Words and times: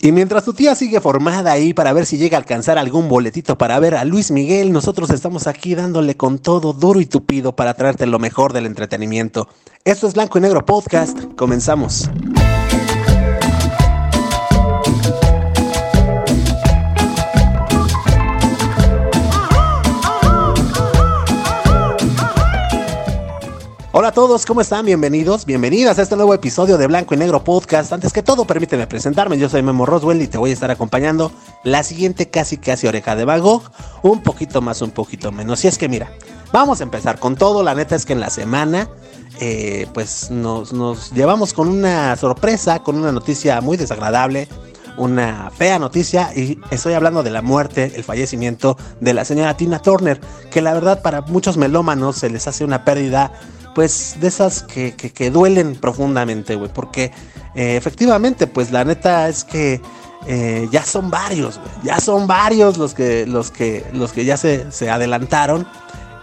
Y 0.00 0.12
mientras 0.12 0.44
tu 0.44 0.52
tía 0.52 0.76
sigue 0.76 1.00
formada 1.00 1.50
ahí 1.50 1.74
para 1.74 1.92
ver 1.92 2.06
si 2.06 2.18
llega 2.18 2.36
a 2.36 2.40
alcanzar 2.40 2.78
algún 2.78 3.08
boletito 3.08 3.58
para 3.58 3.80
ver 3.80 3.96
a 3.96 4.04
Luis 4.04 4.30
Miguel, 4.30 4.72
nosotros 4.72 5.10
estamos 5.10 5.48
aquí 5.48 5.74
dándole 5.74 6.16
con 6.16 6.38
todo 6.38 6.72
duro 6.72 7.00
y 7.00 7.06
tupido 7.06 7.56
para 7.56 7.74
traerte 7.74 8.06
lo 8.06 8.20
mejor 8.20 8.52
del 8.52 8.66
entretenimiento. 8.66 9.48
Esto 9.84 10.06
es 10.06 10.14
Blanco 10.14 10.38
y 10.38 10.42
Negro 10.42 10.64
Podcast. 10.64 11.18
Comenzamos. 11.34 12.08
Hola 24.00 24.10
a 24.10 24.12
todos, 24.12 24.46
¿cómo 24.46 24.60
están? 24.60 24.86
Bienvenidos, 24.86 25.44
bienvenidas 25.44 25.98
a 25.98 26.02
este 26.02 26.14
nuevo 26.14 26.32
episodio 26.32 26.78
de 26.78 26.86
Blanco 26.86 27.14
y 27.14 27.16
Negro 27.16 27.42
Podcast. 27.42 27.92
Antes 27.92 28.12
que 28.12 28.22
todo, 28.22 28.44
permíteme 28.44 28.86
presentarme, 28.86 29.38
yo 29.38 29.48
soy 29.48 29.60
Memo 29.60 29.86
Roswell 29.86 30.22
y 30.22 30.28
te 30.28 30.38
voy 30.38 30.50
a 30.50 30.52
estar 30.52 30.70
acompañando 30.70 31.32
la 31.64 31.82
siguiente 31.82 32.30
casi 32.30 32.58
casi 32.58 32.86
oreja 32.86 33.16
de 33.16 33.24
Vago, 33.24 33.60
un 34.02 34.22
poquito 34.22 34.60
más, 34.60 34.82
un 34.82 34.92
poquito 34.92 35.32
menos. 35.32 35.64
Y 35.64 35.66
es 35.66 35.78
que 35.78 35.88
mira, 35.88 36.12
vamos 36.52 36.78
a 36.78 36.84
empezar 36.84 37.18
con 37.18 37.34
todo, 37.34 37.64
la 37.64 37.74
neta 37.74 37.96
es 37.96 38.06
que 38.06 38.12
en 38.12 38.20
la 38.20 38.30
semana 38.30 38.88
eh, 39.40 39.88
pues 39.92 40.30
nos, 40.30 40.72
nos 40.72 41.10
llevamos 41.10 41.52
con 41.52 41.66
una 41.66 42.14
sorpresa, 42.14 42.78
con 42.84 42.98
una 42.98 43.10
noticia 43.10 43.60
muy 43.60 43.76
desagradable, 43.76 44.46
una 44.96 45.50
fea 45.50 45.80
noticia 45.80 46.30
y 46.36 46.60
estoy 46.70 46.92
hablando 46.92 47.24
de 47.24 47.30
la 47.30 47.42
muerte, 47.42 47.92
el 47.96 48.04
fallecimiento 48.04 48.76
de 49.00 49.12
la 49.12 49.24
señora 49.24 49.56
Tina 49.56 49.80
Turner, 49.80 50.20
que 50.52 50.62
la 50.62 50.72
verdad 50.72 51.02
para 51.02 51.22
muchos 51.22 51.56
melómanos 51.56 52.16
se 52.16 52.30
les 52.30 52.46
hace 52.46 52.62
una 52.62 52.84
pérdida 52.84 53.32
pues 53.78 54.16
de 54.18 54.26
esas 54.26 54.64
que, 54.64 54.96
que, 54.96 55.30
duelen 55.30 55.76
profundamente, 55.76 56.56
güey, 56.56 56.68
porque 56.68 57.12
eh, 57.54 57.76
efectivamente, 57.76 58.48
pues 58.48 58.72
la 58.72 58.82
neta 58.84 59.28
es 59.28 59.44
que 59.44 59.80
eh, 60.26 60.68
ya 60.72 60.82
son 60.82 61.10
varios, 61.10 61.58
güey, 61.58 61.70
ya 61.84 62.00
son 62.00 62.26
varios 62.26 62.76
los 62.76 62.92
que, 62.92 63.24
los 63.24 63.52
que, 63.52 63.86
los 63.92 64.12
que 64.12 64.24
ya 64.24 64.36
se, 64.36 64.72
se 64.72 64.90
adelantaron 64.90 65.64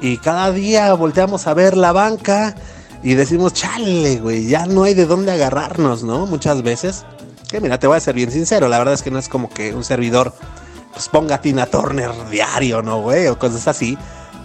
y 0.01 0.17
cada 0.17 0.51
día 0.51 0.93
volteamos 0.95 1.47
a 1.47 1.53
ver 1.53 1.77
la 1.77 1.93
banca 1.93 2.55
y 3.01 3.13
decimos, 3.13 3.53
chale, 3.53 4.17
güey, 4.17 4.47
ya 4.47 4.65
no 4.65 4.83
hay 4.83 4.93
de 4.93 5.05
dónde 5.05 5.31
agarrarnos, 5.31 6.03
¿no? 6.03 6.25
Muchas 6.25 6.61
veces. 6.61 7.05
Que 7.49 7.61
mira, 7.61 7.79
te 7.79 7.87
voy 7.87 7.95
a 7.95 8.01
ser 8.01 8.15
bien 8.15 8.31
sincero, 8.31 8.67
la 8.67 8.79
verdad 8.79 8.95
es 8.95 9.01
que 9.01 9.11
no 9.11 9.17
es 9.17 9.29
como 9.29 9.49
que 9.49 9.73
un 9.73 9.85
servidor 9.85 10.33
pues 10.91 11.07
ponga 11.07 11.39
Tina 11.39 11.67
Turner 11.67 12.11
diario, 12.29 12.81
¿no, 12.81 12.99
güey? 13.01 13.27
O 13.27 13.39
cosas 13.39 13.65
así. 13.69 13.97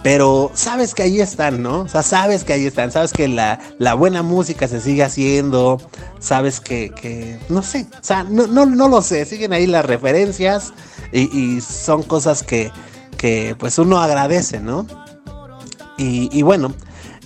Pero 0.03 0.51
sabes 0.55 0.95
que 0.95 1.03
ahí 1.03 1.21
están, 1.21 1.61
¿no? 1.61 1.81
O 1.81 1.87
sea, 1.87 2.01
sabes 2.01 2.43
que 2.43 2.53
ahí 2.53 2.65
están, 2.65 2.91
sabes 2.91 3.13
que 3.13 3.27
la, 3.27 3.59
la 3.77 3.93
buena 3.93 4.23
música 4.23 4.67
se 4.67 4.81
sigue 4.81 5.03
haciendo, 5.03 5.79
sabes 6.19 6.59
que, 6.59 6.89
que 6.89 7.37
no 7.49 7.61
sé, 7.61 7.87
o 7.93 8.03
sea, 8.03 8.23
no, 8.23 8.47
no, 8.47 8.65
no, 8.65 8.87
lo 8.87 9.03
sé, 9.03 9.25
siguen 9.25 9.53
ahí 9.53 9.67
las 9.67 9.85
referencias 9.85 10.73
y, 11.11 11.29
y 11.37 11.61
son 11.61 12.01
cosas 12.01 12.41
que, 12.41 12.71
que, 13.17 13.55
pues 13.59 13.77
uno 13.77 13.99
agradece, 13.99 14.59
¿no? 14.59 14.87
Y, 15.99 16.35
y 16.35 16.41
bueno, 16.41 16.73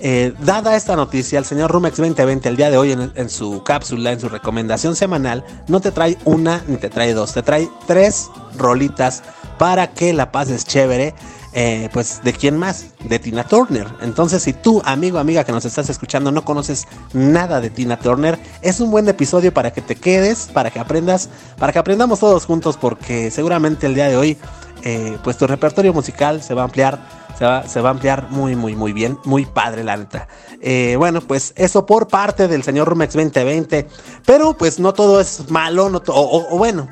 eh, 0.02 0.34
dada 0.42 0.76
esta 0.76 0.98
noticia, 0.98 1.40
el 1.40 1.46
señor 1.46 1.72
Rumex 1.72 1.96
2020 1.96 2.50
el 2.50 2.58
día 2.58 2.70
de 2.70 2.78
hoy 2.78 2.92
en, 2.92 3.14
en, 3.16 3.30
su 3.30 3.64
cápsula, 3.64 4.12
en 4.12 4.20
su 4.20 4.28
recomendación 4.28 4.98
semanal, 4.98 5.46
no 5.70 5.80
te 5.80 5.92
trae 5.92 6.18
una 6.26 6.62
ni 6.68 6.76
te 6.76 6.90
trae 6.90 7.14
dos, 7.14 7.34
te 7.34 7.42
trae 7.42 7.70
tres 7.88 8.30
rolitas 8.58 9.24
para 9.58 9.94
que 9.94 10.12
la 10.12 10.34
pases 10.34 10.66
chévere 10.66 11.16
eh, 11.58 11.90
pues 11.94 12.22
de 12.22 12.34
quién 12.34 12.58
más, 12.58 12.88
de 13.06 13.18
Tina 13.18 13.46
Turner. 13.46 13.88
Entonces, 14.02 14.44
si 14.44 14.52
tú, 14.52 14.82
amigo, 14.84 15.20
amiga 15.20 15.46
que 15.46 15.54
nos 15.54 15.64
estás 15.64 15.90
escuchando, 15.90 16.30
no 16.30 16.44
conoces 16.44 16.86
nada 17.14 17.62
de 17.62 17.70
Tina 17.70 17.98
Turner, 17.98 18.38
es 18.62 18.82
un 18.82 18.92
buen 18.92 19.08
episodio 19.08 19.54
para 19.54 19.72
que 19.72 19.82
te 19.82 19.96
quedes, 19.96 20.50
para 20.54 20.70
que 20.70 20.80
aprendas, 20.80 21.30
para 21.58 21.72
que 21.72 21.80
aprendamos 21.80 22.20
todos 22.20 22.46
juntos, 22.46 22.76
porque 22.76 23.32
seguramente 23.32 23.88
el 23.88 23.96
día 23.96 24.10
de 24.10 24.18
hoy, 24.18 24.38
eh, 24.84 25.18
pues 25.24 25.38
tu 25.38 25.48
repertorio 25.48 25.94
musical 25.94 26.44
se 26.44 26.54
va 26.54 26.64
a 26.64 26.66
ampliar. 26.66 27.26
Se 27.40 27.44
va, 27.44 27.68
se 27.68 27.82
va, 27.82 27.90
a 27.90 27.92
ampliar 27.92 28.30
muy, 28.30 28.56
muy, 28.56 28.76
muy 28.76 28.94
bien. 28.94 29.18
Muy 29.26 29.46
padre, 29.46 29.84
la 29.84 29.98
neta. 29.98 30.28
Eh, 30.62 30.96
bueno, 30.98 31.20
pues 31.20 31.54
eso 31.58 31.86
por 31.86 32.08
parte 32.08 32.48
del 32.48 32.64
señor 32.64 32.88
Rumex 32.88 33.14
2020. 33.14 33.88
Pero 34.26 34.54
pues 34.58 34.80
no 34.80 34.94
todo 34.94 35.20
es 35.20 35.50
malo. 35.50 35.90
No 35.90 36.02
o, 36.08 36.58
bueno, 36.58 36.88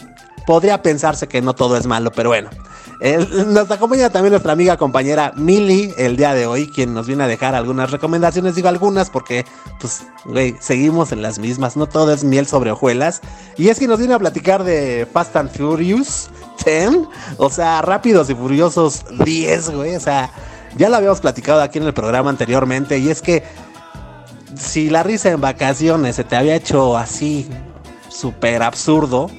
podría 0.45 0.81
pensarse 0.81 1.27
que 1.27 1.41
no 1.41 1.53
todo 1.53 1.77
es 1.77 1.85
malo, 1.85 2.11
pero 2.11 2.29
bueno. 2.29 2.49
Nos 3.47 3.69
acompaña 3.69 4.09
también 4.09 4.31
nuestra 4.31 4.53
amiga 4.53 4.77
compañera 4.77 5.33
Mili 5.35 5.93
el 5.97 6.15
día 6.15 6.33
de 6.33 6.47
hoy, 6.47 6.67
quien 6.67 6.93
nos 6.93 7.05
viene 7.05 7.25
a 7.25 7.27
dejar 7.27 7.53
algunas 7.53 7.91
recomendaciones, 7.91 8.55
digo 8.55 8.69
algunas 8.69 9.09
porque, 9.09 9.45
pues, 9.81 10.03
güey, 10.23 10.55
seguimos 10.61 11.11
en 11.11 11.21
las 11.21 11.37
mismas, 11.37 11.75
no 11.75 11.87
todo 11.87 12.13
es 12.13 12.23
miel 12.23 12.47
sobre 12.47 12.71
hojuelas. 12.71 13.19
Y 13.57 13.67
es 13.67 13.77
que 13.77 13.87
nos 13.87 13.99
viene 13.99 14.13
a 14.13 14.19
platicar 14.19 14.63
de 14.63 15.05
Fast 15.11 15.35
and 15.35 15.51
Furious 15.51 16.29
10, 16.63 16.91
o 17.37 17.49
sea, 17.49 17.81
Rápidos 17.81 18.29
y 18.29 18.35
Furiosos 18.35 19.03
10, 19.25 19.71
güey, 19.71 19.95
o 19.97 19.99
sea, 19.99 20.31
ya 20.77 20.87
lo 20.87 20.95
habíamos 20.95 21.19
platicado 21.19 21.61
aquí 21.61 21.79
en 21.79 21.85
el 21.85 21.93
programa 21.93 22.29
anteriormente, 22.29 22.99
y 22.99 23.09
es 23.09 23.21
que 23.21 23.43
si 24.55 24.89
la 24.89 25.03
risa 25.03 25.29
en 25.29 25.41
vacaciones 25.41 26.15
se 26.15 26.23
te 26.23 26.37
había 26.37 26.55
hecho 26.55 26.97
así, 26.97 27.49
súper 28.07 28.63
absurdo, 28.63 29.29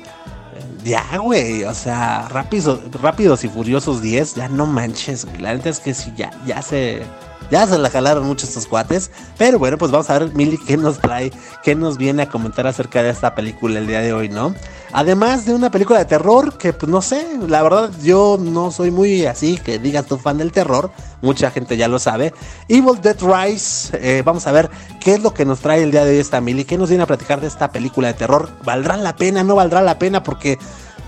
ya, 0.85 1.17
güey, 1.17 1.65
o 1.65 1.75
sea, 1.75 2.29
rápidos, 2.29 2.81
rápidos 3.01 3.43
y 3.45 3.49
furiosos 3.49 4.03
10, 4.03 4.35
ya 4.35 4.49
no 4.49 4.67
manches, 4.67 5.25
güey. 5.25 5.39
La 5.39 5.55
neta 5.55 5.71
es 5.71 5.81
que 5.81 5.95
sí, 5.95 6.13
ya, 6.17 6.31
ya 6.47 6.63
se. 6.63 7.03
Ya 7.51 7.67
se 7.67 7.77
la 7.77 7.91
jalaron 7.91 8.25
mucho 8.25 8.47
estos 8.47 8.67
cuates. 8.67 9.11
Pero 9.37 9.59
bueno, 9.59 9.77
pues 9.77 9.91
vamos 9.91 10.09
a 10.09 10.19
ver, 10.19 10.35
Mili, 10.35 10.59
qué 10.67 10.79
nos 10.79 10.99
trae, 10.99 11.31
qué 11.63 11.75
nos 11.75 11.99
viene 11.99 12.23
a 12.23 12.29
comentar 12.29 12.67
acerca 12.67 13.03
de 13.03 13.11
esta 13.11 13.35
película 13.35 13.79
el 13.79 13.87
día 13.87 14.01
de 14.01 14.15
hoy, 14.15 14.31
¿no? 14.31 14.55
Además 14.97 15.45
de 15.45 15.53
una 15.53 15.73
película 15.73 15.99
de 15.99 16.05
terror 16.05 16.57
que, 16.57 16.73
pues 16.73 16.89
no 16.89 17.03
sé, 17.03 17.27
la 17.49 17.65
verdad 17.65 17.91
yo 18.01 18.39
no 18.41 18.71
soy 18.71 18.93
muy 18.93 19.27
así, 19.27 19.59
que 19.59 19.81
digas 19.81 20.07
tu 20.07 20.19
fan 20.19 20.39
del 20.39 20.53
terror. 20.53 20.93
Mucha 21.21 21.51
gente 21.51 21.77
ya 21.77 21.89
lo 21.89 21.99
sabe. 21.99 22.33
Evil 22.69 23.01
Dead 23.03 23.17
Rise, 23.21 23.91
eh, 24.01 24.23
vamos 24.25 24.47
a 24.47 24.53
ver 24.53 24.71
qué 25.01 25.15
es 25.15 25.21
lo 25.21 25.35
que 25.35 25.45
nos 25.45 25.59
trae 25.59 25.83
el 25.83 25.91
día 25.91 26.05
de 26.05 26.13
hoy 26.13 26.19
esta 26.19 26.41
Mili, 26.41 26.65
qué 26.65 26.79
nos 26.79 26.91
viene 26.91 27.03
a 27.03 27.09
platicar 27.09 27.41
de 27.41 27.49
esta 27.49 27.73
película 27.73 28.07
de 28.07 28.15
terror. 28.15 28.49
¿Valdrá 28.63 28.97
la 28.97 29.17
pena? 29.17 29.43
¿No 29.43 29.57
valdrá 29.57 29.83
la 29.83 29.99
pena? 29.99 30.23
Porque 30.23 30.59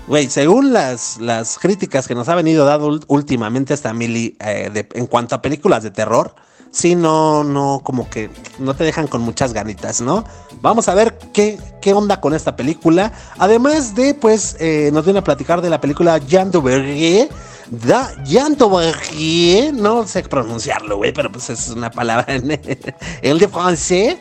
Güey, 0.07 0.29
según 0.29 0.73
las, 0.73 1.17
las 1.19 1.57
críticas 1.57 2.09
que 2.09 2.15
nos 2.15 2.27
ha 2.27 2.35
venido 2.35 2.65
dado 2.65 2.99
últimamente 3.07 3.73
esta 3.73 3.93
Mili 3.93 4.35
eh, 4.41 4.85
en 4.95 5.07
cuanto 5.07 5.35
a 5.35 5.41
películas 5.41 5.83
de 5.83 5.91
terror, 5.91 6.35
sí, 6.71 6.95
no, 6.95 7.43
no, 7.43 7.81
como 7.83 8.09
que 8.09 8.29
no 8.59 8.75
te 8.75 8.83
dejan 8.83 9.07
con 9.07 9.21
muchas 9.21 9.53
ganitas, 9.53 10.01
¿no? 10.01 10.23
Vamos 10.61 10.87
a 10.89 10.95
ver 10.95 11.17
qué, 11.33 11.57
qué 11.81 11.93
onda 11.93 12.19
con 12.19 12.33
esta 12.33 12.55
película. 12.55 13.11
Además 13.37 13.95
de, 13.95 14.13
pues, 14.13 14.55
eh, 14.59 14.89
nos 14.93 15.05
viene 15.05 15.19
a 15.19 15.23
platicar 15.23 15.61
de 15.61 15.69
la 15.69 15.81
película 15.81 16.17
Jean 16.17 16.51
Duvergier. 16.51 17.29
Da 17.69 18.13
Jean 18.23 18.55
Duvergier, 18.55 19.73
no 19.73 20.07
sé 20.07 20.23
pronunciarlo, 20.23 20.97
güey, 20.97 21.11
pero 21.11 21.29
pues 21.29 21.49
es 21.49 21.67
una 21.69 21.91
palabra 21.91 22.35
en 22.35 22.51
el 23.21 23.39
de 23.39 23.47
francés. 23.47 24.17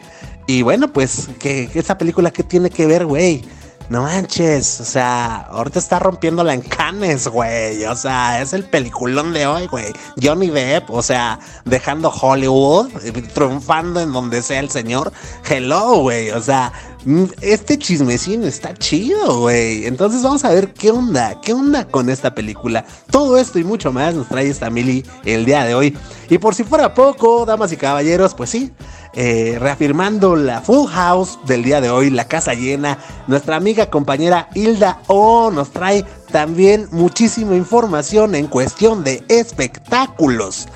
Y 0.47 0.63
bueno, 0.63 0.93
pues, 0.93 1.29
que, 1.39 1.71
esa 1.75 1.99
película, 1.99 2.31
¿qué 2.31 2.43
tiene 2.43 2.71
que 2.71 2.87
ver, 2.87 3.07
güey? 3.07 3.45
No 3.89 4.03
manches, 4.03 4.81
o 4.81 4.85
sea, 4.85 5.43
ahorita 5.43 5.79
está 5.79 6.01
rompiéndola 6.01 6.53
en 6.55 6.61
canes, 6.61 7.29
güey. 7.29 7.85
O 7.85 7.95
sea, 7.95 8.43
es 8.43 8.53
el 8.53 8.65
peliculón 8.65 9.33
de 9.33 9.47
hoy, 9.47 9.69
güey. 9.69 9.93
Johnny 10.21 10.51
Depp, 10.51 10.91
o 10.91 11.03
sea, 11.03 11.39
dejando 11.65 12.11
Hollywood, 12.11 12.89
triunfando 13.33 14.01
en 14.01 14.13
donde 14.13 14.43
sea 14.43 14.59
el 14.59 14.71
señor. 14.71 15.13
Hello, 15.49 16.01
güey. 16.01 16.31
O 16.31 16.43
sea, 16.43 16.73
mm, 17.05 17.27
este 17.43 17.79
chismecín 17.79 18.43
está 18.43 18.75
chido, 18.75 19.43
güey. 19.43 19.87
Entonces 19.87 20.21
vamos 20.21 20.45
a 20.45 20.51
ver 20.51 20.73
qué 20.73 20.91
onda, 20.91 21.41
qué 21.41 21.53
onda 21.53 21.87
con 21.87 22.11
esta 22.11 22.35
película. 22.35 22.85
Todo 23.13 23.39
esto 23.39 23.61
y 23.61 23.65
mucho 23.65 23.93
más 23.93 24.17
nos 24.17 24.27
trae 24.27 24.49
esta 24.49 24.69
Mili 24.69 25.07
el 25.25 25.45
día 25.45 25.65
de 25.65 25.77
hoy. 25.77 25.97
Y 26.29 26.39
por 26.39 26.57
si 26.57 26.65
fuera 26.65 26.93
poco, 26.93 27.47
damas 27.47 27.71
y 27.71 27.77
caballeros, 27.77 28.35
pues 28.35 28.51
sí, 28.51 28.73
eh, 29.19 29.57
reafirmando 29.59 30.37
la 30.37 30.61
Full 30.61 30.89
House 30.89 31.39
del 31.47 31.65
día 31.65 31.81
de 31.81 31.89
hoy, 31.89 32.11
la 32.11 32.27
casa 32.27 32.53
llena. 32.53 32.99
Nuestra 33.27 33.57
amiga 33.57 33.89
compañera 33.89 34.51
Hilda 34.55 35.01
O 35.07 35.51
nos 35.51 35.71
trae 35.71 36.05
también 36.31 36.87
muchísima 36.91 37.57
información 37.57 38.35
en 38.35 38.47
cuestión 38.47 39.05
de 39.05 39.25
espectáculos. 39.29 40.69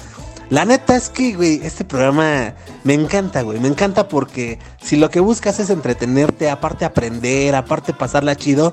La 0.49 0.65
neta 0.65 0.97
es 0.97 1.11
que, 1.11 1.35
güey, 1.35 1.61
este 1.63 1.85
programa 1.85 2.55
me 2.83 2.95
encanta, 2.95 3.43
güey. 3.43 3.61
Me 3.61 3.69
encanta 3.69 4.09
porque 4.09 4.59
si 4.83 4.97
lo 4.97 5.11
que 5.11 5.21
buscas 5.21 5.61
es 5.61 5.69
entretenerte, 5.69 6.49
aparte 6.49 6.87
aprender, 6.87 7.55
aparte 7.55 7.93
pasarla 7.93 8.37
chido, 8.37 8.73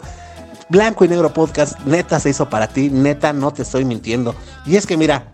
Blanco 0.69 1.03
y 1.03 1.09
Negro 1.09 1.33
Podcast, 1.33 1.77
neta 1.81 2.19
se 2.21 2.29
hizo 2.29 2.49
para 2.49 2.67
ti, 2.67 2.89
neta 2.89 3.33
no 3.33 3.51
te 3.51 3.63
estoy 3.63 3.83
mintiendo. 3.83 4.33
Y 4.65 4.77
es 4.77 4.87
que 4.87 4.95
mira, 4.95 5.27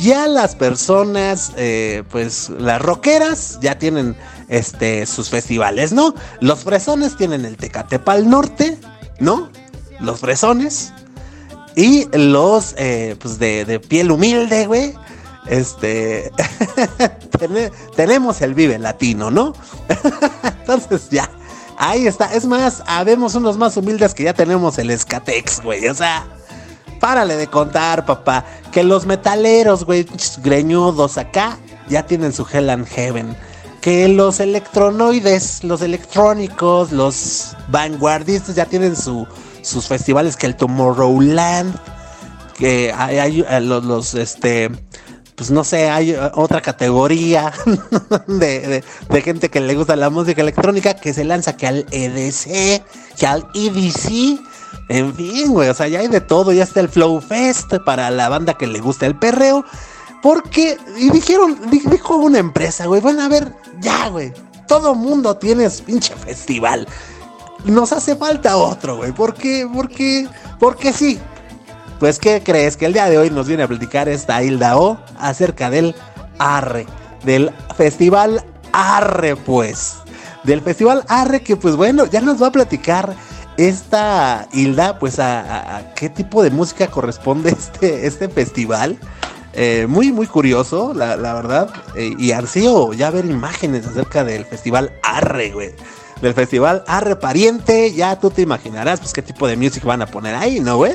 ya 0.00 0.26
las 0.26 0.54
personas, 0.54 1.52
eh, 1.56 2.02
pues 2.10 2.50
las 2.50 2.80
rockeras 2.80 3.58
ya 3.60 3.78
tienen 3.78 4.16
este, 4.48 5.06
sus 5.06 5.30
festivales, 5.30 5.92
¿no? 5.92 6.14
Los 6.40 6.64
fresones 6.64 7.16
tienen 7.16 7.44
el 7.44 7.56
Tecatepal 7.56 8.28
Norte, 8.28 8.78
¿no? 9.20 9.50
Los 10.00 10.20
fresones. 10.20 10.92
Y 11.74 12.06
los, 12.16 12.74
eh, 12.78 13.16
pues 13.20 13.38
de, 13.38 13.64
de, 13.64 13.80
piel 13.80 14.10
humilde, 14.10 14.66
güey. 14.66 14.94
Este, 15.46 16.32
tenemos 17.96 18.40
el 18.40 18.54
Vive 18.54 18.78
Latino, 18.78 19.30
¿no? 19.30 19.52
Entonces 20.60 21.10
ya, 21.10 21.30
Ahí 21.78 22.06
está. 22.06 22.32
Es 22.32 22.46
más, 22.46 22.82
habemos 22.86 23.34
unos 23.34 23.56
más 23.58 23.76
humildes 23.76 24.14
que 24.14 24.24
ya 24.24 24.32
tenemos 24.32 24.78
el 24.78 24.90
Escatex, 24.90 25.62
güey. 25.62 25.86
O 25.88 25.94
sea, 25.94 26.26
párale 26.98 27.36
de 27.36 27.46
contar, 27.46 28.04
papá. 28.06 28.44
Que 28.72 28.82
los 28.82 29.06
metaleros, 29.06 29.84
güey, 29.84 30.06
greñudos 30.42 31.18
acá, 31.18 31.58
ya 31.88 32.06
tienen 32.06 32.32
su 32.32 32.46
Hell 32.50 32.70
and 32.70 32.86
Heaven. 32.86 33.36
Que 33.80 34.08
los 34.08 34.40
electronoides, 34.40 35.62
los 35.62 35.82
electrónicos, 35.82 36.92
los 36.92 37.56
vanguardistas 37.68 38.56
ya 38.56 38.66
tienen 38.66 38.96
su, 38.96 39.26
sus 39.62 39.86
festivales. 39.86 40.36
Que 40.36 40.46
el 40.46 40.56
Tomorrowland, 40.56 41.74
que 42.58 42.92
hay, 42.92 43.44
eh, 43.48 43.60
los, 43.60 44.14
este, 44.14 44.70
pues 45.36 45.50
no 45.50 45.64
sé, 45.64 45.90
hay 45.90 46.12
eh, 46.12 46.30
otra 46.34 46.62
categoría 46.62 47.52
de, 48.26 48.82
gente 49.22 49.50
que 49.50 49.60
le 49.60 49.74
gusta 49.74 49.94
la 49.94 50.10
música 50.10 50.40
electrónica 50.40 50.94
que 50.94 51.12
se 51.12 51.24
lanza 51.24 51.56
que 51.56 51.66
al 51.66 51.86
EDC, 51.90 52.82
que 53.18 53.26
al 53.26 53.46
EDC. 53.54 54.40
En 54.88 55.14
fin, 55.14 55.52
güey, 55.52 55.68
o 55.68 55.74
sea, 55.74 55.88
ya 55.88 56.00
hay 56.00 56.08
de 56.08 56.20
todo, 56.20 56.52
ya 56.52 56.62
está 56.62 56.80
el 56.80 56.88
Flow 56.88 57.20
Fest 57.20 57.74
para 57.84 58.10
la 58.10 58.28
banda 58.28 58.54
que 58.54 58.66
le 58.66 58.80
gusta 58.80 59.06
el 59.06 59.16
perreo. 59.16 59.64
Porque, 60.22 60.76
y 60.96 61.10
dijeron, 61.10 61.58
dijo 61.70 62.16
una 62.16 62.38
empresa, 62.38 62.86
güey, 62.86 63.00
bueno, 63.00 63.22
a 63.22 63.28
ver, 63.28 63.52
ya, 63.80 64.08
güey, 64.08 64.32
todo 64.66 64.94
mundo 64.94 65.36
tiene 65.36 65.68
pinche 65.70 66.14
festival. 66.14 66.86
Nos 67.64 67.92
hace 67.92 68.16
falta 68.16 68.56
otro, 68.56 68.96
güey, 68.98 69.12
¿por 69.12 69.34
qué? 69.34 69.68
Porque, 69.72 70.28
porque 70.58 70.92
sí, 70.92 71.20
pues, 71.98 72.18
¿qué 72.18 72.42
crees? 72.42 72.76
Que 72.76 72.86
el 72.86 72.92
día 72.92 73.08
de 73.08 73.18
hoy 73.18 73.30
nos 73.30 73.46
viene 73.46 73.62
a 73.62 73.68
platicar 73.68 74.08
esta 74.08 74.42
Hilda 74.42 74.76
O 74.76 74.98
acerca 75.18 75.70
del 75.70 75.94
Arre, 76.38 76.86
del 77.24 77.50
Festival 77.76 78.44
Arre, 78.72 79.36
pues. 79.36 79.94
Del 80.44 80.60
Festival 80.60 81.04
Arre, 81.08 81.40
que 81.40 81.56
pues 81.56 81.74
bueno, 81.74 82.04
ya 82.06 82.20
nos 82.20 82.40
va 82.40 82.48
a 82.48 82.52
platicar 82.52 83.16
esta 83.56 84.48
Hilda, 84.52 84.98
pues 84.98 85.18
a, 85.18 85.92
qué 85.94 86.08
tipo 86.08 86.42
de 86.42 86.50
música 86.50 86.88
corresponde 86.88 87.50
este, 87.58 88.06
este 88.06 88.28
festival. 88.28 88.98
Eh, 89.58 89.86
muy, 89.88 90.12
muy 90.12 90.26
curioso, 90.26 90.92
la, 90.94 91.16
verdad. 91.16 91.70
Eh, 91.96 92.14
y 92.18 92.32
ansío 92.32 92.92
ya 92.92 93.10
ver 93.10 93.24
imágenes 93.24 93.86
acerca 93.86 94.22
del 94.22 94.44
Festival 94.44 94.92
Arre, 95.02 95.50
güey. 95.50 95.74
Del 96.20 96.34
Festival 96.34 96.84
Arre 96.86 97.16
Pariente, 97.16 97.92
ya 97.92 98.18
tú 98.18 98.30
te 98.30 98.42
imaginarás, 98.42 99.00
pues 99.00 99.12
qué 99.12 99.22
tipo 99.22 99.46
de 99.48 99.56
música 99.56 99.86
van 99.86 100.02
a 100.02 100.06
poner 100.06 100.34
ahí, 100.34 100.60
¿no, 100.60 100.76
güey? 100.76 100.94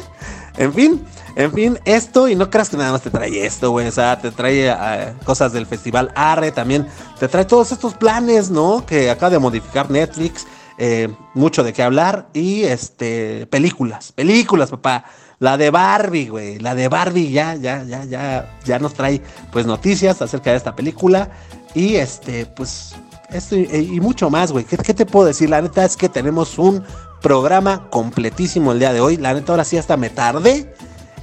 En 0.58 0.74
fin, 0.74 1.04
en 1.36 1.52
fin, 1.54 1.80
esto 1.86 2.28
y 2.28 2.36
no 2.36 2.50
creas 2.50 2.70
que 2.70 2.78
nada 2.78 2.92
más 2.92 3.02
te 3.02 3.10
trae 3.10 3.46
esto, 3.46 3.72
güey. 3.72 3.88
O 3.88 3.92
sea, 3.92 4.20
te 4.20 4.32
trae 4.32 4.70
eh, 4.70 5.14
cosas 5.24 5.54
del 5.54 5.66
festival 5.66 6.12
Arre 6.16 6.52
también. 6.52 6.88
Te 7.20 7.28
trae 7.28 7.46
todos 7.46 7.72
estos 7.72 7.94
planes, 7.94 8.50
¿no? 8.50 8.86
Que 8.86 9.10
acaba 9.10 9.30
de 9.32 9.40
modificar 9.40 9.90
Netflix. 9.90 10.46
Eh, 10.78 11.10
mucho 11.34 11.64
de 11.64 11.74
qué 11.74 11.84
hablar. 11.84 12.30
Y 12.34 12.64
este, 12.64 13.46
películas, 13.48 14.12
películas, 14.12 14.70
papá. 14.70 15.06
La 15.40 15.58
de 15.58 15.72
Barbie, 15.72 16.30
güey. 16.30 16.60
La 16.60 16.76
de 16.76 16.88
Barbie 16.88 17.32
ya, 17.32 17.56
ya, 17.56 17.84
ya, 17.84 18.06
ya, 18.06 18.60
ya 18.64 18.80
nos 18.80 18.94
trae 18.94 19.22
pues 19.52 19.66
noticias 19.66 20.22
acerca 20.22 20.52
de 20.52 20.58
esta 20.58 20.76
película. 20.76 21.32
Y 21.74 21.96
este, 21.96 22.46
pues, 22.46 22.96
esto 23.30 23.56
y, 23.56 24.00
mucho 24.00 24.30
más, 24.30 24.52
güey. 24.52 24.66
¿Qué, 24.66 24.78
¿Qué, 24.78 24.94
te 24.94 25.06
puedo 25.06 25.26
decir? 25.26 25.50
La 25.50 25.62
neta 25.62 25.84
es 25.84 25.98
que 25.98 26.10
tenemos 26.10 26.60
un 26.60 26.84
programa 27.22 27.90
completísimo 27.90 28.72
el 28.72 28.80
día 28.80 28.94
de 28.94 29.02
hoy. 29.02 29.18
La 29.18 29.34
neta, 29.34 29.54
ahora 29.54 29.64
sí 29.64 29.78
hasta 29.78 29.98
me 29.98 30.10
tardé 30.10 30.74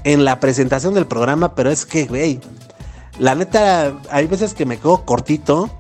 en 0.05 0.25
la 0.25 0.41
presentación 0.41 0.95
del 0.95 1.07
programa, 1.07 1.55
pero 1.55 1.71
es 1.71 1.85
que, 1.85 2.07
güey, 2.07 2.41
la 3.19 3.35
neta, 3.35 4.01
hay 4.11 4.27
veces 4.27 4.55
que 4.55 4.65
me 4.65 4.79
quedo 4.79 5.05
cortito. 5.05 5.71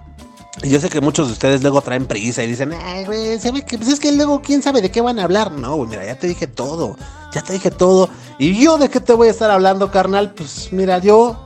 Y 0.62 0.70
yo 0.70 0.80
sé 0.80 0.88
que 0.88 1.00
muchos 1.00 1.28
de 1.28 1.32
ustedes 1.34 1.62
luego 1.62 1.80
traen 1.82 2.06
prisa 2.06 2.42
y 2.42 2.48
dicen, 2.48 2.72
ay, 2.72 3.04
güey, 3.04 3.38
¿sabe 3.38 3.64
que 3.64 3.78
Pues 3.78 3.90
es 3.90 4.00
que 4.00 4.12
luego, 4.12 4.42
¿quién 4.42 4.62
sabe 4.62 4.82
de 4.82 4.90
qué 4.90 5.00
van 5.00 5.18
a 5.18 5.24
hablar? 5.24 5.52
No, 5.52 5.76
güey, 5.76 5.90
mira, 5.90 6.04
ya 6.04 6.18
te 6.18 6.26
dije 6.26 6.46
todo. 6.46 6.96
Ya 7.32 7.42
te 7.42 7.52
dije 7.52 7.70
todo. 7.70 8.08
¿Y 8.38 8.62
yo 8.62 8.78
de 8.78 8.88
qué 8.88 9.00
te 9.00 9.12
voy 9.12 9.28
a 9.28 9.30
estar 9.30 9.50
hablando, 9.50 9.90
carnal? 9.90 10.32
Pues 10.32 10.68
mira, 10.72 10.98
yo, 10.98 11.36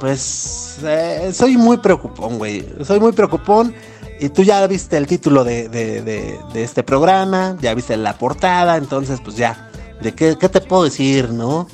pues, 0.00 0.78
eh, 0.82 1.30
soy 1.34 1.56
muy 1.56 1.78
preocupón, 1.78 2.38
güey. 2.38 2.66
Soy 2.84 3.00
muy 3.00 3.12
preocupón. 3.12 3.74
Y 4.22 4.28
tú 4.28 4.44
ya 4.44 4.64
viste 4.68 4.96
el 4.96 5.08
título 5.08 5.42
de, 5.42 6.38
este 6.54 6.84
programa, 6.84 7.56
ya 7.60 7.74
viste 7.74 7.96
la 7.96 8.16
portada, 8.18 8.76
entonces 8.76 9.20
pues 9.20 9.34
ya, 9.34 9.68
¿de 10.00 10.14
qué, 10.14 10.36
te 10.36 10.60
puedo 10.60 10.84
decir, 10.84 11.30
no? 11.30 11.66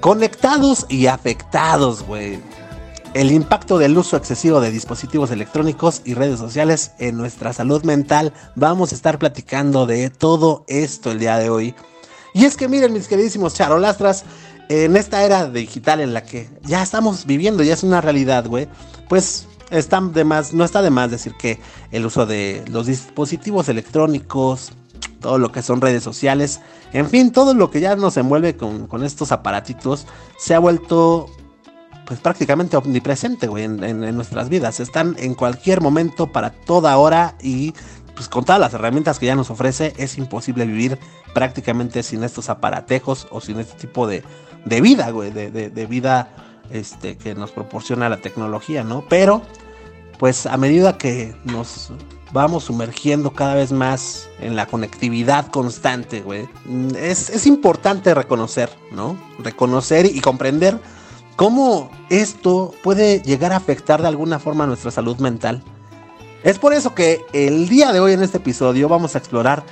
Conectados 0.00 0.84
y 0.90 1.06
afectados, 1.06 2.02
güey. 2.02 2.38
El 3.14 3.32
impacto 3.32 3.78
del 3.78 3.96
uso 3.96 4.16
excesivo 4.16 4.60
de 4.60 4.70
dispositivos 4.70 5.30
electrónicos 5.30 6.02
y 6.04 6.14
redes 6.14 6.38
sociales 6.38 6.92
en 6.98 7.16
nuestra 7.16 7.52
salud 7.52 7.82
mental. 7.84 8.32
Vamos 8.54 8.92
a 8.92 8.94
estar 8.94 9.18
platicando 9.18 9.86
de 9.86 10.10
todo 10.10 10.64
esto 10.68 11.10
el 11.10 11.18
día 11.18 11.38
de 11.38 11.50
hoy. 11.50 11.74
Y 12.34 12.44
es 12.44 12.56
que 12.56 12.68
miren, 12.68 12.92
mis 12.92 13.08
queridísimos 13.08 13.54
charolastras, 13.54 14.24
en 14.68 14.96
esta 14.96 15.24
era 15.24 15.48
digital 15.48 16.00
en 16.00 16.12
la 16.12 16.22
que 16.22 16.48
ya 16.62 16.82
estamos 16.82 17.24
viviendo, 17.26 17.62
ya 17.62 17.74
es 17.74 17.82
una 17.82 18.00
realidad, 18.00 18.46
güey, 18.46 18.68
pues 19.08 19.48
está 19.70 20.00
de 20.00 20.24
más, 20.24 20.52
no 20.52 20.64
está 20.64 20.82
de 20.82 20.90
más 20.90 21.10
decir 21.10 21.32
que 21.38 21.58
el 21.90 22.04
uso 22.04 22.26
de 22.26 22.62
los 22.68 22.86
dispositivos 22.86 23.68
electrónicos, 23.68 24.72
todo 25.20 25.38
lo 25.38 25.50
que 25.50 25.62
son 25.62 25.80
redes 25.80 26.02
sociales, 26.02 26.60
en 26.92 27.08
fin, 27.08 27.32
todo 27.32 27.54
lo 27.54 27.70
que 27.70 27.80
ya 27.80 27.96
nos 27.96 28.16
envuelve 28.16 28.56
con, 28.56 29.04
estos 29.04 29.32
aparatitos, 29.32 30.06
se 30.38 30.54
ha 30.54 30.58
vuelto 30.58 31.30
pues 32.08 32.20
prácticamente 32.20 32.78
omnipresente, 32.78 33.48
güey, 33.48 33.64
en, 33.64 34.16
nuestras 34.16 34.48
vidas. 34.48 34.80
Están 34.80 35.14
en 35.18 35.34
cualquier 35.34 35.82
momento, 35.82 36.32
para 36.32 36.50
toda 36.50 36.96
hora 36.96 37.34
y 37.42 37.74
pues 38.14 38.30
con 38.30 38.46
todas 38.46 38.58
las 38.58 38.72
herramientas 38.72 39.18
que 39.18 39.26
ya 39.26 39.36
nos 39.36 39.50
ofrece, 39.50 39.92
es 39.98 40.16
imposible 40.16 40.64
vivir 40.64 40.98
prácticamente 41.34 42.02
sin 42.02 42.24
estos 42.24 42.48
aparatejos 42.48 43.28
o 43.30 43.42
sin 43.42 43.60
este 43.60 43.78
tipo 43.78 44.06
de, 44.06 44.24
de 44.64 44.80
vida, 44.80 45.10
güey, 45.10 45.30
de, 45.30 45.50
de 45.50 45.86
vida 45.86 46.30
este, 46.70 47.18
que 47.18 47.34
nos 47.34 47.52
proporciona 47.52 48.08
la 48.08 48.16
tecnología, 48.16 48.82
¿no? 48.84 49.04
Pero, 49.06 49.42
pues 50.18 50.46
a 50.46 50.56
medida 50.56 50.96
que 50.96 51.36
nos 51.44 51.92
vamos 52.32 52.64
sumergiendo 52.64 53.34
cada 53.34 53.54
vez 53.54 53.70
más 53.70 54.30
en 54.40 54.56
la 54.56 54.64
conectividad 54.64 55.48
constante, 55.48 56.22
güey, 56.22 56.48
es, 56.96 57.28
es 57.28 57.46
importante 57.46 58.14
reconocer, 58.14 58.70
¿no? 58.92 59.18
Reconocer 59.40 60.06
y 60.06 60.22
comprender 60.22 60.80
cómo 61.38 61.88
esto 62.10 62.74
puede 62.82 63.22
llegar 63.22 63.52
a 63.52 63.58
afectar 63.58 64.02
de 64.02 64.08
alguna 64.08 64.40
forma 64.40 64.66
nuestra 64.66 64.90
salud 64.90 65.18
mental. 65.18 65.62
Es 66.42 66.58
por 66.58 66.74
eso 66.74 66.96
que 66.96 67.24
el 67.32 67.68
día 67.68 67.92
de 67.92 68.00
hoy 68.00 68.12
en 68.12 68.24
este 68.24 68.38
episodio 68.38 68.88
vamos 68.88 69.14
a 69.14 69.18
explorar 69.18 69.62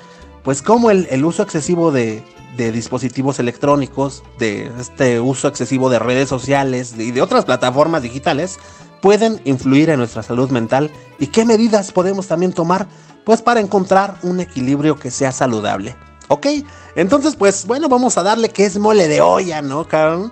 pues 0.44 0.62
cómo 0.62 0.92
el, 0.92 1.24
uso 1.24 1.42
excesivo 1.42 1.90
de, 1.90 2.22
de 2.56 2.70
dispositivos 2.70 3.40
electrónicos, 3.40 4.22
de 4.38 4.70
este 4.78 5.18
uso 5.18 5.48
excesivo 5.48 5.90
de 5.90 5.98
redes 5.98 6.28
sociales 6.28 6.94
y 6.96 7.10
de 7.10 7.20
otras 7.20 7.44
plataformas 7.44 8.00
digitales, 8.00 8.60
pueden 9.02 9.40
influir 9.44 9.90
en 9.90 9.98
nuestra 9.98 10.22
salud 10.22 10.50
mental 10.50 10.92
y 11.18 11.26
qué 11.26 11.44
medidas 11.44 11.90
podemos 11.90 12.28
también 12.28 12.52
tomar 12.52 12.86
pues 13.24 13.42
para 13.42 13.58
encontrar 13.58 14.18
un 14.22 14.38
equilibrio 14.38 14.94
que 14.94 15.10
sea 15.10 15.32
saludable. 15.32 15.96
¿Ok? 16.28 16.46
Entonces 16.94 17.34
pues 17.34 17.66
bueno, 17.66 17.88
vamos 17.88 18.16
a 18.18 18.22
darle 18.22 18.50
que 18.50 18.66
es 18.66 18.78
mole 18.78 19.08
de 19.08 19.20
olla, 19.20 19.62
¿no, 19.62 19.88
Karen? 19.88 20.30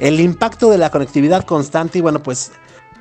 El 0.00 0.18
impacto 0.18 0.70
de 0.70 0.78
la 0.78 0.90
conectividad 0.90 1.44
constante 1.44 1.98
y 1.98 2.00
bueno 2.00 2.20
pues 2.22 2.52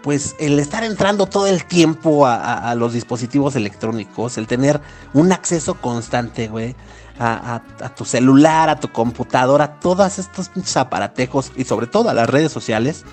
pues 0.02 0.36
el 0.40 0.60
estar 0.60 0.84
entrando 0.84 1.26
todo 1.26 1.48
el 1.48 1.66
tiempo 1.66 2.26
a, 2.26 2.74
los 2.76 2.94
dispositivos 2.94 3.56
electrónicos, 3.56 4.38
el 4.38 4.48
tener 4.48 4.80
un 5.14 5.32
acceso 5.32 5.76
constante, 5.76 6.48
güey, 6.48 6.76
a, 7.20 7.62
tu 7.98 8.06
celular, 8.06 8.70
a 8.70 8.80
tu 8.80 8.92
computadora, 8.92 9.66
a 9.66 9.80
todos 9.80 10.20
estos 10.20 10.78
aparatejos 10.78 11.52
y 11.56 11.66
sobre 11.66 11.88
todo 11.88 12.10
a 12.10 12.14
las 12.14 12.30
redes 12.30 12.52
sociales, 12.52 13.04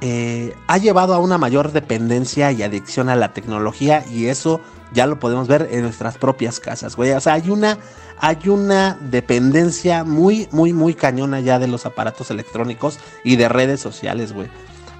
eh, 0.00 0.54
ha 0.66 0.78
llevado 0.78 1.14
a 1.14 1.18
una 1.18 1.38
mayor 1.38 1.72
dependencia 1.72 2.50
y 2.50 2.62
adicción 2.62 3.08
a 3.08 3.16
la 3.16 3.32
tecnología 3.32 4.04
y 4.10 4.26
eso 4.26 4.60
ya 4.92 5.06
lo 5.06 5.18
podemos 5.18 5.48
ver 5.48 5.68
en 5.70 5.82
nuestras 5.82 6.18
propias 6.18 6.58
casas, 6.60 6.96
güey. 6.96 7.12
O 7.12 7.20
sea, 7.20 7.34
hay 7.34 7.48
una, 7.48 7.78
hay 8.18 8.48
una 8.48 8.98
dependencia 9.00 10.04
muy, 10.04 10.48
muy, 10.50 10.72
muy 10.72 10.94
cañona 10.94 11.40
ya 11.40 11.58
de 11.58 11.68
los 11.68 11.86
aparatos 11.86 12.30
electrónicos 12.30 12.98
y 13.24 13.36
de 13.36 13.48
redes 13.48 13.80
sociales, 13.80 14.32
güey. 14.32 14.48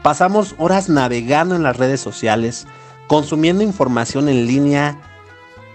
Pasamos 0.02 0.54
horas 0.58 0.88
navegando 0.88 1.56
en 1.56 1.62
las 1.62 1.76
redes 1.76 2.00
sociales, 2.00 2.66
consumiendo 3.06 3.62
información 3.62 4.28
en 4.28 4.46
línea, 4.46 4.98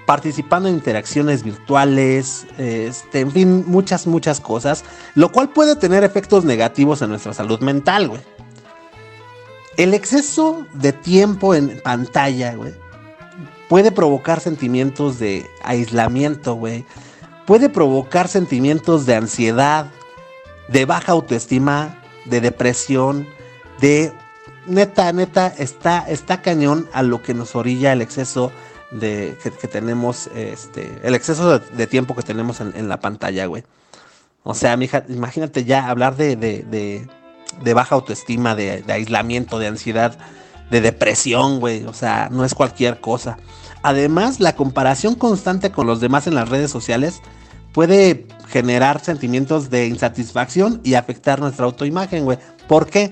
participando 0.05 0.69
en 0.69 0.75
interacciones 0.75 1.43
virtuales, 1.43 2.45
este, 2.57 3.21
en 3.21 3.31
fin, 3.31 3.63
muchas, 3.67 4.07
muchas 4.07 4.39
cosas, 4.39 4.83
lo 5.15 5.31
cual 5.31 5.49
puede 5.49 5.75
tener 5.75 6.03
efectos 6.03 6.45
negativos 6.45 7.01
en 7.01 7.09
nuestra 7.09 7.33
salud 7.33 7.59
mental, 7.59 8.09
güey. 8.09 8.21
El 9.77 9.93
exceso 9.93 10.65
de 10.73 10.93
tiempo 10.93 11.55
en 11.55 11.79
pantalla, 11.81 12.53
güey, 12.53 12.73
puede 13.69 13.91
provocar 13.91 14.41
sentimientos 14.41 15.19
de 15.19 15.45
aislamiento, 15.63 16.55
güey. 16.55 16.85
Puede 17.49 17.67
provocar 17.67 18.27
sentimientos 18.27 19.07
de 19.07 19.15
ansiedad, 19.15 19.87
de 20.67 20.85
baja 20.85 21.13
autoestima, 21.13 21.97
de 22.25 22.41
depresión, 22.41 23.27
de 23.81 24.13
neta, 24.67 25.11
neta, 25.13 25.47
está, 25.57 26.07
está 26.07 26.43
cañón 26.43 26.87
a 26.93 27.01
lo 27.01 27.23
que 27.23 27.33
nos 27.33 27.55
orilla 27.55 27.91
el 27.91 28.03
exceso 28.03 28.51
de 28.91 29.35
que, 29.41 29.67
tenemos, 29.67 30.27
este, 30.35 30.99
el 31.01 31.15
exceso 31.15 31.57
de, 31.57 31.87
tiempo 31.87 32.15
que 32.15 32.21
tenemos 32.21 32.61
en, 32.61 32.87
la 32.87 32.99
pantalla, 32.99 33.47
güey. 33.47 33.63
O 34.43 34.53
sea, 34.53 34.77
mija, 34.77 35.03
imagínate 35.09 35.65
ya 35.65 35.89
hablar 35.89 36.17
de, 36.17 36.35
de, 36.35 37.07
de 37.63 37.73
baja 37.73 37.95
autoestima, 37.95 38.53
de, 38.53 38.83
aislamiento, 38.89 39.57
de 39.57 39.65
ansiedad, 39.65 40.19
de 40.69 40.81
depresión, 40.81 41.59
güey. 41.59 41.83
O 41.85 41.93
sea, 41.93 42.29
no 42.31 42.45
es 42.45 42.53
cualquier 42.53 43.01
cosa. 43.01 43.39
Además, 43.81 44.39
la 44.39 44.55
comparación 44.55 45.15
constante 45.15 45.71
con 45.71 45.87
los 45.87 45.99
demás 45.99 46.27
en 46.27 46.35
las 46.35 46.47
redes 46.47 46.69
sociales 46.69 47.23
puede 47.79 48.27
generar 48.49 48.99
sentimientos 48.99 49.69
de 49.69 49.87
insatisfacción 49.87 50.81
y 50.83 50.95
afectar 50.95 51.39
nuestra 51.39 51.63
autoimagen, 51.63 52.25
güey. 52.25 52.37
¿Por 52.67 52.87
qué? 52.87 53.09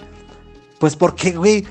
Pues 0.77 0.97
porque, 0.97 1.31
güey, 1.31 1.65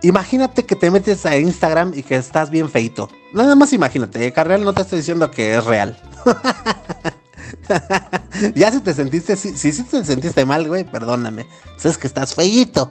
imagínate 0.00 0.64
que 0.64 0.74
te 0.74 0.90
metes 0.90 1.26
a 1.26 1.36
Instagram 1.36 1.92
y 1.94 2.02
que 2.02 2.16
estás 2.16 2.48
bien 2.48 2.70
feito. 2.70 3.10
Nada 3.34 3.56
más 3.56 3.74
imagínate, 3.74 4.24
¿eh? 4.24 4.32
Carreal 4.32 4.64
no 4.64 4.72
te 4.72 4.80
estoy 4.80 5.00
diciendo 5.00 5.30
que 5.30 5.54
es 5.54 5.62
real. 5.66 5.98
ya 8.54 8.72
si 8.72 8.80
te 8.80 8.94
sentiste, 8.94 9.36
si, 9.36 9.54
si, 9.54 9.82
te 9.82 10.02
sentiste 10.02 10.46
mal, 10.46 10.66
güey, 10.66 10.84
perdóname. 10.84 11.44
Sabes 11.76 11.98
que 11.98 12.06
estás 12.06 12.34
feito. 12.34 12.90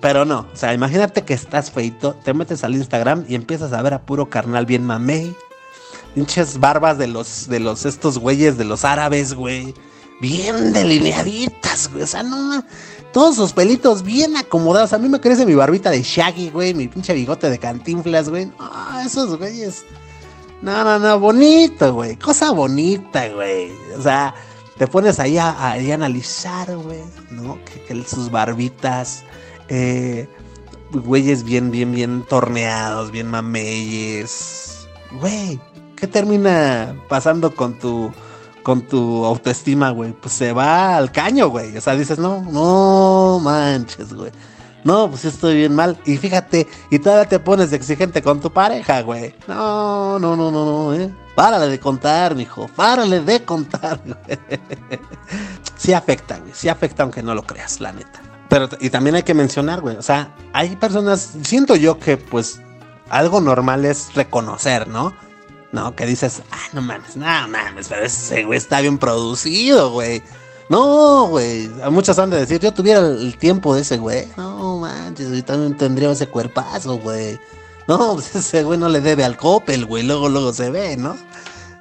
Pero 0.00 0.24
no, 0.24 0.48
o 0.52 0.56
sea, 0.56 0.74
imagínate 0.74 1.22
que 1.22 1.34
estás 1.34 1.70
feito, 1.70 2.16
te 2.24 2.34
metes 2.34 2.64
al 2.64 2.74
Instagram 2.74 3.26
y 3.28 3.36
empiezas 3.36 3.72
a 3.72 3.80
ver 3.80 3.94
a 3.94 4.02
puro 4.02 4.28
carnal 4.28 4.66
bien 4.66 4.84
mamey. 4.84 5.36
Pinches 6.18 6.58
barbas 6.58 6.98
de 6.98 7.06
los, 7.06 7.48
de 7.48 7.60
los, 7.60 7.86
estos 7.86 8.18
güeyes 8.18 8.58
de 8.58 8.64
los 8.64 8.84
árabes, 8.84 9.34
güey. 9.34 9.72
Bien 10.20 10.72
delineaditas, 10.72 11.88
güey. 11.92 12.02
O 12.02 12.06
sea, 12.08 12.24
no, 12.24 12.64
todos 13.12 13.36
sus 13.36 13.52
pelitos 13.52 14.02
bien 14.02 14.36
acomodados. 14.36 14.92
A 14.92 14.98
mí 14.98 15.08
me 15.08 15.20
crece 15.20 15.46
mi 15.46 15.54
barbita 15.54 15.90
de 15.90 16.02
Shaggy, 16.02 16.50
güey. 16.50 16.74
Mi 16.74 16.88
pinche 16.88 17.14
bigote 17.14 17.48
de 17.48 17.58
cantinflas, 17.60 18.30
güey. 18.30 18.46
No, 18.46 19.00
esos 19.00 19.38
güeyes. 19.38 19.84
No, 20.60 20.82
no, 20.82 20.98
no, 20.98 21.20
bonito, 21.20 21.94
güey. 21.94 22.16
Cosa 22.16 22.50
bonita, 22.50 23.28
güey. 23.28 23.70
O 23.96 24.02
sea, 24.02 24.34
te 24.76 24.88
pones 24.88 25.20
ahí 25.20 25.38
a, 25.38 25.70
analizar, 25.70 26.76
güey, 26.76 27.04
¿no? 27.30 27.60
Que, 27.86 28.02
sus 28.02 28.28
barbitas, 28.28 29.22
eh, 29.68 30.28
güeyes 30.90 31.44
bien, 31.44 31.70
bien, 31.70 31.92
bien 31.92 32.24
torneados, 32.28 33.12
bien 33.12 33.28
mameyes. 33.28 34.88
Güey, 35.20 35.60
¿qué 35.98 36.06
termina 36.06 36.94
pasando 37.08 37.54
con 37.54 37.78
tu 37.78 38.12
con 38.62 38.82
tu 38.82 39.24
autoestima, 39.24 39.90
güey? 39.90 40.12
Pues 40.12 40.34
se 40.34 40.52
va 40.52 40.96
al 40.96 41.10
caño, 41.10 41.48
güey. 41.48 41.76
O 41.76 41.80
sea, 41.80 41.96
dices, 41.96 42.18
no, 42.18 42.42
no 42.42 43.40
manches, 43.42 44.12
güey. 44.12 44.30
No, 44.84 45.08
pues 45.08 45.24
estoy 45.24 45.56
bien 45.56 45.74
mal. 45.74 45.98
Y 46.04 46.16
fíjate, 46.18 46.66
y 46.90 46.98
todavía 46.98 47.28
te 47.28 47.38
pones 47.38 47.72
exigente 47.72 48.22
con 48.22 48.40
tu 48.40 48.52
pareja, 48.52 49.02
güey. 49.02 49.34
No, 49.46 50.18
no, 50.18 50.36
no, 50.36 50.50
no, 50.50 50.64
no, 50.64 50.94
eh. 50.94 51.12
Párale 51.34 51.68
de 51.68 51.80
contar, 51.80 52.34
mijo. 52.34 52.68
Párale 52.68 53.20
de 53.20 53.44
contar, 53.44 54.00
güey. 54.04 54.38
Sí 55.76 55.92
afecta, 55.92 56.38
güey. 56.38 56.52
Sí 56.54 56.68
afecta, 56.68 57.02
aunque 57.02 57.22
no 57.22 57.34
lo 57.34 57.44
creas, 57.44 57.80
la 57.80 57.92
neta. 57.92 58.20
Pero, 58.48 58.68
y 58.80 58.90
también 58.90 59.16
hay 59.16 59.22
que 59.22 59.34
mencionar, 59.34 59.80
güey. 59.80 59.96
O 59.96 60.02
sea, 60.02 60.34
hay 60.52 60.76
personas, 60.76 61.36
siento 61.42 61.76
yo 61.76 61.98
que, 61.98 62.16
pues, 62.16 62.60
algo 63.08 63.40
normal 63.40 63.84
es 63.84 64.14
reconocer, 64.14 64.88
¿no? 64.88 65.12
No, 65.72 65.94
que 65.94 66.06
dices, 66.06 66.42
ah, 66.50 66.68
no 66.72 66.80
mames, 66.80 67.16
no 67.16 67.26
mames, 67.48 67.88
pero 67.88 68.04
ese 68.04 68.44
güey 68.44 68.56
está 68.56 68.80
bien 68.80 68.98
producido, 68.98 69.90
güey. 69.90 70.22
No, 70.68 71.26
güey. 71.28 71.68
Muchas 71.90 72.18
han 72.18 72.30
de 72.30 72.38
decir, 72.38 72.60
yo 72.60 72.72
tuviera 72.72 73.00
el 73.00 73.36
tiempo 73.38 73.74
de 73.74 73.82
ese 73.82 73.96
güey. 73.98 74.28
No 74.36 74.78
manches, 74.78 75.30
yo 75.30 75.44
también 75.44 75.76
tendría 75.76 76.10
ese 76.10 76.26
cuerpazo, 76.26 76.98
güey. 76.98 77.38
No, 77.86 78.14
pues 78.14 78.34
ese 78.34 78.62
güey 78.64 78.78
no 78.78 78.88
le 78.88 79.00
debe 79.00 79.24
al 79.24 79.36
copel, 79.36 79.86
güey. 79.86 80.02
Luego, 80.02 80.28
luego 80.28 80.52
se 80.52 80.70
ve, 80.70 80.96
¿no? 80.96 81.16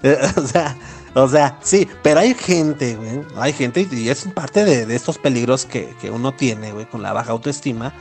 o 0.37 0.47
sea, 0.47 0.77
o 1.13 1.27
sea, 1.27 1.57
sí, 1.61 1.87
pero 2.01 2.21
hay 2.21 2.33
gente, 2.33 2.95
güey. 2.95 3.21
Hay 3.35 3.53
gente, 3.53 3.87
y 3.91 4.09
es 4.09 4.25
parte 4.33 4.63
de, 4.63 4.95
estos 4.95 5.17
peligros 5.17 5.65
que, 5.65 5.95
uno 6.11 6.33
tiene, 6.33 6.71
güey, 6.71 6.85
con 6.85 7.01
la 7.01 7.13
baja 7.13 7.31
autoestima. 7.31 7.93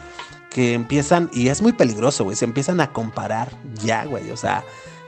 Que 0.50 0.74
empiezan, 0.74 1.28
y 1.32 1.48
es 1.48 1.60
muy 1.60 1.72
peligroso, 1.72 2.24
güey. 2.24 2.36
Se 2.36 2.44
empiezan 2.44 2.80
a 2.80 2.92
comparar 2.92 3.50
ya, 3.82 4.04
güey. 4.04 4.30
O 4.30 4.36
sea, 4.36 4.64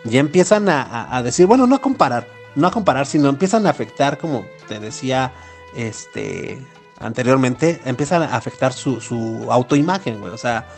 ya 0.09 0.21
empiezan 0.21 0.69
a, 0.69 1.15
a 1.15 1.23
decir, 1.23 1.47
bueno, 1.47 1.67
no 1.67 1.77
a 1.77 1.81
comparar, 1.81 2.27
no 2.55 2.67
a 2.67 2.71
comparar, 2.71 3.07
sino 3.07 3.29
empiezan 3.29 3.67
a 3.67 3.71
afectar, 3.71 4.19
como 4.19 4.45
te 4.67 4.81
decía 4.81 5.33
este, 5.75 6.59
anteriormente, 6.99 7.81
empiezan 7.85 8.23
a 8.23 8.37
afectar 8.37 8.73
su, 8.73 9.01
su 9.01 9.47
autoimagen, 9.51 10.21
güey. 10.21 10.33
O 10.33 10.39
sea, 10.39 10.69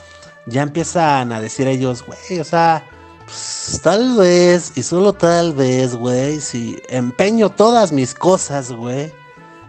ya 0.47 0.63
empiezan 0.63 1.33
a 1.33 1.41
decir 1.41 1.67
ellos, 1.67 2.05
güey, 2.05 2.41
o 2.41 2.45
sea, 2.45 2.85
pues, 3.25 3.81
tal 3.83 4.17
vez, 4.17 4.73
y 4.75 4.83
solo 4.83 5.13
tal 5.13 5.55
vez, 5.55 5.95
güey, 5.95 6.41
si 6.41 6.79
empeño 6.89 7.51
todas 7.51 7.93
mis 7.93 8.15
cosas, 8.15 8.73
güey, 8.73 9.13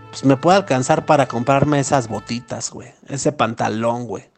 pues 0.10 0.26
me 0.26 0.38
puede 0.38 0.58
alcanzar 0.58 1.06
para 1.06 1.28
comprarme 1.28 1.80
esas 1.80 2.08
botitas, 2.08 2.72
güey, 2.72 2.92
ese 3.08 3.32
pantalón, 3.32 4.06
güey. 4.08 4.30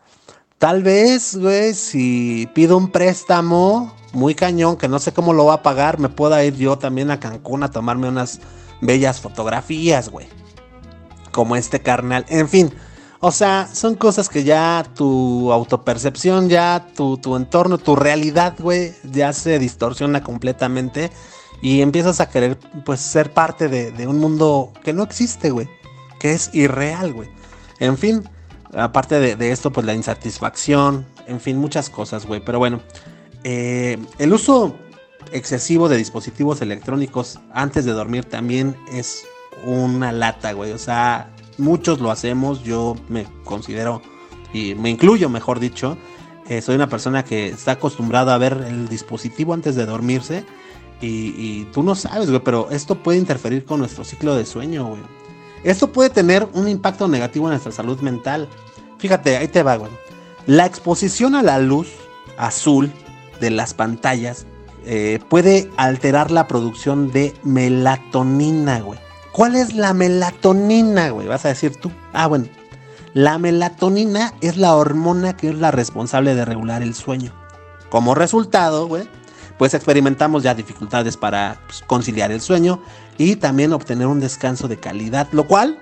Tal 0.58 0.84
vez, 0.84 1.36
güey, 1.36 1.74
si 1.74 2.48
pido 2.54 2.78
un 2.78 2.92
préstamo 2.92 3.94
muy 4.14 4.36
cañón, 4.36 4.78
que 4.78 4.88
no 4.88 5.00
sé 5.00 5.12
cómo 5.12 5.34
lo 5.34 5.46
va 5.46 5.56
a 5.56 5.64
pagar, 5.64 6.00
me 6.00 6.10
pueda 6.10 6.44
ir 6.46 6.56
yo 6.56 6.78
también 6.78 7.12
a 7.12 7.20
Cancún 7.20 7.64
a 7.64 7.72
tomarme 7.72 8.08
unas 8.08 8.40
bellas 8.82 9.20
fotografías, 9.20 10.10
güey 10.10 10.28
como 11.34 11.58
este 11.58 11.82
carnal. 11.82 12.26
En 12.30 12.48
fin, 12.48 12.72
o 13.20 13.34
sea, 13.34 13.68
son 13.74 13.96
cosas 13.96 14.30
que 14.30 14.46
ya 14.46 14.86
tu 14.96 15.52
autopercepción, 15.52 16.48
ya 16.48 16.88
tu, 16.96 17.36
entorno, 17.36 17.78
tu 17.78 17.98
realidad, 17.98 18.56
güey, 18.58 18.94
ya 19.04 19.34
se 19.34 19.60
distorsiona 19.60 20.24
completamente 20.24 21.12
y 21.62 21.82
empiezas 21.82 22.22
a 22.22 22.30
querer, 22.30 22.58
pues, 22.86 23.02
ser 23.02 23.34
parte 23.34 23.68
de, 23.68 24.08
un 24.08 24.20
mundo 24.20 24.72
que 24.84 24.94
no 24.94 25.04
existe, 25.04 25.52
güey, 25.52 25.68
que 26.20 26.32
es 26.32 26.50
irreal, 26.54 27.12
güey. 27.12 27.30
En 27.80 27.98
fin, 27.98 28.30
aparte 28.74 29.20
de, 29.20 29.52
esto, 29.52 29.72
pues 29.72 29.86
la 29.86 29.94
insatisfacción, 29.94 31.06
en 31.28 31.42
fin, 31.42 31.58
muchas 31.58 31.90
cosas, 31.90 32.26
güey. 32.26 32.42
Pero 32.46 32.60
bueno, 32.60 32.82
eh, 33.44 33.98
el 34.18 34.34
uso 34.34 34.76
excesivo 35.32 35.90
de 35.90 35.98
dispositivos 35.98 36.62
electrónicos 36.62 37.40
antes 37.54 37.86
de 37.86 37.92
dormir 37.92 38.26
también 38.26 38.76
es 38.92 39.26
una 39.66 40.12
lata, 40.12 40.54
güey. 40.54 40.72
O 40.72 40.78
sea, 40.78 41.34
muchos 41.58 42.00
lo 42.00 42.12
hacemos. 42.12 42.64
Yo 42.64 42.96
me 43.10 43.26
considero, 43.44 44.02
y 44.54 44.76
me 44.76 44.90
incluyo, 44.90 45.30
mejor 45.30 45.60
dicho. 45.60 45.98
Eh, 46.50 46.62
soy 46.62 46.76
una 46.76 46.90
persona 46.90 47.24
que 47.24 47.48
está 47.48 47.74
acostumbrada 47.74 48.36
a 48.36 48.38
ver 48.38 48.66
el 48.68 48.88
dispositivo 48.88 49.54
antes 49.54 49.76
de 49.76 49.86
dormirse. 49.86 50.46
Y, 51.06 51.66
tú 51.74 51.84
no 51.84 51.96
sabes, 51.96 52.30
güey, 52.30 52.42
pero 52.46 52.70
esto 52.72 52.96
puede 52.96 53.18
interferir 53.18 53.66
con 53.66 53.80
nuestro 53.80 54.06
ciclo 54.06 54.36
de 54.36 54.46
sueño, 54.46 54.86
güey. 54.88 55.02
Esto 55.66 55.92
puede 55.92 56.10
tener 56.10 56.48
un 56.54 56.70
impacto 56.70 57.10
negativo 57.10 57.48
en 57.48 57.52
nuestra 57.52 57.74
salud 57.74 58.00
mental. 58.00 58.48
Fíjate, 59.00 59.36
ahí 59.36 59.50
te 59.50 59.64
va, 59.64 59.76
güey. 59.76 59.92
La 60.48 60.66
exposición 60.66 61.36
a 61.36 61.44
la 61.44 61.60
luz 61.60 61.90
azul 62.38 62.90
de 63.40 63.50
las 63.50 63.74
pantallas 63.74 64.46
eh, 64.86 65.20
puede 65.30 65.70
alterar 65.78 66.32
la 66.32 66.48
producción 66.48 67.12
de 67.12 67.34
melatonina, 67.44 68.82
güey. 68.82 69.00
¿Cuál 69.32 69.56
es 69.56 69.74
la 69.74 69.94
melatonina, 69.94 71.10
güey? 71.10 71.28
Vas 71.28 71.46
a 71.46 71.50
decir 71.50 71.76
tú. 71.76 71.92
Ah, 72.12 72.28
bueno. 72.28 72.46
La 73.14 73.38
melatonina 73.38 74.34
es 74.42 74.58
la 74.58 74.76
hormona 74.76 75.38
que 75.38 75.50
es 75.50 75.56
la 75.56 75.72
responsable 75.72 76.36
de 76.36 76.46
regular 76.46 76.82
el 76.82 76.96
sueño. 76.96 77.32
Como 77.90 78.16
resultado, 78.16 78.88
güey, 78.88 79.08
pues 79.58 79.74
experimentamos 79.74 80.44
ya 80.44 80.56
dificultades 80.56 81.16
para 81.16 81.60
pues, 81.68 81.84
conciliar 81.86 82.32
el 82.32 82.42
sueño 82.42 82.82
y 83.18 83.36
también 83.36 83.72
obtener 83.72 84.08
un 84.08 84.20
descanso 84.20 84.68
de 84.68 84.78
calidad, 84.78 85.28
lo 85.32 85.48
cual 85.48 85.80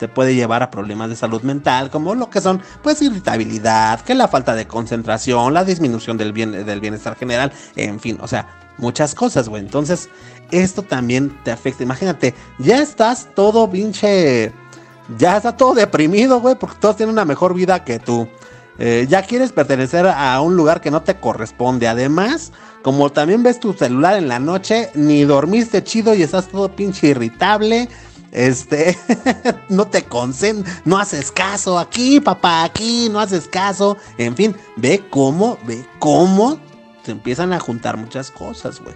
te 0.00 0.08
puede 0.08 0.34
llevar 0.34 0.62
a 0.62 0.70
problemas 0.70 1.10
de 1.10 1.14
salud 1.14 1.42
mental, 1.42 1.90
como 1.90 2.14
lo 2.14 2.30
que 2.30 2.40
son, 2.40 2.62
pues, 2.82 3.02
irritabilidad, 3.02 4.00
que 4.00 4.14
la 4.14 4.28
falta 4.28 4.54
de 4.54 4.66
concentración, 4.66 5.52
la 5.52 5.62
disminución 5.62 6.16
del, 6.16 6.32
bien, 6.32 6.64
del 6.64 6.80
bienestar 6.80 7.16
general, 7.16 7.52
en 7.76 8.00
fin, 8.00 8.16
o 8.22 8.26
sea, 8.26 8.48
muchas 8.78 9.14
cosas, 9.14 9.50
güey. 9.50 9.62
Entonces, 9.62 10.08
esto 10.50 10.82
también 10.82 11.38
te 11.44 11.52
afecta. 11.52 11.82
Imagínate, 11.82 12.34
ya 12.58 12.80
estás 12.80 13.28
todo 13.34 13.70
pinche. 13.70 14.52
Ya 15.18 15.36
está 15.36 15.54
todo 15.54 15.74
deprimido, 15.74 16.40
güey, 16.40 16.54
porque 16.54 16.76
todos 16.80 16.96
tienen 16.96 17.12
una 17.12 17.26
mejor 17.26 17.52
vida 17.52 17.84
que 17.84 17.98
tú. 17.98 18.26
Eh, 18.78 19.06
ya 19.06 19.22
quieres 19.22 19.52
pertenecer 19.52 20.06
a 20.06 20.40
un 20.40 20.56
lugar 20.56 20.80
que 20.80 20.90
no 20.90 21.02
te 21.02 21.16
corresponde. 21.16 21.88
Además, 21.88 22.52
como 22.82 23.10
también 23.10 23.42
ves 23.42 23.60
tu 23.60 23.74
celular 23.74 24.16
en 24.16 24.28
la 24.28 24.38
noche, 24.38 24.90
ni 24.94 25.24
dormiste 25.24 25.84
chido 25.84 26.14
y 26.14 26.22
estás 26.22 26.48
todo 26.48 26.74
pinche 26.74 27.08
irritable. 27.08 27.90
Este, 28.32 28.96
no 29.68 29.86
te 29.86 30.04
concentras, 30.04 30.82
no 30.84 30.98
haces 30.98 31.32
caso 31.32 31.78
aquí, 31.78 32.20
papá, 32.20 32.64
aquí, 32.64 33.08
no 33.10 33.20
haces 33.20 33.48
caso. 33.48 33.96
En 34.18 34.36
fin, 34.36 34.56
ve 34.76 35.04
cómo, 35.10 35.58
ve 35.64 35.84
cómo 35.98 36.60
se 37.04 37.12
empiezan 37.12 37.52
a 37.52 37.60
juntar 37.60 37.96
muchas 37.96 38.30
cosas, 38.30 38.80
güey. 38.80 38.94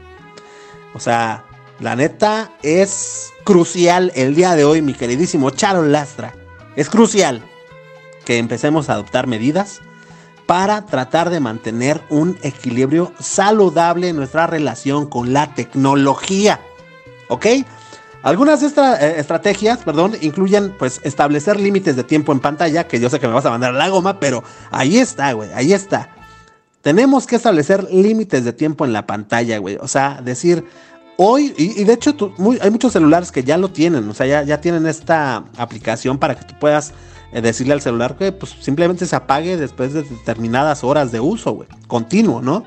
O 0.94 1.00
sea, 1.00 1.44
la 1.80 1.96
neta 1.96 2.52
es 2.62 3.32
crucial 3.44 4.12
el 4.14 4.34
día 4.34 4.54
de 4.54 4.64
hoy, 4.64 4.82
mi 4.82 4.94
queridísimo 4.94 5.50
Charo 5.50 5.82
Lastra. 5.82 6.34
Es 6.76 6.88
crucial 6.88 7.42
que 8.24 8.38
empecemos 8.38 8.88
a 8.88 8.94
adoptar 8.94 9.26
medidas 9.26 9.80
para 10.46 10.86
tratar 10.86 11.30
de 11.30 11.40
mantener 11.40 12.02
un 12.10 12.38
equilibrio 12.42 13.12
saludable 13.18 14.08
en 14.08 14.16
nuestra 14.16 14.46
relación 14.46 15.06
con 15.06 15.32
la 15.32 15.54
tecnología. 15.54 16.60
¿Ok? 17.28 17.46
Algunas 18.24 18.62
eh, 18.62 19.14
estrategias, 19.18 19.80
perdón, 19.80 20.14
incluyen 20.22 20.74
pues 20.78 20.98
establecer 21.04 21.60
límites 21.60 21.94
de 21.94 22.04
tiempo 22.04 22.32
en 22.32 22.40
pantalla, 22.40 22.88
que 22.88 22.98
yo 22.98 23.10
sé 23.10 23.20
que 23.20 23.28
me 23.28 23.34
vas 23.34 23.44
a 23.44 23.50
mandar 23.50 23.74
a 23.74 23.78
la 23.78 23.88
goma, 23.90 24.18
pero 24.18 24.42
ahí 24.70 24.96
está, 24.96 25.32
güey, 25.34 25.52
ahí 25.52 25.74
está. 25.74 26.08
Tenemos 26.80 27.26
que 27.26 27.36
establecer 27.36 27.86
límites 27.92 28.46
de 28.46 28.54
tiempo 28.54 28.86
en 28.86 28.94
la 28.94 29.06
pantalla, 29.06 29.58
güey. 29.58 29.76
O 29.78 29.88
sea, 29.88 30.22
decir, 30.24 30.64
hoy, 31.18 31.54
y, 31.58 31.84
de 31.84 31.92
hecho 31.92 32.16
hay 32.62 32.70
muchos 32.70 32.94
celulares 32.94 33.30
que 33.30 33.44
ya 33.44 33.58
lo 33.58 33.68
tienen, 33.68 34.08
o 34.08 34.14
sea, 34.14 34.24
ya, 34.24 34.42
ya 34.42 34.58
tienen 34.58 34.86
esta 34.86 35.44
aplicación 35.58 36.16
para 36.16 36.34
que 36.34 36.46
tú 36.46 36.54
puedas 36.58 36.94
eh, 37.32 37.42
decirle 37.42 37.74
al 37.74 37.82
celular 37.82 38.16
que 38.16 38.32
pues 38.32 38.56
simplemente 38.58 39.04
se 39.04 39.16
apague 39.16 39.58
después 39.58 39.92
de 39.92 40.02
determinadas 40.02 40.82
horas 40.82 41.12
de 41.12 41.20
uso, 41.20 41.52
güey, 41.52 41.68
continuo, 41.88 42.40
¿no? 42.40 42.64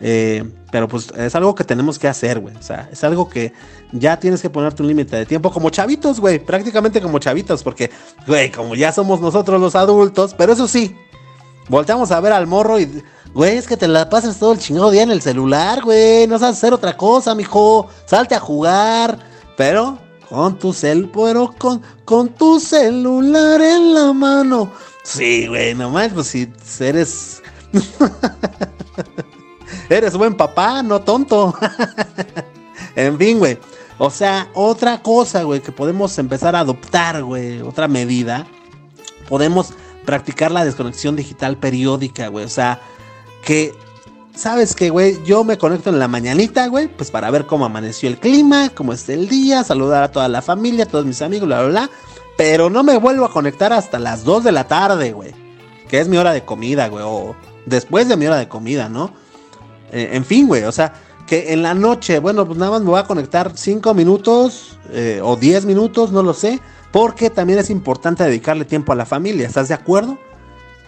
Eh, 0.00 0.44
pero 0.70 0.88
pues 0.88 1.08
es 1.16 1.34
algo 1.34 1.54
que 1.54 1.64
tenemos 1.64 1.98
que 1.98 2.08
hacer, 2.08 2.40
güey. 2.40 2.54
O 2.56 2.62
sea, 2.62 2.88
es 2.92 3.02
algo 3.04 3.28
que 3.28 3.52
ya 3.92 4.18
tienes 4.18 4.42
que 4.42 4.50
ponerte 4.50 4.82
un 4.82 4.88
límite 4.88 5.16
de 5.16 5.26
tiempo 5.26 5.50
como 5.50 5.70
chavitos, 5.70 6.20
güey. 6.20 6.38
Prácticamente 6.38 7.00
como 7.00 7.18
chavitos, 7.18 7.62
porque, 7.62 7.90
güey, 8.26 8.50
como 8.50 8.74
ya 8.74 8.92
somos 8.92 9.20
nosotros 9.20 9.60
los 9.60 9.74
adultos, 9.74 10.34
pero 10.34 10.52
eso 10.52 10.68
sí, 10.68 10.96
volteamos 11.68 12.10
a 12.10 12.20
ver 12.20 12.32
al 12.32 12.46
morro 12.46 12.78
y, 12.78 13.02
güey, 13.32 13.56
es 13.56 13.66
que 13.66 13.76
te 13.76 13.88
la 13.88 14.08
pasas 14.10 14.38
todo 14.38 14.52
el 14.52 14.58
chingado 14.58 14.90
día 14.90 15.02
en 15.02 15.10
el 15.10 15.22
celular, 15.22 15.82
güey. 15.82 16.26
No 16.26 16.38
sabes 16.38 16.58
hacer 16.58 16.72
otra 16.74 16.96
cosa, 16.96 17.34
mijo. 17.34 17.88
Salte 18.06 18.34
a 18.34 18.40
jugar. 18.40 19.18
Pero 19.56 19.98
con 20.28 20.58
tu 20.58 20.72
cel, 20.72 21.08
pero 21.08 21.54
con, 21.56 21.80
con 22.04 22.28
tu 22.28 22.60
celular 22.60 23.60
en 23.62 23.94
la 23.94 24.12
mano. 24.12 24.70
Sí, 25.04 25.46
güey, 25.46 25.74
nomás, 25.74 26.12
pues 26.12 26.26
si 26.26 26.52
eres. 26.80 27.42
Eres 29.88 30.16
buen 30.16 30.34
papá, 30.34 30.82
no 30.82 31.00
tonto. 31.00 31.54
en 32.96 33.18
fin, 33.18 33.38
güey. 33.38 33.58
O 33.98 34.10
sea, 34.10 34.48
otra 34.54 35.02
cosa, 35.02 35.42
güey, 35.44 35.60
que 35.60 35.72
podemos 35.72 36.18
empezar 36.18 36.54
a 36.54 36.60
adoptar, 36.60 37.22
güey, 37.22 37.62
otra 37.62 37.88
medida. 37.88 38.46
Podemos 39.28 39.72
practicar 40.04 40.50
la 40.50 40.64
desconexión 40.64 41.16
digital 41.16 41.56
periódica, 41.56 42.28
güey. 42.28 42.44
O 42.44 42.48
sea, 42.48 42.80
que, 43.42 43.74
¿sabes 44.34 44.74
qué, 44.74 44.90
güey? 44.90 45.22
Yo 45.24 45.44
me 45.44 45.56
conecto 45.56 45.90
en 45.90 45.98
la 45.98 46.08
mañanita, 46.08 46.66
güey, 46.66 46.88
pues 46.88 47.10
para 47.10 47.30
ver 47.30 47.46
cómo 47.46 47.64
amaneció 47.64 48.08
el 48.08 48.18
clima, 48.18 48.70
cómo 48.70 48.92
está 48.92 49.14
el 49.14 49.28
día, 49.28 49.64
saludar 49.64 50.02
a 50.02 50.12
toda 50.12 50.28
la 50.28 50.42
familia, 50.42 50.84
a 50.84 50.88
todos 50.88 51.06
mis 51.06 51.22
amigos, 51.22 51.46
bla, 51.46 51.62
bla, 51.62 51.68
bla. 51.68 51.90
Pero 52.36 52.68
no 52.68 52.82
me 52.82 52.98
vuelvo 52.98 53.24
a 53.24 53.32
conectar 53.32 53.72
hasta 53.72 53.98
las 53.98 54.24
2 54.24 54.44
de 54.44 54.52
la 54.52 54.68
tarde, 54.68 55.12
güey. 55.12 55.32
Que 55.88 56.00
es 56.00 56.08
mi 56.08 56.18
hora 56.18 56.32
de 56.32 56.44
comida, 56.44 56.88
güey. 56.88 57.04
O 57.06 57.34
después 57.64 58.08
de 58.08 58.16
mi 58.16 58.26
hora 58.26 58.36
de 58.36 58.48
comida, 58.48 58.90
¿no? 58.90 59.12
Eh, 59.92 60.10
en 60.12 60.24
fin, 60.24 60.46
güey, 60.46 60.64
o 60.64 60.72
sea, 60.72 60.92
que 61.26 61.52
en 61.52 61.62
la 61.62 61.74
noche, 61.74 62.18
bueno, 62.18 62.46
pues 62.46 62.58
nada 62.58 62.72
más 62.72 62.82
me 62.82 62.90
voy 62.90 63.00
a 63.00 63.04
conectar 63.04 63.52
5 63.54 63.94
minutos 63.94 64.78
eh, 64.90 65.20
o 65.22 65.36
10 65.36 65.64
minutos, 65.64 66.12
no 66.12 66.22
lo 66.22 66.34
sé, 66.34 66.60
porque 66.92 67.30
también 67.30 67.58
es 67.58 67.70
importante 67.70 68.24
dedicarle 68.24 68.64
tiempo 68.64 68.92
a 68.92 68.96
la 68.96 69.06
familia, 69.06 69.46
¿estás 69.46 69.68
de 69.68 69.74
acuerdo? 69.74 70.18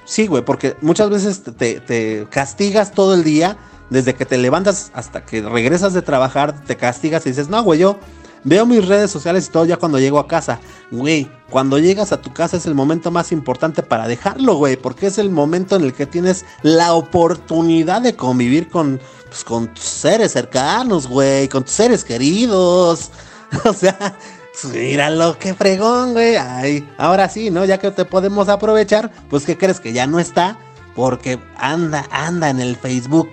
Sí, 0.05 0.27
güey, 0.27 0.45
porque 0.45 0.77
muchas 0.81 1.11
veces 1.11 1.43
te, 1.43 1.81
te, 1.81 2.27
castigas 2.31 2.93
todo 2.93 3.15
el 3.15 3.25
día, 3.25 3.59
desde 3.91 4.15
que 4.15 4.25
te 4.25 4.39
levantas 4.39 4.91
hasta 4.95 5.25
que 5.25 5.43
regresas 5.43 5.93
de 5.93 6.03
trabajar, 6.03 6.65
te 6.65 6.77
castigas 6.77 7.27
y 7.27 7.31
dices, 7.31 7.49
no, 7.49 7.63
güey, 7.63 7.81
yo 7.81 7.99
Veo 8.45 8.67
mis 8.67 8.87
redes 8.87 9.11
sociales 9.11 9.47
y 9.47 9.51
todo 9.51 9.65
ya 9.65 9.77
cuando 9.77 9.99
llego 9.99 10.19
a 10.19 10.29
casa. 10.29 10.61
Güey, 10.91 11.31
cuando 11.51 11.79
llegas 11.79 12.13
a 12.13 12.21
tu 12.21 12.33
casa 12.33 12.57
es 12.57 12.67
el 12.67 12.75
momento 12.75 13.11
más 13.11 13.33
importante 13.33 13.83
para 13.83 14.09
dejarlo, 14.09 14.55
güey. 14.55 14.77
Porque 14.77 15.07
es 15.07 15.19
el 15.19 15.31
momento 15.31 15.77
en 15.77 15.85
el 15.85 15.93
que 15.93 16.07
tienes 16.07 16.45
la 16.63 16.95
oportunidad 16.95 18.03
de 18.03 18.17
convivir 18.17 18.69
con, 18.69 19.01
pues, 19.29 19.45
con 19.45 19.69
tus 19.75 19.85
seres 19.85 20.33
cercanos, 20.33 21.09
güey. 21.09 21.49
Con 21.49 21.65
tus 21.65 21.73
seres 21.73 22.05
queridos. 22.05 23.11
o 23.65 23.73
sea, 23.73 24.17
míralo, 24.73 25.39
qué 25.39 25.55
fregón, 25.55 26.13
güey. 26.13 26.37
Ahora 26.97 27.29
sí, 27.29 27.51
¿no? 27.51 27.65
Ya 27.65 27.79
que 27.79 27.91
te 27.91 28.05
podemos 28.05 28.49
aprovechar, 28.49 29.11
pues 29.29 29.45
¿qué 29.45 29.57
crees 29.57 29.81
que 29.81 29.93
ya 29.93 30.07
no 30.07 30.19
está? 30.19 30.59
Porque 30.95 31.39
anda, 31.57 32.07
anda 32.11 32.51
en 32.51 32.61
el 32.61 32.77
Facebook 32.77 33.31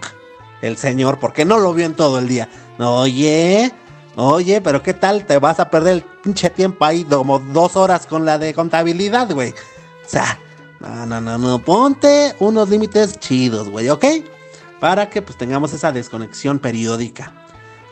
el 0.61 0.77
señor, 0.77 1.19
porque 1.19 1.45
no 1.45 1.59
lo 1.59 1.73
vio 1.73 1.85
en 1.85 1.93
todo 1.93 2.19
el 2.19 2.27
día. 2.27 2.49
Oye, 2.79 3.71
Oye, 4.15 4.61
pero 4.61 4.81
¿qué 4.81 4.93
tal? 4.93 5.25
Te 5.25 5.39
vas 5.39 5.59
a 5.59 5.69
perder 5.69 5.93
el 5.95 6.03
pinche 6.03 6.49
tiempo 6.49 6.85
ahí 6.85 7.03
como 7.03 7.39
dos 7.39 7.75
horas 7.75 8.07
con 8.07 8.25
la 8.25 8.37
de 8.37 8.53
contabilidad, 8.53 9.29
güey. 9.33 9.51
O 9.51 10.09
sea, 10.09 10.39
no, 10.79 11.05
no, 11.05 11.19
no, 11.19 11.37
no. 11.37 11.59
Ponte 11.59 12.33
unos 12.39 12.69
límites 12.69 13.19
chidos, 13.19 13.69
güey, 13.69 13.89
¿ok? 13.89 14.05
Para 14.79 15.09
que 15.09 15.21
pues 15.21 15.37
tengamos 15.37 15.73
esa 15.73 15.91
desconexión 15.91 16.59
periódica. 16.59 17.33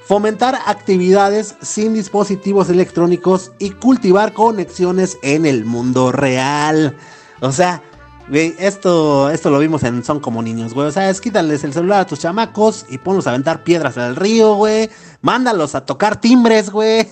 Fomentar 0.06 0.60
actividades 0.66 1.56
sin 1.62 1.94
dispositivos 1.94 2.70
electrónicos 2.70 3.52
y 3.60 3.72
cultivar 3.72 4.34
conexiones 4.34 5.18
en 5.24 5.46
el 5.46 5.66
mundo 5.66 6.12
real. 6.12 6.96
O 7.42 7.52
sea, 7.52 7.82
Güey, 8.30 8.56
esto, 8.58 9.30
esto 9.30 9.50
lo 9.50 9.60
vimos 9.60 9.84
en 9.84 10.04
Son 10.04 10.20
como 10.20 10.42
niños, 10.42 10.74
güey. 10.74 10.88
O 10.88 10.92
sea, 10.92 11.10
es 11.10 11.20
quítales 11.20 11.64
el 11.64 11.74
celular 11.74 12.02
a 12.02 12.08
tus 12.08 12.20
chamacos 12.20 12.86
y 12.90 12.98
ponlos 12.98 13.28
a 13.28 13.32
aventar 13.32 13.64
piedras 13.64 13.98
al 13.98 14.16
río, 14.16 14.56
güey. 14.56 14.90
Mándalos 15.22 15.76
a 15.76 15.86
tocar 15.86 16.20
timbres, 16.22 16.70
güey. 16.70 17.08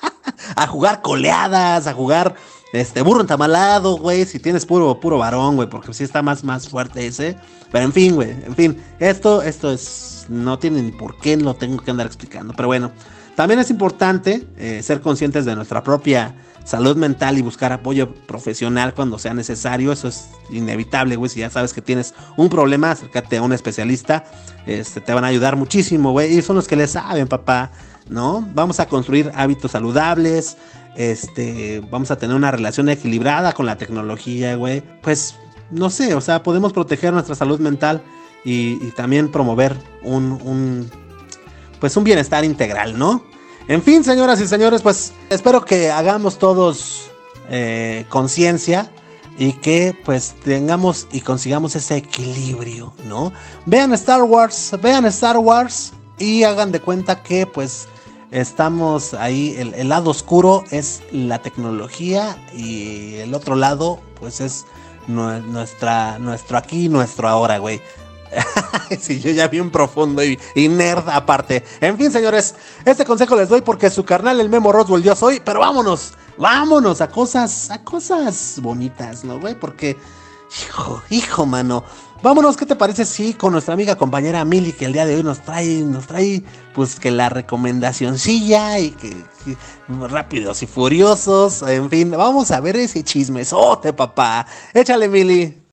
a 0.56 0.66
jugar 0.66 1.00
coleadas, 1.00 1.86
a 1.86 1.94
jugar 1.94 2.34
este 2.72 3.00
burro 3.02 3.22
entamalado, 3.22 3.96
güey. 3.96 4.26
Si 4.26 4.38
tienes 4.38 4.66
puro, 4.66 5.00
puro 5.00 5.18
varón, 5.18 5.56
güey, 5.56 5.68
porque 5.68 5.94
si 5.94 6.04
está 6.04 6.20
más, 6.22 6.44
más 6.44 6.68
fuerte 6.68 7.06
ese. 7.06 7.36
Pero 7.72 7.84
en 7.84 7.92
fin, 7.92 8.14
güey, 8.14 8.30
en 8.30 8.54
fin. 8.54 8.76
Esto, 8.98 9.42
esto 9.42 9.72
es. 9.72 10.26
No 10.28 10.58
tiene 10.58 10.82
ni 10.82 10.92
por 10.92 11.18
qué 11.18 11.36
lo 11.36 11.54
tengo 11.54 11.82
que 11.82 11.90
andar 11.90 12.06
explicando. 12.06 12.52
Pero 12.54 12.68
bueno, 12.68 12.92
también 13.34 13.60
es 13.60 13.70
importante 13.70 14.46
eh, 14.58 14.82
ser 14.82 15.00
conscientes 15.00 15.46
de 15.46 15.56
nuestra 15.56 15.82
propia 15.82 16.34
salud 16.70 16.96
mental 16.96 17.36
y 17.36 17.42
buscar 17.42 17.72
apoyo 17.72 18.14
profesional 18.14 18.94
cuando 18.94 19.18
sea 19.18 19.34
necesario. 19.34 19.90
Eso 19.90 20.06
es 20.06 20.28
inevitable, 20.50 21.16
güey. 21.16 21.28
Si 21.28 21.40
ya 21.40 21.50
sabes 21.50 21.72
que 21.72 21.82
tienes 21.82 22.14
un 22.36 22.48
problema, 22.48 22.92
acércate 22.92 23.38
a 23.38 23.42
un 23.42 23.52
especialista. 23.52 24.24
Este, 24.66 25.00
te 25.00 25.12
van 25.12 25.24
a 25.24 25.26
ayudar 25.26 25.56
muchísimo, 25.56 26.12
güey. 26.12 26.38
Y 26.38 26.42
son 26.42 26.54
los 26.54 26.68
que 26.68 26.76
le 26.76 26.86
saben, 26.86 27.26
papá. 27.26 27.72
¿No? 28.08 28.48
Vamos 28.54 28.78
a 28.78 28.86
construir 28.86 29.32
hábitos 29.34 29.72
saludables. 29.72 30.56
Este, 30.96 31.82
vamos 31.90 32.12
a 32.12 32.16
tener 32.16 32.36
una 32.36 32.52
relación 32.52 32.88
equilibrada 32.88 33.52
con 33.52 33.66
la 33.66 33.76
tecnología, 33.76 34.54
güey. 34.54 34.80
Pues, 35.02 35.34
no 35.72 35.90
sé, 35.90 36.14
o 36.14 36.20
sea, 36.20 36.44
podemos 36.44 36.72
proteger 36.72 37.12
nuestra 37.12 37.34
salud 37.34 37.58
mental 37.58 38.02
y, 38.44 38.76
también 38.92 39.30
promover 39.30 39.76
un, 40.02 40.38
un, 40.44 40.90
pues 41.80 41.96
un 41.96 42.04
bienestar 42.04 42.44
integral, 42.44 42.96
¿no? 42.96 43.24
En 43.70 43.84
fin, 43.84 44.02
señoras 44.02 44.40
y 44.40 44.48
señores, 44.48 44.82
pues 44.82 45.12
espero 45.28 45.64
que 45.64 45.92
hagamos 45.92 46.38
todos 46.38 47.08
eh, 47.50 48.04
conciencia 48.08 48.90
y 49.38 49.52
que 49.52 49.96
pues 50.04 50.34
tengamos 50.42 51.06
y 51.12 51.20
consigamos 51.20 51.76
ese 51.76 51.98
equilibrio, 51.98 52.92
¿no? 53.04 53.32
Vean 53.66 53.92
Star 53.92 54.24
Wars, 54.24 54.72
vean 54.82 55.04
Star 55.04 55.38
Wars 55.38 55.92
y 56.18 56.42
hagan 56.42 56.72
de 56.72 56.80
cuenta 56.80 57.22
que 57.22 57.46
pues 57.46 57.86
estamos 58.32 59.14
ahí, 59.14 59.54
el, 59.56 59.88
lado 59.88 60.10
oscuro 60.10 60.64
es 60.72 61.04
la 61.12 61.40
tecnología 61.40 62.44
y 62.52 63.18
el 63.18 63.32
otro 63.34 63.54
lado 63.54 64.00
pues 64.18 64.40
es 64.40 64.66
nuestra, 65.06 66.18
nuestro 66.18 66.58
aquí, 66.58 66.88
nuestro 66.88 67.28
ahora, 67.28 67.58
güey. 67.58 67.80
sí, 69.00 69.20
yo 69.20 69.30
ya 69.30 69.48
bien 69.48 69.70
profundo 69.70 70.22
y, 70.22 70.38
nerd 70.68 71.08
aparte. 71.08 71.64
En 71.80 71.96
fin, 71.96 72.10
señores, 72.10 72.54
este 72.84 73.04
consejo 73.04 73.36
les 73.36 73.48
doy 73.48 73.60
porque 73.60 73.90
su 73.90 74.04
carnal, 74.04 74.40
el 74.40 74.48
Memo 74.48 74.72
Roswell, 74.72 75.02
yo 75.02 75.14
soy. 75.16 75.40
Pero 75.44 75.60
vámonos, 75.60 76.12
vámonos 76.38 77.00
a 77.00 77.08
cosas, 77.08 77.70
a 77.70 77.82
cosas 77.82 78.58
bonitas, 78.62 79.24
¿no, 79.24 79.40
güey? 79.40 79.54
Porque, 79.54 79.96
hijo, 80.62 81.02
hijo, 81.10 81.46
mano. 81.46 81.84
Vámonos, 82.22 82.58
¿qué 82.58 82.66
te 82.66 82.76
parece 82.76 83.06
si 83.06 83.32
con 83.32 83.52
nuestra 83.52 83.72
amiga 83.72 83.96
compañera 83.96 84.44
Mili, 84.44 84.74
que 84.74 84.84
el 84.84 84.92
día 84.92 85.06
de 85.06 85.16
hoy 85.16 85.22
nos 85.22 85.40
trae, 85.40 85.80
nos 85.80 86.06
trae, 86.06 86.42
pues 86.74 87.00
que 87.00 87.10
la 87.10 87.30
recomendacioncilla 87.30 88.78
y 88.78 88.90
que, 88.90 89.24
que 89.42 89.56
rápidos 90.06 90.62
y 90.62 90.66
furiosos, 90.66 91.62
en 91.62 91.88
fin, 91.88 92.10
vamos 92.10 92.50
a 92.50 92.60
ver 92.60 92.76
ese 92.76 93.02
chismesote, 93.02 93.94
papá. 93.94 94.46
Échale, 94.74 95.08
Mili. 95.08 95.69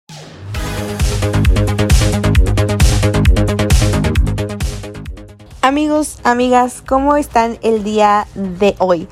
Amigos, 5.78 6.18
amigas, 6.24 6.82
¿cómo 6.84 7.18
están 7.18 7.60
el 7.62 7.84
día 7.84 8.26
de 8.34 8.74
hoy? 8.80 9.08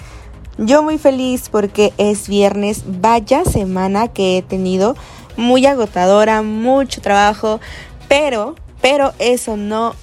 Yo 0.57 0.81
muy 0.81 0.97
feliz 0.97 1.49
porque 1.51 1.93
es 1.99 2.27
viernes, 2.27 2.81
vaya 2.87 3.45
semana 3.45 4.07
que 4.07 4.39
he 4.39 4.41
tenido, 4.41 4.95
muy 5.37 5.67
agotadora, 5.67 6.41
mucho 6.41 7.01
trabajo, 7.01 7.59
pero, 8.07 8.55
pero 8.81 9.13
eso 9.19 9.57
no 9.57 9.93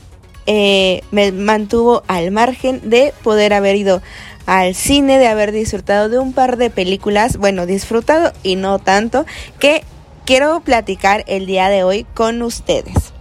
eh, 0.46 1.02
me 1.10 1.32
mantuvo 1.32 2.04
al 2.06 2.30
margen 2.30 2.88
de 2.88 3.12
poder 3.24 3.54
haber 3.54 3.74
ido 3.74 4.00
al 4.46 4.76
cine, 4.76 5.18
de 5.18 5.26
haber 5.26 5.50
disfrutado 5.50 6.08
de 6.08 6.20
un 6.20 6.32
par 6.32 6.58
de 6.58 6.70
películas, 6.70 7.38
bueno, 7.38 7.66
disfrutado 7.66 8.32
y 8.44 8.54
no 8.54 8.78
tanto, 8.78 9.26
que 9.58 9.82
quiero 10.26 10.60
platicar 10.60 11.24
el 11.26 11.46
día 11.46 11.68
de 11.70 11.82
hoy 11.82 12.06
con 12.14 12.40
ustedes. 12.40 13.12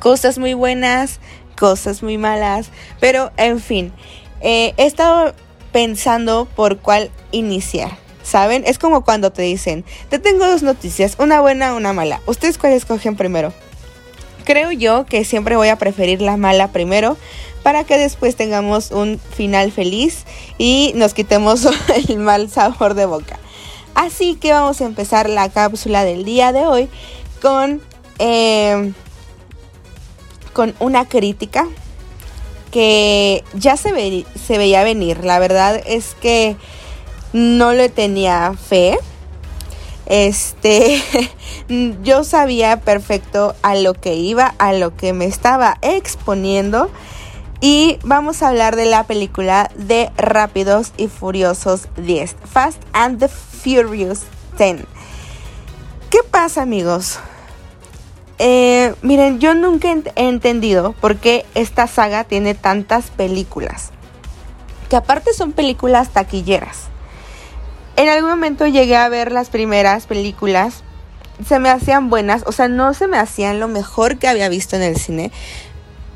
Cosas 0.00 0.38
muy 0.38 0.54
buenas, 0.54 1.18
cosas 1.58 2.02
muy 2.02 2.18
malas, 2.18 2.70
pero 3.00 3.32
en 3.36 3.60
fin, 3.60 3.92
eh, 4.40 4.74
he 4.76 4.86
estado 4.86 5.34
pensando 5.72 6.46
por 6.56 6.78
cuál 6.78 7.10
iniciar. 7.32 7.96
¿Saben? 8.22 8.62
Es 8.66 8.78
como 8.78 9.04
cuando 9.04 9.32
te 9.32 9.40
dicen, 9.40 9.86
te 10.10 10.18
tengo 10.18 10.46
dos 10.46 10.62
noticias, 10.62 11.16
una 11.18 11.40
buena, 11.40 11.74
una 11.74 11.94
mala. 11.94 12.20
¿Ustedes 12.26 12.58
cuál 12.58 12.74
escogen 12.74 13.16
primero? 13.16 13.54
Creo 14.44 14.70
yo 14.70 15.06
que 15.06 15.24
siempre 15.24 15.56
voy 15.56 15.68
a 15.68 15.76
preferir 15.76 16.20
la 16.20 16.36
mala 16.36 16.68
primero 16.68 17.16
para 17.62 17.84
que 17.84 17.96
después 17.96 18.36
tengamos 18.36 18.90
un 18.90 19.18
final 19.18 19.72
feliz 19.72 20.24
y 20.58 20.92
nos 20.94 21.14
quitemos 21.14 21.66
el 22.08 22.18
mal 22.18 22.50
sabor 22.50 22.92
de 22.94 23.06
boca. 23.06 23.38
Así 23.94 24.34
que 24.34 24.52
vamos 24.52 24.80
a 24.80 24.84
empezar 24.84 25.30
la 25.30 25.48
cápsula 25.48 26.04
del 26.04 26.24
día 26.24 26.52
de 26.52 26.66
hoy 26.66 26.88
con, 27.40 27.80
eh, 28.18 28.92
con 30.58 30.74
una 30.80 31.08
crítica 31.08 31.68
que 32.72 33.44
ya 33.54 33.76
se, 33.76 33.92
veía 33.92 34.82
venir. 34.82 35.24
La 35.24 35.38
verdad 35.38 35.80
es 35.86 36.16
que 36.20 36.56
no 37.32 37.74
le 37.74 37.88
tenía 37.88 38.52
fe. 38.54 38.98
Este, 40.06 41.00
yo 42.02 42.24
sabía 42.24 42.80
perfecto 42.80 43.54
a 43.62 43.76
lo 43.76 43.94
que 43.94 44.16
iba, 44.16 44.52
a 44.58 44.72
lo 44.72 44.96
que 44.96 45.12
me 45.12 45.26
estaba 45.26 45.78
exponiendo. 45.80 46.90
Y 47.60 48.00
vamos 48.02 48.42
a 48.42 48.48
hablar 48.48 48.74
de 48.74 48.86
la 48.86 49.04
película 49.06 49.70
de 49.76 50.10
Rápidos 50.16 50.92
y 50.96 51.06
Furiosos 51.06 51.86
10, 51.98 52.34
Fast 52.52 52.82
and 52.92 53.20
the 53.20 53.28
Furious 53.28 54.22
10. 54.58 54.80
¿Qué 56.10 56.18
pasa 56.28 56.62
amigos? 56.62 57.20
Eh, 58.38 58.94
miren, 59.02 59.40
yo 59.40 59.54
nunca 59.54 59.88
he 59.88 60.28
entendido 60.28 60.92
por 60.92 61.16
qué 61.16 61.44
esta 61.54 61.86
saga 61.86 62.24
tiene 62.24 62.54
tantas 62.54 63.10
películas. 63.10 63.90
Que 64.88 64.96
aparte 64.96 65.32
son 65.34 65.52
películas 65.52 66.10
taquilleras. 66.10 66.84
En 67.96 68.08
algún 68.08 68.30
momento 68.30 68.66
llegué 68.66 68.96
a 68.96 69.08
ver 69.08 69.32
las 69.32 69.50
primeras 69.50 70.06
películas. 70.06 70.84
Se 71.46 71.58
me 71.58 71.68
hacían 71.68 72.10
buenas, 72.10 72.44
o 72.46 72.52
sea, 72.52 72.68
no 72.68 72.94
se 72.94 73.08
me 73.08 73.18
hacían 73.18 73.60
lo 73.60 73.68
mejor 73.68 74.18
que 74.18 74.28
había 74.28 74.48
visto 74.48 74.76
en 74.76 74.82
el 74.82 74.96
cine. 74.96 75.32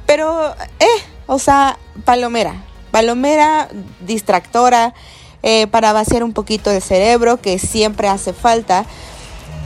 Pero, 0.07 0.55
eh, 0.79 1.03
o 1.27 1.39
sea, 1.39 1.79
palomera. 2.05 2.55
Palomera, 2.93 3.69
distractora, 4.01 4.95
eh, 5.43 5.67
para 5.67 5.93
vaciar 5.93 6.23
un 6.23 6.33
poquito 6.33 6.71
el 6.71 6.83
cerebro, 6.83 7.41
que 7.41 7.59
siempre 7.59 8.09
hace 8.09 8.33
falta. 8.33 8.85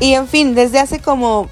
Y 0.01 0.15
en 0.15 0.27
fin, 0.27 0.55
desde 0.55 0.79
hace 0.79 1.01
como, 1.01 1.49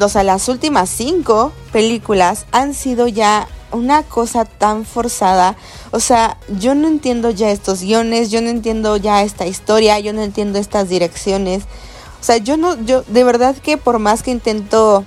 o 0.00 0.08
sea, 0.08 0.22
las 0.22 0.48
últimas 0.48 0.88
cinco 0.88 1.52
películas 1.72 2.46
han 2.52 2.74
sido 2.74 3.08
ya 3.08 3.48
una 3.72 4.02
cosa 4.02 4.44
tan 4.44 4.84
forzada. 4.84 5.56
O 5.90 6.00
sea, 6.00 6.36
yo 6.58 6.74
no 6.74 6.88
entiendo 6.88 7.30
ya 7.30 7.50
estos 7.50 7.82
guiones, 7.82 8.30
yo 8.30 8.40
no 8.40 8.50
entiendo 8.50 8.96
ya 8.96 9.22
esta 9.22 9.46
historia, 9.46 9.98
yo 10.00 10.12
no 10.12 10.22
entiendo 10.22 10.58
estas 10.58 10.88
direcciones. 10.88 11.64
O 12.20 12.24
sea, 12.24 12.36
yo 12.36 12.56
no, 12.56 12.80
yo 12.84 13.02
de 13.02 13.24
verdad 13.24 13.56
que 13.56 13.76
por 13.76 13.98
más 13.98 14.22
que 14.22 14.30
intento 14.30 15.04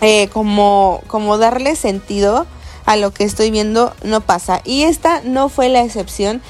eh, 0.00 0.28
como, 0.32 1.02
como 1.08 1.36
darle 1.36 1.76
sentido 1.76 2.46
a 2.86 2.96
lo 2.96 3.12
que 3.12 3.24
estoy 3.24 3.50
viendo, 3.50 3.94
no 4.02 4.20
pasa. 4.20 4.62
Y 4.64 4.82
esta 4.82 5.20
no 5.22 5.48
fue 5.48 5.68
la 5.68 5.82
excepción. 5.82 6.42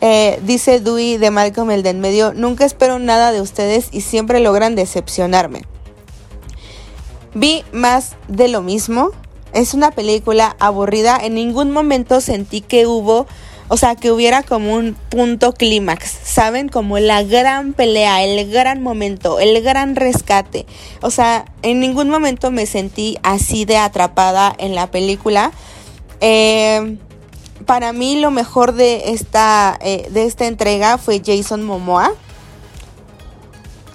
Eh, 0.00 0.38
dice 0.42 0.78
Dewey 0.78 1.16
de 1.16 1.30
Malcolm 1.30 1.70
el 1.70 1.82
de 1.82 1.90
en 1.90 2.00
medio, 2.00 2.32
nunca 2.32 2.64
espero 2.64 3.00
nada 3.00 3.32
de 3.32 3.40
ustedes 3.40 3.88
y 3.90 4.02
siempre 4.02 4.38
logran 4.38 4.76
decepcionarme. 4.76 5.64
Vi 7.38 7.62
más 7.70 8.16
de 8.26 8.48
lo 8.48 8.62
mismo. 8.62 9.12
Es 9.52 9.72
una 9.72 9.92
película 9.92 10.56
aburrida. 10.58 11.16
En 11.22 11.34
ningún 11.34 11.70
momento 11.70 12.20
sentí 12.20 12.62
que 12.62 12.88
hubo, 12.88 13.28
o 13.68 13.76
sea, 13.76 13.94
que 13.94 14.10
hubiera 14.10 14.42
como 14.42 14.74
un 14.74 14.96
punto 15.08 15.52
clímax, 15.52 16.10
¿saben? 16.24 16.68
Como 16.68 16.98
la 16.98 17.22
gran 17.22 17.74
pelea, 17.74 18.24
el 18.24 18.50
gran 18.50 18.82
momento, 18.82 19.38
el 19.38 19.62
gran 19.62 19.94
rescate. 19.94 20.66
O 21.00 21.12
sea, 21.12 21.44
en 21.62 21.78
ningún 21.78 22.10
momento 22.10 22.50
me 22.50 22.66
sentí 22.66 23.18
así 23.22 23.64
de 23.64 23.76
atrapada 23.76 24.52
en 24.58 24.74
la 24.74 24.90
película. 24.90 25.52
Eh, 26.20 26.98
para 27.66 27.92
mí 27.92 28.16
lo 28.20 28.32
mejor 28.32 28.72
de 28.72 29.12
esta, 29.12 29.78
eh, 29.80 30.08
de 30.10 30.24
esta 30.24 30.48
entrega 30.48 30.98
fue 30.98 31.22
Jason 31.24 31.62
Momoa. 31.62 32.14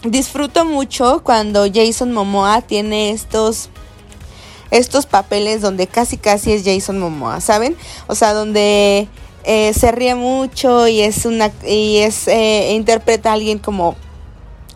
Disfruto 0.03 0.65
mucho 0.65 1.21
cuando 1.23 1.65
Jason 1.73 2.11
Momoa 2.11 2.61
tiene 2.61 3.11
estos 3.11 3.69
estos 4.69 5.05
papeles 5.05 5.61
donde 5.61 5.85
casi 5.85 6.17
casi 6.17 6.51
es 6.51 6.63
Jason 6.65 6.99
Momoa, 6.99 7.39
¿saben? 7.41 7.77
O 8.07 8.15
sea, 8.15 8.33
donde 8.33 9.07
eh, 9.43 9.71
se 9.73 9.91
ríe 9.91 10.15
mucho 10.15 10.87
y 10.87 11.01
es 11.01 11.25
una 11.25 11.51
y 11.65 11.97
es 11.97 12.27
eh, 12.27 12.73
interpreta 12.73 13.29
a 13.29 13.33
alguien 13.33 13.59
como 13.59 13.95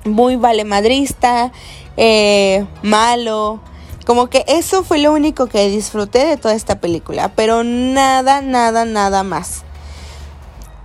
muy 0.06 0.36
valemadrista, 0.36 1.52
eh, 1.98 2.66
malo. 2.84 3.60
Como 4.06 4.28
que 4.28 4.46
eso 4.48 4.84
fue 4.84 5.00
lo 5.00 5.12
único 5.12 5.48
que 5.48 5.68
disfruté 5.68 6.26
de 6.26 6.38
toda 6.38 6.54
esta 6.54 6.80
película, 6.80 7.34
pero 7.36 7.64
nada, 7.64 8.42
nada, 8.42 8.86
nada 8.86 9.24
más. 9.24 9.64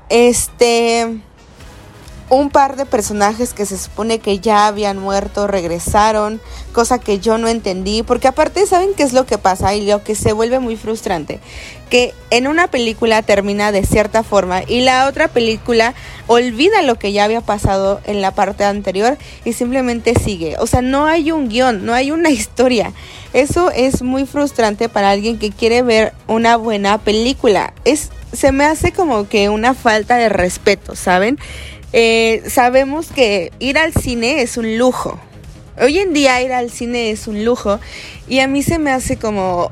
Este 0.08 1.20
un 2.28 2.50
par 2.50 2.76
de 2.76 2.86
personajes 2.86 3.52
que 3.52 3.66
se 3.66 3.76
supone 3.76 4.18
que 4.18 4.38
ya 4.38 4.66
habían 4.66 4.98
muerto 4.98 5.46
regresaron, 5.46 6.40
cosa 6.72 6.98
que 6.98 7.18
yo 7.18 7.38
no 7.38 7.48
entendí, 7.48 8.02
porque 8.02 8.28
aparte 8.28 8.66
saben 8.66 8.94
qué 8.94 9.02
es 9.02 9.12
lo 9.12 9.26
que 9.26 9.38
pasa 9.38 9.74
y 9.74 9.86
lo 9.86 10.02
que 10.02 10.14
se 10.14 10.32
vuelve 10.32 10.58
muy 10.58 10.76
frustrante, 10.76 11.40
que 11.90 12.14
en 12.30 12.46
una 12.46 12.68
película 12.68 13.22
termina 13.22 13.72
de 13.72 13.84
cierta 13.84 14.22
forma 14.22 14.62
y 14.66 14.80
la 14.80 15.06
otra 15.08 15.28
película 15.28 15.94
olvida 16.26 16.82
lo 16.82 16.98
que 16.98 17.12
ya 17.12 17.24
había 17.24 17.40
pasado 17.40 18.00
en 18.04 18.20
la 18.20 18.34
parte 18.34 18.64
anterior 18.64 19.18
y 19.44 19.52
simplemente 19.52 20.14
sigue, 20.18 20.56
o 20.58 20.66
sea, 20.66 20.82
no 20.82 21.06
hay 21.06 21.32
un 21.32 21.48
guion, 21.48 21.84
no 21.84 21.94
hay 21.94 22.10
una 22.10 22.30
historia. 22.30 22.92
Eso 23.32 23.70
es 23.70 24.02
muy 24.02 24.26
frustrante 24.26 24.90
para 24.90 25.10
alguien 25.10 25.38
que 25.38 25.50
quiere 25.50 25.82
ver 25.82 26.12
una 26.26 26.56
buena 26.56 26.98
película. 26.98 27.72
Es 27.84 28.10
se 28.32 28.52
me 28.52 28.64
hace 28.64 28.92
como 28.92 29.28
que 29.28 29.48
una 29.48 29.74
falta 29.74 30.16
de 30.16 30.28
respeto, 30.28 30.96
¿saben? 30.96 31.38
Eh, 31.92 32.42
sabemos 32.48 33.08
que 33.08 33.52
ir 33.58 33.78
al 33.78 33.92
cine 33.92 34.42
es 34.42 34.56
un 34.56 34.78
lujo. 34.78 35.20
Hoy 35.80 35.98
en 35.98 36.12
día 36.12 36.40
ir 36.42 36.52
al 36.52 36.70
cine 36.70 37.10
es 37.10 37.26
un 37.26 37.44
lujo 37.44 37.80
y 38.28 38.40
a 38.40 38.46
mí 38.46 38.62
se 38.62 38.78
me 38.78 38.90
hace 38.90 39.16
como 39.16 39.70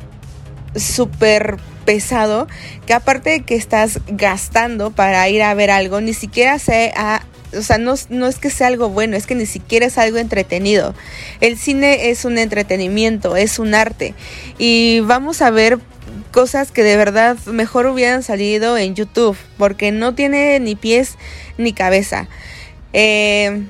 súper 0.75 1.57
pesado 1.85 2.47
que 2.87 2.95
aparte 2.95 3.31
de 3.31 3.41
que 3.43 3.55
estás 3.55 4.01
gastando 4.09 4.91
para 4.91 5.29
ir 5.29 5.43
a 5.43 5.53
ver 5.55 5.71
algo, 5.71 6.01
ni 6.01 6.15
siquiera 6.15 6.59
sea, 6.59 7.23
o 7.57 7.63
sea, 7.63 7.79
no 7.79 7.95
es 7.95 8.39
que 8.39 8.51
sea 8.51 8.69
algo 8.69 8.89
bueno, 8.89 9.17
es 9.17 9.27
que 9.27 9.35
ni 9.35 9.47
siquiera 9.47 9.87
es 9.87 9.99
algo 9.99 10.19
entretenido. 10.19 10.95
El 11.41 11.59
cine 11.59 12.11
es 12.11 12.25
un 12.25 12.39
entretenimiento, 12.39 13.37
es 13.37 13.59
un 13.59 13.75
arte 13.75 14.15
y 14.59 15.01
vamos 15.01 15.43
a 15.43 15.51
ver 15.51 15.79
cosas 16.31 16.73
que 16.73 16.83
de 16.83 16.97
verdad 16.97 17.37
mejor 17.47 17.87
hubieran 17.87 18.23
salido 18.23 18.79
en 18.79 18.95
YouTube, 18.95 19.37
porque 19.59 19.93
no 19.93 20.15
tiene 20.15 20.59
ni 20.61 20.75
pies 20.75 21.17
ni 21.59 21.73
cabeza. 21.73 22.29
Eh, 22.93 23.65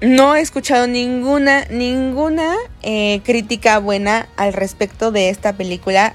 no 0.00 0.34
he 0.34 0.40
escuchado 0.40 0.86
ninguna, 0.86 1.64
ninguna 1.66 2.56
eh, 2.82 3.20
crítica 3.24 3.78
buena 3.78 4.28
al 4.36 4.52
respecto 4.52 5.12
de 5.12 5.28
esta 5.28 5.52
película. 5.52 6.14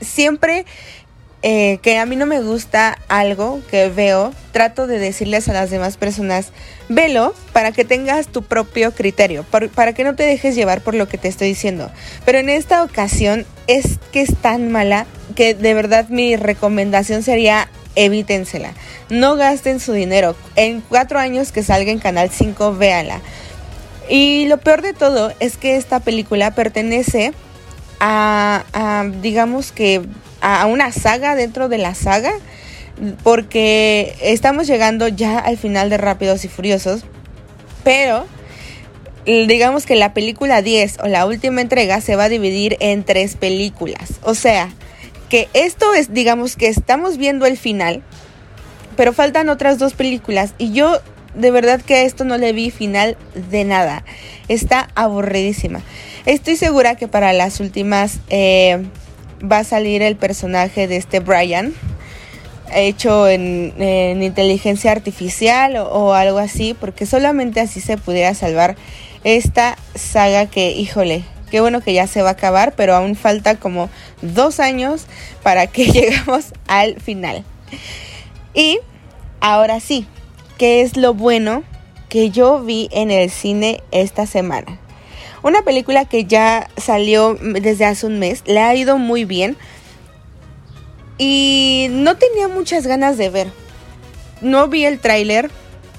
Siempre 0.00 0.64
eh, 1.42 1.78
que 1.80 1.96
a 1.96 2.04
mí 2.04 2.16
no 2.16 2.26
me 2.26 2.42
gusta 2.42 2.98
algo 3.08 3.62
que 3.70 3.88
veo, 3.88 4.34
trato 4.52 4.86
de 4.86 4.98
decirles 4.98 5.48
a 5.48 5.54
las 5.54 5.70
demás 5.70 5.96
personas, 5.96 6.48
velo 6.90 7.34
para 7.54 7.72
que 7.72 7.86
tengas 7.86 8.28
tu 8.28 8.42
propio 8.42 8.92
criterio, 8.92 9.46
para 9.74 9.94
que 9.94 10.04
no 10.04 10.14
te 10.14 10.24
dejes 10.24 10.54
llevar 10.54 10.82
por 10.82 10.94
lo 10.94 11.08
que 11.08 11.16
te 11.16 11.28
estoy 11.28 11.48
diciendo. 11.48 11.90
Pero 12.26 12.38
en 12.38 12.50
esta 12.50 12.82
ocasión 12.82 13.46
es 13.68 13.98
que 14.12 14.20
es 14.20 14.36
tan 14.36 14.70
mala 14.70 15.06
que 15.34 15.54
de 15.54 15.72
verdad 15.72 16.08
mi 16.10 16.36
recomendación 16.36 17.22
sería 17.22 17.70
evítensela. 17.94 18.74
No 19.08 19.36
gasten 19.36 19.80
su 19.80 19.92
dinero. 19.94 20.36
En 20.56 20.82
cuatro 20.82 21.18
años 21.18 21.52
que 21.52 21.62
salga 21.62 21.90
en 21.90 22.00
Canal 22.00 22.30
5, 22.30 22.76
véanla. 22.76 23.22
Y 24.10 24.46
lo 24.46 24.58
peor 24.58 24.82
de 24.82 24.92
todo 24.92 25.32
es 25.40 25.56
que 25.56 25.76
esta 25.76 26.00
película 26.00 26.54
pertenece 26.54 27.32
a 27.98 28.64
digamos 29.20 29.72
que 29.72 30.02
a 30.40 30.66
una 30.66 30.92
saga 30.92 31.34
dentro 31.34 31.68
de 31.68 31.78
la 31.78 31.94
saga, 31.94 32.32
porque 33.22 34.14
estamos 34.22 34.66
llegando 34.66 35.08
ya 35.08 35.38
al 35.38 35.56
final 35.56 35.90
de 35.90 35.96
Rápidos 35.96 36.44
y 36.44 36.48
Furiosos, 36.48 37.04
pero 37.84 38.26
digamos 39.24 39.86
que 39.86 39.96
la 39.96 40.12
película 40.14 40.62
10 40.62 40.98
o 41.02 41.08
la 41.08 41.26
última 41.26 41.60
entrega 41.60 42.00
se 42.00 42.16
va 42.16 42.24
a 42.24 42.28
dividir 42.28 42.76
en 42.80 43.04
tres 43.04 43.36
películas. 43.36 44.14
O 44.22 44.34
sea, 44.34 44.70
que 45.28 45.48
esto 45.54 45.94
es, 45.94 46.12
digamos 46.12 46.56
que 46.56 46.66
estamos 46.66 47.16
viendo 47.16 47.46
el 47.46 47.56
final, 47.56 48.02
pero 48.96 49.12
faltan 49.12 49.48
otras 49.48 49.78
dos 49.78 49.94
películas 49.94 50.54
y 50.58 50.72
yo 50.72 51.00
de 51.34 51.50
verdad 51.50 51.80
que 51.80 51.94
a 51.94 52.02
esto 52.02 52.24
no 52.24 52.38
le 52.38 52.52
vi 52.52 52.70
final 52.70 53.16
de 53.34 53.64
nada. 53.64 54.04
Está 54.48 54.88
aburridísima. 54.94 55.80
Estoy 56.26 56.56
segura 56.56 56.96
que 56.96 57.08
para 57.08 57.32
las 57.32 57.60
últimas 57.60 58.18
eh, 58.28 58.84
va 59.40 59.58
a 59.58 59.64
salir 59.64 60.02
el 60.02 60.16
personaje 60.16 60.88
de 60.88 60.96
este 60.96 61.20
Brian, 61.20 61.74
hecho 62.72 63.28
en, 63.28 63.74
inteligencia 64.22 64.92
artificial 64.92 65.76
o, 65.76 66.14
algo 66.14 66.38
así, 66.38 66.74
porque 66.74 67.06
solamente 67.06 67.60
así 67.60 67.80
se 67.80 67.96
pudiera 67.96 68.34
salvar 68.34 68.76
esta 69.24 69.76
saga 69.94 70.46
que, 70.46 70.72
híjole, 70.72 71.24
qué 71.50 71.60
bueno 71.60 71.80
que 71.80 71.92
ya 71.92 72.06
se 72.06 72.22
va 72.22 72.30
a 72.30 72.32
acabar, 72.32 72.74
pero 72.76 72.94
aún 72.94 73.16
falta 73.16 73.56
como 73.56 73.90
dos 74.22 74.60
años 74.60 75.06
para 75.42 75.66
que 75.66 75.86
lleguemos 75.92 76.52
al 76.66 77.00
final. 77.00 77.44
Y 78.54 78.78
ahora 79.40 79.80
sí, 79.80 80.06
¿qué 80.58 80.82
es 80.82 80.96
lo 80.96 81.14
bueno 81.14 81.62
que 82.08 82.30
yo 82.30 82.60
vi 82.60 82.88
en 82.92 83.10
el 83.10 83.30
cine 83.30 83.82
esta 83.92 84.26
semana? 84.26 84.79
Una 85.42 85.62
película 85.62 86.04
que 86.04 86.24
ya 86.24 86.68
salió 86.76 87.34
desde 87.34 87.86
hace 87.86 88.06
un 88.06 88.18
mes, 88.18 88.42
le 88.46 88.60
ha 88.60 88.74
ido 88.74 88.98
muy 88.98 89.24
bien 89.24 89.56
y 91.16 91.88
no 91.90 92.16
tenía 92.16 92.48
muchas 92.48 92.86
ganas 92.86 93.16
de 93.18 93.30
ver. 93.30 93.48
No 94.40 94.68
vi 94.68 94.84
el 94.84 94.98
tráiler, 94.98 95.50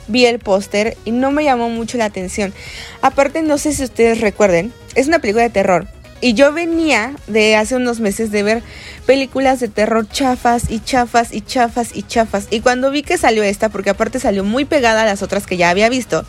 vi 0.08 0.26
el 0.26 0.40
póster 0.40 0.98
y 1.06 1.12
no 1.12 1.32
me 1.32 1.44
llamó 1.44 1.70
mucho 1.70 1.98
la 1.98 2.06
atención. 2.06 2.54
Aparte, 3.02 3.42
no 3.42 3.58
sé 3.58 3.74
si 3.74 3.84
ustedes 3.84 4.22
recuerden, 4.22 4.74
es 4.96 5.08
una 5.08 5.20
película 5.20 5.44
de 5.44 5.50
terror. 5.50 5.88
Y 6.22 6.36
yo 6.36 6.54
venía 6.54 7.16
de 7.26 7.56
hace 7.56 7.76
unos 7.76 8.00
meses 8.00 8.30
de 8.30 8.44
ver 8.44 8.64
películas 9.08 9.60
de 9.60 9.70
terror 9.70 10.08
chafas 10.08 10.70
y 10.70 10.80
chafas 10.80 11.34
y 11.34 11.42
chafas 11.42 11.96
y 11.96 12.04
chafas. 12.04 12.48
Y 12.52 12.62
cuando 12.62 12.92
vi 12.92 13.02
que 13.02 13.18
salió 13.18 13.42
esta, 13.42 13.70
porque 13.70 13.90
aparte 13.90 14.20
salió 14.20 14.44
muy 14.44 14.66
pegada 14.66 15.02
a 15.02 15.06
las 15.06 15.24
otras 15.24 15.48
que 15.48 15.58
ya 15.58 15.72
había 15.72 15.90
visto, 15.90 16.24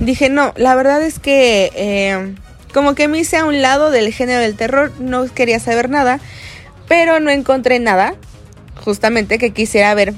dije, 0.00 0.28
no, 0.28 0.52
la 0.56 0.74
verdad 0.74 1.02
es 1.02 1.18
que 1.18 1.70
eh, 1.74 2.34
como 2.72 2.94
que 2.94 3.08
me 3.08 3.18
hice 3.18 3.36
a 3.36 3.44
un 3.44 3.62
lado 3.62 3.90
del 3.90 4.12
género 4.12 4.40
del 4.40 4.56
terror, 4.56 4.92
no 4.98 5.26
quería 5.32 5.60
saber 5.60 5.90
nada 5.90 6.20
pero 6.92 7.20
no 7.20 7.30
encontré 7.30 7.78
nada, 7.78 8.16
justamente 8.84 9.38
que 9.38 9.52
quisiera 9.52 9.94
ver 9.94 10.12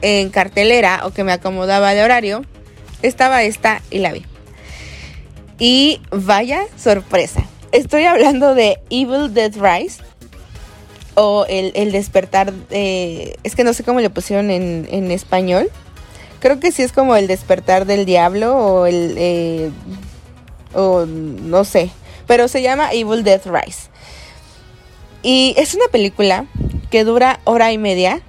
en 0.00 0.30
cartelera 0.30 1.02
o 1.04 1.10
que 1.10 1.24
me 1.24 1.32
acomodaba 1.32 1.92
de 1.92 2.02
horario. 2.02 2.42
Estaba 3.02 3.42
esta 3.42 3.82
y 3.90 3.98
la 3.98 4.12
vi. 4.12 4.24
Y 5.58 6.00
vaya 6.10 6.62
sorpresa. 6.78 7.44
Estoy 7.70 8.04
hablando 8.04 8.54
de 8.54 8.78
Evil 8.88 9.34
Dead 9.34 9.52
Rise. 9.56 10.02
O 11.16 11.44
el, 11.50 11.92
despertar 11.92 12.50
de... 12.50 13.38
Es 13.42 13.54
que 13.54 13.64
no 13.64 13.74
sé 13.74 13.84
cómo 13.84 14.00
le 14.00 14.08
pusieron 14.08 14.50
en, 14.50 15.10
español. 15.10 15.70
Creo 16.40 16.60
que 16.60 16.72
sí 16.72 16.82
es 16.82 16.92
como 16.92 17.16
el 17.16 17.26
despertar 17.26 17.86
del 17.86 18.04
diablo 18.04 18.56
o 18.56 18.86
el... 18.86 19.14
Eh, 19.18 19.70
o 20.74 21.06
no 21.06 21.64
sé. 21.64 21.90
Pero 22.26 22.48
se 22.48 22.62
llama 22.62 22.92
Evil 22.92 23.24
Dead 23.24 23.40
Rise. 23.44 23.88
Y 25.22 25.54
es 25.56 25.74
una 25.74 25.86
película 25.90 26.46
que 26.90 27.04
dura 27.04 27.40
hora 27.44 27.72
y 27.72 27.78
media. 27.78 28.20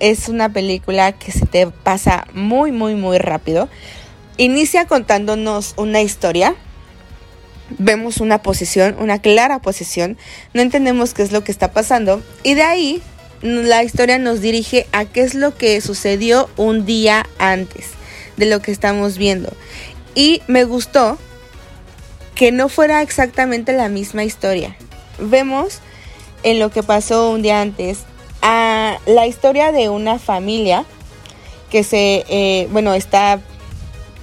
Es 0.00 0.28
una 0.28 0.52
película 0.52 1.12
que 1.12 1.32
se 1.32 1.46
te 1.46 1.66
pasa 1.66 2.26
muy, 2.34 2.72
muy, 2.72 2.94
muy 2.94 3.18
rápido. 3.18 3.68
Inicia 4.36 4.86
contándonos 4.86 5.74
una 5.76 6.02
historia. 6.02 6.54
Vemos 7.78 8.18
una 8.18 8.42
posición, 8.42 8.96
una 8.98 9.20
clara 9.20 9.60
posición. 9.60 10.18
No 10.52 10.60
entendemos 10.60 11.14
qué 11.14 11.22
es 11.22 11.32
lo 11.32 11.42
que 11.44 11.52
está 11.52 11.72
pasando. 11.72 12.22
Y 12.42 12.54
de 12.54 12.62
ahí 12.62 13.02
la 13.44 13.84
historia 13.84 14.18
nos 14.18 14.40
dirige 14.40 14.86
a 14.92 15.04
qué 15.04 15.20
es 15.20 15.34
lo 15.34 15.54
que 15.54 15.78
sucedió 15.82 16.48
un 16.56 16.86
día 16.86 17.28
antes 17.38 17.90
de 18.38 18.46
lo 18.46 18.62
que 18.62 18.72
estamos 18.72 19.18
viendo. 19.18 19.52
Y 20.14 20.40
me 20.46 20.64
gustó 20.64 21.18
que 22.34 22.52
no 22.52 22.70
fuera 22.70 23.02
exactamente 23.02 23.74
la 23.74 23.90
misma 23.90 24.24
historia. 24.24 24.76
Vemos 25.18 25.80
en 26.42 26.58
lo 26.58 26.70
que 26.70 26.82
pasó 26.82 27.30
un 27.30 27.42
día 27.42 27.60
antes 27.60 28.04
a 28.40 28.96
la 29.04 29.26
historia 29.26 29.72
de 29.72 29.90
una 29.90 30.18
familia 30.18 30.86
que 31.70 31.84
se, 31.84 32.24
eh, 32.28 32.66
bueno, 32.70 32.94
está 32.94 33.40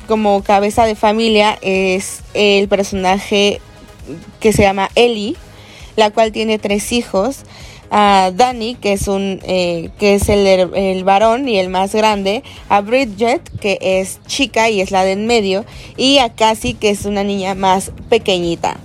como 0.07 0.41
cabeza 0.41 0.86
de 0.86 0.95
familia 0.95 1.60
es 1.62 2.21
el 2.34 2.67
personaje 2.67 3.62
que 4.39 4.51
se 4.51 4.63
llama 4.63 4.89
Ellie, 4.95 5.36
la 5.95 6.10
cual 6.10 6.31
tiene 6.31 6.57
tres 6.57 6.91
hijos. 6.91 7.43
A 7.93 8.32
Danny, 8.34 8.75
que 8.75 8.93
es 8.93 9.10
un 9.10 9.41
eh, 9.43 9.89
que 9.99 10.15
es 10.15 10.30
el, 10.30 10.47
el, 10.47 11.04
varón 11.04 11.49
y 11.49 11.60
el 11.60 11.69
más 11.69 11.93
grande, 11.93 12.41
a 12.69 12.80
Bridget, 12.80 13.41
que 13.60 13.77
es 13.82 14.21
chica 14.27 14.69
y 14.69 14.80
es 14.80 14.91
la 14.91 15.04
de 15.04 15.12
en 15.12 15.27
medio, 15.27 15.65
y 15.97 16.19
a 16.19 16.34
Cassie, 16.34 16.75
que 16.75 16.89
es 16.89 17.06
una 17.06 17.23
niña 17.23 17.54
más 17.54 17.91
pequeñita. 18.10 18.77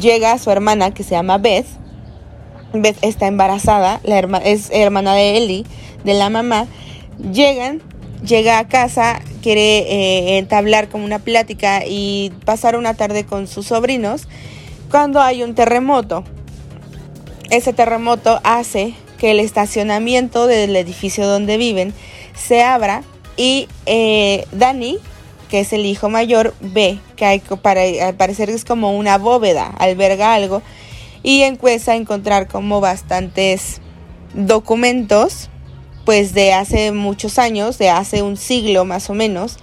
Llega 0.00 0.38
su 0.38 0.50
hermana 0.50 0.94
que 0.94 1.02
se 1.02 1.10
llama 1.10 1.36
Beth, 1.36 1.66
Beth 2.72 2.96
está 3.02 3.26
embarazada, 3.26 4.00
la 4.02 4.18
es 4.44 4.70
hermana 4.72 5.14
de 5.14 5.36
Ellie, 5.36 5.64
de 6.04 6.14
la 6.14 6.30
mamá. 6.30 6.66
Llegan, 7.32 7.82
llega 8.24 8.58
a 8.58 8.66
casa, 8.66 9.20
quiere 9.42 9.78
eh, 9.80 10.38
entablar 10.38 10.88
como 10.88 11.04
una 11.04 11.18
plática 11.18 11.82
y 11.86 12.32
pasar 12.46 12.76
una 12.76 12.94
tarde 12.94 13.24
con 13.24 13.46
sus 13.46 13.66
sobrinos 13.66 14.26
cuando 14.90 15.20
hay 15.20 15.42
un 15.42 15.54
terremoto. 15.54 16.24
Ese 17.52 17.74
terremoto 17.74 18.40
hace 18.44 18.94
que 19.18 19.30
el 19.30 19.38
estacionamiento 19.38 20.46
del 20.46 20.74
edificio 20.74 21.26
donde 21.26 21.58
viven 21.58 21.92
se 22.34 22.62
abra 22.62 23.02
y 23.36 23.68
eh, 23.84 24.46
Dani, 24.52 24.96
que 25.50 25.60
es 25.60 25.74
el 25.74 25.84
hijo 25.84 26.08
mayor, 26.08 26.54
ve 26.62 26.98
que 27.14 27.26
hay, 27.26 27.40
para, 27.40 27.82
al 28.06 28.14
parecer 28.14 28.48
es 28.48 28.64
como 28.64 28.96
una 28.96 29.18
bóveda, 29.18 29.66
alberga 29.66 30.32
algo 30.32 30.62
y 31.22 31.42
empieza 31.42 31.92
a 31.92 31.96
encontrar 31.96 32.48
como 32.48 32.80
bastantes 32.80 33.82
documentos 34.32 35.50
pues 36.06 36.32
de 36.32 36.54
hace 36.54 36.90
muchos 36.90 37.38
años, 37.38 37.76
de 37.76 37.90
hace 37.90 38.22
un 38.22 38.38
siglo 38.38 38.86
más 38.86 39.10
o 39.10 39.14
menos. 39.14 39.58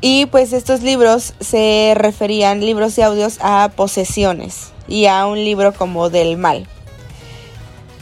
Y 0.00 0.26
pues 0.26 0.52
estos 0.52 0.82
libros 0.82 1.34
se 1.40 1.94
referían, 1.96 2.60
libros 2.60 2.96
y 2.98 3.02
audios, 3.02 3.38
a 3.40 3.70
posesiones 3.74 4.72
y 4.88 5.06
a 5.06 5.26
un 5.26 5.38
libro 5.38 5.72
como 5.72 6.10
del 6.10 6.36
mal. 6.36 6.66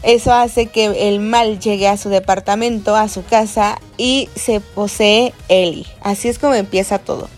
Eso 0.02 0.32
hace 0.32 0.66
que 0.66 1.08
el 1.08 1.20
mal 1.20 1.60
llegue 1.60 1.88
a 1.88 1.96
su 1.96 2.10
departamento, 2.10 2.94
a 2.94 3.08
su 3.08 3.24
casa 3.24 3.80
y 3.96 4.28
se 4.34 4.60
posee 4.60 5.32
Eli. 5.48 5.86
Así 6.02 6.28
es 6.28 6.38
como 6.38 6.54
empieza 6.54 6.98
todo. 6.98 7.28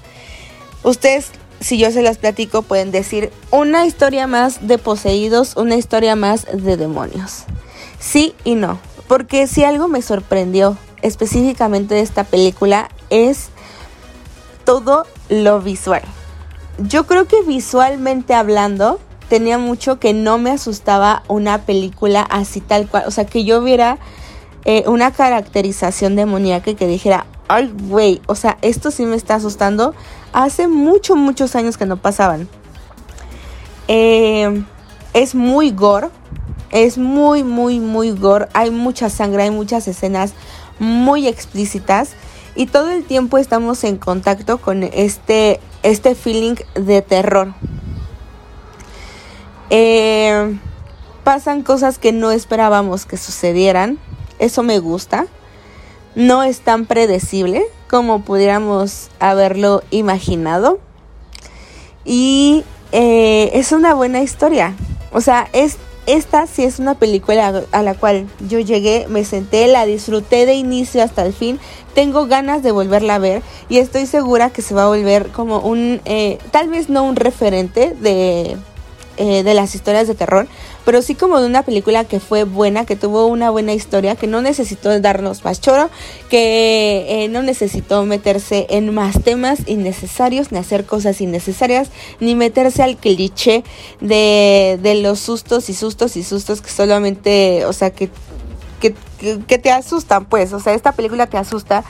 Ustedes 0.83 1.31
si 1.61 1.79
yo 1.79 1.91
se 1.91 2.03
las 2.03 2.19
platico, 2.19 2.63
pueden 2.63 2.91
decir 2.91 3.33
una 3.51 3.87
historia 3.87 4.27
más 4.27 4.67
de 4.67 4.79
poseídos, 4.79 5.57
una 5.57 5.77
historia 5.77 6.17
más 6.17 6.47
de 6.53 6.77
demonios. 6.77 7.45
Sí 7.99 8.35
y 8.45 8.55
no, 8.55 8.79
porque 9.09 9.47
si 9.47 9.65
algo 9.65 9.89
me 9.89 10.03
sorprendió 10.03 10.77
específicamente 11.03 11.95
de 11.95 12.01
esta 12.01 12.25
película 12.25 12.91
es 13.11 13.49
todo 14.67 15.07
lo 15.31 15.63
visual. 15.63 16.03
Yo 16.79 17.07
creo 17.07 17.27
que 17.27 17.41
visualmente 17.41 18.35
hablando 18.35 19.01
tenía 19.31 19.57
mucho 19.57 19.99
que 19.99 20.13
no 20.13 20.37
me 20.37 20.51
asustaba 20.51 21.23
una 21.29 21.63
película 21.63 22.21
así 22.21 22.61
tal 22.61 22.87
cual, 22.87 23.05
o 23.07 23.11
sea, 23.11 23.25
que 23.25 23.45
yo 23.45 23.63
viera 23.63 23.99
eh, 24.67 24.85
una 24.87 25.13
caracterización 25.13 26.17
demoníaca 26.17 26.75
que 26.75 26.87
dijera, 26.87 27.25
ay, 27.49 27.73
güey, 27.85 28.21
o 28.27 28.35
sea, 28.35 28.59
esto 28.63 28.91
sí 28.91 29.07
me 29.07 29.17
está 29.17 29.37
asustando. 29.37 29.95
Hace 30.33 30.69
muchos, 30.69 31.17
muchos 31.17 31.55
años 31.57 31.77
que 31.77 31.87
no 31.87 31.97
pasaban. 31.97 32.49
Eh, 33.89 34.63
es 35.13 35.35
muy 35.35 35.71
gore, 35.71 36.09
es 36.71 36.99
muy, 36.99 37.45
muy, 37.45 37.81
muy 37.81 38.11
gore. 38.11 38.49
Hay 38.53 38.71
mucha 38.71 39.09
sangre, 39.09 39.45
hay 39.45 39.51
muchas 39.51 39.89
escenas 39.89 40.33
muy 40.79 41.27
explícitas. 41.27 42.17
Y 42.57 42.67
todo 42.67 42.91
el 42.91 43.05
tiempo 43.05 43.39
estamos 43.39 43.85
en 43.85 43.99
contacto 43.99 44.59
con 44.59 44.83
este, 44.83 45.61
este 45.83 46.15
feeling 46.15 46.57
de 46.75 47.03
terror. 47.03 47.55
Eh, 49.71 50.59
pasan 51.23 51.63
cosas 51.63 51.99
que 51.99 52.13
no 52.13 52.31
esperábamos 52.33 53.07
que 53.07 53.17
sucedieran. 53.17 53.99
Eso 54.39 54.63
me 54.63 54.79
gusta 54.79 55.27
no 56.17 56.43
es 56.43 56.61
tan 56.61 56.87
predecible 56.87 57.63
como 57.89 58.23
pudiéramos 58.23 59.11
haberlo 59.21 59.85
imaginado. 59.91 60.81
Y 62.05 62.65
eh, 62.91 63.51
es 63.53 63.71
una 63.71 63.95
buena 63.95 64.23
historia. 64.23 64.75
O 65.13 65.21
sea, 65.21 65.49
es, 65.53 65.77
esta 66.07 66.47
sí 66.47 66.65
es 66.65 66.79
una 66.79 66.95
película 66.95 67.65
a 67.73 67.83
la 67.83 67.95
cual 67.95 68.27
yo 68.49 68.61
llegué, 68.61 69.07
me 69.09 69.25
senté, 69.25 69.67
la 69.67 69.87
disfruté 69.87 70.47
de 70.47 70.55
inicio 70.55 71.03
hasta 71.03 71.27
el 71.27 71.33
fin. 71.33 71.59
Tengo 71.95 72.27
ganas 72.27 72.63
de 72.63 72.71
volverla 72.71 73.17
a 73.17 73.19
ver 73.19 73.43
y 73.69 73.79
estoy 73.79 74.07
segura 74.07 74.51
que 74.51 74.63
se 74.63 74.75
va 74.75 74.85
a 74.85 74.89
volver 74.89 75.29
como 75.29 75.59
un, 75.59 76.01
eh, 76.05 76.39
tal 76.53 76.69
vez 76.69 76.89
no 76.89 77.03
un 77.03 77.17
referente 77.17 77.95
de, 78.01 78.57
eh, 79.17 79.43
de 79.43 79.55
las 79.55 79.75
historias 79.75 80.07
de 80.07 80.15
terror, 80.15 80.47
pero 80.87 81.03
sí 81.03 81.17
como 81.17 81.41
de 81.41 81.47
una 81.47 81.65
película 81.65 82.05
que 82.05 82.21
fue 82.21 82.45
buena, 82.45 82.87
que 82.87 82.95
tuvo 82.95 83.27
una 83.27 83.51
buena 83.51 83.73
historia, 83.73 84.15
que 84.15 84.29
no 84.29 84.41
necesitó 84.41 84.99
darnos 85.01 85.45
más 85.45 85.61
choro, 85.61 85.91
que 86.31 87.25
eh, 87.25 87.29
no 87.29 87.43
necesitó 87.43 88.07
meterse 88.07 88.69
en 88.71 88.95
más 88.95 89.21
temas 89.25 89.59
innecesarios, 89.67 90.53
ni 90.53 90.59
hacer 90.59 90.87
cosas 90.87 91.21
innecesarias, 91.21 91.91
ni 92.21 92.37
meterse 92.37 92.85
al 92.85 92.97
cliché 92.99 93.65
de, 94.01 94.79
de 94.81 94.95
los 94.95 95.19
sustos 95.19 95.69
y 95.71 95.75
sustos 95.75 96.17
y 96.17 96.23
sustos 96.23 96.63
que 96.63 96.71
solamente, 96.71 97.67
o 97.67 97.73
sea, 97.73 97.91
que, 97.91 98.09
que, 98.79 98.95
que 99.45 99.59
te 99.59 99.73
asustan, 99.73 100.27
pues, 100.27 100.53
o 100.53 100.61
sea, 100.61 100.75
esta 100.75 100.93
película 100.93 101.27
te 101.27 101.37
asusta 101.37 101.83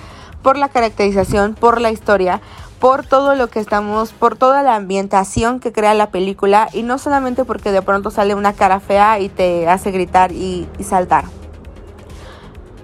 por 0.43 0.57
la 0.57 0.71
caracterización, 0.71 1.55
por 1.55 1.83
la 1.83 1.91
historia, 1.91 2.41
por 2.79 3.07
todo 3.07 3.35
lo 3.35 3.49
que 3.49 3.59
estamos, 3.59 4.13
por 4.13 4.37
toda 4.37 4.63
la 4.63 4.75
ambientación 4.75 5.61
que 5.61 5.73
crea 5.73 5.95
la 5.95 6.11
película 6.11 6.69
y 6.73 6.83
no 6.83 6.99
solamente 6.99 7.45
porque 7.45 7.73
de 7.73 7.83
pronto 7.83 8.11
sale 8.11 8.35
una 8.35 8.53
cara 8.53 8.81
fea 8.81 9.19
y 9.21 9.29
te 9.29 9.69
hace 9.69 9.91
gritar 9.91 10.33
y, 10.33 10.69
saltar. 10.85 11.25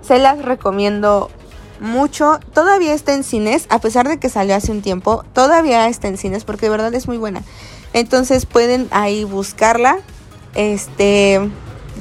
Se 0.00 0.18
las 0.18 0.42
recomiendo 0.42 1.30
mucho. 1.80 2.40
Todavía 2.54 2.94
está 2.94 3.14
en 3.14 3.22
cines, 3.22 3.66
a 3.68 3.78
pesar 3.78 4.08
de 4.08 4.18
que 4.18 4.28
salió 4.28 4.54
hace 4.54 4.72
un 4.72 4.82
tiempo, 4.82 5.24
todavía 5.32 5.88
está 5.88 6.08
en 6.08 6.16
cines 6.16 6.44
porque 6.44 6.66
de 6.66 6.70
verdad 6.70 6.94
es 6.94 7.06
muy 7.06 7.18
buena. 7.18 7.42
Entonces 7.92 8.46
pueden 8.46 8.88
ahí 8.90 9.24
buscarla. 9.24 9.98
Este, 10.54 11.40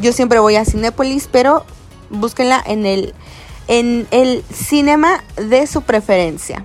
yo 0.02 0.14
siempre 0.14 0.40
voy 0.40 0.56
a 0.56 0.66
Cinépolis, 0.66 1.28
pero 1.32 1.66
búsquenla 2.10 2.62
en 2.66 2.86
el 2.86 3.14
en 3.68 4.08
el 4.12 4.44
cinema 4.52 5.24
de 5.38 5.66
su 5.68 5.82
preferencia. 5.84 6.64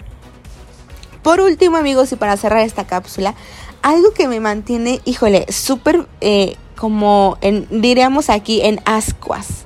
Por 1.26 1.40
último, 1.40 1.76
amigos, 1.76 2.12
y 2.12 2.14
para 2.14 2.36
cerrar 2.36 2.60
esta 2.60 2.86
cápsula, 2.86 3.34
algo 3.82 4.12
que 4.12 4.28
me 4.28 4.38
mantiene, 4.38 5.00
híjole, 5.04 5.44
súper 5.50 6.06
eh, 6.20 6.54
como 6.76 7.36
diríamos 7.42 8.30
aquí, 8.30 8.60
en 8.62 8.78
ascuas. 8.84 9.64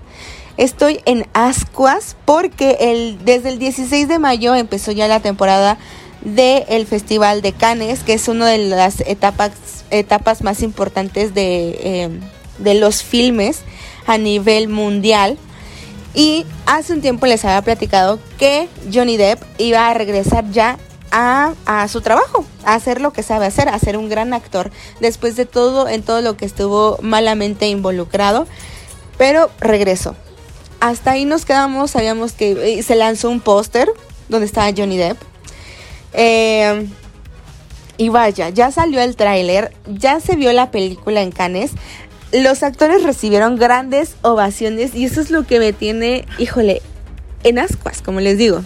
Estoy 0.56 1.02
en 1.04 1.26
ascuas 1.34 2.16
porque 2.24 2.78
el, 2.80 3.22
desde 3.26 3.50
el 3.50 3.58
16 3.58 4.08
de 4.08 4.18
mayo 4.18 4.54
empezó 4.54 4.90
ya 4.92 5.06
la 5.06 5.20
temporada 5.20 5.76
del 6.22 6.86
Festival 6.86 7.42
de 7.42 7.52
Cannes, 7.52 8.04
que 8.04 8.14
es 8.14 8.26
una 8.28 8.46
de 8.46 8.56
las 8.56 9.00
etapas, 9.02 9.52
etapas 9.90 10.42
más 10.42 10.62
importantes 10.62 11.34
de, 11.34 11.78
eh, 11.82 12.20
de 12.56 12.74
los 12.74 13.02
filmes 13.02 13.58
a 14.06 14.16
nivel 14.16 14.70
mundial. 14.70 15.36
Y 16.14 16.46
hace 16.64 16.94
un 16.94 17.02
tiempo 17.02 17.26
les 17.26 17.44
había 17.44 17.60
platicado 17.60 18.18
que 18.38 18.66
Johnny 18.90 19.18
Depp 19.18 19.42
iba 19.58 19.86
a 19.86 19.92
regresar 19.92 20.50
ya 20.52 20.78
a, 21.10 21.86
su 21.88 22.00
trabajo, 22.00 22.44
a 22.64 22.74
hacer 22.74 23.00
lo 23.00 23.12
que 23.12 23.22
sabe 23.22 23.46
hacer, 23.46 23.68
a 23.68 23.78
ser 23.78 23.96
un 23.96 24.08
gran 24.08 24.32
actor, 24.32 24.70
después 25.00 25.36
de 25.36 25.46
todo, 25.46 25.88
en 25.88 26.02
todo 26.02 26.20
lo 26.20 26.36
que 26.36 26.44
estuvo 26.44 26.98
malamente 27.02 27.68
involucrado, 27.68 28.46
pero 29.18 29.50
regresó. 29.60 30.14
Hasta 30.80 31.12
ahí 31.12 31.24
nos 31.24 31.44
quedamos, 31.44 31.90
sabíamos 31.90 32.32
que 32.32 32.78
eh, 32.78 32.82
se 32.82 32.96
lanzó 32.96 33.28
un 33.28 33.40
póster 33.40 33.90
donde 34.28 34.46
estaba 34.46 34.72
Johnny 34.76 34.96
Depp. 34.96 35.18
Eh, 36.12 36.88
y 37.98 38.08
vaya, 38.08 38.48
ya 38.48 38.70
salió 38.70 39.02
el 39.02 39.14
tráiler, 39.14 39.72
ya 39.86 40.20
se 40.20 40.34
vio 40.36 40.52
la 40.52 40.70
película 40.70 41.20
en 41.20 41.32
Cannes. 41.32 41.72
Los 42.32 42.62
actores 42.62 43.02
recibieron 43.02 43.56
grandes 43.56 44.14
ovaciones 44.22 44.94
y 44.94 45.04
eso 45.04 45.20
es 45.20 45.30
lo 45.30 45.46
que 45.46 45.58
me 45.58 45.74
tiene, 45.74 46.24
híjole, 46.38 46.80
en 47.42 47.58
ascuas, 47.58 48.00
como 48.00 48.20
les 48.20 48.38
digo. 48.38 48.62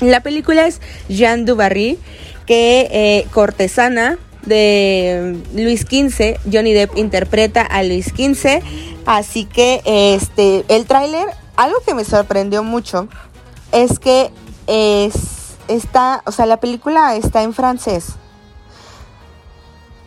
La 0.00 0.20
película 0.20 0.66
es 0.66 0.80
Jean 1.08 1.44
Dubarry, 1.44 1.98
que 2.46 2.88
eh, 2.90 3.26
cortesana 3.32 4.18
de 4.44 5.38
Luis 5.54 5.82
XV, 5.82 6.38
Johnny 6.50 6.72
Depp 6.72 6.96
interpreta 6.96 7.62
a 7.62 7.82
Luis 7.82 8.06
XV, 8.06 8.62
así 9.04 9.44
que 9.44 9.82
este 9.84 10.64
el 10.68 10.86
tráiler, 10.86 11.26
algo 11.56 11.78
que 11.86 11.94
me 11.94 12.04
sorprendió 12.04 12.64
mucho 12.64 13.08
es 13.72 13.98
que 13.98 14.30
es, 14.66 15.14
está, 15.68 16.22
o 16.24 16.32
sea, 16.32 16.46
la 16.46 16.58
película 16.58 17.16
está 17.16 17.42
en 17.42 17.52
francés. 17.52 18.14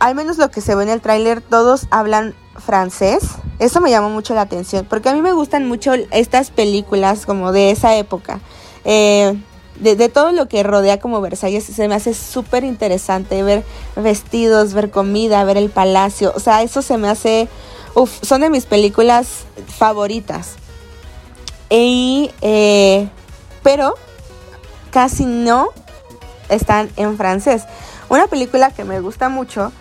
Al 0.00 0.14
menos 0.14 0.36
lo 0.36 0.50
que 0.50 0.60
se 0.60 0.74
ve 0.74 0.82
en 0.82 0.88
el 0.90 1.00
tráiler, 1.00 1.40
todos 1.40 1.86
hablan 1.90 2.34
francés. 2.58 3.24
Eso 3.58 3.80
me 3.80 3.90
llamó 3.90 4.10
mucho 4.10 4.34
la 4.34 4.42
atención, 4.42 4.86
porque 4.88 5.08
a 5.08 5.14
mí 5.14 5.22
me 5.22 5.32
gustan 5.32 5.66
mucho 5.66 5.94
estas 6.10 6.50
películas 6.50 7.24
como 7.24 7.52
de 7.52 7.70
esa 7.70 7.96
época. 7.96 8.40
Eh, 8.84 9.34
de, 9.76 10.08
todo 10.08 10.32
lo 10.32 10.48
que 10.48 10.62
rodea 10.62 11.00
como 11.00 11.20
Versalles, 11.20 11.64
se 11.64 11.88
me 11.88 11.94
hace 11.94 12.14
súper 12.14 12.64
interesante 12.64 13.42
ver 13.42 13.64
vestidos, 13.96 14.72
ver 14.72 14.90
comida, 14.90 15.44
ver 15.44 15.56
el 15.56 15.70
palacio. 15.70 16.32
O 16.36 16.40
sea, 16.40 16.62
eso 16.62 16.82
se 16.82 16.96
me 16.96 17.08
hace, 17.08 17.48
son 18.22 18.40
de 18.40 18.50
mis 18.50 18.66
películas 18.66 19.44
favoritas. 19.66 20.54
Y, 21.70 22.30
eh, 22.40 23.08
pero 23.62 23.94
casi 24.90 25.24
no 25.24 25.68
están 26.48 26.90
en 26.96 27.16
francés. 27.16 27.64
Una 28.08 28.26
película 28.28 28.70
que 28.70 28.84
me 28.84 29.00
gusta 29.00 29.28
mucho 29.28 29.72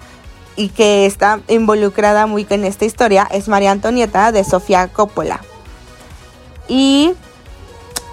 y 0.56 0.70
que 0.70 1.06
está 1.06 1.42
involucrada 1.48 2.26
muy 2.26 2.48
en 2.50 2.64
esta 2.66 2.86
historia 2.86 3.28
es 3.32 3.48
María 3.48 3.72
Antonieta 3.72 4.32
de 4.32 4.44
Sofía 4.44 4.88
Coppola. 4.88 5.42
Y 6.68 7.14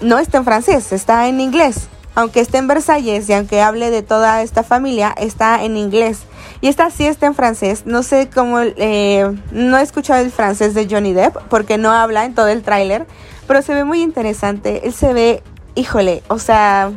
no 0.00 0.18
está 0.18 0.38
en 0.38 0.44
francés, 0.44 0.92
está 0.92 1.28
en 1.28 1.40
inglés. 1.40 1.88
Aunque 2.14 2.40
esté 2.40 2.58
en 2.58 2.66
Versalles 2.66 3.28
y 3.28 3.32
aunque 3.32 3.62
hable 3.62 3.90
de 3.90 4.02
toda 4.02 4.42
esta 4.42 4.62
familia, 4.62 5.14
está 5.16 5.62
en 5.62 5.76
inglés. 5.76 6.20
Y 6.60 6.68
esta 6.68 6.90
sí 6.90 7.06
está 7.06 7.26
en 7.26 7.34
francés. 7.34 7.82
No 7.86 8.02
sé 8.02 8.28
cómo, 8.32 8.58
eh, 8.60 9.30
no 9.52 9.78
he 9.78 9.82
escuchado 9.82 10.20
el 10.20 10.30
francés 10.30 10.74
de 10.74 10.88
Johnny 10.90 11.12
Depp 11.12 11.36
porque 11.48 11.78
no 11.78 11.92
habla 11.92 12.24
en 12.24 12.34
todo 12.34 12.48
el 12.48 12.62
tráiler, 12.62 13.06
pero 13.46 13.62
se 13.62 13.74
ve 13.74 13.84
muy 13.84 14.02
interesante. 14.02 14.86
Él 14.86 14.92
se 14.92 15.12
ve, 15.12 15.42
híjole, 15.76 16.22
o 16.28 16.38
sea, 16.38 16.92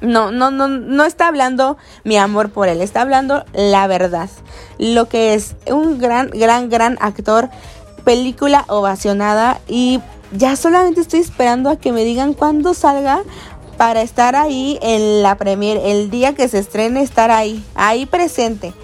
no, 0.00 0.30
no, 0.30 0.50
no, 0.50 0.68
no 0.68 1.04
está 1.04 1.28
hablando 1.28 1.76
mi 2.04 2.16
amor 2.16 2.50
por 2.50 2.68
él, 2.68 2.80
está 2.80 3.02
hablando 3.02 3.44
la 3.52 3.86
verdad. 3.86 4.30
Lo 4.78 5.08
que 5.08 5.34
es 5.34 5.56
un 5.66 5.98
gran, 5.98 6.30
gran, 6.30 6.70
gran 6.70 6.96
actor, 7.00 7.50
película 8.00 8.64
ovacionada 8.68 9.60
y 9.68 10.00
ya 10.32 10.56
solamente 10.56 11.00
estoy 11.00 11.20
esperando 11.20 11.70
a 11.70 11.76
que 11.76 11.92
me 11.92 12.04
digan 12.04 12.34
cuándo 12.34 12.74
salga 12.74 13.22
para 13.76 14.02
estar 14.02 14.36
ahí 14.36 14.78
en 14.82 15.22
la 15.22 15.36
premier, 15.36 15.80
el 15.82 16.10
día 16.10 16.34
que 16.34 16.48
se 16.48 16.58
estrene, 16.58 17.02
estar 17.02 17.30
ahí, 17.30 17.64
ahí 17.74 18.04
presente. 18.04 18.74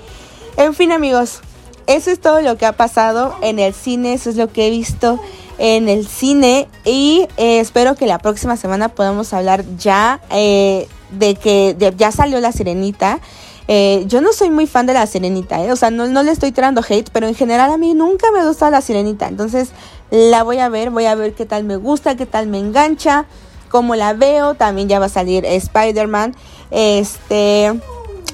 En 0.56 0.74
fin 0.74 0.90
amigos, 0.90 1.40
eso 1.86 2.10
es 2.10 2.20
todo 2.20 2.40
lo 2.40 2.56
que 2.56 2.66
ha 2.66 2.72
pasado 2.72 3.36
en 3.42 3.58
el 3.58 3.74
cine, 3.74 4.14
eso 4.14 4.30
es 4.30 4.36
lo 4.36 4.50
que 4.50 4.66
he 4.66 4.70
visto 4.70 5.20
en 5.58 5.88
el 5.88 6.06
cine 6.06 6.68
y 6.84 7.26
eh, 7.36 7.60
espero 7.60 7.94
que 7.94 8.06
la 8.06 8.18
próxima 8.18 8.56
semana 8.56 8.88
podamos 8.88 9.32
hablar 9.32 9.64
ya 9.78 10.20
eh, 10.30 10.88
de 11.10 11.34
que 11.34 11.76
ya 11.96 12.10
salió 12.10 12.40
la 12.40 12.52
sirenita. 12.52 13.20
Eh, 13.68 14.04
yo 14.06 14.20
no 14.20 14.32
soy 14.32 14.50
muy 14.50 14.66
fan 14.66 14.86
de 14.86 14.94
la 14.94 15.06
sirenita, 15.06 15.58
o 15.72 15.76
sea, 15.76 15.90
no, 15.90 16.06
no 16.06 16.22
le 16.22 16.30
estoy 16.30 16.52
tirando 16.52 16.82
hate, 16.88 17.10
pero 17.12 17.26
en 17.26 17.34
general 17.34 17.72
a 17.72 17.76
mí 17.76 17.94
nunca 17.94 18.30
me 18.30 18.46
gusta 18.46 18.70
la 18.70 18.80
sirenita. 18.80 19.26
Entonces 19.26 19.70
la 20.10 20.44
voy 20.44 20.58
a 20.58 20.68
ver, 20.68 20.90
voy 20.90 21.06
a 21.06 21.14
ver 21.14 21.34
qué 21.34 21.46
tal 21.46 21.64
me 21.64 21.76
gusta, 21.76 22.16
qué 22.16 22.26
tal 22.26 22.46
me 22.46 22.58
engancha, 22.58 23.26
cómo 23.68 23.96
la 23.96 24.12
veo. 24.12 24.54
También 24.54 24.88
ya 24.88 24.98
va 24.98 25.06
a 25.06 25.10
salir 25.10 25.44
Spider-Man. 25.44 26.34
Este. 26.70 27.80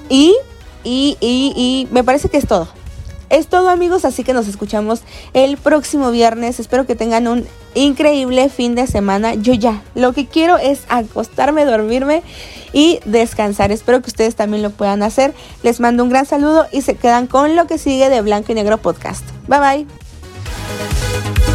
Y, 0.09 0.37
y, 0.85 1.17
y, 1.21 1.53
y 1.57 1.89
me 1.91 2.05
parece 2.05 2.29
que 2.29 2.37
es 2.37 2.47
todo. 2.47 2.69
Es 3.33 3.47
todo 3.49 3.71
amigos, 3.71 4.05
así 4.05 4.25
que 4.25 4.35
nos 4.35 4.47
escuchamos 4.47 5.01
el 5.33 5.57
próximo 5.57 6.11
viernes. 6.11 6.61
Espero 6.61 6.87
que 6.87 6.95
tengan 6.95 7.27
un 7.27 7.47
increíble 7.75 8.51
fin 8.51 8.75
de 8.75 8.87
semana. 8.87 9.33
Yo 9.33 9.55
ya, 9.55 9.83
lo 9.95 10.13
que 10.13 10.27
quiero 10.27 10.59
es 10.59 10.83
acostarme, 10.91 11.65
dormirme 11.65 12.23
y 12.75 13.01
descansar. 13.07 13.73
Espero 13.73 14.03
que 14.03 14.11
ustedes 14.11 14.37
también 14.37 14.63
lo 14.63 14.69
puedan 14.69 15.03
hacer. 15.03 15.33
Les 15.63 15.81
mando 15.81 16.05
un 16.05 16.11
gran 16.11 16.27
saludo 16.27 16.67
y 16.73 16.83
se 16.83 16.95
quedan 16.95 17.27
con 17.27 17.57
lo 17.57 17.67
que 17.67 17.79
sigue 17.79 18.11
de 18.11 18.21
Blanco 18.21 18.53
y 18.53 18.55
Negro 18.55 18.77
Podcast. 18.77 19.25
Bye 19.49 19.87
bye. 19.87 21.52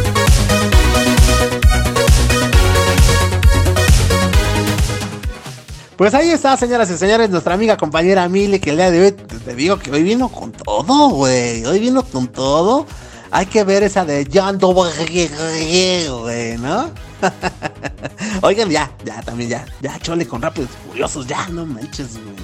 Pues 5.98 6.14
ahí 6.14 6.30
está, 6.30 6.56
señoras 6.56 6.88
y 6.92 6.96
señores, 6.96 7.28
nuestra 7.28 7.54
amiga 7.54 7.76
compañera 7.76 8.28
Mili, 8.28 8.60
que 8.60 8.70
el 8.70 8.76
día 8.76 8.92
de 8.92 9.04
hoy 9.04 9.10
te 9.10 9.56
digo 9.56 9.80
que 9.80 9.90
hoy 9.90 10.04
vino 10.04 10.28
con 10.28 10.52
todo, 10.52 11.08
güey. 11.08 11.64
Hoy 11.66 11.80
vino 11.80 12.04
con 12.04 12.28
todo. 12.28 12.86
Hay 13.32 13.46
que 13.46 13.64
ver 13.64 13.82
esa 13.82 14.04
de 14.04 14.24
John 14.32 14.60
güey, 14.60 16.56
¿no? 16.56 16.92
Oigan, 18.42 18.70
ya, 18.70 18.92
ya, 19.04 19.20
también, 19.22 19.50
ya, 19.50 19.66
ya, 19.80 19.98
chole 19.98 20.24
con 20.24 20.40
rápidos 20.40 20.70
curiosos, 20.86 21.26
ya, 21.26 21.48
no 21.48 21.66
manches, 21.66 22.12
güey. 22.12 22.36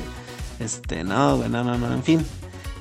Este, 0.59 1.05
no, 1.05 1.37
güey, 1.37 1.49
no, 1.49 1.63
no, 1.63 1.79
no, 1.79 1.95
en 1.95 2.03
fin, 2.03 2.27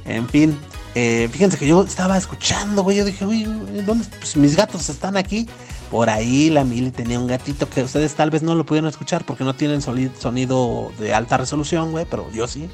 en 0.06 0.28
fin. 0.28 0.58
Eh, 0.96 1.30
fíjense 1.32 1.60
que 1.60 1.68
yo 1.68 1.84
estaba 1.84 2.18
escuchando, 2.18 2.82
güey, 2.82 2.98
yo 2.98 3.06
dije, 3.06 3.28
uy, 3.28 3.44
¿dónde? 3.86 4.08
Pues 4.18 4.36
mis 4.38 4.56
gatos 4.56 4.90
están 4.90 5.18
aquí. 5.18 5.48
Por 5.94 6.10
ahí 6.10 6.50
la 6.50 6.64
Mili 6.64 6.90
tenía 6.90 7.20
un 7.20 7.28
gatito 7.28 7.70
que 7.70 7.84
ustedes 7.84 8.16
tal 8.16 8.32
vez 8.32 8.42
no 8.42 8.56
lo 8.56 8.66
pudieron 8.66 8.90
escuchar 8.90 9.24
porque 9.26 9.44
no 9.44 9.54
tienen 9.54 9.80
sonido 9.80 10.92
de 10.98 11.14
alta 11.14 11.38
resolución, 11.38 11.92
güey, 11.92 12.08
pero 12.10 12.28
yo 12.32 12.48
sí. 12.48 12.68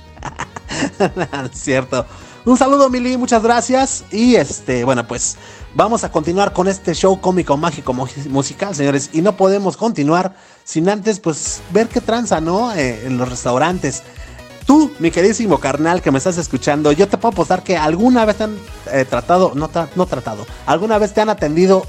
cierto. 1.51 2.05
Un 2.45 2.57
saludo, 2.57 2.89
Mili, 2.89 3.17
muchas 3.17 3.43
gracias. 3.43 4.05
Y 4.09 4.35
este, 4.35 4.85
bueno, 4.85 5.05
pues 5.05 5.35
vamos 5.75 6.05
a 6.05 6.13
continuar 6.13 6.53
con 6.53 6.69
este 6.69 6.93
show 6.93 7.19
cómico, 7.19 7.57
mágico, 7.57 7.93
musical, 7.93 8.73
señores. 8.73 9.09
Y 9.11 9.21
no 9.21 9.35
podemos 9.35 9.75
continuar 9.75 10.37
sin 10.63 10.87
antes, 10.87 11.19
pues, 11.19 11.59
ver 11.73 11.89
qué 11.89 11.99
tranza, 11.99 12.39
¿no? 12.39 12.73
Eh, 12.73 13.05
en 13.05 13.17
los 13.17 13.27
restaurantes. 13.27 14.01
Tú, 14.69 14.93
mi 14.99 15.09
queridísimo 15.09 15.59
carnal 15.59 15.99
que 15.99 16.11
me 16.11 16.19
estás 16.19 16.37
escuchando, 16.37 16.91
yo 16.91 17.07
te 17.07 17.17
puedo 17.17 17.33
apostar 17.33 17.63
que 17.63 17.75
alguna 17.75 18.23
vez 18.23 18.35
te 18.35 18.43
han 18.43 18.55
eh, 18.91 19.03
tratado, 19.03 19.53
no, 19.55 19.67
no 19.95 20.05
tratado, 20.05 20.45
alguna 20.67 20.99
vez 20.99 21.11
te 21.11 21.21
han 21.21 21.29
atendido 21.29 21.87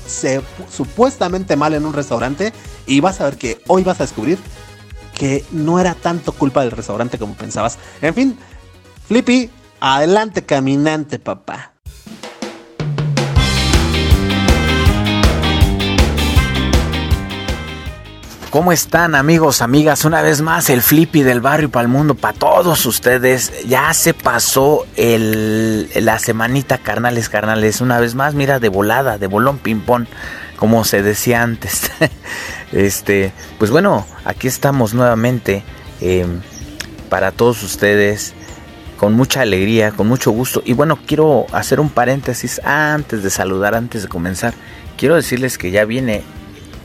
supuestamente 0.71 1.57
mal 1.57 1.75
en 1.75 1.85
un 1.85 1.93
restaurante 1.93 2.55
y 2.87 3.01
vas 3.01 3.21
a 3.21 3.25
ver 3.25 3.37
que 3.37 3.61
hoy 3.67 3.85
vas 3.85 4.01
a 4.01 4.05
descubrir 4.05 4.39
que 5.15 5.45
no 5.51 5.79
era 5.79 5.93
tanto 5.93 6.33
culpa 6.33 6.63
del 6.63 6.71
restaurante 6.71 7.19
como 7.19 7.35
pensabas. 7.35 7.77
En 8.01 8.15
fin, 8.15 8.39
Flippy, 9.09 9.51
adelante 9.79 10.47
caminante, 10.47 11.19
papá. 11.19 11.70
¿Cómo 18.51 18.73
están 18.73 19.15
amigos, 19.15 19.63
amigas? 19.63 20.05
Una 20.05 20.23
vez 20.23 20.41
más 20.43 20.71
el 20.71 20.83
flippy 20.83 21.23
del 21.23 21.41
barrio 21.41 21.71
para 21.71 21.83
el 21.83 21.89
mundo, 21.89 22.17
para 22.17 22.37
todos 22.37 22.85
ustedes. 22.85 23.65
Ya 23.69 23.95
se 23.95 24.13
pasó 24.13 24.89
el, 24.97 25.89
la 25.95 26.19
semanita 26.19 26.79
carnales, 26.79 27.29
carnales. 27.29 27.81
Una 27.81 28.01
vez 28.01 28.17
más, 28.17 28.35
mira, 28.35 28.59
de 28.59 28.69
volada, 28.69 29.19
de 29.19 29.29
bolón 29.29 29.59
ping-pong, 29.59 30.07
como 30.57 30.83
se 30.83 31.01
decía 31.01 31.43
antes. 31.43 31.93
este, 32.73 33.33
pues 33.61 33.71
bueno, 33.71 34.05
aquí 34.25 34.49
estamos 34.49 34.95
nuevamente 34.95 35.63
eh, 36.01 36.27
para 37.09 37.31
todos 37.31 37.63
ustedes 37.63 38.35
con 38.97 39.13
mucha 39.13 39.43
alegría, 39.43 39.93
con 39.93 40.09
mucho 40.09 40.33
gusto. 40.33 40.61
Y 40.65 40.73
bueno, 40.73 40.99
quiero 41.07 41.47
hacer 41.53 41.79
un 41.79 41.89
paréntesis 41.89 42.61
antes 42.65 43.23
de 43.23 43.31
saludar, 43.31 43.77
antes 43.77 44.03
de 44.03 44.09
comenzar. 44.09 44.55
Quiero 44.97 45.15
decirles 45.15 45.57
que 45.57 45.71
ya 45.71 45.85
viene, 45.85 46.25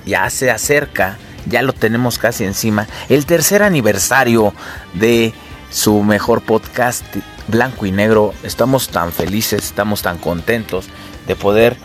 ya 0.05 0.30
se 0.30 0.51
acerca 0.51 1.18
ya 1.46 1.62
lo 1.62 1.74
tenemos 1.74 2.18
casi 2.18 2.43
encima. 2.43 2.88
El 3.10 3.26
tercer 3.26 3.64
aniversario 3.64 4.54
de 4.93 5.34
su 5.70 6.04
mejor 6.04 6.41
podcast 6.41 7.04
blanco 7.48 7.86
y 7.86 7.91
negro. 7.91 8.34
Estamos 8.43 8.89
tan 8.89 9.12
felices, 9.12 9.64
estamos 9.64 10.02
tan 10.02 10.18
contentos 10.18 10.88
de 11.28 11.36
poder 11.36 11.76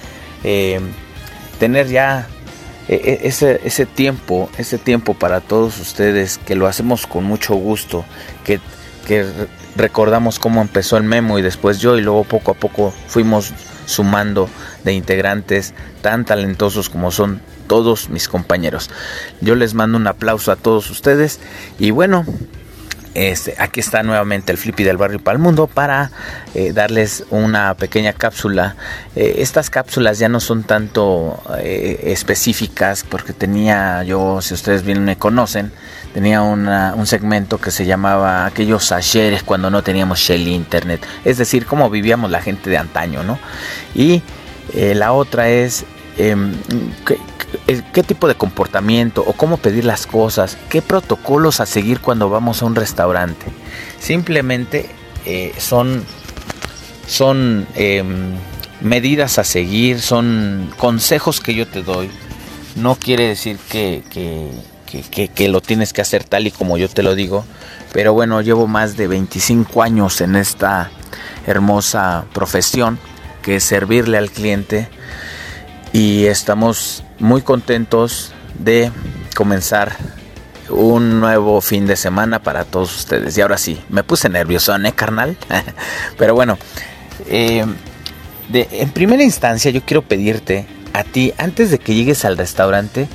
eh, 0.44 0.80
tener 1.58 1.88
ya 1.88 2.26
eh, 2.88 3.20
ese, 3.22 3.61
ese 3.64 3.86
tiempo, 3.86 4.50
ese 4.58 4.78
tiempo 4.78 5.14
para 5.14 5.40
todos 5.40 5.78
ustedes, 5.78 6.38
que 6.38 6.54
lo 6.54 6.66
hacemos 6.66 7.06
con 7.06 7.24
mucho 7.24 7.54
gusto, 7.54 8.04
que, 8.44 8.61
que 9.06 9.26
recordamos 9.76 10.38
cómo 10.38 10.62
empezó 10.62 10.96
el 10.96 11.04
memo 11.04 11.38
y 11.38 11.42
después 11.42 11.78
yo 11.78 11.96
y 11.98 12.02
luego 12.02 12.24
poco 12.24 12.52
a 12.52 12.54
poco 12.54 12.92
fuimos 13.06 13.52
sumando 13.86 14.48
de 14.84 14.92
integrantes 14.92 15.74
tan 16.02 16.24
talentosos 16.24 16.88
como 16.88 17.11
son 17.11 17.40
todos 17.70 18.08
mis 18.08 18.26
compañeros. 18.26 18.90
Yo 19.40 19.54
les 19.54 19.74
mando 19.74 19.96
un 19.96 20.08
aplauso 20.08 20.50
a 20.50 20.56
todos 20.56 20.90
ustedes 20.90 21.38
y 21.78 21.92
bueno, 21.92 22.26
este, 23.14 23.54
aquí 23.58 23.78
está 23.78 24.02
nuevamente 24.02 24.50
el 24.50 24.58
Flippy 24.58 24.82
del 24.82 24.96
Barrio 24.96 25.22
para 25.22 25.36
el 25.36 25.40
Mundo 25.40 25.68
para 25.68 26.10
eh, 26.56 26.72
darles 26.72 27.24
una 27.30 27.74
pequeña 27.74 28.12
cápsula. 28.12 28.74
Eh, 29.14 29.36
estas 29.38 29.70
cápsulas 29.70 30.18
ya 30.18 30.28
no 30.28 30.40
son 30.40 30.64
tanto 30.64 31.40
eh, 31.60 32.00
específicas 32.06 33.04
porque 33.08 33.32
tenía 33.32 34.02
yo, 34.02 34.40
si 34.40 34.54
ustedes 34.54 34.82
bien 34.82 35.04
me 35.04 35.16
conocen, 35.16 35.70
tenía 36.12 36.42
un 36.42 37.06
segmento 37.06 37.58
que 37.58 37.70
se 37.70 37.86
llamaba 37.86 38.46
aquellos 38.46 38.90
ayeres 38.90 39.44
cuando 39.44 39.70
no 39.70 39.84
teníamos 39.84 40.18
Shell 40.18 40.48
Internet. 40.48 41.06
Es 41.24 41.38
decir, 41.38 41.66
cómo 41.66 41.88
vivíamos 41.88 42.32
la 42.32 42.42
gente 42.42 42.68
de 42.68 42.78
antaño, 42.78 43.22
¿no? 43.22 43.38
Y 43.94 44.22
la 44.74 45.12
otra 45.12 45.48
es 45.48 45.84
em, 46.18 46.52
qué 47.92 48.03
tipo 48.03 48.28
de 48.28 48.34
comportamiento 48.34 49.22
o 49.26 49.32
cómo 49.32 49.57
pedir 49.57 49.84
las 49.84 50.07
cosas, 50.07 50.57
qué 50.68 50.82
protocolos 50.82 51.61
a 51.61 51.66
seguir 51.66 52.01
cuando 52.01 52.28
vamos 52.30 52.62
a 52.62 52.66
un 52.66 52.76
restaurante. 52.76 53.46
Simplemente 53.98 54.88
eh, 55.26 55.53
son, 55.59 56.05
son 57.07 57.66
em, 57.74 58.34
medidas 58.80 59.38
a 59.38 59.44
seguir, 59.44 60.01
son 60.01 60.70
consejos 60.76 61.40
que 61.40 61.55
yo 61.55 61.66
te 61.66 61.82
doy. 61.82 62.11
No 62.76 62.94
quiere 62.94 63.28
decir 63.28 63.59
que, 63.68 64.03
que, 64.11 65.28
que, 65.28 65.48
lo 65.48 65.61
tienes 65.61 65.92
que 65.92 66.01
hacer 66.01 66.24
tal 66.24 66.46
y 66.46 66.51
como 66.51 66.78
yo 66.78 66.88
te 66.88 67.03
lo 67.03 67.14
digo, 67.14 67.44
pero 67.92 68.12
bueno, 68.12 68.40
llevo 68.42 68.66
más 68.66 68.96
de 68.96 69.09
25 69.09 69.82
años 69.82 70.20
en 70.20 70.36
esta 70.36 70.90
hermosa 71.46 72.24
profesión 72.32 72.98
que 73.42 73.57
es 73.57 73.64
servirle 73.64 74.18
al 74.18 74.30
cliente 74.30 74.88
y 75.93 76.26
estamos 76.26 77.03
muy 77.18 77.43
contentos 77.43 78.32
de 78.59 78.91
comenzar 79.34 79.97
un 80.68 81.20
nuevo 81.20 81.61
fin 81.61 81.86
de 81.86 81.97
semana 81.97 82.41
para 82.41 82.64
todos 82.64 82.97
ustedes. 82.97 83.36
Y 83.36 83.41
ahora 83.41 83.59
sí, 83.59 83.80
me 83.88 84.05
puse 84.05 84.28
nervioso, 84.28 84.74
¿eh, 84.76 84.93
carnal? 84.93 85.36
Pero 86.18 86.34
bueno, 86.34 86.59
eh, 87.26 87.64
de, 88.49 88.68
en 88.70 88.91
primera 88.91 89.22
instancia 89.22 89.70
yo 89.70 89.82
quiero 89.82 90.03
pedirte 90.03 90.66
a 90.93 91.05
ti, 91.05 91.32
antes 91.38 91.70
de 91.70 91.78
que 91.78 91.95
llegues 91.95 92.24
al 92.24 92.36
restaurante, 92.36 93.09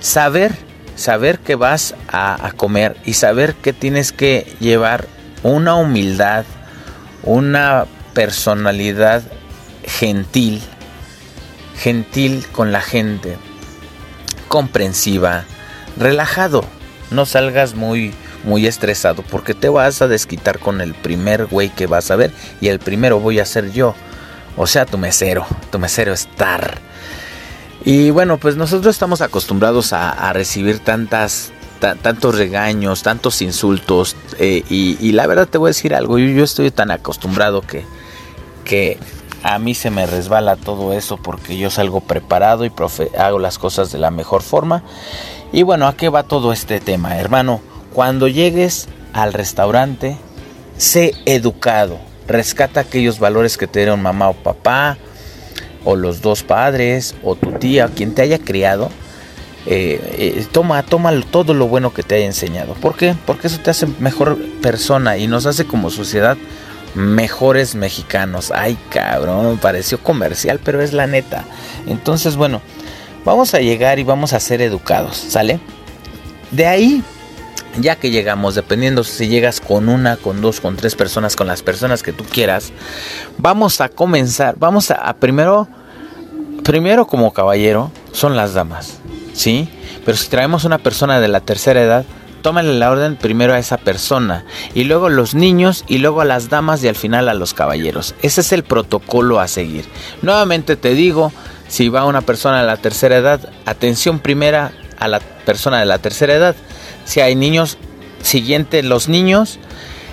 saber, 0.00 0.54
saber 0.96 1.38
que 1.38 1.54
vas 1.54 1.94
a, 2.08 2.46
a 2.46 2.52
comer 2.52 2.96
y 3.04 3.14
saber 3.14 3.54
que 3.54 3.72
tienes 3.72 4.12
que 4.12 4.54
llevar 4.60 5.06
una 5.42 5.74
humildad, 5.74 6.44
una 7.22 7.86
personalidad 8.14 9.22
gentil, 9.84 10.62
gentil 11.78 12.46
con 12.52 12.72
la 12.72 12.80
gente, 12.80 13.36
comprensiva, 14.48 15.44
relajado. 15.96 16.64
No 17.10 17.24
salgas 17.26 17.74
muy 17.74 18.12
muy 18.46 18.66
estresado 18.66 19.22
porque 19.22 19.54
te 19.54 19.68
vas 19.68 20.00
a 20.00 20.08
desquitar 20.08 20.58
con 20.58 20.80
el 20.80 20.94
primer 20.94 21.46
güey 21.46 21.68
que 21.68 21.86
vas 21.86 22.10
a 22.10 22.16
ver 22.16 22.32
y 22.60 22.68
el 22.68 22.78
primero 22.78 23.20
voy 23.20 23.40
a 23.40 23.44
ser 23.44 23.72
yo. 23.72 23.94
O 24.56 24.66
sea, 24.66 24.86
tu 24.86 24.96
mesero, 24.96 25.44
tu 25.70 25.78
mesero 25.78 26.14
estar. 26.14 26.78
Y 27.84 28.10
bueno, 28.10 28.38
pues 28.38 28.56
nosotros 28.56 28.94
estamos 28.94 29.20
acostumbrados 29.20 29.92
a, 29.92 30.32
recibir 30.32 30.78
tantas, 30.78 31.52
tantos 31.78 32.36
regaños, 32.36 33.02
tantos 33.02 33.42
insultos. 33.42 34.16
Eh, 34.38 34.64
y, 34.68 35.12
la 35.12 35.26
verdad 35.26 35.46
te 35.46 35.58
voy 35.58 35.68
a 35.68 35.70
decir 35.70 35.94
algo, 35.94 36.18
yo, 36.18 36.26
yo 36.26 36.42
estoy 36.42 36.70
tan 36.70 36.90
acostumbrado 36.90 37.60
que, 37.60 37.84
que 38.64 38.98
a 39.42 39.58
mí 39.58 39.74
se 39.74 39.90
me 39.90 40.06
resbala 40.06 40.56
todo 40.56 40.92
eso 40.92 41.16
porque 41.16 41.56
yo 41.56 41.70
salgo 41.70 42.00
preparado 42.00 42.64
y 42.64 42.72
hago 43.18 43.38
las 43.38 43.58
cosas 43.58 43.92
de 43.92 43.98
la 43.98 44.10
mejor 44.10 44.42
forma. 44.42 44.82
Y 45.52 45.62
bueno, 45.62 45.86
¿a 45.86 45.96
qué 45.96 46.08
va 46.08 46.24
todo 46.24 46.52
este 46.52 46.80
tema, 46.80 47.18
hermano? 47.18 47.60
Cuando 47.92 48.28
llegues 48.28 48.88
al 49.12 49.32
restaurante, 49.32 50.16
sé 50.76 51.14
educado. 51.24 51.98
Rescata 52.26 52.80
aquellos 52.80 53.20
valores 53.20 53.56
que 53.56 53.66
te 53.66 53.80
dieron 53.80 54.02
mamá 54.02 54.28
o 54.28 54.34
papá, 54.34 54.98
o 55.84 55.94
los 55.94 56.20
dos 56.20 56.42
padres, 56.42 57.14
o 57.22 57.36
tu 57.36 57.52
tía, 57.52 57.88
quien 57.88 58.14
te 58.14 58.22
haya 58.22 58.38
criado. 58.38 58.90
Eh, 59.66 60.00
eh, 60.18 60.46
toma, 60.52 60.82
toma 60.82 61.12
todo 61.30 61.54
lo 61.54 61.68
bueno 61.68 61.94
que 61.94 62.02
te 62.02 62.16
haya 62.16 62.26
enseñado. 62.26 62.74
¿Por 62.74 62.96
qué? 62.96 63.14
Porque 63.24 63.46
eso 63.46 63.60
te 63.60 63.70
hace 63.70 63.86
mejor 64.00 64.36
persona 64.60 65.16
y 65.16 65.26
nos 65.26 65.46
hace 65.46 65.64
como 65.64 65.90
sociedad 65.90 66.36
mejores 66.96 67.74
mexicanos. 67.74 68.50
Ay, 68.54 68.76
cabrón, 68.90 69.58
pareció 69.58 69.98
comercial, 69.98 70.58
pero 70.64 70.82
es 70.82 70.92
la 70.92 71.06
neta. 71.06 71.44
Entonces, 71.86 72.36
bueno, 72.36 72.62
vamos 73.24 73.54
a 73.54 73.60
llegar 73.60 73.98
y 73.98 74.04
vamos 74.04 74.32
a 74.32 74.40
ser 74.40 74.62
educados, 74.62 75.16
¿sale? 75.16 75.60
De 76.50 76.66
ahí, 76.66 77.02
ya 77.78 77.96
que 77.96 78.10
llegamos, 78.10 78.54
dependiendo 78.54 79.04
si 79.04 79.28
llegas 79.28 79.60
con 79.60 79.88
una, 79.88 80.16
con 80.16 80.40
dos, 80.40 80.60
con 80.60 80.76
tres 80.76 80.94
personas, 80.94 81.36
con 81.36 81.46
las 81.46 81.62
personas 81.62 82.02
que 82.02 82.12
tú 82.12 82.24
quieras, 82.24 82.72
vamos 83.36 83.80
a 83.80 83.88
comenzar, 83.88 84.56
vamos 84.58 84.90
a, 84.90 85.12
primero, 85.14 85.68
primero 86.64 87.06
como 87.06 87.32
caballero, 87.32 87.90
son 88.12 88.36
las 88.36 88.54
damas, 88.54 88.98
¿sí? 89.34 89.68
Pero 90.04 90.16
si 90.16 90.28
traemos 90.28 90.64
una 90.64 90.78
persona 90.78 91.20
de 91.20 91.28
la 91.28 91.40
tercera 91.40 91.82
edad, 91.82 92.04
tómale 92.46 92.78
la 92.78 92.92
orden 92.92 93.16
primero 93.16 93.54
a 93.54 93.58
esa 93.58 93.76
persona 93.76 94.44
y 94.72 94.84
luego 94.84 95.08
los 95.08 95.34
niños 95.34 95.84
y 95.88 95.98
luego 95.98 96.20
a 96.20 96.24
las 96.24 96.48
damas 96.48 96.80
y 96.84 96.86
al 96.86 96.94
final 96.94 97.28
a 97.28 97.34
los 97.34 97.54
caballeros. 97.54 98.14
Ese 98.22 98.40
es 98.40 98.52
el 98.52 98.62
protocolo 98.62 99.40
a 99.40 99.48
seguir. 99.48 99.84
Nuevamente 100.22 100.76
te 100.76 100.94
digo, 100.94 101.32
si 101.66 101.88
va 101.88 102.04
una 102.04 102.20
persona 102.20 102.60
de 102.60 102.66
la 102.68 102.76
tercera 102.76 103.16
edad, 103.16 103.50
atención 103.64 104.20
primera 104.20 104.70
a 105.00 105.08
la 105.08 105.18
persona 105.18 105.80
de 105.80 105.86
la 105.86 105.98
tercera 105.98 106.34
edad. 106.34 106.54
Si 107.04 107.18
hay 107.18 107.34
niños, 107.34 107.78
siguiente 108.22 108.84
los 108.84 109.08
niños. 109.08 109.58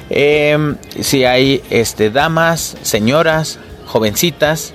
Em, 0.09 0.77
si 1.01 1.25
hay 1.25 1.61
este, 1.69 2.09
damas, 2.09 2.77
señoras, 2.81 3.59
jovencitas, 3.85 4.73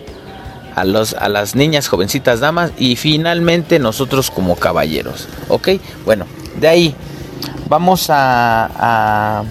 a, 0.76 0.84
los, 0.84 1.12
a 1.14 1.28
las 1.28 1.56
niñas, 1.56 1.88
jovencitas, 1.88 2.38
damas 2.38 2.70
y 2.78 2.94
finalmente 2.94 3.80
nosotros 3.80 4.30
como 4.30 4.54
caballeros. 4.54 5.26
¿Ok? 5.48 5.70
Bueno, 6.04 6.24
de 6.61 6.68
ahí 6.68 6.94
vamos 7.68 8.08
a, 8.10 9.44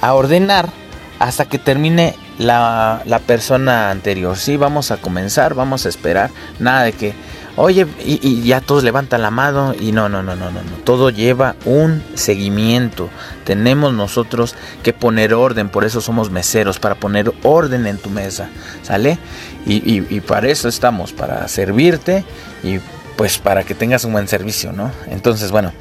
a, 0.00 0.14
ordenar 0.14 0.70
hasta 1.18 1.44
que 1.44 1.58
termine 1.58 2.14
la, 2.38 3.02
la 3.04 3.18
persona 3.18 3.90
anterior. 3.90 4.36
Sí, 4.36 4.56
vamos 4.56 4.90
a 4.90 4.96
comenzar, 4.98 5.54
vamos 5.54 5.86
a 5.86 5.88
esperar. 5.88 6.30
Nada 6.58 6.84
de 6.84 6.92
que 6.92 7.14
Oye, 7.60 7.88
y, 8.04 8.42
ya 8.44 8.60
todos 8.60 8.84
levantan 8.84 9.20
la 9.20 9.32
mano 9.32 9.74
y 9.78 9.90
no, 9.90 10.08
no, 10.08 10.22
no, 10.22 10.36
no, 10.36 10.48
no, 10.52 10.62
no. 10.62 10.76
Todo 10.84 11.10
lleva 11.10 11.56
un 11.64 12.04
seguimiento. 12.14 13.10
Tenemos 13.42 13.92
nosotros 13.92 14.54
que 14.84 14.92
poner 14.92 15.34
orden, 15.34 15.68
por 15.68 15.84
eso 15.84 16.00
somos 16.00 16.30
meseros, 16.30 16.78
para 16.78 16.94
poner 16.94 17.32
orden 17.42 17.88
en 17.88 17.98
tu 17.98 18.10
mesa, 18.10 18.48
¿sale? 18.84 19.18
Y, 19.66 20.04
y 20.08 20.20
para 20.20 20.48
eso 20.48 20.68
estamos, 20.68 21.12
para 21.12 21.48
servirte 21.48 22.24
y 22.62 22.78
pues 23.16 23.38
para 23.38 23.64
que 23.64 23.74
tengas 23.74 24.04
un 24.04 24.12
buen 24.12 24.28
servicio, 24.28 24.72
¿no? 24.72 24.92
Entonces, 25.08 25.50
bueno, 25.50 25.72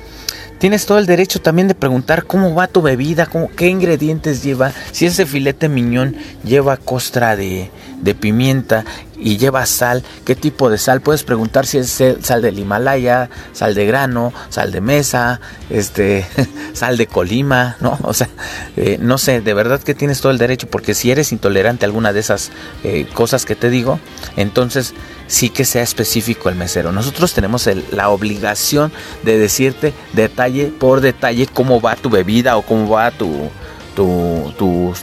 Tienes 0.60 0.86
todo 0.86 0.98
el 0.98 1.06
derecho 1.06 1.40
también 1.40 1.68
de 1.68 1.76
preguntar 1.76 2.26
cómo 2.26 2.56
va 2.56 2.68
tu 2.68 2.82
bebida, 2.82 3.28
cómo, 3.28 3.50
qué 3.56 3.68
ingredientes 3.68 4.44
lleva, 4.44 4.74
si 4.92 5.06
ese 5.06 5.26
filete 5.26 5.70
miñón 5.70 6.16
lleva 6.44 6.78
costra 6.78 7.36
de, 7.36 7.70
de 8.02 8.16
pimienta 8.16 8.86
y 9.20 9.38
lleva 9.38 9.66
sal, 9.66 10.04
qué 10.26 10.36
tipo 10.36 10.70
de 10.70 10.78
sal. 10.78 11.02
Puedes 11.02 11.24
preguntar 11.24 11.66
si 11.66 11.80
es 11.80 12.04
sal 12.22 12.42
del 12.42 12.60
Himalaya, 12.60 13.30
sal 13.54 13.74
de 13.74 13.86
grano, 13.86 14.34
sal 14.50 14.72
de 14.72 14.82
mesa, 14.82 15.40
este, 15.70 16.26
sal 16.74 16.98
de 16.98 17.08
Colima, 17.08 17.78
¿no? 17.80 17.98
O 18.04 18.14
sea, 18.14 18.30
eh, 18.76 18.98
no 19.02 19.18
sé, 19.18 19.42
de 19.42 19.54
verdad 19.54 19.82
que 19.82 19.96
tienes 19.96 20.22
todo 20.22 20.32
el 20.32 20.38
derecho, 20.38 20.68
porque 20.68 20.94
si 20.94 21.12
eres 21.12 21.32
intolerante 21.32 21.86
a 21.86 21.88
alguna 21.88 22.14
de 22.14 22.20
esas 22.20 22.52
eh, 22.84 23.08
cosas 23.14 23.46
que 23.46 23.56
te 23.56 23.70
digo, 23.70 24.00
entonces 24.36 24.94
sí 25.28 25.50
que 25.50 25.66
sea 25.66 25.82
específico 25.82 26.50
el 26.50 26.56
mesero. 26.56 26.92
Nosotros 26.92 27.34
tenemos 27.34 27.68
la 27.92 28.10
obligación 28.10 28.92
de 29.24 29.38
decirte 29.38 29.94
detalle 30.14 30.68
por 30.68 31.02
detalle 31.02 31.48
cómo 31.48 31.82
va 31.82 31.96
tu 31.96 32.10
bebida 32.10 32.58
o 32.58 32.62
cómo 32.62 32.90
va 32.90 33.12
tu, 33.12 33.50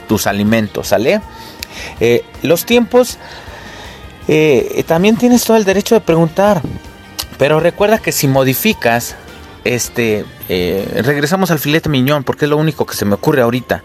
tus 0.07 0.27
alimentos, 0.27 0.87
¿sale? 0.87 1.21
Eh, 1.99 2.23
los 2.41 2.65
tiempos, 2.65 3.17
eh, 4.27 4.83
también 4.87 5.17
tienes 5.17 5.43
todo 5.43 5.57
el 5.57 5.65
derecho 5.65 5.95
de 5.95 6.01
preguntar, 6.01 6.61
pero 7.37 7.59
recuerda 7.59 7.99
que 7.99 8.11
si 8.11 8.27
modificas, 8.27 9.15
este, 9.63 10.25
eh, 10.49 11.01
regresamos 11.03 11.51
al 11.51 11.59
filete 11.59 11.89
miñón, 11.89 12.23
porque 12.23 12.45
es 12.45 12.49
lo 12.49 12.57
único 12.57 12.85
que 12.85 12.95
se 12.95 13.05
me 13.05 13.15
ocurre 13.15 13.41
ahorita. 13.41 13.83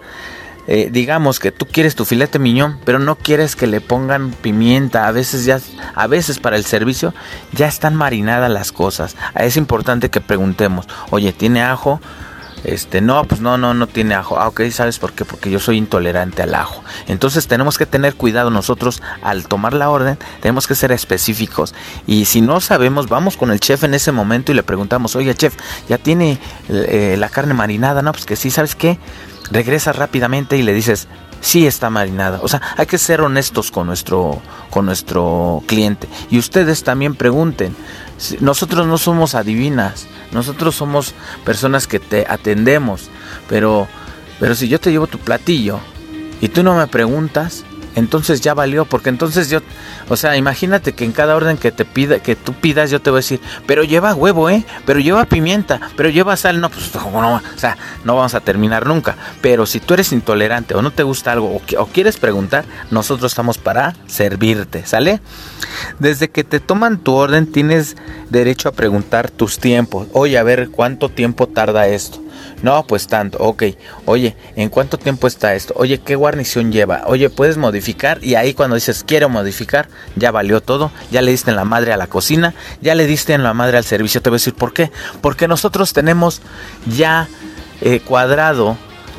digamos 0.91 1.41
que 1.41 1.51
tú 1.51 1.66
quieres 1.66 1.97
tu 1.97 2.05
filete 2.05 2.38
miñón, 2.38 2.78
pero 2.84 3.01
no 3.01 3.16
quieres 3.16 3.57
que 3.57 3.66
le 3.66 3.80
pongan 3.80 4.30
pimienta. 4.30 5.09
A 5.09 5.11
veces 5.11 5.45
ya, 5.45 5.59
a 5.97 6.07
veces 6.07 6.38
para 6.38 6.57
el 6.57 6.64
servicio 6.64 7.12
ya 7.51 7.66
están 7.66 7.97
marinadas 7.97 8.49
las 8.53 8.70
cosas. 8.70 9.16
Es 9.34 9.57
importante 9.57 10.11
que 10.11 10.20
preguntemos, 10.20 10.86
oye, 11.11 11.32
¿tiene 11.32 11.61
ajo? 11.61 12.01
Este, 12.64 13.00
no, 13.00 13.24
pues 13.24 13.40
no, 13.40 13.56
no, 13.58 13.74
no 13.74 13.86
tiene 13.86 14.14
ajo. 14.14 14.38
Ah, 14.38 14.48
ok, 14.48 14.62
¿sabes 14.70 14.98
por 14.98 15.12
qué? 15.12 15.24
Porque 15.24 15.50
yo 15.50 15.58
soy 15.58 15.76
intolerante 15.76 16.42
al 16.42 16.54
ajo. 16.54 16.82
Entonces 17.08 17.46
tenemos 17.46 17.78
que 17.78 17.86
tener 17.86 18.14
cuidado 18.14 18.50
nosotros 18.50 19.02
al 19.22 19.46
tomar 19.46 19.72
la 19.72 19.90
orden, 19.90 20.18
tenemos 20.40 20.66
que 20.66 20.74
ser 20.74 20.92
específicos. 20.92 21.74
Y 22.06 22.26
si 22.26 22.40
no 22.40 22.61
sabemos, 22.61 23.08
vamos 23.08 23.36
con 23.36 23.50
el 23.50 23.61
chef 23.61 23.84
en 23.84 23.94
ese 23.94 24.12
momento 24.12 24.52
y 24.52 24.54
le 24.54 24.62
preguntamos, 24.62 25.16
oye 25.16 25.34
chef, 25.34 25.56
¿ya 25.88 25.98
tiene 25.98 26.38
eh, 26.68 27.16
la 27.18 27.28
carne 27.28 27.54
marinada? 27.54 28.02
No, 28.02 28.12
pues 28.12 28.26
que 28.26 28.36
sí, 28.36 28.50
¿sabes 28.50 28.74
qué? 28.74 28.98
Regresa 29.50 29.92
rápidamente 29.92 30.56
y 30.56 30.62
le 30.62 30.72
dices, 30.72 31.08
sí 31.40 31.66
está 31.66 31.90
marinada. 31.90 32.40
O 32.42 32.48
sea, 32.48 32.61
hay 32.76 32.86
que 32.86 32.98
ser 32.98 33.20
honestos 33.20 33.70
con 33.70 33.86
nuestro, 33.86 34.40
con 34.70 34.86
nuestro 34.86 35.62
cliente. 35.66 36.08
Y 36.30 36.38
ustedes 36.38 36.84
también 36.84 37.14
pregunten. 37.14 37.74
Nosotros 38.40 38.86
no 38.86 38.98
somos 38.98 39.34
adivinas. 39.34 40.06
Nosotros 40.33 40.76
somos 40.76 41.14
personas 41.45 41.87
que 41.87 41.99
te 41.99 42.26
atendemos, 42.28 43.11
pero, 43.49 43.89
pero 44.39 44.55
si 44.55 44.68
yo 44.68 44.78
te 44.78 44.91
llevo 44.91 45.07
tu 45.07 45.18
platillo 45.18 45.81
y 46.41 46.49
tú 46.49 46.62
no 46.62 46.76
me 46.76 46.87
preguntas, 46.87 47.64
entonces 47.95 48.41
ya 48.41 48.55
valió, 48.55 48.84
porque 48.84 49.09
entonces 49.09 49.51
yo, 49.51 49.61
o 50.09 50.16
sea, 50.16 50.36
imagínate 50.36 50.93
que 50.93 51.05
en 51.05 51.12
cada 51.12 51.36
orden 51.36 51.57
que 51.57 51.72
te 51.72 51.84
pida, 51.84 52.20
que 52.20 52.36
tú 52.36 52.53
pidas, 52.55 52.91
yo 52.91 53.01
te 53.01 53.11
voy 53.11 53.18
a 53.18 53.22
decir, 53.22 53.41
pero 53.66 53.84
lleva 53.84 54.14
huevo, 54.14 54.51
eh, 54.51 54.64
pero 54.86 55.01
lleva 55.01 55.24
pimienta, 55.24 55.80
pero 55.97 56.09
lleva 56.09 56.36
sal, 56.36 56.61
no, 56.61 56.70
pues 56.70 56.93
no, 56.95 57.36
o 57.36 57.59
sea, 57.59 57.76
no 58.05 58.16
vamos 58.16 58.34
a 58.34 58.41
terminar 58.41 58.86
nunca. 58.86 59.16
Pero 59.41 59.66
si 59.66 59.80
tú 59.80 59.95
eres 59.95 60.12
intolerante 60.12 60.74
o 60.74 60.82
no 60.82 60.91
te 60.91 61.03
gusta 61.03 61.32
algo 61.32 61.57
o, 61.57 61.80
o 61.80 61.86
quieres 61.86 62.16
preguntar, 62.16 62.64
nosotros 62.91 63.32
estamos 63.32 63.59
para 63.59 63.95
servirte, 64.07 64.86
¿sale? 64.86 65.20
Desde 65.99 66.30
que 66.30 66.45
te 66.45 66.61
toman 66.61 66.99
tu 66.99 67.14
orden, 67.14 67.51
tienes 67.51 67.97
derecho 68.28 68.68
a 68.68 68.72
preguntar 68.72 69.30
tus 69.30 69.59
tiempos. 69.59 70.09
Oye, 70.12 70.38
a 70.38 70.43
ver 70.43 70.70
cuánto 70.70 71.09
tiempo 71.09 71.47
tarda 71.47 71.88
esto. 71.88 72.20
No, 72.62 72.86
pues 72.86 73.06
tanto, 73.06 73.38
ok. 73.38 73.64
Oye, 74.04 74.36
¿en 74.56 74.68
cuánto 74.68 74.98
tiempo 74.98 75.26
está 75.26 75.54
esto? 75.54 75.74
Oye, 75.76 75.98
¿qué 75.98 76.14
guarnición 76.14 76.72
lleva? 76.72 77.02
Oye, 77.06 77.30
¿puedes 77.30 77.56
modificar? 77.56 78.22
Y 78.22 78.34
ahí 78.34 78.52
cuando 78.54 78.74
dices 78.74 79.04
quiero 79.06 79.28
modificar, 79.28 79.88
ya 80.16 80.30
valió 80.30 80.61
todo. 80.61 80.90
Ya 81.11 81.22
le 81.22 81.30
diste 81.30 81.50
en 81.50 81.56
la 81.56 81.64
madre 81.64 81.92
a 81.92 81.96
la 81.96 82.06
cocina, 82.06 82.54
ya 82.80 82.94
le 82.94 83.06
diste 83.06 83.32
en 83.32 83.42
la 83.42 83.54
madre 83.54 83.78
al 83.78 83.84
servicio. 83.84 84.20
Te 84.20 84.30
voy 84.30 84.36
a 84.36 84.40
decir 84.40 84.54
por 84.54 84.72
qué. 84.72 84.90
Porque 85.20 85.48
nosotros 85.48 85.92
tenemos 85.92 86.42
ya 86.86 87.28
eh, 87.80 88.00
cuadrado 88.00 88.76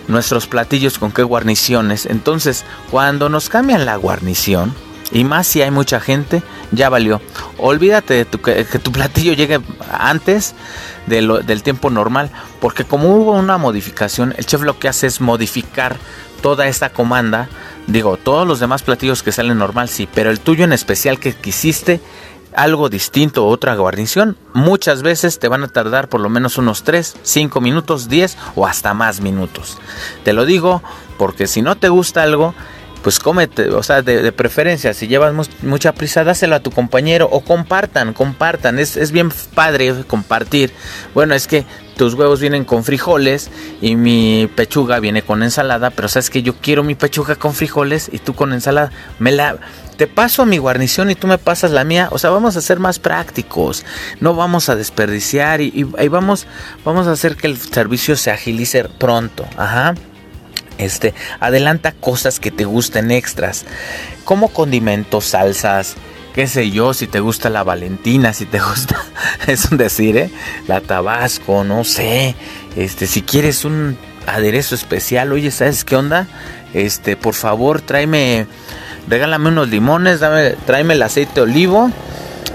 nuestros 0.08 0.48
platillos 0.48 1.00
con 1.00 1.12
qué 1.12 1.24
guarniciones. 1.24 2.06
Entonces, 2.06 2.66
cuando 2.92 3.30
nos 3.30 3.50
cambian 3.50 3.86
la 3.86 3.96
guarnición, 3.96 4.74
y 5.12 5.24
más 5.24 5.48
si 5.48 5.62
hay 5.62 5.72
mucha 5.72 6.00
gente, 6.00 6.44
ya 6.72 6.90
valió. 6.90 7.22
Olvídate 7.58 8.26
de 8.26 8.26
que, 8.26 8.80
tu 8.80 8.92
platillo 8.92 9.34
llegue 9.34 9.60
antes 9.92 10.56
del 11.08 11.64
tiempo 11.64 11.90
normal, 11.90 12.30
porque 12.60 12.86
como 12.86 13.16
hubo 13.16 13.34
una 13.34 13.58
modificación, 13.58 14.34
el 14.38 14.46
chef 14.46 14.62
lo 14.62 14.80
que 14.80 14.88
hace 14.88 15.08
es 15.08 15.22
modificar 15.22 15.98
toda 16.42 16.68
esta 16.68 16.90
comanda. 16.90 17.50
Digo, 17.88 18.18
todos 18.18 18.48
los 18.48 18.60
demás 18.60 18.84
platillos 18.84 19.24
que 19.24 19.32
salen 19.32 19.58
normal, 19.58 19.90
sí, 19.90 20.08
pero 20.14 20.30
el 20.30 20.40
tuyo 20.40 20.64
en 20.64 20.74
especial 20.74 21.20
que 21.20 21.34
quisiste 21.34 22.00
algo 22.56 22.90
distinto, 22.90 23.48
otra 23.48 23.76
guarnición, 23.76 24.38
muchas 24.54 25.04
veces 25.04 25.40
te 25.40 25.48
van 25.48 25.64
a 25.64 25.68
tardar 25.68 26.10
por 26.10 26.20
lo 26.20 26.30
menos 26.30 26.58
unos 26.58 26.84
3, 26.84 27.18
5 27.22 27.62
minutos, 27.62 28.10
10 28.10 28.38
o 28.56 28.68
hasta 28.68 28.94
más 28.94 29.22
minutos. 29.22 29.78
Te 30.24 30.34
lo 30.34 30.46
digo 30.46 30.82
porque 31.18 31.48
si 31.48 31.62
no 31.62 31.78
te 31.78 31.90
gusta 31.90 32.24
algo, 32.24 32.54
pues 33.02 33.20
cómete, 33.20 33.70
o 33.70 33.84
sea, 33.84 34.02
de, 34.02 34.32
preferencia, 34.32 34.94
si 34.94 35.08
llevas 35.08 35.34
mucha 35.64 35.92
prisa, 35.94 36.24
dáselo 36.24 36.56
a 36.56 36.60
tu 36.60 36.72
compañero 36.72 37.28
o 37.32 37.42
compartan, 37.42 38.14
compartan, 38.14 38.80
es, 38.80 38.96
es, 38.98 39.12
bien 39.12 39.32
padre 39.54 39.94
compartir. 40.08 40.72
Bueno, 41.14 41.34
es 41.34 41.48
que 41.48 41.66
tus 41.98 42.14
huevos 42.14 42.40
vienen 42.40 42.64
con 42.64 42.84
frijoles 42.84 43.50
y 43.82 43.96
mi 43.96 44.50
pechuga 44.56 45.00
viene 45.00 45.24
con 45.24 45.44
ensalada, 45.44 45.90
pero 45.90 46.08
sabes 46.08 46.30
que 46.30 46.44
yo 46.44 46.56
quiero 46.56 46.84
mi 46.84 46.96
pechuga 46.96 47.36
con 47.36 47.54
frijoles 47.54 48.10
y 48.12 48.20
tú 48.20 48.34
con 48.34 48.54
ensalada, 48.54 48.92
me 49.20 49.32
la... 49.32 49.58
Te 49.98 50.08
paso 50.08 50.48
mi 50.48 50.58
guarnición 50.58 51.12
y 51.12 51.16
tú 51.16 51.28
me 51.28 51.38
pasas 51.38 51.70
la 51.70 51.84
mía. 51.84 52.08
O 52.12 52.18
sea, 52.18 52.32
vamos 52.32 52.58
a 52.58 52.62
ser 52.62 52.80
más 52.80 52.98
prácticos. 52.98 53.86
No 54.20 54.34
vamos 54.34 54.68
a 54.68 54.76
desperdiciar 54.76 55.62
y, 55.62 55.66
y, 55.68 56.04
y 56.04 56.08
vamos, 56.08 56.48
vamos 56.84 57.06
a 57.06 57.12
hacer 57.12 57.36
que 57.36 57.46
el 57.46 57.58
servicio 57.60 58.16
se 58.16 58.32
agilice 58.32 58.86
pronto. 58.86 59.46
Ajá. 59.58 59.94
Este, 60.82 61.14
adelanta 61.40 61.92
cosas 61.92 62.40
que 62.40 62.50
te 62.50 62.66
gusten 62.66 63.12
extras, 63.12 63.66
como 64.26 64.50
condimentos, 64.50 65.26
salsas, 65.26 65.96
qué 66.34 66.48
sé 66.48 66.72
yo, 66.72 66.96
si 66.96 67.06
te 67.06 67.20
gusta 67.20 67.52
la 67.52 67.64
Valentina, 67.64 68.34
si 68.34 68.46
te 68.46 68.60
gusta, 68.70 68.98
es 69.48 69.66
un 69.66 69.78
decir, 69.78 70.18
¿eh? 70.18 70.32
La 70.68 70.82
Tabasco, 70.82 71.64
no 71.64 71.84
sé, 71.84 72.36
este, 72.76 73.06
si 73.06 73.22
quieres 73.22 73.64
un 73.64 73.98
aderezo 74.26 74.76
especial, 74.76 75.32
oye, 75.32 75.52
¿sabes 75.52 75.84
qué 75.84 75.96
onda? 75.96 76.28
Este, 76.74 77.16
por 77.16 77.36
favor, 77.36 77.82
tráeme, 77.82 78.48
regálame 79.08 79.50
unos 79.50 79.70
limones, 79.70 80.20
dame, 80.20 80.56
tráeme 80.66 80.96
el 80.96 81.04
aceite 81.04 81.42
olivo 81.42 81.92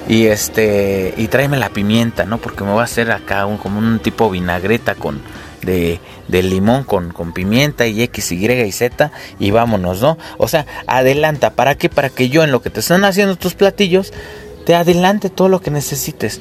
y 0.09 0.27
este, 0.27 1.15
y 1.17 1.29
tráeme 1.29 1.59
la 1.59 1.69
pimienta, 1.69 2.25
¿no? 2.25 2.39
Porque 2.39 2.65
me 2.65 2.73
va 2.73 2.83
a 2.83 2.85
hacer 2.85 3.11
acá 3.11 3.47
un, 3.47 3.59
como 3.59 3.79
un 3.79 3.99
tipo 3.99 4.31
vinagreta 4.31 4.95
con, 4.95 5.21
de, 5.67 6.01
limón 6.29 6.85
con, 6.85 7.13
con, 7.13 7.33
pimienta 7.33 7.87
y 7.87 8.03
X, 8.03 8.33
Y 8.33 8.47
y 8.51 8.73
Z 8.73 9.11
y 9.39 9.51
vámonos, 9.51 10.01
¿no? 10.01 10.17
O 10.39 10.49
sea, 10.49 10.67
adelanta. 10.87 11.51
¿Para 11.51 11.77
qué? 11.77 11.89
Para 11.89 12.09
que 12.09 12.29
yo 12.29 12.45
en 12.45 12.53
lo 12.53 12.63
que 12.63 12.71
te 12.71 12.81
están 12.81 13.05
haciendo 13.05 13.37
tus 13.37 13.55
platillos, 13.55 14.13
te 14.65 14.75
adelante 14.75 15.29
todo 15.29 15.49
lo 15.49 15.61
que 15.61 15.71
necesites. 15.71 16.41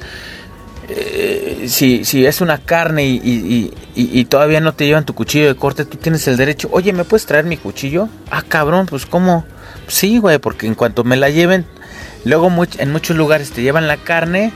Eh, 0.88 1.66
si, 1.68 2.04
si, 2.04 2.24
es 2.24 2.40
una 2.40 2.58
carne 2.58 3.04
y, 3.04 3.16
y, 3.16 3.74
y, 3.96 4.24
todavía 4.26 4.60
no 4.60 4.72
te 4.74 4.86
llevan 4.86 5.04
tu 5.04 5.14
cuchillo 5.14 5.48
de 5.48 5.56
corte, 5.56 5.84
tú 5.84 5.98
tienes 5.98 6.26
el 6.28 6.36
derecho. 6.36 6.68
Oye, 6.70 6.92
¿me 6.92 7.04
puedes 7.04 7.26
traer 7.26 7.44
mi 7.44 7.56
cuchillo? 7.56 8.08
Ah, 8.30 8.42
cabrón, 8.46 8.86
pues 8.86 9.04
¿cómo? 9.04 9.44
Sí, 9.88 10.18
güey, 10.18 10.38
porque 10.38 10.66
en 10.66 10.76
cuanto 10.76 11.02
me 11.02 11.16
la 11.16 11.28
lleven, 11.28 11.66
luego 12.24 12.50
en 12.78 12.92
muchos 12.92 13.16
lugares 13.16 13.50
te 13.50 13.62
llevan 13.62 13.88
la 13.88 13.96
carne 13.96 14.52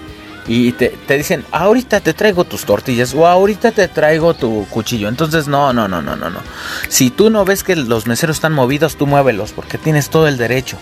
y 0.52 0.72
te, 0.72 0.98
dicen, 1.16 1.44
ahorita 1.52 2.00
te 2.00 2.12
traigo 2.12 2.42
tus 2.42 2.64
tortillas 2.64 3.14
o 3.14 3.24
ahorita 3.24 3.70
te 3.70 3.86
traigo 3.86 4.34
tu 4.34 4.66
cuchillo. 4.68 5.08
Entonces, 5.08 5.46
no, 5.46 5.72
no, 5.72 5.86
no, 5.86 6.02
no, 6.02 6.16
no, 6.16 6.28
no. 6.28 6.40
Si 6.88 7.10
tú 7.10 7.30
no 7.30 7.44
ves 7.44 7.62
que 7.62 7.76
los 7.76 8.08
meseros 8.08 8.38
están 8.38 8.52
movidos, 8.52 8.96
tú 8.96 9.06
muévelos 9.06 9.52
porque 9.52 9.78
tienes 9.78 10.10
todo 10.10 10.26
el 10.26 10.38
derecho. 10.38 10.76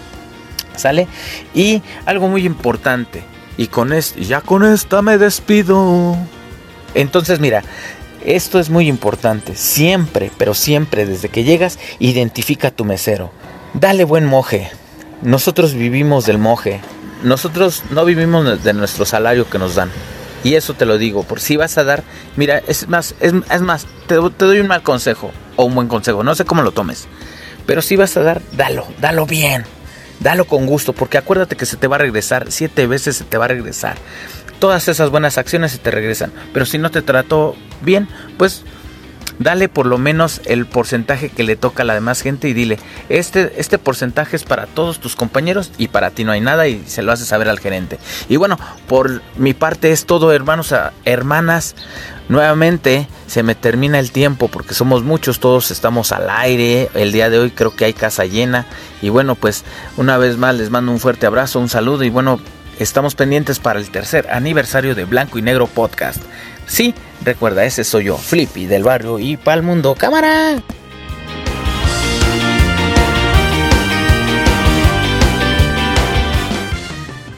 ¿Sale? 0.75 1.07
Y 1.55 1.83
algo 2.07 2.29
muy 2.29 2.47
importante. 2.47 3.23
Y 3.59 3.67
con 3.67 3.93
esto, 3.93 4.19
ya 4.21 4.41
con 4.41 4.65
esta 4.65 5.03
me 5.03 5.19
despido. 5.19 6.17
Entonces, 6.95 7.39
mira, 7.39 7.63
esto 8.25 8.61
es 8.61 8.71
muy 8.71 8.89
importante. 8.89 9.55
Siempre, 9.55 10.31
pero 10.39 10.55
siempre, 10.55 11.05
desde 11.05 11.29
que 11.29 11.45
llegas, 11.45 11.79
identifica 11.99 12.69
a 12.69 12.71
tu 12.71 12.87
mesero. 12.87 13.33
Dale 13.75 14.05
buen 14.05 14.25
moje. 14.25 14.71
Nosotros 15.21 15.75
vivimos 15.75 16.25
del 16.25 16.39
moje. 16.39 16.81
Nosotros 17.23 17.83
no 17.91 18.05
vivimos 18.05 18.63
de 18.63 18.73
nuestro 18.73 19.05
salario 19.05 19.49
que 19.49 19.59
nos 19.59 19.75
dan. 19.75 19.91
Y 20.45 20.55
eso 20.55 20.75
te 20.75 20.87
lo 20.87 20.99
digo, 20.99 21.25
por 21.25 21.41
si 21.41 21.57
vas 21.57 21.79
a 21.79 21.85
dar, 21.85 22.05
mira, 22.37 22.63
es 22.69 22.89
más, 22.89 23.15
es, 23.21 23.33
más, 23.61 23.87
te, 24.07 24.17
te, 24.37 24.45
doy 24.45 24.61
un 24.61 24.69
mal 24.69 24.83
consejo 24.83 25.33
o 25.57 25.65
un 25.65 25.75
buen 25.75 25.89
consejo, 25.89 26.23
no 26.23 26.35
sé 26.35 26.45
cómo 26.45 26.63
lo 26.63 26.71
tomes, 26.71 27.09
pero 27.67 27.83
si 27.83 27.97
vas 27.97 28.17
a 28.17 28.23
dar, 28.23 28.41
dalo, 28.53 28.87
dalo 29.01 29.27
bien, 29.27 29.65
dalo 30.21 30.45
con 30.45 30.67
gusto, 30.67 30.93
porque 30.93 31.19
acuérdate 31.19 31.57
que 31.57 31.67
se 31.67 31.77
te 31.77 31.89
va 31.89 31.97
a 31.97 31.99
regresar, 31.99 32.53
siete 32.53 32.87
veces 32.87 33.17
se 33.17 33.25
te 33.25 33.37
va 33.37 33.47
a 33.47 33.49
regresar. 33.49 33.97
Todas 34.61 34.89
esas 34.89 35.11
buenas 35.11 35.39
acciones 35.39 35.73
se 35.73 35.79
te 35.79 35.91
regresan, 35.91 36.33
pero 36.53 36.67
si 36.67 36.79
no 36.79 36.91
te 36.91 37.03
trató 37.03 37.57
bien, 37.83 38.09
pues 38.37 38.65
dale 39.39 39.69
por 39.69 39.87
lo 39.87 39.99
menos 39.99 40.41
el 40.45 40.67
porcentaje 40.67 41.29
que 41.29 41.43
le 41.43 41.57
toca 41.57 41.83
a 41.83 41.87
la 41.87 41.95
demás 41.95 42.23
gente 42.23 42.49
y 42.49 42.53
dile, 42.53 42.79
este, 43.09 43.53
este 43.59 43.79
porcentaje 43.79 44.37
es 44.37 44.45
para 44.45 44.67
todos 44.67 44.99
tus 45.01 45.17
compañeros 45.17 45.73
y 45.79 45.89
para 45.89 46.11
ti 46.11 46.25
no 46.25 46.33
hay 46.33 46.41
nada 46.41 46.69
y 46.69 46.83
se 46.87 47.03
lo 47.03 47.13
haces 47.13 47.29
saber 47.29 47.49
al 47.49 47.59
gerente. 47.59 47.99
Y 48.29 48.37
bueno, 48.37 48.59
por 48.87 49.23
mi 49.37 49.55
parte 49.55 49.93
es 49.93 50.07
todo, 50.07 50.33
hermanos, 50.33 50.75
hermanas. 51.05 51.75
Nuevamente 52.29 53.09
se 53.27 53.43
me 53.43 53.55
termina 53.55 53.99
el 53.99 54.13
tiempo 54.13 54.49
porque 54.49 54.75
somos 54.75 55.03
muchos, 55.03 55.41
todos 55.41 55.71
estamos 55.71 56.13
al 56.13 56.29
aire. 56.29 56.91
El 56.95 57.11
día 57.11 57.31
de 57.31 57.39
hoy 57.39 57.51
creo 57.51 57.75
que 57.75 57.87
hay 57.87 57.95
casa 57.95 58.27
llena. 58.27 58.67
Y 59.01 59.09
bueno, 59.09 59.35
pues 59.35 59.65
una 59.97 60.19
vez 60.19 60.37
más 60.37 60.55
les 60.55 60.69
mando 60.71 60.93
un 60.93 61.01
fuerte 61.01 61.27
abrazo, 61.27 61.59
un 61.59 61.71
saludo 61.71 62.05
y 62.05 62.11
bueno, 62.11 62.39
estamos 62.79 63.15
pendientes 63.15 63.59
para 63.59 63.79
el 63.79 63.91
tercer 63.91 64.29
aniversario 64.31 64.95
de 64.95 65.05
Blanco 65.05 65.39
y 65.39 65.43
Negro 65.43 65.67
Podcast. 65.67 66.23
Sí, 66.69 66.95
recuerda, 67.25 67.65
ese 67.65 67.83
soy 67.83 68.05
yo, 68.05 68.17
Flippy 68.17 68.67
del 68.67 68.85
barrio 68.85 69.19
y 69.19 69.37
pa'l 69.37 69.63
mundo. 69.63 69.95
¡Cámara! 69.99 70.63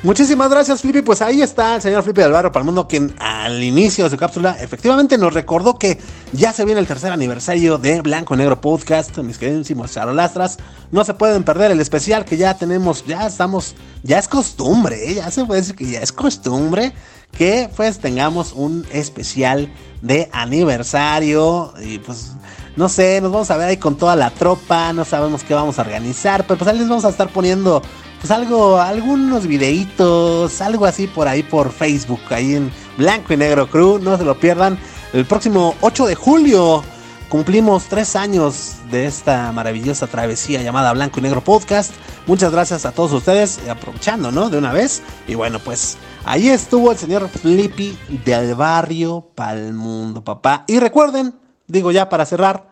Muchísimas 0.02 0.48
gracias, 0.48 0.80
Flippy. 0.80 1.02
Pues 1.02 1.20
ahí 1.20 1.42
está 1.42 1.76
el 1.76 1.82
señor 1.82 2.02
Flippy 2.02 2.22
del 2.22 2.32
Barrio 2.32 2.50
para 2.50 2.62
el 2.62 2.64
Mundo, 2.64 2.88
quien 2.88 3.14
al 3.18 3.62
inicio 3.62 4.04
de 4.04 4.10
su 4.10 4.16
cápsula 4.16 4.56
efectivamente 4.58 5.18
nos 5.18 5.34
recordó 5.34 5.78
que 5.78 5.98
ya 6.32 6.54
se 6.54 6.64
viene 6.64 6.80
el 6.80 6.86
tercer 6.86 7.12
aniversario 7.12 7.76
de 7.76 8.00
Blanco 8.00 8.34
Negro 8.34 8.62
Podcast. 8.62 9.18
Mis 9.18 9.36
queridísimos 9.36 9.92
charolastras, 9.92 10.56
no 10.90 11.04
se 11.04 11.12
pueden 11.12 11.44
perder 11.44 11.70
el 11.70 11.80
especial 11.80 12.24
que 12.24 12.38
ya 12.38 12.56
tenemos, 12.56 13.04
ya 13.04 13.26
estamos, 13.26 13.74
ya 14.02 14.18
es 14.18 14.26
costumbre, 14.26 15.10
¿eh? 15.10 15.14
ya 15.16 15.30
se 15.30 15.44
puede 15.44 15.60
decir 15.60 15.76
que 15.76 15.90
ya 15.90 16.00
es 16.00 16.12
costumbre 16.12 16.94
que 17.36 17.70
pues 17.74 17.98
tengamos 17.98 18.52
un 18.52 18.86
especial 18.92 19.72
de 20.02 20.28
aniversario 20.32 21.72
y 21.82 21.98
pues 21.98 22.32
no 22.76 22.88
sé, 22.88 23.20
nos 23.20 23.32
vamos 23.32 23.50
a 23.50 23.56
ver 23.56 23.68
ahí 23.68 23.76
con 23.76 23.96
toda 23.96 24.16
la 24.16 24.30
tropa, 24.30 24.92
no 24.92 25.04
sabemos 25.04 25.42
qué 25.44 25.54
vamos 25.54 25.78
a 25.78 25.82
organizar, 25.82 26.46
pero 26.46 26.58
pues 26.58 26.70
ahí 26.70 26.78
les 26.78 26.88
vamos 26.88 27.04
a 27.04 27.10
estar 27.10 27.28
poniendo 27.28 27.82
pues 28.20 28.30
algo, 28.30 28.80
algunos 28.80 29.46
videitos, 29.46 30.60
algo 30.60 30.86
así 30.86 31.06
por 31.06 31.26
ahí 31.26 31.42
por 31.42 31.72
Facebook, 31.72 32.20
ahí 32.30 32.54
en 32.54 32.70
Blanco 32.98 33.32
y 33.32 33.36
Negro 33.36 33.68
Crew, 33.68 33.98
no 33.98 34.16
se 34.16 34.24
lo 34.24 34.38
pierdan. 34.38 34.78
El 35.12 35.24
próximo 35.24 35.74
8 35.80 36.06
de 36.06 36.14
julio 36.14 36.82
cumplimos 37.30 37.84
tres 37.84 38.16
años 38.16 38.74
de 38.90 39.06
esta 39.06 39.52
maravillosa 39.52 40.08
travesía 40.08 40.62
llamada 40.62 40.92
Blanco 40.92 41.20
y 41.20 41.22
Negro 41.22 41.42
Podcast. 41.42 41.92
Muchas 42.26 42.50
gracias 42.50 42.84
a 42.84 42.90
todos 42.90 43.12
ustedes, 43.12 43.60
aprovechando, 43.68 44.32
¿no? 44.32 44.50
De 44.50 44.58
una 44.58 44.72
vez. 44.72 45.00
Y 45.28 45.36
bueno, 45.36 45.60
pues 45.60 45.96
ahí 46.24 46.48
estuvo 46.48 46.90
el 46.90 46.98
señor 46.98 47.28
Flippy 47.28 47.96
del 48.24 48.56
barrio 48.56 49.30
Pal 49.36 49.72
Mundo, 49.72 50.24
papá. 50.24 50.64
Y 50.66 50.80
recuerden, 50.80 51.32
digo 51.68 51.92
ya 51.92 52.08
para 52.08 52.26
cerrar, 52.26 52.68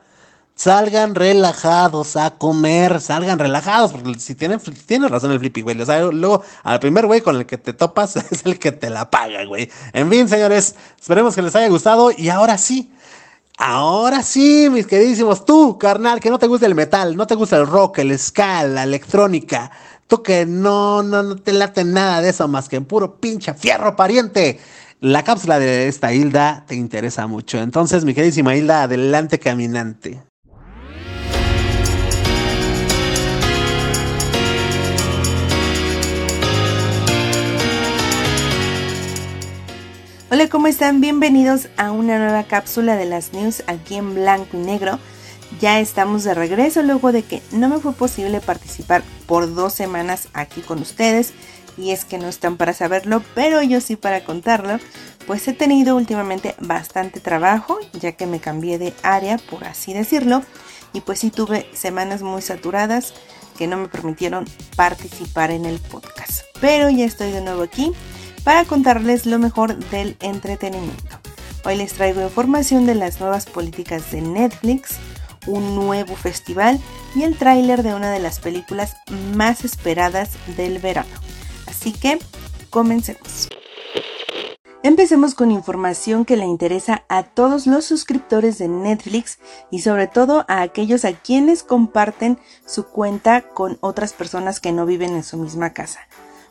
salgan 0.57 1.15
relajados 1.15 2.17
a 2.17 2.31
comer, 2.31 3.01
salgan 3.01 3.39
relajados, 3.39 3.93
porque 3.93 4.19
si 4.19 4.35
tienen, 4.35 4.59
tiene 4.87 5.07
razón 5.07 5.31
el 5.31 5.39
flippy, 5.39 5.63
güey. 5.63 5.81
O 5.81 5.87
sea, 5.87 6.03
luego, 6.03 6.43
al 6.65 6.81
primer 6.81 7.07
güey 7.07 7.21
con 7.21 7.37
el 7.37 7.47
que 7.47 7.59
te 7.59 7.75
topas 7.75 8.17
es 8.33 8.45
el 8.45 8.59
que 8.59 8.73
te 8.73 8.91
la 8.91 9.09
paga, 9.09 9.45
güey. 9.45 9.71
En 9.93 10.11
fin, 10.11 10.29
señores, 10.29 10.75
esperemos 11.01 11.37
que 11.37 11.43
les 11.43 11.55
haya 11.55 11.69
gustado. 11.69 12.11
Y 12.11 12.29
ahora 12.31 12.59
sí, 12.59 12.91
ahora 13.59 14.23
sí, 14.23 14.69
mis 14.71 14.87
queridísimos, 14.87 15.45
tú, 15.45 15.77
carnal, 15.79 16.21
que 16.21 16.31
no 16.31 16.39
te 16.39 16.47
gusta 16.47 16.67
el 16.67 16.75
metal, 16.75 17.17
no 17.17 17.27
te 17.27 17.35
gusta 17.35 17.57
el 17.59 17.67
rock, 17.67 17.99
el 17.99 18.19
ska, 18.19 18.63
la 18.65 18.85
electrónica. 18.85 19.71
Tú 20.07 20.23
que 20.23 20.47
no, 20.47 21.03
no, 21.03 21.23
no 21.23 21.37
te 21.37 21.53
late 21.53 21.85
nada 21.85 22.23
de 22.23 22.31
eso 22.31 22.49
más 22.49 22.69
que 22.69 22.77
en 22.77 22.87
puro 22.87 23.21
pinche 23.21 23.53
fierro 23.55 23.95
pariente. 23.95 24.59
La 25.01 25.23
cápsula 25.23 25.59
de 25.59 25.89
esta 25.89 26.15
Hilda 26.15 26.65
te 26.67 26.75
interesa 26.75 27.27
mucho. 27.27 27.59
Entonces, 27.59 28.05
mi 28.05 28.15
queridísima 28.15 28.57
Hilda, 28.57 28.85
adelante 28.85 29.39
caminante. 29.39 30.23
Hola, 40.31 40.51
¿cómo 40.51 40.67
están? 40.67 41.01
Bienvenidos 41.01 41.69
a 41.79 41.91
una 41.91 42.19
nueva 42.19 42.45
cápsula 42.45 42.97
de 42.97 43.07
las 43.07 43.33
news 43.33 43.63
aquí 43.67 43.95
en 43.95 44.15
blanco 44.15 44.59
y 44.59 44.61
negro. 44.61 44.99
Ya 45.59 45.81
estamos 45.81 46.23
de 46.23 46.35
regreso 46.35 46.83
luego 46.83 47.13
de 47.13 47.23
que 47.23 47.41
no 47.51 47.71
me 47.71 47.79
fue 47.79 47.95
posible 47.95 48.43
participar 48.43 49.03
por 49.27 49.55
dos 49.55 49.73
semanas 49.73 50.29
aquí 50.35 50.61
con 50.61 50.81
ustedes. 50.83 51.33
Y 51.79 51.93
es 51.93 52.05
que 52.05 52.19
no 52.19 52.29
están 52.29 52.59
para 52.59 52.75
saberlo, 52.75 53.23
pero 53.35 53.63
yo 53.63 53.81
sí 53.81 53.97
para 53.97 54.23
contarlo. 54.23 54.79
Pues 55.27 55.49
he 55.49 55.55
tenido 55.55 55.97
últimamente 55.97 56.55
bastante 56.61 57.21
trabajo, 57.21 57.79
ya 57.95 58.13
que 58.13 58.27
me 58.27 58.39
cambié 58.39 58.77
de 58.77 58.93
área, 59.03 59.39
por 59.39 59.65
así 59.65 59.95
decirlo. 59.95 60.43
Y 60.93 61.01
pues 61.01 61.21
sí 61.21 61.31
tuve 61.31 61.67
semanas 61.73 62.21
muy 62.21 62.43
saturadas 62.43 63.15
que 63.57 63.67
no 63.67 63.79
me 63.79 63.89
permitieron 63.89 64.45
participar 64.77 65.51
en 65.53 65.65
el 65.65 65.81
podcast. 65.81 66.43
Pero 66.61 66.91
ya 66.91 67.07
estoy 67.07 67.33
de 67.33 67.41
nuevo 67.41 67.63
aquí 67.63 67.95
para 68.49 68.65
contarles 68.65 69.27
lo 69.27 69.39
mejor 69.39 69.77
del 69.91 70.17
entretenimiento. 70.21 71.19
Hoy 71.67 71.77
les 71.77 71.93
traigo 71.93 72.23
información 72.23 72.87
de 72.87 72.95
las 72.95 73.21
nuevas 73.21 73.45
políticas 73.45 74.11
de 74.11 74.23
Netflix, 74.23 74.97
un 75.47 75.75
nuevo 75.75 76.17
festival 76.17 76.81
y 77.15 77.25
el 77.25 77.37
tráiler 77.37 77.83
de 77.83 77.93
una 77.95 78.11
de 78.11 78.21
las 78.21 78.41
películas 78.41 78.97
más 79.35 79.67
esperadas 79.67 80.31
del 80.57 80.79
verano. 80.79 81.11
Así 81.67 81.93
que 81.93 82.21
comencemos. 82.71 83.51
Empecemos 84.83 85.35
con 85.35 85.51
información 85.51 86.25
que 86.25 86.39
le 86.39 86.47
interesa 86.47 87.05
a 87.11 87.25
todos 87.25 87.67
los 87.67 87.85
suscriptores 87.85 88.57
de 88.57 88.69
Netflix 88.69 89.41
y 89.71 89.81
sobre 89.81 90.07
todo 90.07 90.47
a 90.49 90.63
aquellos 90.63 91.05
a 91.05 91.13
quienes 91.13 91.63
comparten 91.63 92.39
su 92.65 92.87
cuenta 92.87 93.43
con 93.43 93.77
otras 93.83 94.15
personas 94.15 94.59
que 94.59 94.73
no 94.73 94.87
viven 94.87 95.15
en 95.15 95.23
su 95.23 95.37
misma 95.37 95.75
casa 95.75 96.01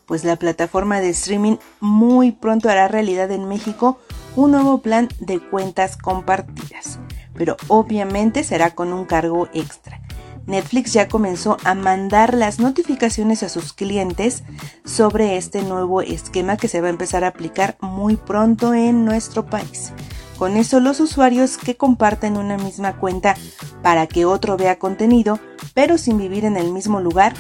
pues 0.08 0.24
la 0.24 0.38
plataforma 0.38 1.00
de 1.02 1.10
streaming 1.10 1.58
muy 1.80 2.32
pronto 2.32 2.70
hará 2.70 2.88
realidad 2.88 3.30
en 3.32 3.48
México 3.48 4.00
un 4.36 4.52
nuevo 4.52 4.82
plan 4.82 5.10
de 5.20 5.40
cuentas 5.40 5.98
compartidas, 5.98 7.00
pero 7.36 7.58
obviamente 7.68 8.44
será 8.44 8.72
con 8.72 8.94
un 8.94 9.06
cargo 9.06 9.50
extra. 9.54 10.02
Netflix 10.48 10.94
ya 10.94 11.10
comenzó 11.10 11.58
a 11.66 11.76
mandar 11.76 12.34
las 12.34 12.60
notificaciones 12.60 13.44
a 13.44 13.50
sus 13.50 13.74
clientes 13.74 14.44
sobre 14.86 15.36
este 15.36 15.62
nuevo 15.62 16.02
esquema 16.02 16.56
que 16.56 16.70
se 16.70 16.80
va 16.80 16.88
a 16.88 16.92
empezar 16.92 17.26
a 17.26 17.30
aplicar 17.30 17.78
muy 17.82 18.16
pronto 18.16 18.74
en 18.74 19.04
nuestro 19.04 19.46
país. 19.46 19.92
Con 20.38 20.56
eso 20.56 20.80
los 20.80 21.02
usuarios 21.02 21.58
que 21.58 21.76
comparten 21.76 22.38
una 22.38 22.58
misma 22.58 22.96
cuenta 22.96 23.36
para 23.84 24.08
que 24.08 24.26
otro 24.26 24.56
vea 24.56 24.80
contenido, 24.80 25.40
pero 25.74 25.98
sin 25.98 26.18
vivir 26.18 26.46
en 26.46 26.56
el 26.56 26.72
mismo 26.72 27.02
lugar, 27.02 27.34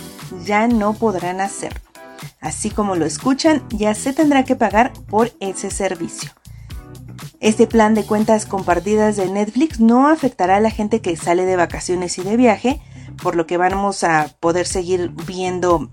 ya 0.43 0.67
no 0.67 0.93
podrán 0.93 1.39
hacerlo. 1.39 1.86
Así 2.39 2.69
como 2.69 2.95
lo 2.95 3.05
escuchan, 3.05 3.63
ya 3.69 3.93
se 3.93 4.13
tendrá 4.13 4.43
que 4.43 4.55
pagar 4.55 4.93
por 5.09 5.31
ese 5.39 5.71
servicio. 5.71 6.31
Este 7.39 7.67
plan 7.67 7.93
de 7.93 8.03
cuentas 8.03 8.45
compartidas 8.45 9.15
de 9.15 9.29
Netflix 9.29 9.79
no 9.79 10.07
afectará 10.07 10.57
a 10.57 10.61
la 10.61 10.71
gente 10.71 11.01
que 11.01 11.15
sale 11.15 11.45
de 11.45 11.55
vacaciones 11.55 12.17
y 12.17 12.23
de 12.23 12.35
viaje, 12.35 12.81
por 13.21 13.35
lo 13.35 13.45
que 13.45 13.57
vamos 13.57 14.03
a 14.03 14.29
poder 14.39 14.65
seguir 14.65 15.11
viendo 15.27 15.89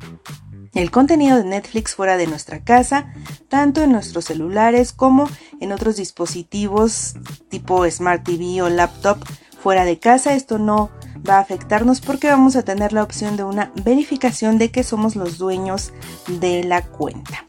el 0.74 0.90
contenido 0.90 1.36
de 1.36 1.44
Netflix 1.44 1.94
fuera 1.94 2.16
de 2.16 2.26
nuestra 2.26 2.64
casa, 2.64 3.12
tanto 3.48 3.82
en 3.82 3.92
nuestros 3.92 4.24
celulares 4.24 4.92
como 4.92 5.28
en 5.60 5.72
otros 5.72 5.96
dispositivos 5.96 7.14
tipo 7.48 7.88
Smart 7.88 8.24
TV 8.24 8.62
o 8.62 8.68
laptop 8.68 9.18
fuera 9.62 9.84
de 9.84 9.98
casa. 9.98 10.34
Esto 10.34 10.58
no 10.58 10.90
va 11.28 11.36
a 11.36 11.40
afectarnos 11.40 12.00
porque 12.00 12.28
vamos 12.28 12.56
a 12.56 12.62
tener 12.62 12.92
la 12.92 13.02
opción 13.02 13.36
de 13.36 13.44
una 13.44 13.72
verificación 13.84 14.58
de 14.58 14.70
que 14.70 14.82
somos 14.82 15.16
los 15.16 15.38
dueños 15.38 15.92
de 16.26 16.64
la 16.64 16.82
cuenta. 16.82 17.46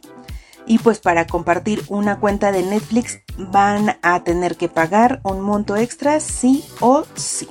Y 0.68 0.80
pues 0.80 1.00
para 1.00 1.28
compartir 1.28 1.84
una 1.90 2.20
cuenta 2.20 2.52
de 2.52 2.64
Netflix 2.64 3.20
van 3.38 3.98
a 4.02 4.24
tener 4.24 4.58
que 4.58 4.68
pagar 4.68 5.22
un 5.24 5.42
monto 5.42 5.76
extra 5.76 6.20
sí 6.20 6.66
o 6.80 7.06
sí. 7.16 7.48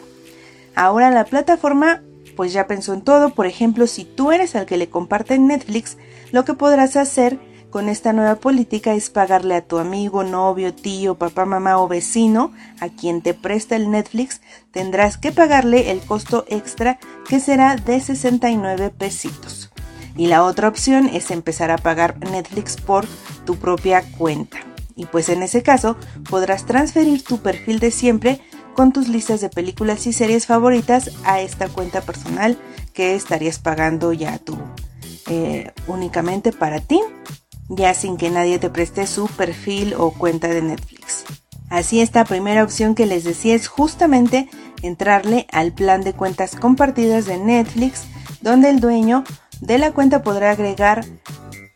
Ahora 0.75 1.11
la 1.11 1.25
plataforma 1.25 2.03
pues 2.35 2.53
ya 2.53 2.67
pensó 2.67 2.95
en 2.95 3.03
todo. 3.03 3.31
Por 3.31 3.47
ejemplo, 3.47 3.87
si 3.87 4.05
tú 4.05 4.33
eres 4.33 4.55
el 4.55 4.67
que 4.67 4.77
le 4.77 4.91
comparte 4.91 5.39
Netflix, 5.39 5.97
lo 6.33 6.45
que 6.45 6.55
podrás 6.55 6.97
hacer 6.97 7.39
con 7.75 7.89
esta 7.89 8.13
nueva 8.13 8.37
política 8.37 8.95
es 8.95 9.11
pagarle 9.11 9.57
a 9.57 9.67
tu 9.67 9.79
amigo, 9.79 10.23
novio, 10.23 10.73
tío, 10.73 11.17
papá, 11.17 11.45
mamá 11.45 11.79
o 11.79 11.89
vecino 11.89 12.53
a 12.79 12.89
quien 12.89 13.21
te 13.21 13.35
presta 13.35 13.75
el 13.75 13.91
Netflix, 13.91 14.41
tendrás 14.71 15.19
que 15.19 15.33
pagarle 15.33 15.91
el 15.91 15.99
costo 15.99 16.45
extra 16.49 17.01
que 17.29 17.41
será 17.41 17.75
de 17.75 18.01
69 18.01 18.91
pesitos. 18.91 19.73
Y 20.17 20.29
la 20.29 20.45
otra 20.45 20.69
opción 20.69 21.11
es 21.13 21.33
empezar 21.33 21.73
a 21.73 21.79
pagar 21.79 22.17
Netflix 22.21 22.77
por 22.77 23.07
tu 23.45 23.57
propia 23.57 24.05
cuenta. 24.19 24.59
Y 24.95 25.07
pues 25.07 25.29
en 25.29 25.43
ese 25.43 25.65
caso 25.65 25.97
podrás 26.31 26.67
transferir 26.67 27.25
tu 27.25 27.39
perfil 27.39 27.81
de 27.81 27.91
siempre 27.91 28.41
con 28.75 28.93
tus 28.93 29.09
listas 29.09 29.41
de 29.41 29.49
películas 29.49 30.07
y 30.07 30.13
series 30.13 30.47
favoritas 30.47 31.11
a 31.25 31.41
esta 31.41 31.69
cuenta 31.69 32.03
personal 32.03 32.57
que 32.93 33.17
estarías 33.17 33.59
pagando 33.59 34.13
ya 34.13 34.39
tú 34.39 34.57
eh, 35.27 35.73
únicamente 35.87 36.53
para 36.53 36.81
ti, 36.81 37.01
ya 37.69 37.95
sin 37.95 38.17
que 38.17 38.31
nadie 38.31 38.59
te 38.59 38.71
preste 38.71 39.07
su 39.07 39.27
perfil 39.27 39.95
o 39.97 40.11
cuenta 40.13 40.49
de 40.49 40.63
Netflix. 40.63 41.25
Así 41.71 42.01
esta 42.01 42.25
primera 42.25 42.63
opción 42.63 42.95
que 42.95 43.07
les 43.07 43.25
decía 43.25 43.55
es 43.55 43.69
justamente 43.69 44.49
entrarle 44.83 45.47
al 45.51 45.73
plan 45.73 46.03
de 46.03 46.13
cuentas 46.13 46.55
compartidas 46.57 47.27
de 47.27 47.39
Netflix, 47.39 48.05
donde 48.43 48.71
el 48.71 48.81
dueño 48.81 49.25
de 49.61 49.79
la 49.79 49.93
cuenta 49.93 50.23
podrá 50.23 50.51
agregar 50.51 51.05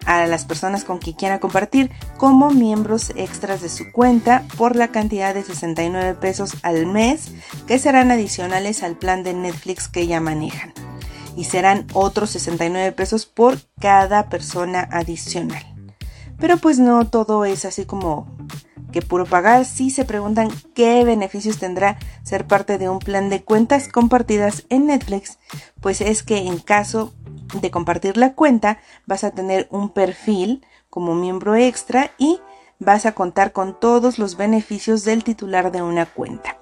a 0.04 0.26
las 0.26 0.44
personas 0.44 0.84
con 0.84 0.98
quien 0.98 1.16
quiera 1.16 1.40
compartir 1.40 1.90
como 2.16 2.50
miembros 2.50 3.12
extras 3.16 3.60
de 3.60 3.68
su 3.68 3.92
cuenta 3.92 4.44
por 4.56 4.74
la 4.74 4.88
cantidad 4.88 5.34
de 5.34 5.42
69 5.42 6.14
pesos 6.14 6.52
al 6.62 6.86
mes 6.86 7.30
que 7.66 7.78
serán 7.78 8.10
adicionales 8.10 8.82
al 8.82 8.96
plan 8.96 9.22
de 9.22 9.34
Netflix 9.34 9.88
que 9.88 10.06
ya 10.06 10.20
manejan 10.20 10.72
y 11.36 11.44
serán 11.44 11.86
otros 11.92 12.30
69 12.30 12.92
pesos 12.92 13.26
por 13.26 13.58
cada 13.80 14.28
persona 14.28 14.88
adicional. 14.90 15.77
Pero 16.38 16.56
pues 16.58 16.78
no 16.78 17.06
todo 17.08 17.44
es 17.44 17.64
así 17.64 17.84
como 17.84 18.26
que 18.92 19.02
puro 19.02 19.26
pagar. 19.26 19.64
Si 19.64 19.90
se 19.90 20.04
preguntan 20.04 20.50
qué 20.74 21.04
beneficios 21.04 21.58
tendrá 21.58 21.98
ser 22.22 22.46
parte 22.46 22.78
de 22.78 22.88
un 22.88 22.98
plan 22.98 23.28
de 23.28 23.42
cuentas 23.42 23.88
compartidas 23.88 24.64
en 24.68 24.86
Netflix, 24.86 25.38
pues 25.80 26.00
es 26.00 26.22
que 26.22 26.38
en 26.38 26.58
caso 26.58 27.12
de 27.60 27.70
compartir 27.70 28.16
la 28.16 28.34
cuenta, 28.34 28.78
vas 29.06 29.24
a 29.24 29.30
tener 29.30 29.68
un 29.70 29.90
perfil 29.90 30.64
como 30.90 31.14
miembro 31.14 31.54
extra 31.54 32.12
y 32.18 32.40
vas 32.78 33.06
a 33.06 33.12
contar 33.12 33.52
con 33.52 33.78
todos 33.78 34.18
los 34.18 34.36
beneficios 34.36 35.04
del 35.04 35.24
titular 35.24 35.72
de 35.72 35.82
una 35.82 36.06
cuenta. 36.06 36.58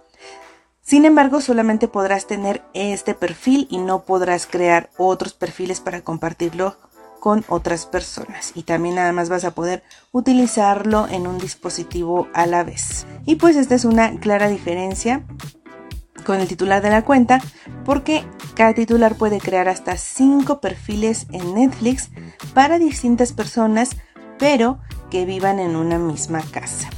Sin 0.81 1.05
embargo, 1.05 1.41
solamente 1.41 1.89
podrás 1.89 2.27
tener 2.27 2.63
este 2.73 3.15
perfil 3.15 3.67
y 3.71 3.79
no 3.79 4.05
podrás 4.05 4.47
crear 4.47 4.89
otros 4.97 5.35
perfiles 5.35 5.81
para 5.81 6.03
compartirlo 6.03 6.77
con 7.27 7.45
otras 7.49 7.87
personas 7.87 8.53
y 8.55 8.63
también 8.63 8.95
nada 8.95 9.11
más 9.13 9.29
vas 9.29 9.45
a 9.45 9.51
poder 9.51 9.83
utilizarlo 10.13 11.09
en 11.09 11.27
un 11.27 11.39
dispositivo 11.39 12.29
a 12.35 12.47
la 12.47 12.63
vez. 12.63 13.05
Y 13.25 13.35
pues 13.35 13.57
esta 13.57 13.75
es 13.75 13.85
una 13.85 14.21
clara 14.21 14.47
diferencia 14.49 15.25
con 16.25 16.41
el 16.41 16.47
titular 16.47 16.85
de 16.85 16.91
la 16.91 17.05
cuenta 17.05 17.41
porque 17.85 18.25
cada 18.55 18.75
titular 18.75 19.17
puede 19.17 19.41
crear 19.41 19.69
hasta 19.69 19.97
5 19.97 20.61
perfiles 20.61 21.27
en 21.33 21.55
Netflix 21.55 22.11
para 22.55 22.79
distintas 22.79 23.33
personas 23.33 23.97
pero 24.39 24.79
que 25.11 25.25
vivan 25.25 25.59
en 25.59 25.75
una 25.75 25.99
misma 25.99 26.43
casa. 26.53 26.89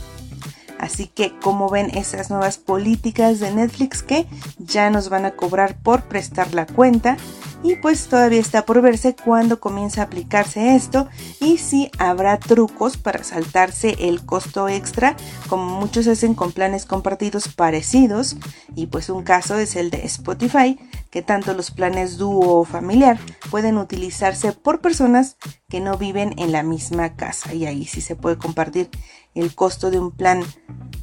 Así 0.78 1.06
que 1.06 1.38
como 1.40 1.68
ven 1.68 1.90
esas 1.96 2.30
nuevas 2.30 2.58
políticas 2.58 3.40
de 3.40 3.52
Netflix 3.52 4.02
que 4.02 4.26
ya 4.58 4.90
nos 4.90 5.08
van 5.08 5.24
a 5.24 5.32
cobrar 5.32 5.76
por 5.82 6.02
prestar 6.02 6.54
la 6.54 6.66
cuenta 6.66 7.16
y 7.62 7.74
pues 7.76 8.06
todavía 8.06 8.40
está 8.40 8.64
por 8.64 8.80
verse 8.82 9.16
cuándo 9.16 9.58
comienza 9.58 10.02
a 10.02 10.04
aplicarse 10.04 10.76
esto 10.76 11.08
y 11.40 11.58
si 11.58 11.90
habrá 11.98 12.38
trucos 12.38 12.96
para 12.96 13.24
saltarse 13.24 13.96
el 13.98 14.24
costo 14.24 14.68
extra 14.68 15.16
como 15.48 15.80
muchos 15.80 16.06
hacen 16.06 16.34
con 16.34 16.52
planes 16.52 16.86
compartidos 16.86 17.48
parecidos. 17.48 18.36
Y 18.76 18.86
pues 18.86 19.10
un 19.10 19.24
caso 19.24 19.56
es 19.56 19.74
el 19.74 19.90
de 19.90 20.04
Spotify 20.04 20.78
que 21.10 21.22
tanto 21.22 21.52
los 21.54 21.70
planes 21.72 22.16
dúo 22.16 22.60
o 22.60 22.64
familiar 22.64 23.18
pueden 23.50 23.78
utilizarse 23.78 24.52
por 24.52 24.80
personas 24.80 25.36
que 25.68 25.80
no 25.80 25.96
viven 25.98 26.34
en 26.38 26.52
la 26.52 26.62
misma 26.62 27.16
casa. 27.16 27.54
Y 27.54 27.66
ahí 27.66 27.86
sí 27.86 28.00
se 28.00 28.14
puede 28.14 28.38
compartir 28.38 28.88
el 29.34 29.54
costo 29.54 29.90
de 29.90 29.98
un 29.98 30.10
plan 30.10 30.42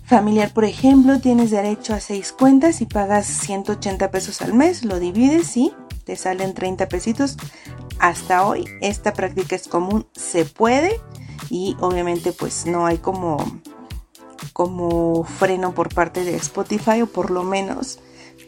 familiar 0.05 0.53
por 0.53 0.65
ejemplo 0.65 1.19
tienes 1.19 1.51
derecho 1.51 1.93
a 1.93 1.99
seis 1.99 2.31
cuentas 2.31 2.81
y 2.81 2.85
pagas 2.85 3.25
180 3.25 4.11
pesos 4.11 4.41
al 4.41 4.53
mes 4.53 4.85
lo 4.85 4.99
divides 4.99 5.57
y 5.57 5.73
te 6.05 6.15
salen 6.15 6.53
30 6.53 6.87
pesitos. 6.87 7.35
Hasta 7.99 8.45
hoy 8.45 8.65
esta 8.81 9.13
práctica 9.13 9.55
es 9.55 9.67
común, 9.67 10.05
se 10.13 10.45
puede 10.45 11.01
y 11.49 11.75
obviamente 11.81 12.31
pues 12.31 12.65
no 12.65 12.85
hay 12.85 12.99
como 12.99 13.37
como 14.53 15.23
freno 15.23 15.73
por 15.73 15.93
parte 15.93 16.23
de 16.23 16.35
Spotify 16.35 17.01
o 17.01 17.07
por 17.07 17.31
lo 17.31 17.43
menos 17.43 17.99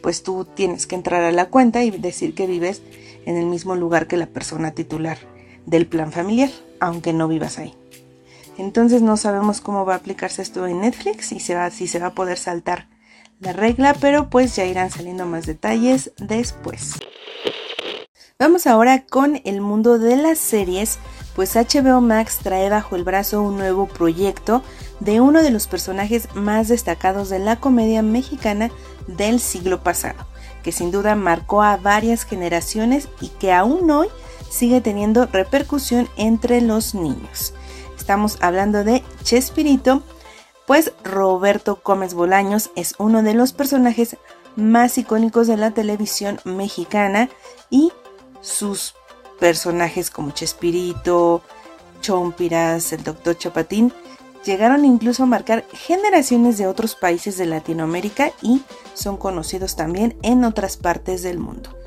pues 0.02 0.22
tú 0.22 0.46
tienes 0.54 0.86
que 0.86 0.94
entrar 0.94 1.22
a 1.22 1.32
la 1.32 1.46
cuenta 1.46 1.82
y 1.82 1.90
decir 1.90 2.34
que 2.34 2.46
vives 2.46 2.82
en 3.26 3.36
el 3.36 3.46
mismo 3.46 3.74
lugar 3.74 4.06
que 4.06 4.16
la 4.16 4.26
persona 4.26 4.70
titular 4.70 5.18
del 5.66 5.86
plan 5.86 6.12
familiar, 6.12 6.50
aunque 6.80 7.12
no 7.12 7.28
vivas 7.28 7.58
ahí. 7.58 7.74
Entonces 8.58 9.02
no 9.02 9.16
sabemos 9.16 9.60
cómo 9.60 9.86
va 9.86 9.94
a 9.94 9.98
aplicarse 9.98 10.42
esto 10.42 10.66
en 10.66 10.80
Netflix 10.80 11.32
y 11.32 11.40
se 11.40 11.54
va, 11.54 11.70
si 11.70 11.86
se 11.86 12.00
va 12.00 12.08
a 12.08 12.14
poder 12.14 12.36
saltar 12.36 12.88
la 13.40 13.52
regla, 13.52 13.94
pero 14.00 14.28
pues 14.30 14.56
ya 14.56 14.64
irán 14.64 14.90
saliendo 14.90 15.24
más 15.26 15.46
detalles 15.46 16.12
después. 16.18 16.94
Vamos 18.40 18.66
ahora 18.66 19.04
con 19.04 19.40
el 19.44 19.60
mundo 19.60 19.98
de 19.98 20.16
las 20.16 20.38
series, 20.38 20.98
pues 21.34 21.56
HBO 21.56 22.00
Max 22.00 22.38
trae 22.42 22.68
bajo 22.68 22.96
el 22.96 23.04
brazo 23.04 23.42
un 23.42 23.56
nuevo 23.56 23.86
proyecto 23.86 24.62
de 25.00 25.20
uno 25.20 25.42
de 25.42 25.50
los 25.50 25.66
personajes 25.66 26.28
más 26.34 26.68
destacados 26.68 27.30
de 27.30 27.38
la 27.38 27.56
comedia 27.56 28.02
mexicana 28.02 28.70
del 29.06 29.40
siglo 29.40 29.82
pasado, 29.82 30.26
que 30.62 30.72
sin 30.72 30.90
duda 30.90 31.14
marcó 31.14 31.62
a 31.62 31.76
varias 31.76 32.24
generaciones 32.24 33.08
y 33.20 33.28
que 33.28 33.52
aún 33.52 33.90
hoy 33.90 34.08
sigue 34.50 34.80
teniendo 34.80 35.26
repercusión 35.26 36.08
entre 36.16 36.60
los 36.60 36.94
niños. 36.94 37.54
Estamos 38.08 38.38
hablando 38.40 38.84
de 38.84 39.02
Chespirito, 39.22 40.02
pues 40.66 40.94
Roberto 41.04 41.82
Gómez 41.84 42.14
Bolaños 42.14 42.70
es 42.74 42.94
uno 42.96 43.22
de 43.22 43.34
los 43.34 43.52
personajes 43.52 44.16
más 44.56 44.96
icónicos 44.96 45.46
de 45.46 45.58
la 45.58 45.72
televisión 45.72 46.40
mexicana 46.44 47.28
y 47.68 47.92
sus 48.40 48.94
personajes 49.38 50.10
como 50.10 50.30
Chespirito, 50.30 51.42
Chompiras, 52.00 52.94
el 52.94 53.04
Doctor 53.04 53.36
Chapatín, 53.36 53.92
llegaron 54.42 54.86
incluso 54.86 55.24
a 55.24 55.26
marcar 55.26 55.66
generaciones 55.74 56.56
de 56.56 56.66
otros 56.66 56.94
países 56.94 57.36
de 57.36 57.44
Latinoamérica 57.44 58.32
y 58.40 58.62
son 58.94 59.18
conocidos 59.18 59.76
también 59.76 60.16
en 60.22 60.44
otras 60.44 60.78
partes 60.78 61.22
del 61.22 61.38
mundo. 61.38 61.77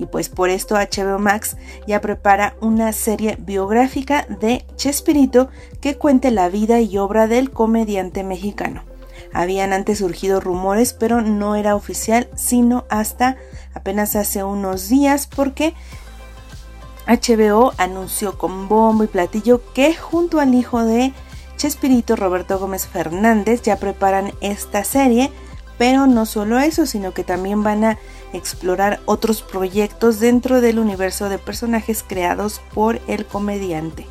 Y 0.00 0.06
pues 0.06 0.30
por 0.30 0.48
esto 0.48 0.76
HBO 0.76 1.18
Max 1.18 1.58
ya 1.86 2.00
prepara 2.00 2.56
una 2.62 2.92
serie 2.92 3.36
biográfica 3.38 4.26
de 4.40 4.64
Chespirito 4.76 5.50
que 5.82 5.98
cuente 5.98 6.30
la 6.30 6.48
vida 6.48 6.80
y 6.80 6.96
obra 6.96 7.26
del 7.26 7.50
comediante 7.50 8.24
mexicano. 8.24 8.82
Habían 9.34 9.74
antes 9.74 9.98
surgido 9.98 10.40
rumores, 10.40 10.94
pero 10.94 11.20
no 11.20 11.54
era 11.54 11.76
oficial, 11.76 12.28
sino 12.34 12.86
hasta 12.88 13.36
apenas 13.74 14.16
hace 14.16 14.42
unos 14.42 14.88
días 14.88 15.26
porque 15.26 15.74
HBO 17.06 17.74
anunció 17.76 18.38
con 18.38 18.68
bombo 18.68 19.04
y 19.04 19.08
platillo 19.08 19.60
que 19.74 19.94
junto 19.94 20.40
al 20.40 20.54
hijo 20.54 20.82
de 20.82 21.12
Chespirito 21.58 22.16
Roberto 22.16 22.58
Gómez 22.58 22.86
Fernández 22.86 23.60
ya 23.60 23.76
preparan 23.76 24.32
esta 24.40 24.82
serie, 24.82 25.30
pero 25.80 26.06
no 26.06 26.26
solo 26.26 26.58
eso, 26.58 26.84
sino 26.84 27.14
que 27.14 27.24
también 27.24 27.62
van 27.62 27.84
a 27.84 27.98
explorar 28.34 29.00
otros 29.06 29.40
proyectos 29.40 30.20
dentro 30.20 30.60
del 30.60 30.78
universo 30.78 31.30
de 31.30 31.38
personajes 31.38 32.04
creados 32.06 32.60
por 32.74 33.00
el 33.06 33.24
comediante. 33.24 34.06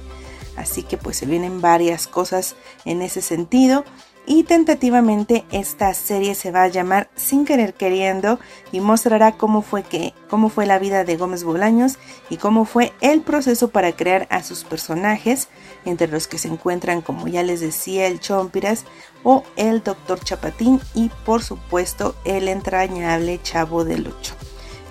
Así 0.57 0.81
que 0.81 0.97
pues 0.97 1.17
se 1.17 1.27
vienen 1.27 1.61
varias 1.61 2.07
cosas 2.07 2.55
en 2.85 3.03
ese 3.03 3.21
sentido 3.21 3.85
y 4.29 4.43
tentativamente 4.43 5.43
esta 5.51 5.91
serie 5.95 6.35
se 6.35 6.51
va 6.51 6.61
a 6.61 6.67
llamar 6.67 7.09
Sin 7.15 7.45
querer 7.45 7.73
queriendo 7.73 8.39
y 8.71 8.79
mostrará 8.79 9.31
cómo 9.31 9.63
fue 9.63 9.81
que 9.81 10.13
cómo 10.29 10.49
fue 10.49 10.67
la 10.67 10.77
vida 10.77 11.03
de 11.03 11.17
Gómez 11.17 11.43
Bolaños 11.43 11.97
y 12.29 12.37
cómo 12.37 12.63
fue 12.63 12.93
el 13.01 13.21
proceso 13.21 13.69
para 13.69 13.91
crear 13.93 14.27
a 14.29 14.43
sus 14.43 14.63
personajes, 14.63 15.49
entre 15.83 16.07
los 16.07 16.27
que 16.27 16.37
se 16.37 16.47
encuentran 16.47 17.01
como 17.01 17.27
ya 17.27 17.41
les 17.41 17.59
decía 17.59 18.05
el 18.05 18.19
Chompiras 18.19 18.85
o 19.23 19.43
el 19.55 19.81
Doctor 19.81 20.19
Chapatín 20.19 20.79
y 20.93 21.09
por 21.25 21.41
supuesto 21.41 22.15
el 22.23 22.47
entrañable 22.47 23.41
Chavo 23.41 23.83
del 23.83 24.07
Ocho 24.07 24.35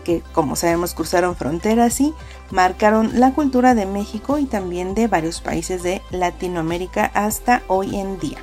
que 0.02 0.20
como 0.32 0.56
sabemos 0.56 0.94
cruzaron 0.94 1.36
fronteras 1.36 2.00
y 2.00 2.12
marcaron 2.50 3.20
la 3.20 3.34
cultura 3.34 3.76
de 3.76 3.86
México 3.86 4.38
y 4.38 4.46
también 4.46 4.96
de 4.96 5.06
varios 5.06 5.40
países 5.40 5.84
de 5.84 6.02
Latinoamérica 6.10 7.12
hasta 7.14 7.62
hoy 7.68 7.94
en 7.94 8.18
día. 8.18 8.38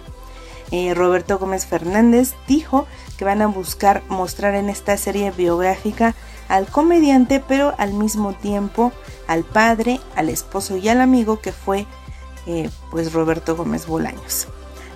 Eh, 0.72 0.94
Roberto 0.94 1.38
Gómez 1.38 1.66
Fernández 1.66 2.34
dijo 2.48 2.88
que 3.18 3.26
van 3.26 3.42
a 3.42 3.48
buscar 3.48 4.02
mostrar 4.10 4.56
en 4.56 4.70
esta 4.70 4.98
serie 4.98 5.32
biográfica 5.32 6.16
al 6.48 6.68
comediante, 6.68 7.44
pero 7.46 7.74
al 7.78 7.94
mismo 7.94 8.34
tiempo 8.34 8.92
al 9.28 9.44
padre, 9.44 10.00
al 10.16 10.30
esposo 10.30 10.78
y 10.78 10.90
al 10.90 11.02
amigo 11.02 11.40
que 11.40 11.52
fue 11.52 11.86
eh, 12.46 12.70
pues 12.92 13.14
Roberto 13.14 13.56
Gómez 13.56 13.88
Bolaños. 13.88 14.48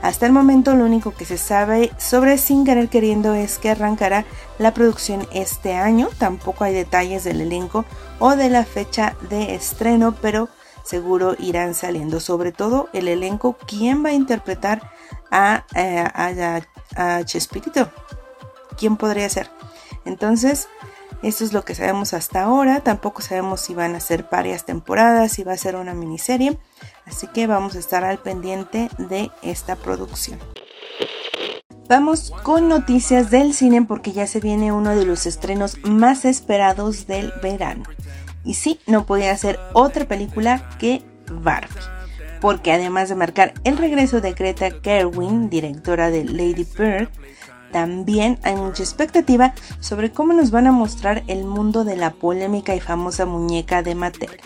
Hasta 0.02 0.26
el 0.26 0.32
momento 0.32 0.76
lo 0.76 0.86
único 0.86 1.12
que 1.12 1.26
se 1.26 1.38
sabe 1.38 1.92
sobre 1.98 2.38
Sin 2.38 2.64
Querer 2.64 2.88
Queriendo 2.88 3.34
es 3.34 3.58
que 3.58 3.70
arrancará 3.70 4.24
la 4.58 4.74
producción 4.74 5.28
este 5.34 5.76
año, 5.76 6.08
tampoco 6.18 6.64
hay 6.64 6.74
detalles 6.74 7.26
del 7.26 7.42
elenco 7.42 7.84
o 8.18 8.36
de 8.36 8.50
la 8.50 8.64
fecha 8.64 9.18
de 9.30 9.56
estreno, 9.56 10.16
pero 10.22 10.48
seguro 10.84 11.36
irán 11.38 11.74
saliendo, 11.74 12.22
sobre 12.22 12.54
todo 12.54 12.88
el 12.94 13.10
elenco, 13.10 13.58
quién 13.68 14.04
va 14.04 14.10
a 14.10 14.14
interpretar 14.14 14.90
a, 15.32 15.66
eh, 15.76 16.04
a, 16.14 16.62
a 16.96 17.24
Chespirito, 17.24 17.90
quién 18.78 18.98
podría 18.98 19.30
ser. 19.30 19.50
Entonces, 20.06 20.68
esto 21.22 21.44
es 21.44 21.52
lo 21.52 21.66
que 21.66 21.76
sabemos 21.76 22.14
hasta 22.14 22.44
ahora. 22.44 22.80
Tampoco 22.82 23.22
sabemos 23.22 23.62
si 23.62 23.74
van 23.74 23.96
a 23.96 24.00
ser 24.00 24.28
varias 24.32 24.66
temporadas, 24.66 25.34
si 25.34 25.44
va 25.44 25.54
a 25.54 25.58
ser 25.58 25.76
una 25.76 25.94
miniserie. 25.94 26.58
Así 27.06 27.28
que 27.28 27.48
vamos 27.48 27.76
a 27.76 27.80
estar 27.80 28.04
al 28.04 28.20
pendiente 28.20 28.90
de 28.98 29.30
esta 29.42 29.76
producción. 29.76 30.40
Vamos 31.90 32.32
con 32.44 32.70
noticias 32.70 33.32
del 33.32 33.54
cine 33.54 33.82
porque 33.82 34.12
ya 34.12 34.28
se 34.28 34.40
viene 34.40 34.72
uno 34.72 34.96
de 34.96 35.06
los 35.06 35.26
estrenos 35.26 35.78
más 35.84 36.24
esperados 36.24 37.08
del 37.08 37.34
verano. 37.42 37.84
Y 38.46 38.54
sí, 38.54 38.80
no 38.86 39.06
podía 39.06 39.36
ser 39.36 39.60
otra 39.74 40.06
película 40.06 40.70
que 40.78 41.04
Barbie. 41.32 41.99
Porque 42.42 42.72
además 42.72 43.10
de 43.10 43.16
marcar 43.16 43.54
el 43.64 43.78
regreso 43.78 44.22
de 44.22 44.34
Greta 44.34 44.70
Gerwin, 44.82 45.50
directora 45.50 46.10
de 46.10 46.24
Lady 46.24 46.66
Bird, 46.78 47.10
también 47.72 48.40
hay 48.44 48.56
mucha 48.56 48.84
expectativa 48.84 49.54
sobre 49.80 50.12
cómo 50.12 50.34
nos 50.34 50.52
van 50.52 50.68
a 50.68 50.72
mostrar 50.72 51.24
el 51.28 51.46
mundo 51.46 51.84
de 51.84 51.98
la 51.98 52.12
polémica 52.12 52.76
y 52.76 52.80
famosa 52.80 53.26
muñeca 53.26 53.84
de 53.84 53.96
Mattel, 53.96 54.42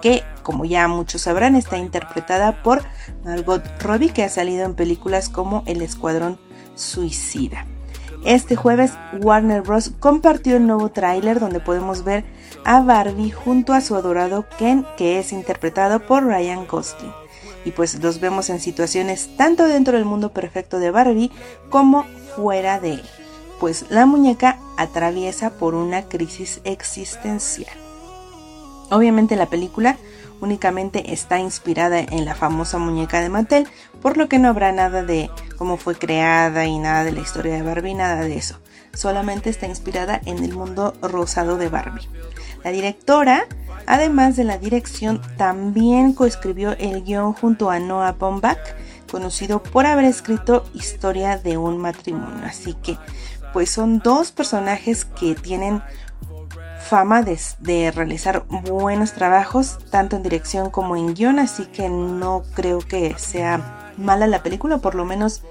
que 0.00 0.22
como 0.42 0.64
ya 0.64 0.86
muchos 0.88 1.22
sabrán 1.22 1.56
está 1.56 1.76
interpretada 1.78 2.62
por 2.62 2.82
Margot 3.24 3.62
Robbie 3.82 4.10
que 4.10 4.24
ha 4.24 4.28
salido 4.28 4.64
en 4.64 4.74
películas 4.74 5.28
como 5.28 5.64
El 5.66 5.82
Escuadrón 5.82 6.38
Suicida. 6.74 7.66
Este 8.24 8.56
jueves 8.56 8.92
Warner 9.20 9.62
Bros. 9.62 9.92
compartió 10.00 10.56
el 10.56 10.66
nuevo 10.66 10.90
tráiler 10.90 11.38
donde 11.38 11.60
podemos 11.60 12.04
ver 12.04 12.24
a 12.64 12.80
Barbie 12.80 13.30
junto 13.30 13.72
a 13.72 13.80
su 13.80 13.94
adorado 13.94 14.44
Ken 14.58 14.84
que 14.96 15.18
es 15.18 15.32
interpretado 15.32 16.00
por 16.00 16.24
Ryan 16.24 16.66
Gosling 16.66 17.12
y 17.64 17.72
pues 17.72 18.02
los 18.02 18.20
vemos 18.20 18.50
en 18.50 18.60
situaciones 18.60 19.36
tanto 19.36 19.66
dentro 19.66 19.96
del 19.96 20.04
mundo 20.04 20.30
perfecto 20.30 20.78
de 20.78 20.90
Barbie 20.90 21.30
como 21.70 22.04
fuera 22.36 22.80
de 22.80 22.94
él, 22.94 23.02
pues 23.60 23.86
la 23.90 24.06
muñeca 24.06 24.58
atraviesa 24.76 25.50
por 25.50 25.74
una 25.74 26.02
crisis 26.08 26.60
existencial. 26.64 27.76
Obviamente 28.90 29.36
la 29.36 29.46
película 29.46 29.96
únicamente 30.40 31.12
está 31.12 31.40
inspirada 31.40 31.98
en 32.00 32.24
la 32.24 32.34
famosa 32.34 32.78
muñeca 32.78 33.20
de 33.20 33.28
Mattel, 33.28 33.68
por 34.00 34.16
lo 34.16 34.28
que 34.28 34.38
no 34.38 34.48
habrá 34.48 34.72
nada 34.72 35.02
de 35.02 35.30
cómo 35.56 35.76
fue 35.76 35.96
creada 35.96 36.66
y 36.66 36.78
nada 36.78 37.04
de 37.04 37.12
la 37.12 37.20
historia 37.20 37.54
de 37.54 37.62
Barbie, 37.62 37.94
nada 37.94 38.22
de 38.22 38.36
eso. 38.36 38.58
Solamente 38.94 39.50
está 39.50 39.66
inspirada 39.66 40.20
en 40.24 40.42
el 40.42 40.54
mundo 40.54 40.94
rosado 41.02 41.56
de 41.56 41.68
Barbie. 41.68 42.08
La 42.64 42.70
directora, 42.70 43.46
además 43.86 44.36
de 44.36 44.44
la 44.44 44.58
dirección, 44.58 45.20
también 45.36 46.12
coescribió 46.12 46.72
el 46.72 47.04
guion 47.04 47.32
junto 47.32 47.70
a 47.70 47.78
Noah 47.78 48.12
Baumbach, 48.12 48.58
conocido 49.10 49.62
por 49.62 49.86
haber 49.86 50.04
escrito 50.04 50.64
Historia 50.74 51.38
de 51.38 51.56
un 51.56 51.78
matrimonio. 51.78 52.44
Así 52.44 52.74
que, 52.74 52.98
pues 53.52 53.70
son 53.70 54.00
dos 54.00 54.32
personajes 54.32 55.04
que 55.04 55.34
tienen 55.34 55.82
fama 56.80 57.22
de, 57.22 57.38
de, 57.60 57.90
realizar 57.90 58.44
buenos 58.48 59.12
trabajos, 59.12 59.78
tanto 59.90 60.16
en 60.16 60.22
dirección 60.22 60.70
como 60.70 60.96
en 60.96 61.14
guion, 61.14 61.38
así 61.38 61.66
que 61.66 61.88
no 61.88 62.42
creo 62.54 62.78
que 62.80 63.14
sea 63.18 63.92
mala 63.96 64.26
la 64.26 64.42
película, 64.42 64.78
por 64.78 64.94
lo 64.94 65.04
menos 65.04 65.42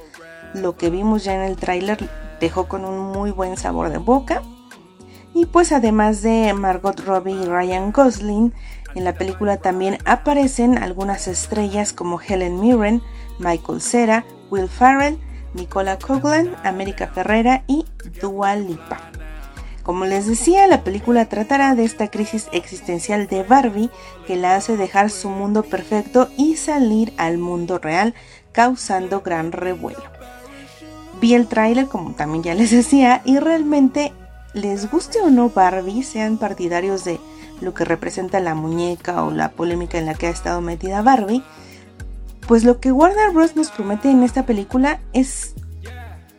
lo 0.54 0.78
que 0.78 0.90
vimos 0.90 1.24
ya 1.24 1.36
en 1.36 1.42
el 1.42 1.58
tráiler 1.58 2.10
dejó 2.40 2.68
con 2.68 2.86
un 2.86 3.12
muy 3.12 3.32
buen 3.32 3.58
sabor 3.58 3.90
de 3.90 3.98
boca. 3.98 4.42
Y 5.38 5.46
pues 5.46 5.72
además 5.72 6.24
de 6.24 6.52
Margot 6.56 7.00
Robbie 7.00 7.44
y 7.44 7.46
Ryan 7.46 7.92
Gosling, 7.92 8.54
en 8.96 9.04
la 9.04 9.14
película 9.14 9.58
también 9.58 10.00
aparecen 10.04 10.80
algunas 10.80 11.28
estrellas 11.28 11.94
como 11.94 12.20
Helen 12.20 12.60
Mirren, 12.60 13.04
Michael 13.38 13.80
Cera, 13.80 14.26
Will 14.50 14.68
Farrell, 14.68 15.20
Nicola 15.54 16.00
Coughlan, 16.00 16.56
América 16.64 17.12
Ferrera 17.14 17.64
y 17.68 17.86
Dua 18.20 18.56
Lipa. 18.56 19.12
Como 19.84 20.06
les 20.06 20.26
decía, 20.26 20.66
la 20.66 20.84
película 20.84 21.26
tratará 21.26 21.76
de 21.76 21.84
esta 21.84 22.08
crisis 22.08 22.48
existencial 22.52 23.28
de 23.28 23.44
Barbie 23.44 23.92
que 24.26 24.38
la 24.38 24.56
hace 24.56 24.76
dejar 24.76 25.12
su 25.12 25.30
mundo 25.30 25.62
perfecto 25.62 26.30
y 26.36 26.56
salir 26.56 27.14
al 27.18 27.38
mundo 27.38 27.78
real, 27.78 28.16
causando 28.54 29.22
gran 29.22 29.52
revuelo. 29.52 30.02
Vi 31.22 31.36
el 31.36 31.48
tráiler, 31.48 31.86
como 31.86 32.16
también 32.16 32.42
ya 32.42 32.56
les 32.56 32.72
decía, 32.72 33.22
y 33.24 33.38
realmente 33.38 34.14
les 34.54 34.90
guste 34.90 35.22
o 35.22 35.30
no 35.30 35.50
Barbie, 35.50 36.04
sean 36.04 36.38
partidarios 36.38 37.04
de 37.04 37.20
lo 37.62 37.74
que 37.74 37.86
representa 37.86 38.40
la 38.40 38.56
muñeca 38.56 39.24
o 39.24 39.32
la 39.32 39.52
polémica 39.52 39.98
en 39.98 40.06
la 40.06 40.14
que 40.14 40.28
ha 40.28 40.32
estado 40.32 40.62
metida 40.62 41.02
Barbie, 41.02 41.44
pues 42.48 42.64
lo 42.64 42.80
que 42.80 42.92
Warner 42.92 43.32
Bros. 43.32 43.56
nos 43.56 43.72
promete 43.72 44.10
en 44.10 44.24
esta 44.24 44.46
película 44.46 45.00
es 45.14 45.54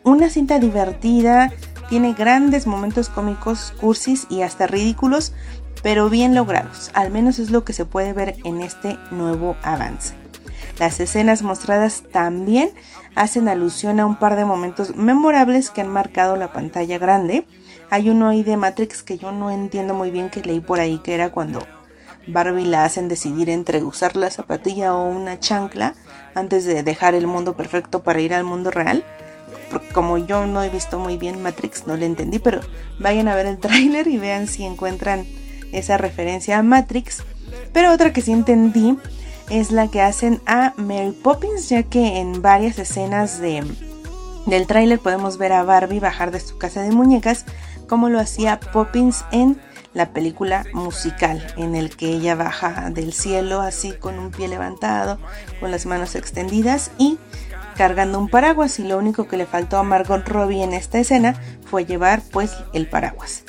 una 0.03 0.29
cinta 0.29 0.59
divertida, 0.59 1.51
tiene 1.89 2.13
grandes 2.13 2.67
momentos 2.67 3.09
cómicos, 3.09 3.73
cursis 3.79 4.27
y 4.29 4.41
hasta 4.41 4.67
ridículos, 4.67 5.33
pero 5.83 6.09
bien 6.09 6.35
logrados, 6.35 6.91
al 6.93 7.11
menos 7.11 7.39
es 7.39 7.51
lo 7.51 7.63
que 7.63 7.73
se 7.73 7.85
puede 7.85 8.13
ver 8.13 8.35
en 8.43 8.61
este 8.61 8.97
nuevo 9.11 9.55
avance. 9.63 10.15
Las 10.79 10.99
escenas 10.99 11.41
mostradas 11.41 12.03
también 12.11 12.71
hacen 13.15 13.49
alusión 13.49 13.99
a 13.99 14.05
un 14.05 14.17
par 14.17 14.35
de 14.35 14.45
momentos 14.45 14.95
memorables 14.95 15.69
que 15.69 15.81
han 15.81 15.89
marcado 15.89 16.37
la 16.37 16.53
pantalla 16.53 16.97
grande, 16.97 17.45
hay 17.89 18.09
uno 18.09 18.29
ahí 18.29 18.43
de 18.43 18.57
Matrix 18.57 19.03
que 19.03 19.17
yo 19.17 19.31
no 19.31 19.49
entiendo 19.49 19.93
muy 19.93 20.11
bien 20.11 20.29
que 20.29 20.41
leí 20.41 20.59
por 20.59 20.79
ahí 20.79 20.99
que 20.99 21.15
era 21.15 21.31
cuando 21.31 21.65
Barbie 22.27 22.65
la 22.65 22.85
hacen 22.85 23.07
decidir 23.07 23.49
entre 23.49 23.83
usar 23.83 24.15
la 24.15 24.29
zapatilla 24.29 24.93
o 24.95 25.09
una 25.09 25.39
chancla 25.39 25.95
antes 26.35 26.65
de 26.65 26.83
dejar 26.83 27.15
el 27.15 27.27
mundo 27.27 27.55
perfecto 27.55 28.03
para 28.03 28.21
ir 28.21 28.33
al 28.33 28.43
mundo 28.43 28.71
real. 28.71 29.03
como 29.93 30.17
yo 30.17 30.45
no 30.45 30.63
he 30.63 30.69
visto 30.69 30.99
muy 30.99 31.17
bien 31.17 31.41
Matrix, 31.41 31.87
no 31.87 31.95
le 31.95 32.05
entendí, 32.05 32.39
pero 32.39 32.61
vayan 32.99 33.27
a 33.27 33.35
ver 33.35 33.45
el 33.45 33.57
tráiler 33.59 34.07
y 34.07 34.17
vean 34.17 34.47
si 34.47 34.63
encuentran 34.63 35.25
esa 35.71 35.97
referencia 35.97 36.57
a 36.57 36.63
Matrix. 36.63 37.23
Pero 37.73 37.91
otra 37.91 38.13
que 38.13 38.21
sí 38.21 38.31
entendí 38.31 38.97
es 39.49 39.71
la 39.71 39.87
que 39.87 40.01
hacen 40.01 40.41
a 40.45 40.73
Mary 40.77 41.11
Poppins, 41.11 41.69
ya 41.69 41.83
que 41.83 42.19
en 42.19 42.41
varias 42.41 42.77
escenas 42.77 43.39
de, 43.39 43.63
del 44.45 44.67
tráiler 44.67 44.99
podemos 44.99 45.37
ver 45.37 45.53
a 45.53 45.63
Barbie 45.63 45.99
bajar 45.99 46.31
de 46.31 46.39
su 46.39 46.57
casa 46.57 46.81
de 46.81 46.91
muñecas 46.91 47.45
como 47.89 48.09
lo 48.09 48.19
hacía 48.19 48.59
Poppins 48.59 49.25
en 49.31 49.59
la 49.93 50.13
película 50.13 50.63
musical, 50.73 51.45
en 51.57 51.75
el 51.75 51.95
que 51.97 52.09
ella 52.09 52.35
baja 52.35 52.89
del 52.91 53.11
cielo 53.11 53.61
así 53.61 53.91
con 53.91 54.19
un 54.19 54.31
pie 54.31 54.47
levantado, 54.47 55.17
con 55.59 55.71
las 55.71 55.85
manos 55.85 56.15
extendidas 56.15 56.91
y 56.97 57.17
cargando 57.75 58.19
un 58.19 58.29
paraguas 58.29 58.79
y 58.79 58.83
lo 58.83 58.97
único 58.97 59.27
que 59.27 59.37
le 59.37 59.45
faltó 59.45 59.77
a 59.77 59.83
Margot 59.83 60.27
Robbie 60.27 60.63
en 60.63 60.73
esta 60.73 60.99
escena 60.99 61.33
fue 61.65 61.85
llevar 61.85 62.21
pues 62.31 62.53
el 62.73 62.87
paraguas. 62.87 63.43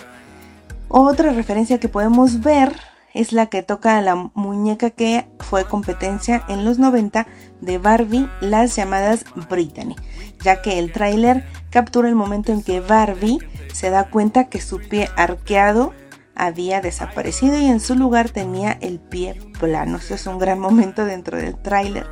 Otra 0.88 1.30
referencia 1.32 1.78
que 1.78 1.88
podemos 1.88 2.40
ver 2.40 2.72
es 3.14 3.32
la 3.32 3.46
que 3.46 3.62
toca 3.62 3.98
a 3.98 4.02
la 4.02 4.30
muñeca 4.34 4.90
que 4.90 5.26
fue 5.38 5.64
competencia 5.64 6.44
en 6.48 6.64
los 6.64 6.78
90 6.78 7.26
de 7.60 7.78
Barbie, 7.78 8.28
las 8.40 8.76
llamadas 8.76 9.24
Brittany, 9.48 9.96
ya 10.42 10.62
que 10.62 10.78
el 10.78 10.92
tráiler 10.92 11.44
captura 11.70 12.08
el 12.08 12.14
momento 12.14 12.52
en 12.52 12.62
que 12.62 12.80
Barbie 12.80 13.38
se 13.72 13.90
da 13.90 14.10
cuenta 14.10 14.48
que 14.48 14.60
su 14.60 14.78
pie 14.78 15.08
arqueado 15.16 15.92
había 16.34 16.80
desaparecido 16.80 17.58
y 17.58 17.66
en 17.66 17.80
su 17.80 17.94
lugar 17.94 18.30
tenía 18.30 18.72
el 18.80 18.98
pie 18.98 19.34
plano. 19.58 19.98
Eso 19.98 20.14
es 20.14 20.26
un 20.26 20.38
gran 20.38 20.58
momento 20.58 21.04
dentro 21.04 21.36
del 21.36 21.56
tráiler 21.56 22.06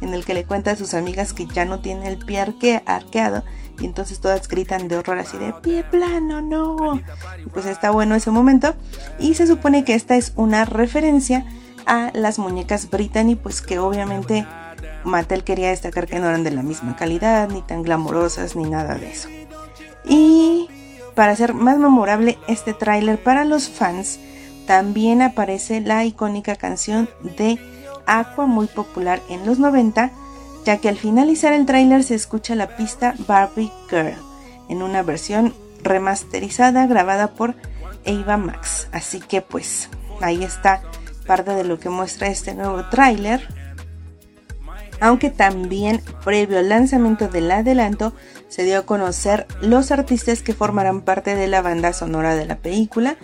en 0.00 0.14
el 0.14 0.24
que 0.24 0.34
le 0.34 0.44
cuenta 0.44 0.72
a 0.72 0.76
sus 0.76 0.94
amigas 0.94 1.32
que 1.32 1.46
ya 1.46 1.64
no 1.64 1.80
tiene 1.80 2.08
el 2.08 2.18
pie 2.18 2.40
arqueado 2.86 3.44
y 3.80 3.86
entonces 3.86 4.20
todas 4.20 4.48
gritan 4.48 4.88
de 4.88 4.96
horror 4.96 5.18
así 5.18 5.38
de 5.38 5.52
pie 5.52 5.84
plano, 5.84 6.40
no. 6.40 7.00
pues 7.52 7.66
está 7.66 7.90
bueno 7.90 8.14
ese 8.14 8.30
momento 8.30 8.74
y 9.18 9.34
se 9.34 9.46
supone 9.46 9.84
que 9.84 9.94
esta 9.94 10.16
es 10.16 10.32
una 10.36 10.64
referencia 10.64 11.44
a 11.86 12.10
las 12.12 12.38
muñecas 12.38 12.90
Brittany, 12.90 13.36
pues 13.36 13.62
que 13.62 13.78
obviamente 13.78 14.46
Mattel 15.04 15.44
quería 15.44 15.70
destacar 15.70 16.06
que 16.06 16.18
no 16.18 16.28
eran 16.28 16.44
de 16.44 16.50
la 16.50 16.62
misma 16.62 16.96
calidad, 16.96 17.48
ni 17.48 17.62
tan 17.62 17.82
glamorosas, 17.82 18.56
ni 18.56 18.68
nada 18.68 18.96
de 18.96 19.10
eso. 19.10 19.28
Y 20.04 20.68
para 21.14 21.32
hacer 21.32 21.54
más 21.54 21.78
memorable 21.78 22.38
este 22.46 22.74
tráiler 22.74 23.22
para 23.22 23.44
los 23.44 23.68
fans, 23.68 24.20
también 24.66 25.22
aparece 25.22 25.80
la 25.80 26.04
icónica 26.04 26.56
canción 26.56 27.08
de 27.38 27.58
Aqua 28.06 28.46
muy 28.46 28.66
popular 28.66 29.20
en 29.28 29.44
los 29.46 29.58
90, 29.58 30.12
ya 30.68 30.76
que 30.76 30.90
al 30.90 30.98
finalizar 30.98 31.54
el 31.54 31.64
tráiler 31.64 32.04
se 32.04 32.14
escucha 32.14 32.54
la 32.54 32.76
pista 32.76 33.14
Barbie 33.26 33.72
Girl 33.88 34.12
en 34.68 34.82
una 34.82 35.02
versión 35.02 35.54
remasterizada 35.82 36.86
grabada 36.86 37.28
por 37.28 37.54
Ava 38.06 38.36
Max. 38.36 38.86
Así 38.92 39.18
que 39.18 39.40
pues 39.40 39.88
ahí 40.20 40.44
está 40.44 40.82
parte 41.26 41.52
de 41.52 41.64
lo 41.64 41.78
que 41.78 41.88
muestra 41.88 42.28
este 42.28 42.52
nuevo 42.52 42.84
tráiler 42.90 43.48
aunque 45.00 45.30
también 45.30 46.02
previo 46.22 46.58
al 46.58 46.68
lanzamiento 46.68 47.28
del 47.28 47.50
adelanto 47.50 48.12
se 48.48 48.64
dio 48.64 48.80
a 48.80 48.84
conocer 48.84 49.46
los 49.62 49.90
artistas 49.90 50.42
que 50.42 50.52
formarán 50.52 51.00
parte 51.00 51.34
de 51.34 51.46
la 51.46 51.62
banda 51.62 51.94
sonora 51.94 52.34
de 52.34 52.44
la 52.44 52.56
película, 52.56 53.16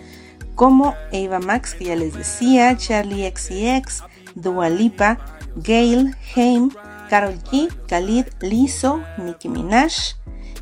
como 0.55 0.95
Ava 1.13 1.37
Max, 1.37 1.75
que 1.75 1.85
ya 1.85 1.95
les 1.95 2.15
decía, 2.15 2.75
Charlie 2.75 3.31
XCX, 3.31 4.01
Dua 4.33 4.69
Lipa, 4.69 5.19
Gail, 5.57 6.15
Haim, 6.35 6.71
Carol 7.09 7.41
G, 7.43 7.69
Khalid, 7.87 8.27
Lizzo, 8.41 9.01
Nicki 9.17 9.49
Minaj 9.49 10.15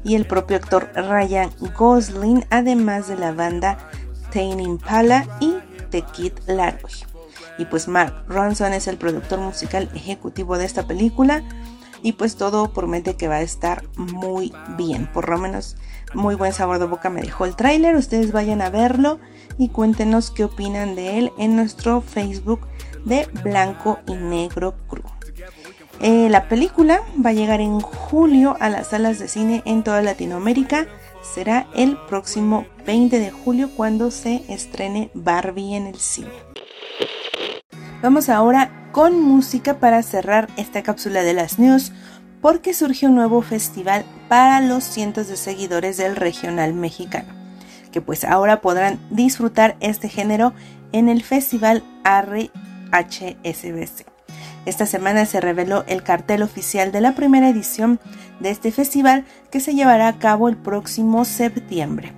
y 0.04 0.16
el 0.16 0.26
propio 0.26 0.58
actor 0.58 0.90
Ryan 0.96 1.50
Gosling, 1.78 2.46
además 2.50 3.08
de 3.08 3.18
la 3.18 3.32
banda 3.32 3.78
Tame 4.32 4.64
Impala 4.64 5.28
y 5.40 5.56
The 5.92 6.02
Kid 6.02 6.34
Laroi. 6.48 6.92
Y 7.58 7.66
pues 7.66 7.88
Mark 7.88 8.26
Ronson 8.28 8.74
es 8.74 8.88
el 8.88 8.98
productor 8.98 9.40
musical 9.40 9.90
ejecutivo 9.94 10.58
de 10.58 10.66
esta 10.66 10.88
película 10.88 11.44
y 12.02 12.14
pues 12.14 12.36
todo 12.36 12.74
promete 12.74 13.16
que 13.16 13.28
va 13.28 13.36
a 13.36 13.42
estar 13.42 13.84
muy 13.96 14.54
bien, 14.78 15.10
por 15.12 15.30
lo 15.30 15.38
menos 15.38 15.78
muy 16.14 16.36
buen 16.36 16.52
sabor 16.52 16.80
de 16.80 16.86
boca 16.86 17.10
me 17.10 17.22
dejó 17.22 17.46
el 17.46 17.56
tráiler, 17.56 17.96
ustedes 17.96 18.32
vayan 18.32 18.62
a 18.62 18.70
verlo 18.70 19.20
y 19.58 19.70
cuéntenos 19.70 20.30
qué 20.30 20.44
opinan 20.44 20.96
de 20.96 21.18
él 21.18 21.32
en 21.38 21.56
nuestro 21.56 22.02
Facebook 22.02 22.68
de 23.06 23.28
Blanco 23.44 24.00
y 24.08 24.16
Negro 24.16 24.76
Crew. 24.88 25.04
Eh, 26.06 26.28
la 26.30 26.50
película 26.50 27.00
va 27.26 27.30
a 27.30 27.34
llegar 27.34 27.62
en 27.62 27.80
julio 27.80 28.58
a 28.60 28.68
las 28.68 28.88
salas 28.88 29.20
de 29.20 29.30
cine 29.30 29.64
en 29.64 29.84
toda 29.84 30.02
Latinoamérica. 30.02 30.86
Será 31.22 31.66
el 31.76 31.96
próximo 32.10 32.66
20 32.86 33.20
de 33.20 33.32
julio 33.32 33.70
cuando 33.74 34.12
se 34.12 34.44
estrene 34.50 35.12
Barbie 35.14 35.76
en 35.76 35.88
el 35.88 35.96
cine. 35.96 36.34
Vamos 38.02 38.28
ahora 38.28 38.90
con 38.92 39.22
música 39.22 39.80
para 39.80 40.04
cerrar 40.04 40.50
esta 40.58 40.84
cápsula 40.84 41.24
de 41.24 41.36
las 41.36 41.58
news 41.58 41.94
porque 42.42 42.74
surge 42.74 43.08
un 43.08 43.16
nuevo 43.16 43.42
festival 43.42 44.04
para 44.28 44.60
los 44.60 44.84
cientos 44.84 45.30
de 45.30 45.38
seguidores 45.38 45.96
del 45.96 46.18
regional 46.18 46.74
mexicano, 46.74 47.30
que 47.94 48.02
pues 48.02 48.26
ahora 48.26 48.60
podrán 48.60 49.00
disfrutar 49.10 49.78
este 49.80 50.10
género 50.10 50.52
en 50.92 51.08
el 51.08 51.24
festival 51.24 51.82
RHSBC. 52.04 52.52
Esta 54.66 54.86
semana 54.86 55.26
se 55.26 55.42
reveló 55.42 55.84
el 55.88 56.04
cartel 56.04 56.42
oficial 56.42 56.92
de 56.92 57.02
la 57.02 57.16
primera 57.16 57.50
edición 57.50 58.00
de 58.40 58.50
este 58.50 58.72
festival 58.72 59.26
que 59.52 59.60
se 59.60 59.76
llevará 59.76 60.08
a 60.08 60.20
cabo 60.20 60.48
el 60.48 60.56
próximo 60.56 61.26
septiembre. 61.26 62.14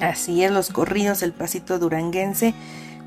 Así 0.00 0.44
es, 0.44 0.50
los 0.50 0.68
corridos 0.70 1.20
del 1.20 1.32
pasito 1.32 1.78
duranguense, 1.78 2.54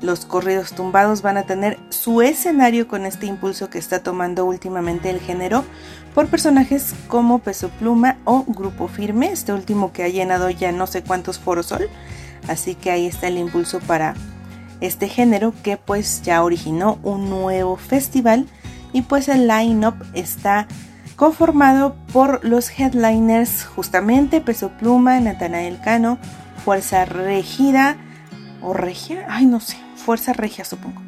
los 0.02 0.26
corridos 0.26 0.72
tumbados 0.72 1.22
van 1.22 1.36
a 1.36 1.44
tener 1.44 1.78
su 1.90 2.22
escenario 2.22 2.88
con 2.88 3.06
este 3.06 3.26
impulso 3.26 3.70
que 3.70 3.78
está 3.78 4.02
tomando 4.02 4.44
últimamente 4.44 5.10
el 5.10 5.20
género 5.20 5.64
por 6.14 6.26
personajes 6.26 6.94
como 7.08 7.38
Peso 7.38 7.68
Pluma 7.68 8.18
o 8.24 8.44
Grupo 8.44 8.88
Firme, 8.88 9.30
este 9.30 9.52
último 9.52 9.92
que 9.92 10.02
ha 10.02 10.08
llenado 10.08 10.50
ya 10.50 10.72
no 10.72 10.86
sé 10.86 11.02
cuántos 11.02 11.38
foros 11.38 11.66
sol, 11.66 11.88
así 12.48 12.74
que 12.74 12.90
ahí 12.90 13.06
está 13.06 13.28
el 13.28 13.38
impulso 13.38 13.80
para 13.80 14.14
este 14.80 15.08
género 15.08 15.54
que 15.62 15.76
pues 15.76 16.22
ya 16.22 16.42
originó 16.42 16.98
un 17.02 17.30
nuevo 17.30 17.76
festival 17.76 18.46
y 18.96 19.02
pues 19.02 19.28
el 19.28 19.46
line-up 19.46 19.94
está 20.14 20.66
conformado 21.16 21.94
por 22.14 22.42
los 22.42 22.70
headliners 22.70 23.66
justamente 23.66 24.40
Peso 24.40 24.70
Pluma, 24.70 25.20
Natanael 25.20 25.78
Cano, 25.82 26.16
Fuerza 26.64 27.04
Regida 27.04 27.98
o 28.62 28.72
Regia, 28.72 29.26
ay 29.28 29.44
no 29.44 29.60
sé, 29.60 29.76
Fuerza 29.96 30.32
Regia 30.32 30.64
supongo. 30.64 31.02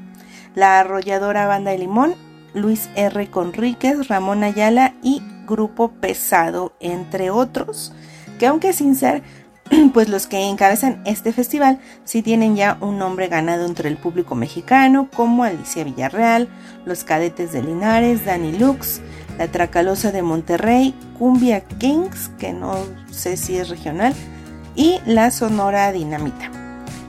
La 0.54 0.80
arrolladora 0.80 1.46
Banda 1.46 1.70
de 1.70 1.78
Limón, 1.78 2.14
Luis 2.52 2.90
R. 2.94 3.30
Conríquez, 3.30 4.08
Ramón 4.08 4.44
Ayala 4.44 4.92
y 5.02 5.22
Grupo 5.46 5.92
Pesado, 5.92 6.74
entre 6.80 7.30
otros, 7.30 7.94
que 8.38 8.48
aunque 8.48 8.74
sin 8.74 8.96
ser 8.96 9.22
pues 9.92 10.08
los 10.08 10.26
que 10.26 10.48
encabezan 10.48 11.02
este 11.04 11.32
festival 11.32 11.78
sí 12.04 12.22
tienen 12.22 12.56
ya 12.56 12.78
un 12.80 12.98
nombre 12.98 13.28
ganado 13.28 13.66
entre 13.66 13.88
el 13.88 13.96
público 13.96 14.34
mexicano, 14.34 15.08
como 15.14 15.44
Alicia 15.44 15.84
Villarreal, 15.84 16.48
los 16.84 17.04
cadetes 17.04 17.52
de 17.52 17.62
Linares, 17.62 18.24
Dani 18.24 18.56
Lux, 18.56 19.00
la 19.38 19.48
Tracalosa 19.48 20.12
de 20.12 20.22
Monterrey, 20.22 20.94
Cumbia 21.18 21.60
Kings, 21.60 22.30
que 22.38 22.52
no 22.52 22.76
sé 23.10 23.36
si 23.36 23.56
es 23.56 23.68
regional, 23.68 24.14
y 24.74 25.00
la 25.06 25.30
Sonora 25.30 25.92
Dinamita. 25.92 26.50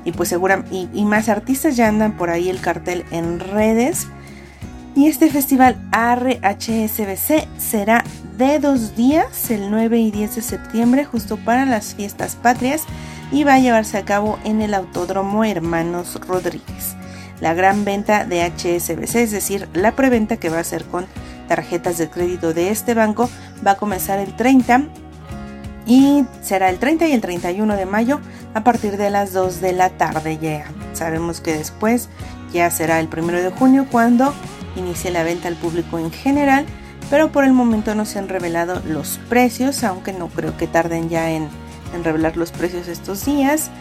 Y 0.06 0.12
pues 0.12 0.34
y 0.72 1.06
más 1.06 1.30
artistas 1.30 1.76
ya 1.76 1.88
andan 1.88 2.18
por 2.18 2.30
ahí 2.30 2.50
el 2.50 2.62
cartel 2.62 3.06
en 3.12 3.40
redes. 3.40 4.08
Y 5.00 5.08
este 5.08 5.30
festival 5.30 5.78
RHSBC 5.94 7.48
será 7.58 8.04
de 8.38 8.60
dos 8.60 8.98
días, 8.98 9.50
el 9.50 9.72
9 9.72 9.98
y 9.98 10.12
10 10.12 10.36
de 10.36 10.42
septiembre, 10.42 11.06
justo 11.06 11.38
para 11.38 11.64
las 11.64 11.96
fiestas 11.96 12.36
patrias, 12.36 12.84
y 13.32 13.46
va 13.46 13.54
a 13.54 13.60
llevarse 13.60 13.98
a 13.98 14.04
cabo 14.04 14.38
en 14.44 14.62
el 14.62 14.74
Autódromo 14.74 15.46
Hermanos 15.46 16.20
Rodríguez. 16.28 16.98
La 17.40 17.54
gran 17.54 17.86
venta 17.86 18.26
de 18.26 18.44
HSBC, 18.44 19.16
es 19.16 19.32
decir, 19.32 19.70
la 19.72 19.96
preventa 19.96 20.36
que 20.36 20.50
va 20.50 20.60
a 20.60 20.66
ser 20.66 20.84
con 20.84 21.06
tarjetas 21.48 21.98
de 21.98 22.10
crédito 22.10 22.54
de 22.54 22.70
este 22.70 22.94
banco, 22.94 23.30
va 23.66 23.72
a 23.72 23.78
comenzar 23.78 24.20
el 24.20 24.36
30 24.36 24.82
y 25.86 26.26
será 26.42 26.70
el 26.70 26.78
30 26.78 27.08
y 27.08 27.14
el 27.14 27.22
31 27.22 27.74
de 27.78 27.86
mayo 27.86 28.20
a 28.54 28.66
partir 28.66 28.98
de 28.98 29.10
las 29.12 29.32
2 29.32 29.62
de 29.62 29.72
la 29.72 29.92
tarde. 29.92 30.40
Ya 30.42 30.66
sabemos 30.92 31.40
que 31.40 31.54
después 31.54 32.10
ya 32.52 32.70
será 32.70 33.00
el 33.00 33.08
1 33.08 33.28
de 33.32 33.50
junio 33.50 33.86
cuando 33.90 34.34
inicie 34.76 35.12
la 35.12 35.24
venta 35.24 35.48
al 35.48 35.56
público 35.56 36.00
en 36.00 36.12
general 36.12 36.66
pero 37.10 37.32
por 37.32 37.44
el 37.44 37.54
momento 37.54 37.96
no 37.96 38.06
se 38.06 38.20
han 38.20 38.30
revelado 38.30 38.82
los 38.86 39.20
precios, 39.30 39.84
aunque 39.84 40.14
no 40.14 40.28
creo 40.28 40.56
que 40.58 40.68
tarden 40.68 41.10
ya 41.10 41.32
en, 41.32 41.50
revelar 42.04 42.38
los 42.38 42.52
precios 42.52 42.88
estos 42.88 43.26
días. 43.26 43.72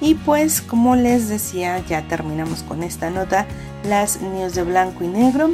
Y 0.00 0.14
pues 0.14 0.62
como 0.62 0.96
les 0.96 1.28
decía, 1.28 1.78
ya 1.86 2.02
terminamos 2.08 2.62
con 2.62 2.82
esta 2.82 3.10
nota, 3.10 3.46
las 3.84 4.22
news 4.22 4.54
de 4.54 4.62
blanco 4.62 5.04
y 5.04 5.08
negro. 5.08 5.50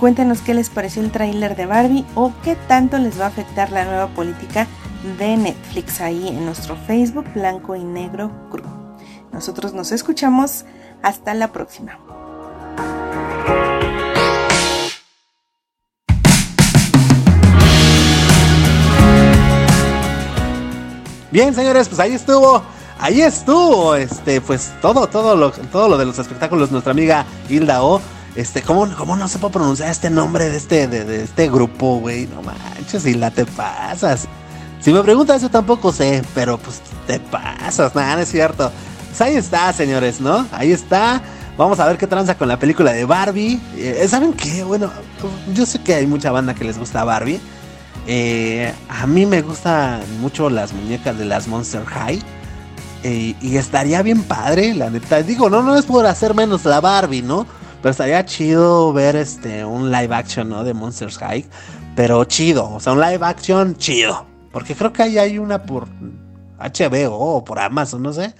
Cuéntanos 0.00 0.40
qué 0.40 0.54
les 0.54 0.70
pareció 0.70 1.02
el 1.02 1.10
tráiler 1.10 1.54
de 1.54 1.66
Barbie 1.66 2.04
o 2.14 2.32
qué 2.42 2.56
tanto 2.68 2.98
les 2.98 3.20
va 3.20 3.26
a 3.26 3.28
afectar 3.28 3.70
la 3.70 3.84
nueva 3.84 4.08
política 4.08 4.66
de 5.18 5.36
Netflix 5.36 6.00
ahí 6.00 6.28
en 6.28 6.46
nuestro 6.46 6.76
Facebook 6.76 7.26
Blanco 7.34 7.76
y 7.76 7.84
Negro 7.84 8.30
Crew. 8.50 8.64
Nosotros 9.32 9.74
nos 9.74 9.92
escuchamos. 9.92 10.64
Hasta 11.02 11.34
la 11.34 11.52
próxima. 11.52 12.13
Bien, 21.34 21.52
señores, 21.52 21.88
pues 21.88 21.98
ahí 21.98 22.12
estuvo. 22.12 22.62
Ahí 23.00 23.20
estuvo, 23.20 23.96
este, 23.96 24.40
pues 24.40 24.72
todo, 24.80 25.08
todo 25.08 25.34
lo, 25.34 25.50
todo 25.50 25.88
lo 25.88 25.98
de 25.98 26.04
los 26.04 26.16
espectáculos, 26.20 26.70
nuestra 26.70 26.92
amiga 26.92 27.26
Hilda 27.48 27.82
O. 27.82 28.00
Este, 28.36 28.62
¿cómo, 28.62 28.88
cómo 28.96 29.16
no 29.16 29.26
se 29.26 29.40
puede 29.40 29.54
pronunciar 29.54 29.90
este 29.90 30.10
nombre 30.10 30.48
de 30.48 30.56
este, 30.56 30.86
de, 30.86 31.24
este 31.24 31.50
grupo, 31.50 31.98
güey? 31.98 32.28
No 32.28 32.40
manches, 32.40 33.04
Hilda, 33.04 33.32
te 33.32 33.46
pasas. 33.46 34.28
Si 34.78 34.92
me 34.92 35.02
preguntas, 35.02 35.42
yo 35.42 35.50
tampoco 35.50 35.92
sé, 35.92 36.22
pero 36.36 36.56
pues 36.56 36.80
te 37.08 37.18
pasas, 37.18 37.96
nada, 37.96 38.14
no 38.14 38.22
es 38.22 38.30
cierto. 38.30 38.70
Pues 39.08 39.20
ahí 39.20 39.34
está, 39.34 39.72
señores, 39.72 40.20
¿no? 40.20 40.46
Ahí 40.52 40.70
está. 40.70 41.20
Vamos 41.58 41.80
a 41.80 41.88
ver 41.88 41.98
qué 41.98 42.06
tranza 42.06 42.38
con 42.38 42.46
la 42.46 42.60
película 42.60 42.92
de 42.92 43.06
Barbie. 43.06 43.60
Eh, 43.76 44.06
¿Saben 44.08 44.34
qué? 44.34 44.62
Bueno, 44.62 44.88
yo 45.52 45.66
sé 45.66 45.80
que 45.80 45.94
hay 45.94 46.06
mucha 46.06 46.30
banda 46.30 46.54
que 46.54 46.62
les 46.62 46.78
gusta 46.78 47.02
Barbie. 47.02 47.40
Eh, 48.06 48.72
a 48.88 49.06
mí 49.06 49.24
me 49.26 49.42
gustan 49.42 50.02
mucho 50.20 50.50
las 50.50 50.72
muñecas 50.72 51.18
de 51.18 51.24
las 51.24 51.48
Monster 51.48 51.84
High. 51.84 52.22
Eh, 53.02 53.34
y 53.40 53.56
estaría 53.56 54.02
bien 54.02 54.22
padre, 54.22 54.74
la 54.74 54.90
neta. 54.90 55.22
Digo, 55.22 55.50
no, 55.50 55.62
no 55.62 55.76
es 55.76 55.84
por 55.84 56.06
hacer 56.06 56.34
menos 56.34 56.64
la 56.64 56.80
Barbie, 56.80 57.22
¿no? 57.22 57.46
Pero 57.82 57.90
estaría 57.90 58.24
chido 58.24 58.92
ver 58.94 59.14
este 59.16 59.64
un 59.64 59.90
live 59.90 60.14
action, 60.14 60.48
¿no? 60.48 60.64
De 60.64 60.72
Monster 60.72 61.10
High. 61.10 61.44
Pero 61.94 62.24
chido, 62.24 62.70
o 62.70 62.80
sea, 62.80 62.94
un 62.94 63.00
live 63.00 63.24
action 63.24 63.76
chido. 63.76 64.26
Porque 64.52 64.74
creo 64.74 64.92
que 64.92 65.02
ahí 65.02 65.18
hay 65.18 65.38
una 65.38 65.62
por 65.62 65.86
HBO 66.58 67.12
o 67.12 67.44
por 67.44 67.58
Amazon, 67.58 68.02
no 68.02 68.12
sé. 68.12 68.34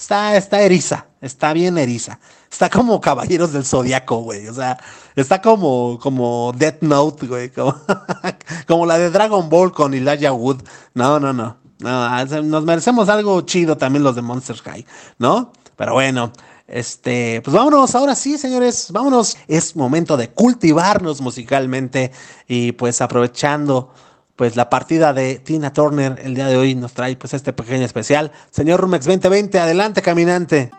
Está, 0.00 0.34
está 0.34 0.62
eriza, 0.62 1.08
está 1.20 1.52
bien 1.52 1.76
eriza. 1.76 2.18
Está 2.50 2.70
como 2.70 3.02
Caballeros 3.02 3.52
del 3.52 3.66
Zodiaco, 3.66 4.22
güey. 4.22 4.48
O 4.48 4.54
sea, 4.54 4.78
está 5.14 5.42
como, 5.42 5.98
como 6.00 6.54
Death 6.56 6.80
Note, 6.80 7.26
güey. 7.26 7.50
Como, 7.50 8.86
la 8.86 8.96
de 8.96 9.10
Dragon 9.10 9.50
Ball 9.50 9.70
con 9.72 9.92
Elijah 9.92 10.32
Wood. 10.32 10.62
No, 10.94 11.20
no, 11.20 11.34
no. 11.34 11.58
no 11.80 12.24
nos 12.24 12.64
merecemos 12.64 13.10
algo 13.10 13.42
chido 13.42 13.76
también 13.76 14.02
los 14.02 14.16
de 14.16 14.22
Monster 14.22 14.56
High, 14.56 14.86
¿no? 15.18 15.52
Pero 15.76 15.92
bueno, 15.92 16.32
este, 16.66 17.42
pues 17.44 17.54
vámonos, 17.54 17.94
ahora 17.94 18.14
sí, 18.14 18.38
señores, 18.38 18.90
vámonos. 18.92 19.36
Es 19.48 19.76
momento 19.76 20.16
de 20.16 20.30
cultivarnos 20.30 21.20
musicalmente 21.20 22.10
y 22.48 22.72
pues 22.72 23.02
aprovechando 23.02 23.92
pues 24.40 24.56
la 24.56 24.70
partida 24.70 25.12
de 25.12 25.34
Tina 25.34 25.70
Turner 25.70 26.18
el 26.24 26.34
día 26.34 26.46
de 26.46 26.56
hoy 26.56 26.74
nos 26.74 26.94
trae 26.94 27.14
pues 27.14 27.34
este 27.34 27.52
pequeño 27.52 27.84
especial. 27.84 28.32
Señor 28.50 28.80
Rumex 28.80 29.04
2020, 29.04 29.58
adelante 29.58 30.00
caminante. 30.00 30.70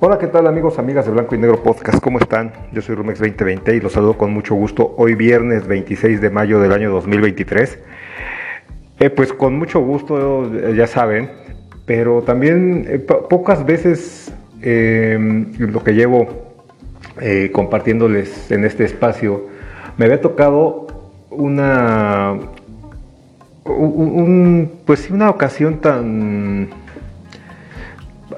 Hola, 0.00 0.18
¿qué 0.18 0.28
tal 0.28 0.46
amigos, 0.46 0.78
amigas 0.78 1.04
de 1.04 1.12
Blanco 1.12 1.34
y 1.34 1.38
Negro 1.38 1.62
Podcast? 1.62 2.00
¿Cómo 2.00 2.20
están? 2.20 2.54
Yo 2.72 2.80
soy 2.80 2.94
Rumex 2.94 3.18
2020 3.18 3.76
y 3.76 3.80
los 3.80 3.92
saludo 3.92 4.16
con 4.16 4.32
mucho 4.32 4.54
gusto 4.54 4.94
hoy 4.96 5.14
viernes 5.14 5.66
26 5.66 6.22
de 6.22 6.30
mayo 6.30 6.58
del 6.58 6.72
año 6.72 6.90
2023. 6.90 7.80
Eh, 9.00 9.10
pues 9.10 9.34
con 9.34 9.58
mucho 9.58 9.80
gusto, 9.80 10.50
eh, 10.54 10.74
ya 10.74 10.86
saben, 10.86 11.30
pero 11.84 12.22
también 12.22 12.86
eh, 12.88 12.98
pocas 12.98 13.66
veces 13.66 14.32
lo 14.62 15.84
que 15.84 15.92
llevo 15.92 16.47
compartiéndoles 17.52 18.50
en 18.50 18.64
este 18.64 18.84
espacio 18.84 19.46
me 19.96 20.04
había 20.04 20.20
tocado 20.20 20.86
una, 21.30 22.38
pues 24.84 25.10
una 25.10 25.30
ocasión 25.30 25.78
tan 25.80 26.68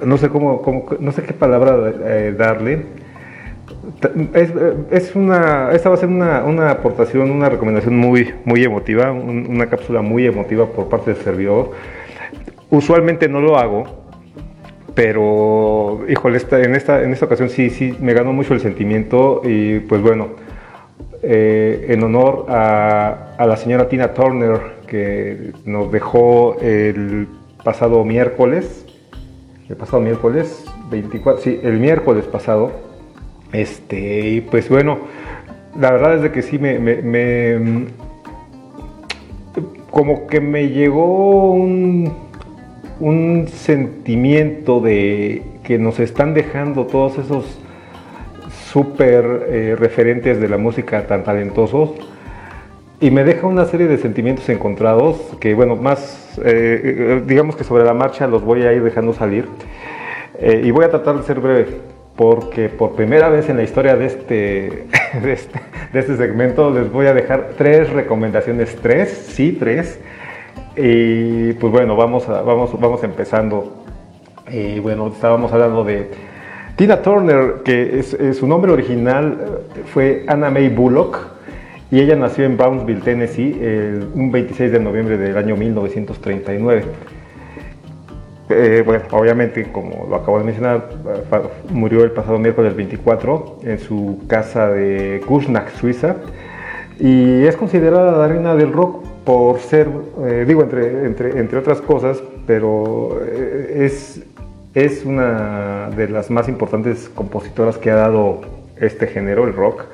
no 0.05 0.17
sé 0.17 0.29
cómo, 0.29 0.61
no 0.99 1.11
sé 1.11 1.23
qué 1.23 1.33
palabra 1.33 1.77
eh, 2.03 2.35
darle. 2.37 2.85
Es, 4.91 5.15
una, 5.15 5.71
esta 5.71 5.89
va 5.89 5.95
a 5.95 5.97
ser 5.97 6.09
una, 6.09 6.71
aportación, 6.71 7.31
una 7.31 7.49
recomendación 7.49 7.95
muy, 7.97 8.33
muy 8.45 8.63
emotiva, 8.63 9.11
una 9.11 9.67
cápsula 9.67 10.01
muy 10.01 10.25
emotiva 10.25 10.65
por 10.67 10.89
parte 10.89 11.13
del 11.13 11.23
servidor. 11.23 11.71
Usualmente 12.69 13.27
no 13.27 13.41
lo 13.41 13.57
hago, 13.57 14.00
pero 14.93 16.01
híjole, 16.09 16.37
esta, 16.37 16.59
en, 16.61 16.75
esta, 16.75 17.03
en 17.03 17.13
esta 17.13 17.25
ocasión 17.25 17.49
sí, 17.49 17.69
sí, 17.69 17.95
me 17.99 18.13
ganó 18.13 18.33
mucho 18.33 18.53
el 18.53 18.59
sentimiento 18.59 19.41
y 19.43 19.79
pues 19.79 20.01
bueno, 20.01 20.29
eh, 21.23 21.85
en 21.89 22.03
honor 22.03 22.45
a, 22.49 23.35
la 23.39 23.55
señora 23.55 23.87
Tina 23.87 24.13
Turner 24.13 24.81
que 24.87 25.51
nos 25.65 25.91
dejó 25.91 26.57
el 26.59 27.27
pasado 27.63 28.03
miércoles, 28.03 28.85
el 29.69 29.75
pasado 29.75 30.01
miércoles 30.01 30.65
24, 30.89 31.43
sí, 31.43 31.59
el 31.63 31.79
miércoles 31.79 32.25
pasado. 32.25 32.71
Este, 33.53 34.29
y 34.29 34.41
pues 34.41 34.69
bueno, 34.69 34.99
la 35.79 35.91
verdad 35.91 36.15
es 36.15 36.21
de 36.23 36.31
que 36.31 36.41
sí 36.41 36.57
me, 36.57 36.77
como 39.89 40.27
que 40.27 40.41
me 40.41 40.69
llegó 40.69 41.51
un, 41.51 42.30
un 43.01 43.47
sentimiento 43.47 44.79
de 44.79 45.41
que 45.63 45.79
nos 45.79 45.99
están 45.99 46.35
dejando 46.35 46.85
todos 46.85 47.17
esos 47.17 47.59
súper 48.71 49.47
eh, 49.49 49.75
referentes 49.77 50.39
de 50.39 50.47
la 50.47 50.57
música 50.57 51.07
tan 51.07 51.23
talentosos 51.23 51.93
y 52.99 53.09
me 53.09 53.23
deja 53.23 53.47
una 53.47 53.65
serie 53.65 53.87
de 53.87 53.97
sentimientos 53.97 54.47
encontrados 54.49 55.17
que, 55.39 55.55
bueno, 55.55 55.75
más, 55.75 56.37
eh, 56.43 56.43
eh, 56.45 57.21
digamos 57.25 57.55
que 57.55 57.63
sobre 57.63 57.83
la 57.83 57.95
marcha 57.95 58.27
los 58.27 58.43
voy 58.43 58.61
a 58.61 58.71
ir 58.71 58.83
dejando 58.83 59.13
salir. 59.13 59.47
Y 60.39 60.71
voy 60.71 60.85
a 60.85 60.89
tratar 60.89 61.17
de 61.17 61.23
ser 61.23 61.39
breve, 61.39 61.67
porque 62.15 62.67
por 62.67 62.95
primera 62.95 63.29
vez 63.29 63.47
en 63.49 63.57
la 63.57 63.63
historia 63.63 63.95
de 63.95 64.05
este, 64.07 64.67
este, 65.23 65.59
de 65.93 65.99
este 65.99 66.17
segmento 66.17 66.71
les 66.71 66.91
voy 66.91 67.05
a 67.05 67.13
dejar 67.13 67.51
tres 67.57 67.91
recomendaciones, 67.91 68.75
tres, 68.81 69.09
sí, 69.33 69.55
tres. 69.59 69.99
Y 70.75 71.53
pues 71.53 71.71
bueno, 71.71 71.95
vamos, 71.95 72.27
vamos, 72.27 72.79
vamos 72.79 73.03
empezando. 73.03 73.83
Bueno, 74.81 75.07
estábamos 75.07 75.51
hablando 75.53 75.83
de 75.83 76.11
Tina 76.75 77.01
Turner, 77.01 77.61
que 77.63 77.99
es, 77.99 78.17
su 78.37 78.47
nombre 78.47 78.71
original 78.71 79.61
fue 79.93 80.25
Anna 80.27 80.49
May 80.49 80.69
Bullock 80.69 81.19
y 81.89 81.99
ella 81.99 82.15
nació 82.15 82.45
en 82.45 82.57
Brownsville, 82.57 83.01
Tennessee, 83.01 83.53
un 84.13 84.31
26 84.31 84.71
de 84.71 84.79
noviembre 84.79 85.17
del 85.17 85.37
año 85.37 85.55
1939. 85.55 86.83
Eh, 88.53 88.83
bueno, 88.85 89.03
obviamente, 89.11 89.71
como 89.71 90.07
lo 90.09 90.15
acabo 90.15 90.37
de 90.39 90.43
mencionar, 90.43 90.89
murió 91.69 92.03
el 92.03 92.11
pasado 92.11 92.37
miércoles 92.37 92.75
24 92.75 93.59
en 93.63 93.79
su 93.79 94.19
casa 94.27 94.67
de 94.69 95.21
Kuznach, 95.25 95.69
Suiza, 95.71 96.17
y 96.99 97.43
es 97.45 97.55
considerada 97.55 98.11
la 98.11 98.27
reina 98.27 98.55
del 98.55 98.73
rock 98.73 99.05
por 99.25 99.59
ser, 99.59 99.87
eh, 100.25 100.45
digo, 100.47 100.63
entre, 100.63 101.05
entre, 101.05 101.39
entre, 101.39 101.59
otras 101.59 101.81
cosas, 101.81 102.21
pero 102.47 103.19
eh, 103.23 103.85
es, 103.85 104.21
es 104.73 105.05
una 105.05 105.89
de 105.95 106.09
las 106.09 106.31
más 106.31 106.47
importantes 106.49 107.09
compositoras 107.13 107.77
que 107.77 107.91
ha 107.91 107.95
dado 107.95 108.41
este 108.79 109.07
género, 109.07 109.45
el 109.45 109.53
rock. 109.53 109.85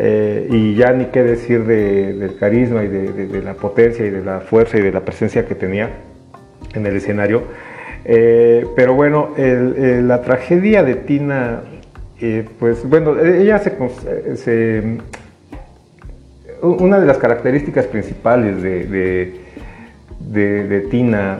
Eh, 0.00 0.46
y 0.50 0.74
ya 0.76 0.92
ni 0.92 1.06
qué 1.06 1.24
decir 1.24 1.64
del 1.64 2.36
carisma 2.38 2.84
y 2.84 2.88
de, 2.88 3.42
la 3.42 3.54
potencia 3.54 4.06
y 4.06 4.10
de 4.10 4.24
la 4.24 4.40
fuerza 4.40 4.78
y 4.78 4.82
de 4.82 4.92
la 4.92 5.00
presencia 5.00 5.44
que 5.46 5.56
tenía 5.56 5.90
en 6.74 6.86
el 6.86 6.96
escenario. 6.96 7.42
Pero 8.04 8.94
bueno, 8.94 9.30
la 9.36 10.22
tragedia 10.22 10.82
de 10.84 10.94
Tina, 10.94 11.62
pues 12.58 12.88
bueno, 12.88 13.18
ella 13.18 13.58
se, 13.58 13.72
Una 16.62 16.98
de 17.00 17.06
las 17.06 17.18
características 17.18 17.86
principales 17.86 18.62
de, 18.62 19.40
de 20.20 20.80
Tina 20.90 21.38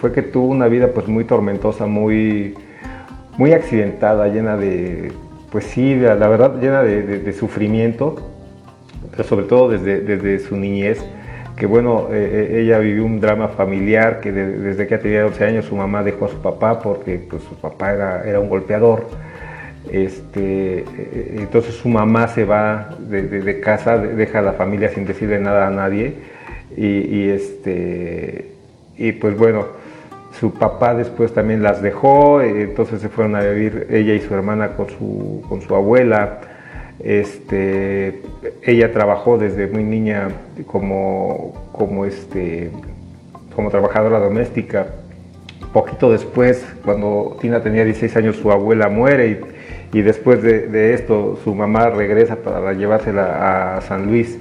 fue 0.00 0.12
que 0.12 0.22
tuvo 0.22 0.48
una 0.48 0.68
vida 0.68 0.88
pues 0.88 1.08
muy 1.08 1.24
tormentosa, 1.24 1.86
muy, 1.86 2.54
muy 3.36 3.52
accidentada, 3.52 4.28
llena 4.28 4.56
de 4.56 5.12
pues 5.50 5.64
sí, 5.64 5.96
la, 5.96 6.14
verdad 6.14 6.60
llena 6.60 6.82
de, 6.82 7.32
sufrimiento, 7.32 8.16
pero 9.10 9.24
sobre 9.24 9.46
todo 9.46 9.68
desde, 9.68 10.38
su 10.38 10.56
niñez, 10.56 11.04
que 11.56 11.66
bueno, 11.66 12.08
eh, 12.10 12.50
eh, 12.52 12.60
ella 12.62 12.78
vivió 12.78 13.04
un 13.04 13.20
drama 13.20 13.48
familiar, 13.48 14.20
que 14.20 14.32
desde 14.32 14.86
que 14.86 14.96
tenía 14.98 15.22
12 15.22 15.44
años 15.44 15.64
su 15.64 15.76
mamá 15.76 16.02
dejó 16.02 16.26
a 16.26 16.28
su 16.28 16.40
papá 16.40 16.80
porque 16.80 17.26
pues, 17.28 17.42
su 17.42 17.54
papá 17.56 17.92
era, 17.92 18.24
era 18.24 18.40
un 18.40 18.48
golpeador. 18.48 19.06
Este, 19.92 20.80
eh, 20.80 21.34
entonces 21.38 21.74
su 21.74 21.88
mamá 21.88 22.28
se 22.28 22.44
va 22.44 22.96
de, 23.00 23.60
casa, 23.60 23.98
deja 23.98 24.38
a 24.38 24.42
la 24.42 24.52
familia 24.52 24.88
sin 24.90 25.04
decirle 25.04 25.40
nada 25.40 25.66
a 25.66 25.70
nadie 25.70 26.14
y, 26.76 27.28
este, 27.28 28.52
y 28.96 29.12
pues 29.12 29.36
bueno, 29.36 29.66
su 30.38 30.54
papá 30.54 30.94
después 30.94 31.34
también 31.34 31.62
las 31.62 31.82
dejó, 31.82 32.40
eh, 32.40 32.62
entonces 32.62 33.00
se 33.00 33.08
fueron 33.08 33.34
a 33.34 33.40
vivir 33.40 33.88
ella 33.90 34.14
y 34.14 34.20
su 34.20 34.32
hermana 34.32 34.76
con 34.76 34.88
su, 34.88 35.42
con 35.48 35.60
su 35.60 35.74
abuela. 35.74 36.40
Este, 37.02 38.20
ella 38.62 38.92
trabajó 38.92 39.38
desde 39.38 39.66
muy 39.66 39.82
niña 39.82 40.28
como, 40.66 41.68
como, 41.72 42.04
este, 42.04 42.70
como 43.56 43.70
trabajadora 43.70 44.20
doméstica. 44.20 44.86
Poquito 45.72 46.12
después, 46.12 46.64
cuando 46.84 47.36
Tina 47.40 47.60
tenía 47.62 47.84
16 47.84 48.16
años, 48.16 48.36
su 48.36 48.50
abuela 48.52 48.88
muere 48.88 49.40
y, 49.92 50.02
después 50.02 50.42
de, 50.42 50.94
esto 50.94 51.38
su 51.42 51.54
mamá 51.54 51.90
regresa 51.90 52.36
para 52.36 52.72
llevársela 52.72 53.76
a 53.76 53.80
San 53.82 54.06
Luis, 54.06 54.38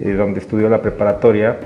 eh, 0.00 0.12
donde 0.12 0.40
estudió 0.40 0.68
la 0.68 0.80
preparatoria. 0.82 1.58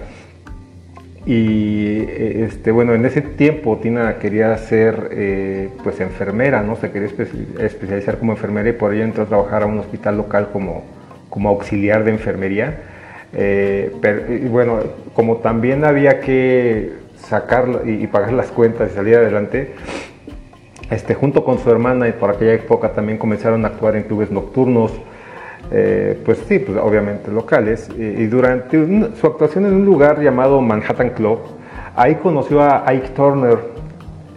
Y 1.26 1.98
eh, 2.00 2.46
este, 2.48 2.70
bueno, 2.70 2.94
en 2.94 3.04
ese 3.04 3.20
tiempo 3.20 3.78
Tina 3.78 4.16
quería 4.18 4.56
ser 4.56 5.10
eh, 5.12 5.68
pues 5.82 6.00
enfermera, 6.00 6.62
¿no? 6.62 6.76
Se 6.76 6.90
quería 6.90 7.08
especializar 7.08 8.18
como 8.18 8.32
enfermera 8.32 8.70
y 8.70 8.72
por 8.72 8.94
ello 8.94 9.04
entró 9.04 9.24
a 9.24 9.26
trabajar 9.26 9.62
a 9.62 9.66
un 9.66 9.78
hospital 9.78 10.16
local 10.16 10.48
como, 10.52 10.84
como 11.28 11.50
auxiliar 11.50 12.04
de 12.04 12.10
enfermería. 12.12 12.78
Pero, 13.32 14.34
y 14.34 14.48
bueno, 14.48 14.80
como 15.14 15.36
también 15.36 15.84
había 15.84 16.20
que 16.20 17.00
sacar 17.28 17.82
y, 17.84 18.06
pagar 18.06 18.32
las 18.32 18.48
cuentas 18.48 18.90
y 18.90 18.94
salir 18.94 19.16
adelante, 19.16 19.70
este, 20.90 21.14
junto 21.14 21.44
con 21.44 21.58
su 21.58 21.70
hermana 21.70 22.08
y 22.08 22.12
por 22.12 22.30
aquella 22.30 22.54
época 22.54 22.92
también 22.92 23.16
comenzaron 23.16 23.64
a 23.64 23.68
actuar 23.68 23.96
en 23.96 24.02
clubes 24.02 24.30
nocturnos, 24.30 24.92
eh, 25.70 26.20
pues 26.24 26.38
sí, 26.48 26.58
pues 26.58 26.76
obviamente 26.78 27.30
locales. 27.30 27.88
Y, 27.96 28.26
durante 28.26 28.76
su 29.14 29.26
actuación 29.26 29.66
en 29.66 29.74
un 29.74 29.84
lugar 29.84 30.20
llamado 30.20 30.60
Manhattan 30.60 31.10
Club, 31.10 31.38
ahí 31.94 32.16
conoció 32.16 32.60
a 32.60 32.84
Ike 32.88 33.10
Turner, 33.10 33.58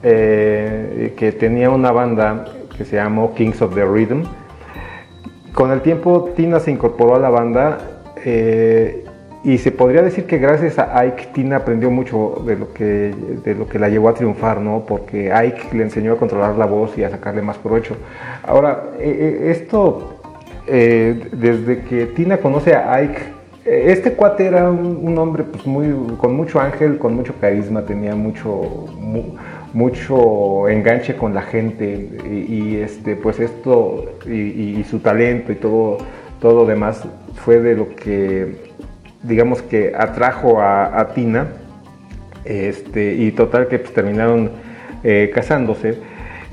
eh, 0.04 1.14
que 1.18 1.32
tenía 1.32 1.70
una 1.70 1.92
banda 1.92 2.46
que 2.78 2.86
se 2.86 2.98
llamó 2.98 3.34
Kings 3.34 3.62
of 3.62 3.74
the 3.74 3.86
Rhythm. 3.86 4.24
Con 5.54 5.72
el 5.72 5.82
tiempo 5.82 6.32
Tina 6.36 6.60
se 6.60 6.72
incorporó 6.72 7.16
a 7.16 7.20
la 7.20 7.30
banda 7.30 7.78
eh, 8.26 9.03
y 9.44 9.58
se 9.58 9.72
podría 9.72 10.02
decir 10.02 10.26
que 10.26 10.38
gracias 10.38 10.80
a 10.80 10.98
Ike 11.00 11.28
Tina 11.34 11.58
aprendió 11.58 11.92
mucho 11.92 12.44
de 12.46 12.56
lo 12.56 12.74
que, 12.74 13.14
de 13.44 13.56
lo 13.56 13.68
que 13.68 13.78
la 13.78 13.90
llevó 13.90 14.10
a 14.10 14.14
triunfar, 14.14 14.62
¿no? 14.62 14.86
Porque 14.88 15.34
Ike 15.34 15.76
le 15.76 15.84
enseñó 15.84 16.14
a 16.14 16.18
controlar 16.18 16.56
la 16.56 16.66
voz 16.66 16.98
y 16.98 17.04
a 17.04 17.10
sacarle 17.10 17.42
más 17.42 17.58
provecho. 17.58 17.98
Ahora, 18.44 18.92
esto 19.00 20.20
eh, 20.68 21.30
desde 21.34 21.82
que 21.82 22.06
Tina 22.08 22.38
conoce 22.38 22.74
a 22.74 22.94
Ike, 22.94 23.22
eh, 23.66 23.86
este 23.88 24.14
cuate 24.14 24.46
era 24.46 24.70
un, 24.72 25.18
hombre 25.18 25.44
pues, 25.44 25.66
muy, 25.66 26.16
con 26.18 26.36
mucho 26.36 26.62
ángel, 26.62 26.98
con 26.98 27.14
mucho 27.14 27.34
carisma, 27.40 27.86
tenía 27.86 28.16
mucho, 28.16 28.88
mucho 29.74 30.70
enganche 30.70 31.18
con 31.18 31.34
la 31.34 31.42
gente 31.42 32.10
y, 32.48 32.78
este, 32.78 33.18
pues 33.18 33.40
esto 33.40 34.06
y, 34.26 34.84
su 34.90 35.00
talento 35.00 35.52
y 35.52 35.56
todo, 35.56 35.98
todo 36.40 36.66
demás 36.66 37.04
fue 37.36 37.60
de 37.60 37.76
lo 37.76 37.90
que 37.96 38.73
digamos 39.24 39.62
que 39.62 39.94
atrajo 39.98 40.62
a, 40.62 41.10
Tina 41.16 41.48
este, 42.46 43.14
y 43.14 43.32
total 43.32 43.68
que 43.68 43.80
pues, 43.80 43.94
terminaron 43.94 44.52
eh, 45.04 45.32
casándose. 45.34 45.98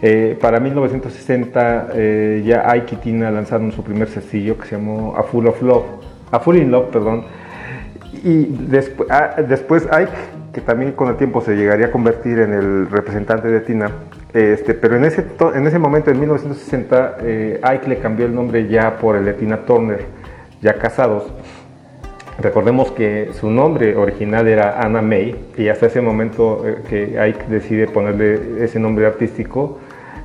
Eh, 0.03 0.39
para 0.41 0.61
1960 0.61 1.89
eh, 1.93 2.43
ya 2.43 2.71
Ike 2.71 2.95
y 2.95 2.99
Tina 2.99 3.31
lanzaron 3.31 3.71
su 3.71 3.85
primer 3.85 4.09
sencillo 4.09 4.57
que 4.57 4.67
se 4.67 4.77
llamó 4.77 5.15
A 5.15 5.23
Full 5.25 5.47
of 5.47 5.61
Love, 5.61 5.85
A 6.31 6.41
Full 6.41 6.57
in 6.57 6.71
Love, 6.71 6.89
perdón. 6.91 7.25
Y 8.25 8.49
ah, 9.11 9.37
después 9.47 9.87
Ike, 9.93 10.13
que 10.55 10.61
también 10.63 10.93
con 10.93 11.09
el 11.09 11.17
tiempo 11.17 11.43
se 11.43 11.55
llegaría 11.55 11.87
a 11.87 11.91
convertir 11.91 12.39
en 12.39 12.53
el 12.53 12.91
representante 12.91 13.49
de 13.49 13.61
Tina, 13.61 13.91
este, 14.33 14.75
pero 14.75 14.97
en 14.97 15.05
ese, 15.05 15.25
en 15.55 15.67
ese 15.67 15.79
momento, 15.79 16.11
en 16.11 16.21
1960, 16.21 17.17
eh, 17.23 17.61
Ike 17.63 17.89
le 17.89 17.99
cambió 17.99 18.27
el 18.27 18.35
nombre 18.35 18.69
ya 18.69 18.97
por 18.97 19.17
el 19.17 19.25
de 19.25 19.35
Tina 19.35 19.59
Turner, 19.59 20.05
ya 20.63 20.75
casados. 20.75 21.25
Recordemos 22.41 22.91
que 22.93 23.31
su 23.39 23.51
nombre 23.51 23.97
original 23.97 24.49
era 24.49 24.81
Anna 24.81 25.03
May 25.03 25.37
y 25.57 25.69
hasta 25.69 25.87
ese 25.87 26.01
momento 26.01 26.65
que 26.89 27.19
Ike 27.19 27.45
decide 27.49 27.87
ponerle 27.87 28.65
ese 28.65 28.79
nombre 28.79 29.07
artístico, 29.07 29.79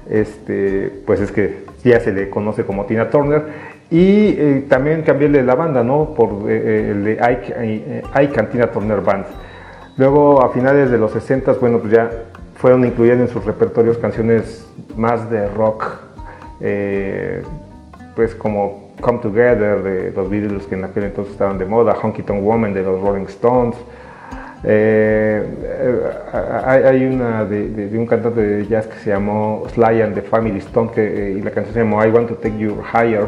este, 0.09 0.91
pues 1.05 1.19
es 1.19 1.31
que 1.31 1.65
ya 1.83 1.99
se 1.99 2.11
le 2.11 2.29
conoce 2.29 2.63
como 2.63 2.85
Tina 2.85 3.09
Turner. 3.09 3.43
Y 3.91 4.35
eh, 4.37 4.65
también 4.67 5.03
cambiarle 5.03 5.43
la 5.43 5.55
banda, 5.55 5.83
¿no? 5.83 6.15
Por 6.15 6.49
eh, 6.49 6.55
eh, 6.55 6.91
el 6.91 7.03
de 7.03 7.21
Ike, 7.21 8.03
Ike 8.13 8.39
and 8.39 8.49
Tina 8.49 8.71
Turner 8.71 9.01
Band. 9.01 9.25
Luego, 9.97 10.43
a 10.43 10.49
finales 10.49 10.89
de 10.89 10.97
los 10.97 11.11
60, 11.11 11.53
bueno, 11.53 11.79
pues 11.79 11.93
ya 11.93 12.09
fueron 12.55 12.83
incluyendo 12.83 13.23
en 13.23 13.29
sus 13.29 13.45
repertorios 13.45 13.97
canciones 13.97 14.67
más 14.97 15.29
de 15.29 15.47
rock, 15.47 15.99
pues 18.15 18.33
como 18.35 18.84
Come 19.01 19.19
Together 19.19 19.83
de 19.83 20.11
los 20.11 20.29
Beatles 20.29 20.65
que 20.67 20.75
en 20.75 20.85
aquel 20.85 21.05
entonces 21.05 21.33
estaban 21.33 21.57
de 21.57 21.65
moda, 21.65 21.93
Honky 22.01 22.23
Tonk 22.23 22.41
Woman 22.41 22.73
de 22.73 22.83
los 22.83 23.01
Rolling 23.01 23.25
Stones, 23.25 23.75
eh, 24.67 25.43
hay, 26.65 27.05
una 27.05 27.45
de, 27.45 27.89
un 27.95 28.07
cantante 28.07 28.41
de 28.41 28.65
jazz 28.65 28.87
que 28.87 28.97
se 28.97 29.11
llamó 29.11 29.63
Sly 29.73 30.01
and 30.01 30.15
the 30.15 30.23
Family 30.23 30.57
Stone 30.57 30.89
eh, 30.95 31.35
y 31.37 31.41
la 31.41 31.51
canción 31.51 31.73
se 31.73 31.79
llamó 31.81 32.03
I 32.03 32.09
Want 32.09 32.29
to 32.29 32.35
Take 32.35 32.57
You 32.57 32.77
Higher. 32.93 33.27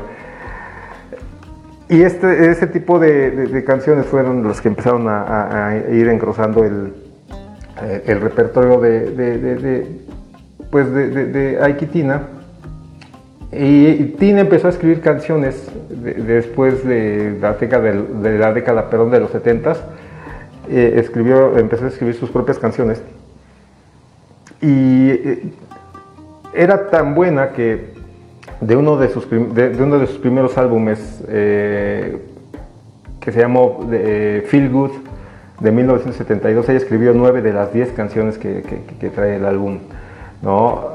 Y 1.90 2.02
este, 2.02 2.50
ese 2.50 2.66
tipo 2.68 2.98
de, 2.98 3.64
canciones 3.66 4.08
fueron 4.08 4.44
los 4.44 4.60
que 4.62 4.70
empezaron 4.70 5.06
a, 5.08 5.80
ir 5.92 6.08
engrosando 6.10 6.64
el, 6.64 6.94
eh, 7.84 8.18
repertorio 8.20 8.80
de, 8.80 9.86
pues 10.72 10.92
de, 10.92 11.60
Ike 11.62 11.86
y 13.52 14.04
Tina. 14.20 14.42
Empezó 14.42 14.68
a 14.68 14.70
escribir 14.72 15.02
canciones 15.02 15.70
después 15.90 16.86
de 16.86 17.38
la 17.40 17.54
década, 17.54 17.92
de, 17.92 18.38
la 18.38 18.54
década 18.54 18.90
perdón, 18.90 19.12
de 19.12 19.20
los 19.20 19.32
70s 19.32 19.78
eh, 20.70 20.96
escribió, 20.98 21.58
empezó 21.58 21.86
a 21.86 21.88
escribir 21.88 22.16
sus 22.16 22.30
propias 22.30 22.60
canciones 22.60 23.02
y 24.62 25.10
eh, 25.10 25.44
era 26.54 26.90
tan 26.90 27.16
buena 27.16 27.54
que 27.54 27.96
de 28.60 28.76
uno 28.76 28.98
de 28.98 29.08
sus, 29.08 29.26
uno 29.32 30.00
de 30.00 30.08
sus 30.08 30.18
primeros 30.18 30.58
álbumes 30.58 31.24
eh, 31.30 32.18
que 33.22 33.32
se 33.32 33.40
llamó 33.40 33.88
Feel 33.90 34.70
Good 34.70 34.92
de 35.62 35.72
1972, 35.72 36.68
ella 36.68 36.78
escribió 36.78 37.14
nueve 37.14 37.42
de 37.42 37.54
las 37.54 37.72
diez 37.74 37.92
canciones 37.94 38.38
que, 38.38 38.62
trae 39.16 39.38
el 39.38 39.46
álbum. 39.46 39.80
¿No? 40.42 40.92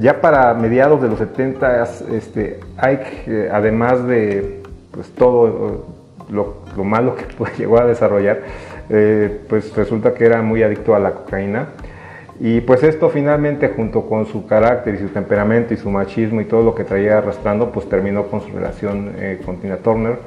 ya 0.00 0.20
para 0.20 0.54
mediados 0.54 1.00
de 1.02 1.08
los 1.08 1.18
70, 1.18 1.82
este, 2.12 2.60
Ike, 2.76 3.48
además 3.50 4.06
de 4.06 4.62
pues, 4.90 5.10
todo 5.12 5.86
lo, 6.30 6.56
lo 6.76 6.84
malo 6.84 7.14
que 7.16 7.24
llegó 7.58 7.78
a 7.78 7.86
desarrollar, 7.86 8.40
eh, 8.88 9.40
pues 9.48 9.74
resulta 9.74 10.14
que 10.14 10.24
era 10.24 10.42
muy 10.42 10.62
adicto 10.62 10.94
a 10.94 10.98
la 10.98 11.12
cocaína. 11.12 11.68
Y 12.38 12.60
pues 12.60 12.82
esto 12.82 13.08
finalmente 13.08 13.68
junto 13.74 14.06
con 14.06 14.26
su 14.26 14.46
carácter 14.46 14.94
y 14.94 14.98
su 14.98 15.08
temperamento 15.08 15.72
y 15.72 15.78
su 15.78 15.90
machismo 15.90 16.42
y 16.42 16.44
todo 16.44 16.62
lo 16.62 16.74
que 16.74 16.84
traía 16.84 17.18
arrastrando, 17.18 17.72
pues 17.72 17.88
terminó 17.88 18.26
con 18.26 18.42
su 18.42 18.50
relación 18.50 19.12
eh, 19.16 19.40
con 19.44 19.56
Tina 19.56 19.78
Turner. 19.78 20.18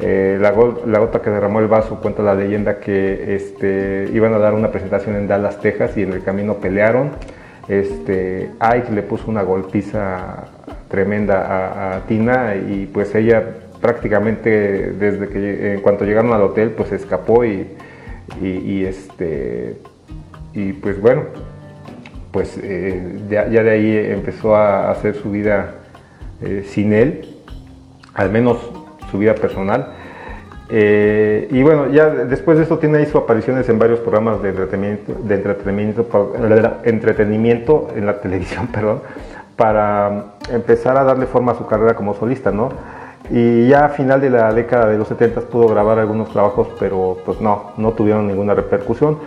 Eh, 0.00 0.38
la, 0.40 0.50
gota 0.50 1.20
que 1.20 1.30
derramó 1.30 1.60
el 1.60 1.68
vaso 1.68 2.00
cuenta 2.00 2.22
la 2.22 2.34
leyenda 2.34 2.80
que 2.80 3.36
este, 3.36 4.08
iban 4.12 4.32
a 4.32 4.38
dar 4.38 4.54
una 4.54 4.72
presentación 4.72 5.14
en 5.16 5.28
Dallas, 5.28 5.60
Texas 5.60 5.96
y 5.96 6.02
en 6.02 6.14
el 6.14 6.22
camino 6.22 6.54
pelearon. 6.54 7.10
Este, 7.68 8.50
Ike 8.60 8.92
le 8.92 9.02
puso 9.02 9.30
una 9.30 9.42
golpiza 9.42 10.44
tremenda 10.88 11.96
a 11.96 12.00
Tina 12.06 12.56
y 12.56 12.86
pues 12.92 13.14
ella 13.14 13.42
prácticamente 13.80 14.92
desde 14.92 15.28
que 15.28 15.74
en 15.74 15.80
cuanto 15.80 16.04
llegaron 16.04 16.32
al 16.32 16.42
hotel 16.42 16.70
pues 16.70 16.92
escapó 16.92 17.44
y, 17.44 17.68
este 18.40 19.76
y 20.54 20.72
pues 20.72 21.00
bueno 21.00 21.24
pues 22.32 22.58
eh, 22.62 23.20
ya, 23.28 23.44
de 23.44 23.70
ahí 23.70 23.96
empezó 24.10 24.56
a 24.56 24.90
hacer 24.90 25.14
su 25.14 25.30
vida 25.30 25.74
eh, 26.42 26.64
sin 26.66 26.92
él 26.92 27.28
al 28.14 28.30
menos 28.30 28.58
su 29.10 29.18
vida 29.18 29.34
personal 29.34 29.92
eh, 30.76 31.46
y 31.50 31.62
bueno 31.62 31.88
ya 31.90 32.08
después 32.10 32.58
de 32.58 32.64
eso 32.64 32.78
tiene 32.78 32.98
ahí 32.98 33.06
sus 33.06 33.22
apariciones 33.22 33.68
en 33.68 33.78
varios 33.78 34.00
programas 34.00 34.42
de 34.42 34.48
entretenimiento 34.48 35.12
entretenimiento 36.84 37.88
en 37.94 38.06
la 38.06 38.20
televisión 38.20 38.66
perdón 38.66 39.00
para 39.54 40.34
empezar 40.50 40.96
a 40.96 41.04
darle 41.04 41.26
forma 41.26 41.52
a 41.52 41.54
su 41.54 41.66
carrera 41.66 41.94
como 41.94 42.14
solista 42.14 42.50
no 42.50 42.70
y 43.30 43.68
ya 43.68 43.86
a 43.86 43.88
final 43.88 44.20
de 44.20 44.28
la 44.28 44.52
década 44.52 44.86
de 44.88 44.98
los 44.98 45.08
70 45.08 45.40
pudo 45.42 45.68
grabar 45.68 45.98
algunos 45.98 46.30
trabajos, 46.30 46.68
pero 46.78 47.16
pues 47.24 47.40
no, 47.40 47.72
no 47.78 47.92
tuvieron 47.92 48.26
ninguna 48.26 48.54
repercusión. 48.54 49.18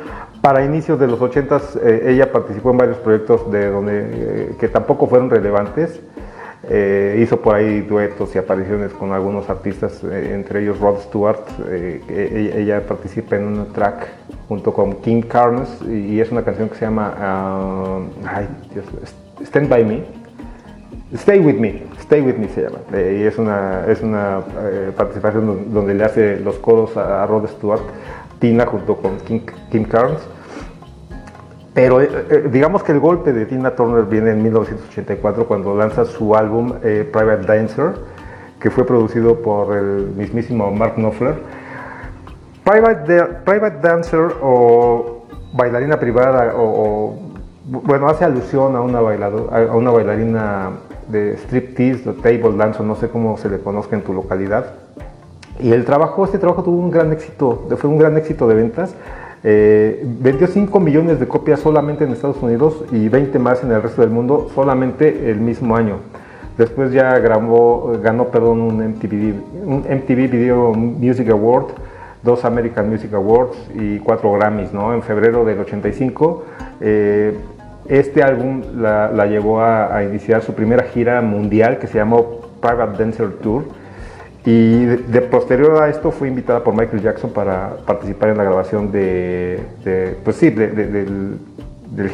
Para 0.42 0.64
inicios 0.64 1.00
de 1.00 1.08
los 1.08 1.20
80 1.20 1.62
eh, 1.82 2.04
ella 2.10 2.32
participó 2.32 2.72
en 2.72 2.78
varios 2.78 2.98
proyectos 2.98 3.52
de 3.52 3.72
donde, 3.72 4.10
eh, 4.12 4.56
que 4.60 4.68
tampoco 4.68 5.08
fueron 5.08 5.30
relevantes. 5.32 6.00
Eh, 6.70 7.20
hizo 7.22 7.40
por 7.40 7.56
ahí 7.56 7.82
duetos 7.82 8.36
y 8.36 8.38
apariciones 8.38 8.92
con 8.92 9.14
algunos 9.14 9.50
artistas, 9.50 10.04
entre 10.04 10.64
ellos 10.64 10.80
Rod 10.80 11.00
Stewart. 11.00 11.46
Ella, 11.72 12.56
ella, 12.58 12.82
participa 12.86 13.38
en 13.38 13.46
un 13.46 13.74
track 13.74 14.08
junto 14.48 14.74
con 14.74 14.96
King 14.96 15.22
Carnes 15.22 15.70
y, 15.88 16.20
es 16.20 16.32
una 16.32 16.44
canción 16.44 16.68
que 16.70 16.76
se 16.76 16.86
llama 16.86 18.00
uh, 18.00 19.44
Stand 19.44 19.70
By 19.70 19.86
Me. 19.86 20.04
Stay 21.14 21.40
With 21.40 21.56
Me, 21.56 21.84
Stay 22.00 22.22
With 22.22 22.36
Me 22.36 22.50
se 22.50 22.64
llama. 22.64 22.80
Eh, 22.94 23.20
y 23.22 23.24
es 23.24 23.38
una, 23.38 23.86
es 23.88 24.02
una 24.02 24.42
eh, 24.62 24.92
participación 24.96 25.74
donde 25.74 25.94
le 25.94 26.04
hace 26.04 26.40
los 26.40 26.56
coros 26.58 26.98
a, 26.98 27.26
Rod 27.26 27.48
Stewart, 27.48 27.82
Tina 28.40 28.66
junto 28.66 28.98
con 28.98 29.18
Kim, 29.20 29.86
Carnes. 29.86 30.20
Pero 31.78 32.02
eh, 32.02 32.50
digamos 32.52 32.82
que 32.82 32.92
el 32.92 33.00
golpe 33.00 33.32
de 33.34 33.46
Tina 33.46 33.76
Turner 33.76 34.06
viene 34.06 34.32
en 34.32 34.42
1984 34.42 35.48
cuando 35.48 35.76
lanza 35.76 36.06
su 36.06 36.36
álbum 36.36 36.74
Private 36.82 37.46
Dancer, 37.46 37.94
que 38.60 38.72
fue 38.72 38.84
producido 38.84 39.44
por 39.44 39.78
el 39.78 40.08
mismísimo 40.18 40.72
Mark 40.72 40.96
Knopfler. 40.96 41.36
Private, 42.64 43.24
Private 43.46 43.78
Dancer 43.88 44.28
o 44.42 45.28
bailarina 45.54 46.00
privada 46.00 46.52
o, 46.56 47.16
bueno, 47.64 48.08
hace 48.08 48.26
alusión 48.26 48.76
a 48.76 48.82
una, 48.82 48.98
a 48.98 49.76
una 49.76 49.92
bailarina 49.92 50.72
de 51.08 51.38
striptease 51.38 52.10
o 52.10 52.14
table 52.14 52.58
dance, 52.58 52.82
o 52.82 52.86
no 52.88 52.96
sé 52.96 53.08
cómo 53.08 53.38
se 53.38 53.50
le 53.50 53.60
conozca 53.60 53.96
en 53.96 54.02
tu 54.02 54.14
localidad. 54.14 54.74
Y 55.60 55.72
el 55.74 55.86
trabajo, 55.86 56.26
este 56.26 56.40
trabajo 56.40 56.64
tuvo 56.64 56.80
un 56.80 56.90
gran 56.90 57.14
éxito, 57.14 57.68
fue 57.78 57.88
un 57.88 58.00
gran 58.00 58.18
éxito 58.18 58.48
de 58.48 58.56
ventas. 58.56 58.96
Eh, 59.44 60.04
vendió 60.20 60.48
5 60.48 60.80
millones 60.80 61.20
de 61.20 61.28
copias 61.28 61.60
solamente 61.60 62.04
en 62.04 62.12
Estados 62.12 62.42
Unidos 62.42 62.84
y 62.92 63.08
20 63.08 63.38
más 63.40 63.64
en 63.64 63.72
el 63.72 63.82
resto 63.82 64.02
del 64.02 64.10
mundo 64.10 64.50
solamente 64.54 65.30
el 65.30 65.40
mismo 65.40 65.76
año. 65.76 65.98
Después 66.58 66.92
ya 66.92 67.18
grabó, 67.20 67.94
ganó 68.02 68.30
perdón, 68.30 68.62
un, 68.62 68.78
MTV, 68.78 69.34
un 69.66 69.80
MTV 69.82 70.32
Video 70.32 70.74
Music 70.74 71.30
Award, 71.30 71.68
dos 72.24 72.44
American 72.46 72.90
Music 72.90 73.14
Awards 73.14 73.58
y 73.76 74.00
cuatro 74.00 74.34
Grammys. 74.34 74.74
¿no? 74.74 74.94
En 74.94 75.04
febrero 75.04 75.46
del 75.46 75.60
85 75.60 76.44
este 77.90 78.22
álbum 78.22 78.62
la, 78.82 79.26
llevó 79.28 79.62
a, 79.62 80.04
iniciar 80.04 80.42
su 80.42 80.54
primera 80.54 80.84
gira 80.84 81.22
mundial 81.22 81.80
que 81.80 81.88
se 81.88 81.98
llamó 81.98 82.42
Private 82.62 83.02
Dancer 83.02 83.32
Tour. 83.42 83.64
Y 84.48 84.86
de, 84.86 85.22
posterior 85.24 85.84
a 85.84 85.90
esto 85.90 86.10
fue 86.10 86.30
invitada 86.30 86.64
por 86.64 86.74
Michael 86.74 87.02
Jackson 87.02 87.32
para 87.32 87.80
participar 87.86 88.30
en 88.30 88.38
la 88.38 88.46
grabación 88.46 88.94
de, 88.94 89.60
pues 90.24 90.38
sí, 90.38 90.52
del, 90.52 91.38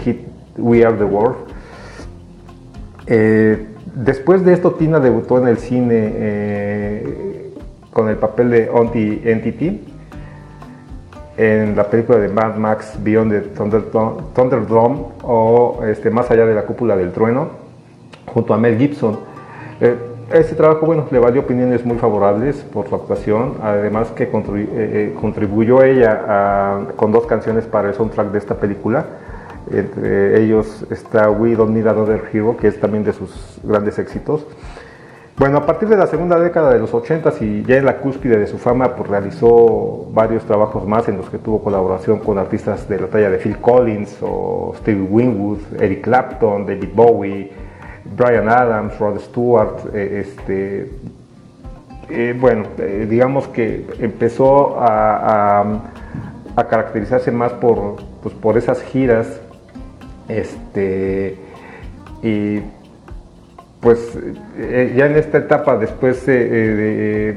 hit 0.03 0.21
We 0.57 0.83
Are 0.83 0.97
the 0.97 1.03
World. 1.03 1.35
Eh, 3.05 3.67
después 3.93 4.43
de 4.43 4.53
esto, 4.53 4.71
Tina 4.71 4.99
debutó 4.99 5.37
en 5.37 5.47
el 5.47 5.59
cine 5.59 6.11
eh, 6.15 7.53
con 7.91 8.09
el 8.09 8.15
papel 8.15 8.49
de 8.49 8.71
Entity 9.25 9.81
en 11.37 11.75
la 11.75 11.83
película 11.83 12.17
de 12.17 12.29
Mad 12.29 12.55
Max 12.55 12.95
Beyond 12.97 13.31
the 13.31 13.41
Thunderdome 14.33 15.05
o 15.21 15.83
este, 15.85 16.09
Más 16.09 16.31
allá 16.31 16.47
de 16.47 16.55
la 16.55 16.63
cúpula 16.63 16.97
del 16.97 17.11
trueno, 17.11 17.49
junto 18.25 18.55
a 18.55 18.57
Mel 18.57 18.79
Gibson. 18.79 19.19
Eh, 19.79 20.12
este 20.33 20.55
trabajo, 20.55 20.85
bueno, 20.85 21.05
le 21.11 21.19
valió 21.19 21.41
opiniones 21.41 21.85
muy 21.85 21.97
favorables 21.97 22.57
por 22.57 22.87
su 22.89 22.95
actuación, 22.95 23.55
además 23.61 24.11
que 24.11 24.23
eh, 24.23 24.29
eh, 24.31 25.15
contribuyó 25.19 25.83
ella 25.83 26.87
con 26.95 27.11
dos 27.11 27.25
canciones 27.27 27.65
para 27.65 27.89
el 27.89 27.93
soundtrack 27.93 28.31
de 28.31 28.39
esta 28.39 28.55
película. 28.55 29.05
Entre 29.71 30.41
ellos 30.41 30.85
está 30.89 31.29
We 31.29 31.55
Don't 31.55 31.71
Need 31.71 31.87
Another 31.87 32.23
Hero, 32.33 32.57
que 32.57 32.67
es 32.67 32.79
también 32.79 33.03
de 33.03 33.13
sus 33.13 33.59
grandes 33.63 33.99
éxitos. 33.99 34.45
Bueno, 35.37 35.57
a 35.57 35.65
partir 35.65 35.89
de 35.89 35.97
la 35.97 36.05
segunda 36.05 36.39
década 36.39 36.71
de 36.71 36.79
los 36.79 36.93
80 36.93 37.33
y 37.41 37.63
ya 37.63 37.77
en 37.77 37.85
la 37.85 37.97
cúspide 37.97 38.37
de 38.37 38.45
su 38.45 38.57
fama, 38.57 38.95
pues 38.95 39.09
realizó 39.09 40.07
varios 40.11 40.43
trabajos 40.45 40.87
más 40.87 41.07
en 41.09 41.17
los 41.17 41.29
que 41.29 41.39
tuvo 41.39 41.63
colaboración 41.63 42.19
con 42.19 42.37
artistas 42.37 42.87
de 42.87 42.99
la 42.99 43.07
talla 43.07 43.29
de 43.31 43.37
Phil 43.37 43.57
Collins 43.57 44.17
o 44.21 44.73
Steve 44.77 45.01
Winwood, 45.01 45.59
Eric 45.79 46.01
Clapton, 46.01 46.67
David 46.67 46.89
Bowie, 46.93 47.51
Brian 48.05 48.49
Adams, 48.49 48.97
Rod 48.99 49.19
Stewart, 49.19 49.93
eh, 49.93 50.25
este, 50.25 50.89
eh, 52.09 52.35
bueno, 52.37 52.65
eh, 52.77 53.07
digamos 53.09 53.47
que 53.47 53.85
empezó 53.99 54.77
a, 54.79 55.89
caracterizarse 56.69 57.31
más 57.31 57.51
por, 57.53 57.97
pues, 58.21 58.35
por 58.35 58.57
esas 58.57 58.81
giras, 58.83 59.39
este, 60.27 61.37
y 62.21 62.59
pues 63.81 64.17
ya 64.95 65.07
en 65.07 65.17
esta 65.17 65.39
etapa, 65.39 65.77
después 65.77 66.25
de, 66.25 67.35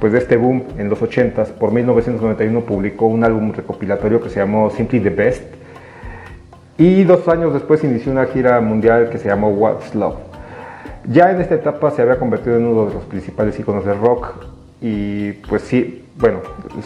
pues 0.00 0.12
de 0.12 0.18
este 0.18 0.36
boom 0.36 0.62
en 0.78 0.88
los 0.88 1.02
80s, 1.02 1.48
por 1.48 1.72
1991 1.72 2.60
publicó 2.60 3.06
un 3.06 3.22
álbum 3.22 3.52
recopilatorio 3.52 4.20
que 4.22 4.30
se 4.30 4.40
llamó 4.40 4.70
Simply 4.70 5.00
the 5.00 5.10
Best. 5.10 5.42
Y 6.76 7.04
dos 7.04 7.28
años 7.28 7.52
después 7.52 7.84
inició 7.84 8.12
una 8.12 8.26
gira 8.26 8.60
mundial 8.60 9.08
que 9.10 9.18
se 9.18 9.28
llamó 9.28 9.48
What's 9.48 9.94
Love. 9.94 10.16
Ya 11.06 11.30
en 11.30 11.40
esta 11.40 11.54
etapa 11.54 11.90
se 11.90 12.02
había 12.02 12.18
convertido 12.18 12.56
en 12.56 12.66
uno 12.66 12.86
de 12.86 12.94
los 12.94 13.04
principales 13.04 13.58
iconos 13.58 13.84
del 13.84 13.98
rock 13.98 14.32
y 14.80 15.32
pues 15.32 15.62
sí, 15.62 16.04
bueno, 16.16 16.40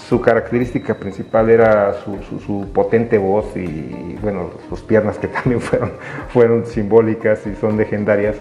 su 0.08 0.20
característica 0.20 0.94
principal 0.94 1.50
era 1.50 1.94
su, 2.04 2.66
potente 2.72 3.18
voz 3.18 3.56
y 3.56 4.16
bueno, 4.20 4.50
sus 4.68 4.80
piernas 4.82 5.18
que 5.18 5.28
también 5.28 5.60
fueron, 5.60 5.92
fueron 6.32 6.66
simbólicas 6.66 7.46
y 7.46 7.54
son 7.54 7.76
legendarias 7.76 8.36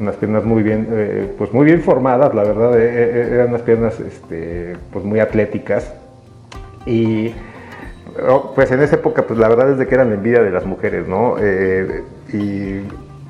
unas 0.00 0.16
piernas 0.16 0.44
muy 0.44 0.62
bien, 0.62 0.88
eh, 0.90 1.32
pues 1.38 1.52
muy 1.52 1.64
bien 1.66 1.82
formadas, 1.82 2.34
la 2.34 2.42
verdad, 2.42 2.78
eh, 2.80 2.88
eh, 2.88 3.28
eran 3.34 3.50
unas 3.50 3.62
piernas 3.62 4.00
este, 4.00 4.76
pues 4.92 5.04
muy 5.04 5.20
atléticas 5.20 5.94
y 6.86 7.32
pues 8.54 8.70
en 8.70 8.82
esa 8.82 8.96
época 8.96 9.26
pues 9.26 9.38
la 9.38 9.48
verdad 9.48 9.70
es 9.70 9.78
de 9.78 9.86
que 9.86 9.94
eran 9.94 10.10
la 10.10 10.14
envidia 10.16 10.42
de 10.42 10.50
las 10.50 10.66
mujeres, 10.66 11.08
¿no? 11.08 11.36
y 12.32 12.80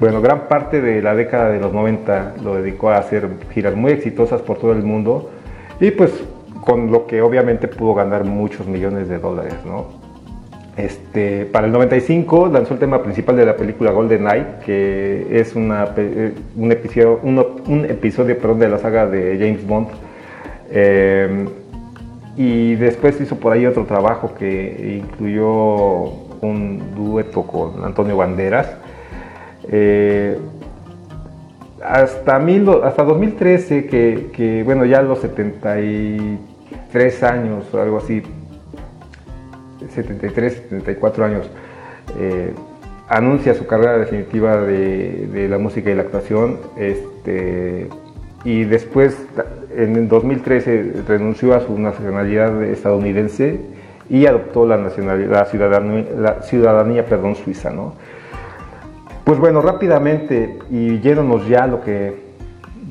bueno, 0.00 0.20
gran 0.20 0.48
parte 0.48 0.80
de 0.80 1.00
la 1.00 1.14
década 1.14 1.50
de 1.50 1.60
los 1.60 1.72
90 1.72 2.34
lo 2.42 2.56
dedicó 2.56 2.90
a 2.90 2.98
hacer 2.98 3.28
giras 3.52 3.76
muy 3.76 3.92
exitosas 3.92 4.42
por 4.42 4.58
todo 4.58 4.72
el 4.72 4.82
mundo 4.82 5.30
y 5.80 5.92
pues 5.92 6.12
con 6.60 6.90
lo 6.90 7.06
que 7.06 7.22
obviamente 7.22 7.68
pudo 7.68 7.94
ganar 7.94 8.24
muchos 8.24 8.66
millones 8.66 9.08
de 9.08 9.18
dólares, 9.18 9.54
¿no? 9.64 9.86
Este, 10.76 11.44
para 11.44 11.66
el 11.66 11.72
95 11.72 12.48
lanzó 12.48 12.74
el 12.74 12.80
tema 12.80 13.02
principal 13.02 13.36
de 13.36 13.44
la 13.44 13.56
película 13.56 13.90
Golden 13.90 14.26
Eye, 14.26 14.46
que 14.64 15.26
es 15.30 15.54
una, 15.54 15.92
eh, 15.96 16.32
un 16.56 16.72
episodio, 16.72 17.20
un 17.22 17.84
episodio 17.84 18.38
perdón, 18.38 18.58
de 18.58 18.68
la 18.68 18.78
saga 18.78 19.06
de 19.06 19.36
James 19.38 19.66
Bond. 19.66 19.88
Eh, 20.70 21.46
y 22.36 22.76
después 22.76 23.20
hizo 23.20 23.36
por 23.36 23.52
ahí 23.52 23.66
otro 23.66 23.84
trabajo 23.84 24.34
que 24.34 25.02
incluyó 25.02 26.04
un 26.40 26.94
dueto 26.94 27.42
con 27.42 27.84
Antonio 27.84 28.16
Banderas. 28.16 28.74
Eh, 29.68 30.38
hasta, 31.84 32.40
hasta 32.84 33.04
2013, 33.04 33.86
que, 33.86 34.62
bueno, 34.64 34.84
ya 34.84 35.00
a 35.00 35.02
los 35.02 35.18
73 35.20 37.22
años 37.22 37.74
algo 37.74 37.98
así, 37.98 38.22
73, 39.90 40.64
74 40.70 41.24
años, 41.24 41.50
eh, 42.18 42.52
anuncia 43.08 43.54
su 43.54 43.66
carrera 43.66 43.98
definitiva 43.98 44.58
de, 44.58 45.48
la 45.50 45.58
música 45.58 45.90
y 45.90 45.94
la 45.94 46.02
actuación. 46.02 46.58
Este, 46.76 47.88
y 48.44 48.64
después, 48.64 49.16
en 49.76 50.08
2013, 50.08 51.02
renunció 51.06 51.54
a 51.54 51.60
su 51.60 51.78
nacionalidad 51.78 52.62
estadounidense 52.64 53.60
y 54.08 54.26
adoptó 54.26 54.66
la, 54.66 54.76
nacionalidad, 54.76 55.48
ciudadanía, 55.48 56.04
la 56.16 56.42
ciudadanía 56.42 57.06
perdón, 57.06 57.34
suiza. 57.36 57.72
Pues 59.24 59.38
bueno, 59.38 59.62
rápidamente 59.62 60.58
y 60.70 61.00
yéndonos 61.00 61.48
ya 61.48 61.66
lo 61.66 61.80
que 61.80 62.32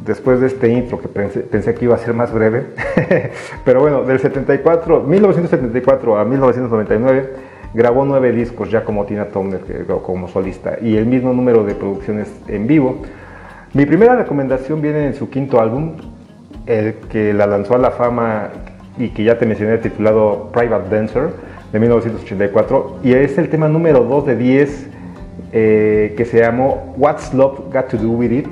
después 0.05 0.39
de 0.39 0.47
este 0.47 0.69
intro 0.69 0.99
que 0.99 1.07
pensé, 1.07 1.75
que 1.75 1.85
iba 1.85 1.95
a 1.95 1.99
ser 1.99 2.13
más 2.13 2.33
breve, 2.33 2.67
pero 3.65 3.81
bueno, 3.81 4.03
del 4.03 4.19
74, 4.19 5.01
1974 5.01 6.17
a 6.17 6.25
1999 6.25 7.51
grabó 7.73 8.05
nueve 8.05 8.31
discos 8.31 8.69
ya 8.69 8.83
como 8.83 9.05
Tina 9.05 9.25
Turner, 9.25 9.61
como 10.03 10.27
solista, 10.27 10.77
y 10.81 10.97
el 10.97 11.05
mismo 11.05 11.33
número 11.33 11.63
de 11.63 11.75
producciones 11.75 12.29
en 12.47 12.67
vivo. 12.67 13.01
Mi 13.73 13.85
primera 13.85 14.15
recomendación 14.15 14.81
viene 14.81 15.07
en 15.07 15.13
su 15.13 15.29
quinto 15.29 15.61
álbum, 15.61 15.93
el 16.79 16.93
que 17.09 17.33
la 17.33 17.47
lanzó 17.47 17.75
a 17.75 17.77
la 17.77 17.91
fama 17.91 18.49
y 18.97 19.09
que 19.09 19.23
ya 19.23 19.37
te 19.37 19.45
mencioné, 19.45 19.77
titulado 19.77 20.49
Private 20.53 20.95
Dancer, 20.95 21.29
de 21.71 21.79
1984, 21.79 22.99
y 23.03 23.13
es 23.13 23.37
el 23.37 23.49
tema 23.49 23.67
número 23.67 24.03
2 24.03 24.25
de 24.25 24.35
10 24.35 24.87
eh, 25.53 26.13
que 26.17 26.25
se 26.25 26.39
llamó 26.39 26.93
What's 26.97 27.33
Love 27.33 27.73
Got 27.73 27.89
to 27.89 27.97
Do 27.97 28.09
With 28.09 28.31
It 28.31 28.47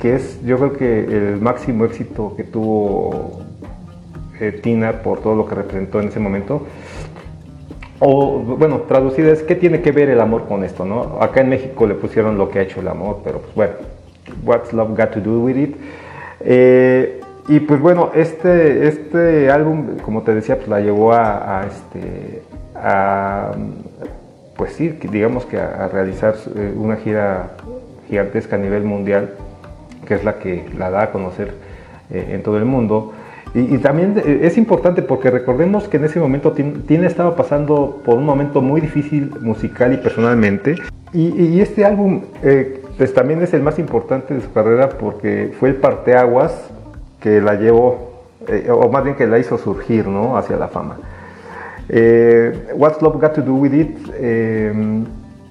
que 0.00 0.14
es 0.14 0.40
yo 0.44 0.58
creo 0.58 0.72
que 0.74 1.00
el 1.04 1.40
máximo 1.40 1.84
éxito 1.84 2.34
que 2.36 2.44
tuvo 2.44 3.40
eh, 4.40 4.52
Tina 4.62 5.02
por 5.02 5.20
todo 5.20 5.34
lo 5.34 5.46
que 5.46 5.54
representó 5.54 6.00
en 6.00 6.08
ese 6.08 6.20
momento. 6.20 6.66
O, 7.98 8.40
bueno, 8.40 8.82
traducida 8.82 9.32
es, 9.32 9.42
¿qué 9.42 9.54
tiene 9.54 9.80
que 9.80 9.90
ver 9.90 10.10
el 10.10 10.20
amor 10.20 10.46
con 10.46 10.64
esto? 10.64 10.84
¿no? 10.84 11.18
Acá 11.22 11.40
en 11.40 11.48
México 11.48 11.86
le 11.86 11.94
pusieron 11.94 12.36
lo 12.36 12.50
que 12.50 12.58
ha 12.58 12.62
hecho 12.62 12.80
el 12.80 12.88
amor, 12.88 13.20
pero 13.24 13.40
pues 13.40 13.54
bueno, 13.54 13.72
What's 14.44 14.72
Love 14.74 14.90
Got 14.90 15.10
to 15.12 15.20
Do 15.20 15.40
With 15.40 15.56
It? 15.56 15.76
Eh, 16.40 17.15
y 17.48 17.60
pues 17.60 17.80
bueno, 17.80 18.10
este, 18.14 18.88
este 18.88 19.50
álbum, 19.50 19.98
como 20.02 20.22
te 20.22 20.34
decía, 20.34 20.56
pues 20.56 20.68
la 20.68 20.80
llevó 20.80 21.12
a, 21.12 21.64
este, 21.66 22.42
a, 22.74 23.52
pues 24.56 24.72
sí, 24.72 24.88
digamos 24.88 25.44
que 25.44 25.58
a 25.58 25.88
realizar 25.88 26.34
eh, 26.56 26.72
una 26.76 26.96
gira 26.96 27.50
gigantesca 28.08 28.56
a 28.56 28.58
nivel 28.58 28.84
mundial 28.84 29.34
que 30.06 30.14
es 30.14 30.24
la 30.24 30.38
que 30.38 30.64
la 30.78 30.90
da 30.90 31.02
a 31.02 31.10
conocer 31.10 31.54
eh, 32.10 32.30
en 32.30 32.42
todo 32.42 32.58
el 32.58 32.64
mundo. 32.64 33.12
Y, 33.54 33.78
también 33.78 34.20
eh, 34.24 34.40
es 34.42 34.58
importante 34.58 35.02
porque 35.02 35.30
recordemos 35.30 35.88
que 35.88 35.96
en 35.96 36.04
ese 36.04 36.20
momento 36.20 36.52
Tina 36.52 37.06
estaba 37.06 37.36
pasando 37.36 38.02
por 38.04 38.16
un 38.16 38.24
momento 38.24 38.60
muy 38.60 38.80
difícil 38.80 39.32
musical 39.40 39.94
y 39.94 39.96
personalmente. 39.96 40.76
Y, 41.12 41.60
este 41.60 41.84
álbum 41.84 42.22
pues 42.98 43.14
también 43.14 43.40
es 43.42 43.54
el 43.54 43.62
más 43.62 43.78
importante 43.78 44.34
de 44.34 44.40
su 44.40 44.52
carrera 44.52 44.90
porque 44.90 45.52
fue 45.58 45.70
el 45.70 45.76
parteaguas 45.76 46.70
que 47.26 47.40
la 47.40 47.54
llevó, 47.54 48.22
o 48.70 48.88
más 48.88 49.02
bien 49.02 49.16
que 49.16 49.26
la 49.26 49.40
hizo 49.40 49.58
surgir 49.58 50.06
¿no? 50.06 50.38
hacia 50.38 50.56
la 50.56 50.68
fama. 50.68 50.96
What's 52.76 53.02
Love 53.02 53.20
Got 53.20 53.32
to 53.34 53.42
Do 53.42 53.54
With 53.54 53.74
It? 53.74 53.98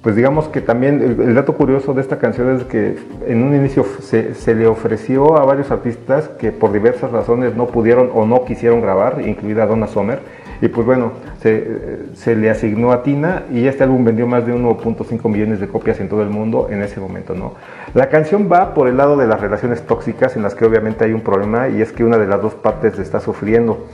pues 0.02 0.16
digamos 0.16 0.48
que 0.48 0.62
también 0.62 1.02
el, 1.02 1.36
dato 1.36 1.58
curioso 1.58 1.94
de 1.94 2.00
esta 2.00 2.18
canción 2.18 2.56
es 2.56 2.64
que 2.64 2.96
en 3.28 3.44
un 3.44 3.54
inicio 3.54 3.86
se, 4.00 4.56
le 4.56 4.68
ofreció 4.68 5.38
a 5.38 5.44
varios 5.44 5.70
artistas 5.70 6.30
que 6.30 6.54
por 6.54 6.72
diversas 6.72 7.12
razones 7.12 7.58
no 7.58 7.68
pudieron 7.68 8.10
o 8.14 8.26
no 8.26 8.46
quisieron 8.46 8.80
grabar, 8.80 9.22
incluida 9.26 9.66
Donna 9.66 9.88
Summer, 9.88 10.20
y 10.66 10.68
pues 10.68 10.84
bueno, 10.88 11.12
se, 11.42 12.36
le 12.36 12.50
asignó 12.50 12.92
a 12.92 13.04
Tina 13.04 13.44
y 13.52 13.68
este 13.68 13.84
álbum 13.84 14.04
vendió 14.04 14.26
más 14.26 14.48
de 14.48 14.54
1.5 14.54 15.30
millones 15.30 15.60
de 15.60 15.68
copias 15.68 16.00
en 16.00 16.10
todo 16.10 16.24
el 16.24 16.30
mundo 16.30 16.70
en 16.72 16.82
ese 16.82 17.00
momento, 17.00 17.36
¿no? 17.36 17.54
La 17.94 18.10
canción 18.10 18.50
va 18.52 18.74
por 18.74 18.88
el 18.88 18.98
lado 18.98 19.16
de 19.16 19.28
las 19.28 19.40
relaciones 19.40 19.84
tóxicas 19.84 20.36
en 20.36 20.42
las 20.42 20.56
que 20.56 20.66
obviamente 20.66 21.06
hay 21.06 21.14
un 21.14 21.22
problema 21.22 21.70
y 21.70 21.84
es 21.84 21.92
que 21.92 22.04
una 22.04 22.18
de 22.18 22.26
las 22.26 22.42
dos 22.42 22.56
partes 22.56 22.98
está 22.98 23.20
sufriendo. 23.20 23.86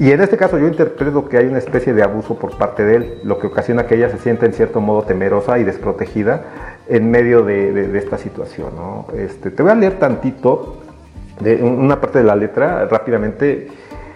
Y 0.00 0.10
en 0.10 0.20
este 0.20 0.36
caso 0.36 0.58
yo 0.58 0.66
interpreto 0.66 1.28
que 1.28 1.38
hay 1.38 1.46
una 1.46 1.58
especie 1.58 1.94
de 1.94 2.02
abuso 2.02 2.36
por 2.36 2.58
parte 2.58 2.84
de 2.84 2.96
él, 2.96 3.14
lo 3.22 3.38
que 3.38 3.46
ocasiona 3.46 3.86
que 3.86 3.94
ella 3.94 4.08
se 4.08 4.18
sienta 4.18 4.46
en 4.46 4.54
cierto 4.54 4.80
modo 4.80 5.02
temerosa 5.02 5.60
y 5.60 5.64
desprotegida 5.64 6.42
en 6.88 7.08
medio 7.08 7.44
de, 7.44 7.96
esta 7.96 8.18
situación. 8.18 8.72
Este, 9.16 9.52
te 9.52 9.62
voy 9.62 9.70
a 9.70 9.76
leer 9.76 10.00
tantito 10.00 10.78
de 11.38 11.62
una 11.62 12.00
parte 12.00 12.18
de 12.18 12.24
la 12.24 12.34
letra 12.34 12.84
rápidamente. 12.86 13.68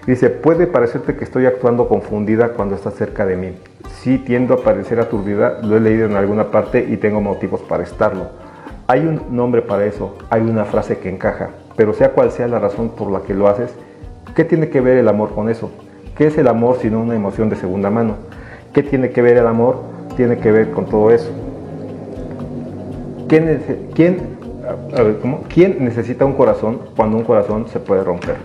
Dice, 0.07 0.31
puede 0.31 0.67
parecerte 0.67 1.17
que 1.17 1.25
estoy 1.25 1.47
actuando 1.47 1.89
confundida 1.89 2.51
cuando 2.51 2.75
estás 2.75 2.95
cerca 2.95 3.27
de 3.27 3.37
mí. 3.37 3.57
Sí 4.03 4.19
tiendo 4.19 4.55
a 4.55 4.63
parecer 4.63 5.01
aturdida, 5.01 5.59
lo 5.63 5.77
he 5.77 5.81
leído 5.81 6.07
en 6.07 6.17
alguna 6.17 6.51
parte 6.51 6.87
y 6.89 6.97
tengo 6.97 7.21
motivos 7.21 7.61
para 7.63 7.83
estarlo. 7.83 8.29
Hay 8.87 9.01
un 9.01 9.35
nombre 9.37 9.63
para 9.63 9.85
eso, 9.85 10.17
hay 10.31 10.43
una 10.43 10.65
frase 10.65 10.99
que 10.99 11.09
encaja, 11.09 11.51
pero 11.77 11.93
sea 11.93 12.13
cual 12.13 12.31
sea 12.31 12.47
la 12.47 12.61
razón 12.61 12.91
por 12.91 13.11
la 13.11 13.23
que 13.23 13.35
lo 13.35 13.49
haces, 13.49 13.75
¿Qué 14.37 14.45
tiene 14.45 14.69
que 14.69 14.83
ver 14.83 14.99
el 14.99 15.09
amor 15.09 15.35
con 15.35 15.49
eso? 15.49 15.71
¿Qué 16.15 16.27
es 16.27 16.37
el 16.37 16.47
amor 16.47 16.77
sino 16.83 17.01
una 17.01 17.15
emoción 17.15 17.49
de 17.49 17.57
segunda 17.57 17.89
mano? 17.89 18.17
¿Qué 18.75 18.83
tiene 18.83 19.09
que 19.09 19.23
ver 19.23 19.39
el 19.39 19.47
amor? 19.47 19.81
Tiene 20.15 20.37
que 20.37 20.53
ver 20.53 20.73
con 20.73 20.85
todo 20.85 21.11
eso. 21.11 21.31
¿Quién, 23.29 23.63
quién, 23.95 25.77
necesita 25.81 26.27
un 26.27 26.35
corazón 26.35 26.81
cuando 26.95 27.17
un 27.17 27.25
corazón 27.25 27.67
se 27.69 27.81
puede 27.81 28.05
romper? 28.05 28.37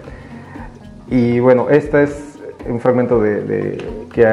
Y 1.11 1.41
bueno, 1.41 1.69
este 1.69 2.03
es 2.03 2.39
un 2.65 2.79
fragmento 2.79 3.21
de, 3.21 3.77
que, 4.13 4.25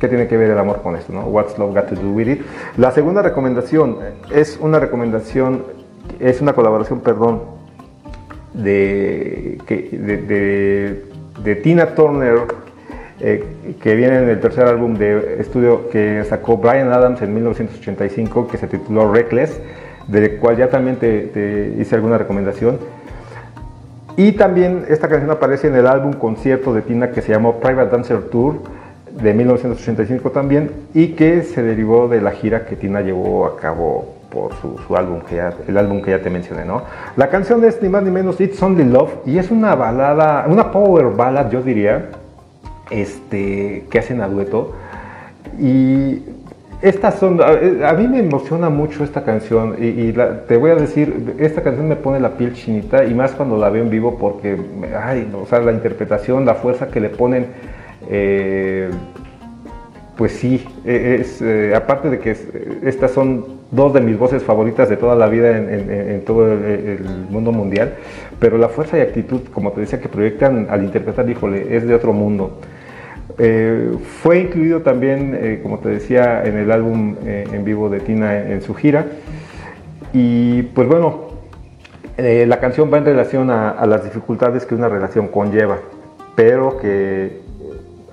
¿qué 0.00 0.08
tiene 0.08 0.26
que 0.26 0.36
ver 0.36 0.50
el 0.50 0.58
amor 0.58 0.82
con 0.82 0.96
esto? 0.96 1.12
¿no? 1.12 1.20
What's 1.20 1.56
love 1.56 1.72
got 1.72 1.86
to 1.86 1.94
do 1.94 2.10
with 2.10 2.26
it? 2.26 2.42
La 2.76 2.90
segunda 2.90 3.22
recomendación 3.22 3.98
es 4.34 4.58
una 4.60 4.80
recomendación, 4.80 5.66
es 6.18 6.40
una 6.40 6.52
colaboración, 6.52 6.98
perdón, 6.98 7.42
de, 8.54 9.58
de, 9.68 11.04
de, 11.44 11.56
Tina 11.62 11.94
Turner, 11.94 12.40
eh, 13.20 13.44
que 13.80 13.94
viene 13.94 14.18
en 14.18 14.28
el 14.28 14.40
tercer 14.40 14.66
álbum 14.66 14.94
de 14.94 15.36
estudio 15.38 15.90
que 15.90 16.24
sacó 16.24 16.56
Brian 16.56 16.92
Adams 16.92 17.22
en 17.22 17.32
1985, 17.34 18.48
que 18.48 18.56
se 18.56 18.66
tituló 18.66 19.12
Reckless, 19.12 19.60
del 20.08 20.38
cual 20.38 20.56
ya 20.56 20.70
también 20.70 20.96
te 20.96 21.72
hice 21.78 21.94
alguna 21.94 22.18
recomendación. 22.18 22.80
Y 24.16 24.32
también 24.32 24.84
esta 24.88 25.08
canción 25.08 25.30
aparece 25.30 25.66
en 25.66 25.74
el 25.74 25.86
álbum 25.86 26.12
concierto 26.12 26.72
de 26.72 26.82
Tina 26.82 27.10
que 27.10 27.20
se 27.20 27.32
llamó 27.32 27.58
Private 27.58 27.90
Dancer 27.90 28.22
Tour 28.30 28.60
de 29.10 29.34
1985 29.34 30.30
también 30.30 30.70
y 30.92 31.08
que 31.08 31.42
se 31.42 31.62
derivó 31.62 32.08
de 32.08 32.20
la 32.20 32.30
gira 32.30 32.64
que 32.64 32.76
Tina 32.76 33.00
llevó 33.00 33.46
a 33.46 33.56
cabo 33.56 34.14
por 34.30 34.52
su, 34.54 34.96
álbum, 34.96 35.20
que 35.20 35.36
ya, 35.36 35.54
el 35.66 35.78
álbum 35.78 36.02
que 36.02 36.10
ya 36.10 36.20
te 36.20 36.28
mencioné, 36.28 36.64
¿no? 36.64 36.82
La 37.16 37.28
canción 37.28 37.64
es 37.64 37.80
ni 37.80 37.88
más 37.88 38.02
ni 38.02 38.10
menos 38.10 38.40
It's 38.40 38.60
Only 38.60 38.84
Love 38.84 39.12
y 39.26 39.38
es 39.38 39.50
una 39.50 39.74
balada, 39.76 40.44
una 40.48 40.72
power 40.72 41.14
ballad 41.14 41.50
yo 41.50 41.62
diría, 41.62 42.10
este, 42.90 43.84
que 43.90 43.98
hacen 43.98 44.20
a 44.20 44.28
dueto 44.28 44.74
y 45.58 46.22
estas 46.82 47.18
son, 47.18 47.40
a, 47.42 47.92
mí 47.94 48.08
me 48.08 48.18
emociona 48.18 48.68
mucho 48.68 49.04
esta 49.04 49.24
canción 49.24 49.76
y, 49.78 50.12
te 50.46 50.56
voy 50.56 50.70
a 50.70 50.74
decir, 50.74 51.34
esta 51.38 51.62
canción 51.62 51.88
me 51.88 51.96
pone 51.96 52.20
la 52.20 52.36
piel 52.36 52.54
chinita 52.54 53.04
y 53.04 53.14
más 53.14 53.32
cuando 53.32 53.56
la 53.56 53.70
veo 53.70 53.82
en 53.82 53.90
vivo 53.90 54.18
porque, 54.18 54.56
ay, 55.02 55.30
o 55.34 55.46
sea, 55.46 55.60
la 55.60 55.72
interpretación, 55.72 56.44
la 56.44 56.54
fuerza 56.54 56.88
que 56.88 57.00
le 57.00 57.08
ponen, 57.08 57.46
eh, 58.10 58.90
pues 60.16 60.32
sí, 60.32 60.64
e, 60.84 61.18
es, 61.20 61.40
eh, 61.42 61.72
aparte 61.74 62.10
de 62.10 62.18
que 62.18 62.36
estas 62.82 63.10
son 63.12 63.44
dos 63.70 63.92
de 63.94 64.00
mis 64.00 64.18
voces 64.18 64.42
favoritas 64.42 64.88
de 64.88 64.96
toda 64.96 65.16
la 65.16 65.26
vida 65.28 65.56
en, 65.56 66.22
todo 66.24 66.52
el, 66.52 67.00
mundo 67.30 67.50
mundial, 67.50 67.94
pero 68.38 68.58
la 68.58 68.68
fuerza 68.68 68.98
y 68.98 69.00
actitud, 69.00 69.40
como 69.52 69.72
te 69.72 69.80
decía, 69.80 70.00
que 70.00 70.08
proyectan 70.08 70.68
al 70.70 70.84
interpretar, 70.84 71.28
híjole, 71.28 71.76
es 71.76 71.86
de 71.86 71.94
otro 71.94 72.12
mundo. 72.12 72.58
Eh, 73.38 73.96
fue 74.22 74.38
incluido 74.38 74.82
también, 74.82 75.36
eh, 75.40 75.60
como 75.62 75.78
te 75.78 75.88
decía, 75.88 76.44
en 76.44 76.56
el 76.56 76.70
álbum 76.70 77.16
eh, 77.24 77.48
en 77.52 77.64
vivo 77.64 77.88
de 77.88 78.00
Tina 78.00 78.38
en, 78.38 78.62
su 78.62 78.74
gira. 78.74 79.06
Y 80.12 80.62
pues 80.62 80.86
bueno, 80.86 81.24
la 82.16 82.60
canción 82.60 82.92
va 82.92 82.98
en 82.98 83.04
relación 83.04 83.50
a, 83.50 83.84
las 83.86 84.04
dificultades 84.04 84.64
que 84.64 84.76
una 84.76 84.88
relación 84.88 85.26
conlleva, 85.26 85.78
pero 86.36 86.78
que 86.78 87.42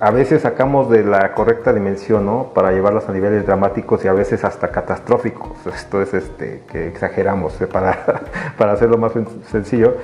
a 0.00 0.10
veces 0.10 0.42
sacamos 0.42 0.90
de 0.90 1.04
la 1.04 1.32
correcta 1.32 1.72
dimensión, 1.72 2.26
¿no? 2.26 2.50
Para 2.52 2.72
llevarlas 2.72 3.08
a 3.08 3.12
niveles 3.12 3.46
dramáticos 3.46 4.04
y 4.04 4.08
a 4.08 4.12
veces 4.12 4.44
hasta 4.44 4.72
catastróficos. 4.72 5.52
Esto 5.72 6.02
es 6.02 6.12
este, 6.12 6.62
que 6.72 6.88
exageramos 6.88 7.52
para, 7.72 8.22
para 8.58 8.72
hacerlo 8.72 8.98
más 8.98 9.12
sencillo. 9.52 9.94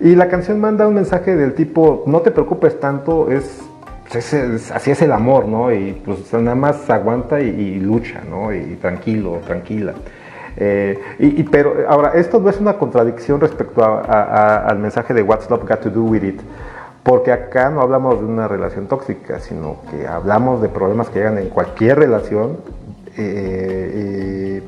Y 0.00 0.16
la 0.16 0.26
canción 0.26 0.60
manda 0.60 0.88
un 0.88 0.94
mensaje 0.94 1.36
del 1.36 1.54
tipo, 1.54 2.02
no 2.08 2.22
te 2.22 2.32
preocupes 2.32 2.80
tanto, 2.80 3.30
es 3.30 3.62
pues 4.10 4.70
así 4.70 4.90
es 4.90 5.02
el 5.02 5.12
amor, 5.12 5.46
¿no? 5.46 5.72
Y 5.72 5.92
pues 6.04 6.32
nada 6.32 6.54
más 6.54 6.88
aguanta 6.90 7.40
y, 7.40 7.80
lucha, 7.80 8.22
¿no? 8.28 8.52
Y 8.52 8.76
tranquilo, 8.80 9.40
tranquila. 9.46 9.94
Eh, 10.56 11.00
y, 11.18 11.42
pero 11.44 11.74
ahora, 11.88 12.12
esto 12.14 12.38
no 12.38 12.48
es 12.48 12.60
una 12.60 12.74
contradicción 12.74 13.40
respecto 13.40 13.84
al 13.84 14.78
mensaje 14.78 15.14
de 15.14 15.22
What's 15.22 15.50
Love 15.50 15.68
Got 15.68 15.80
to 15.80 15.90
Do 15.90 16.02
With 16.02 16.22
It, 16.22 16.40
porque 17.02 17.32
acá 17.32 17.70
no 17.70 17.80
hablamos 17.80 18.20
de 18.20 18.26
una 18.26 18.46
relación 18.46 18.86
tóxica, 18.86 19.40
sino 19.40 19.78
que 19.90 20.06
hablamos 20.06 20.62
de 20.62 20.68
problemas 20.68 21.08
que 21.08 21.18
llegan 21.18 21.38
en 21.38 21.48
cualquier 21.48 21.98
relación. 21.98 22.58
Eh, 23.16 24.62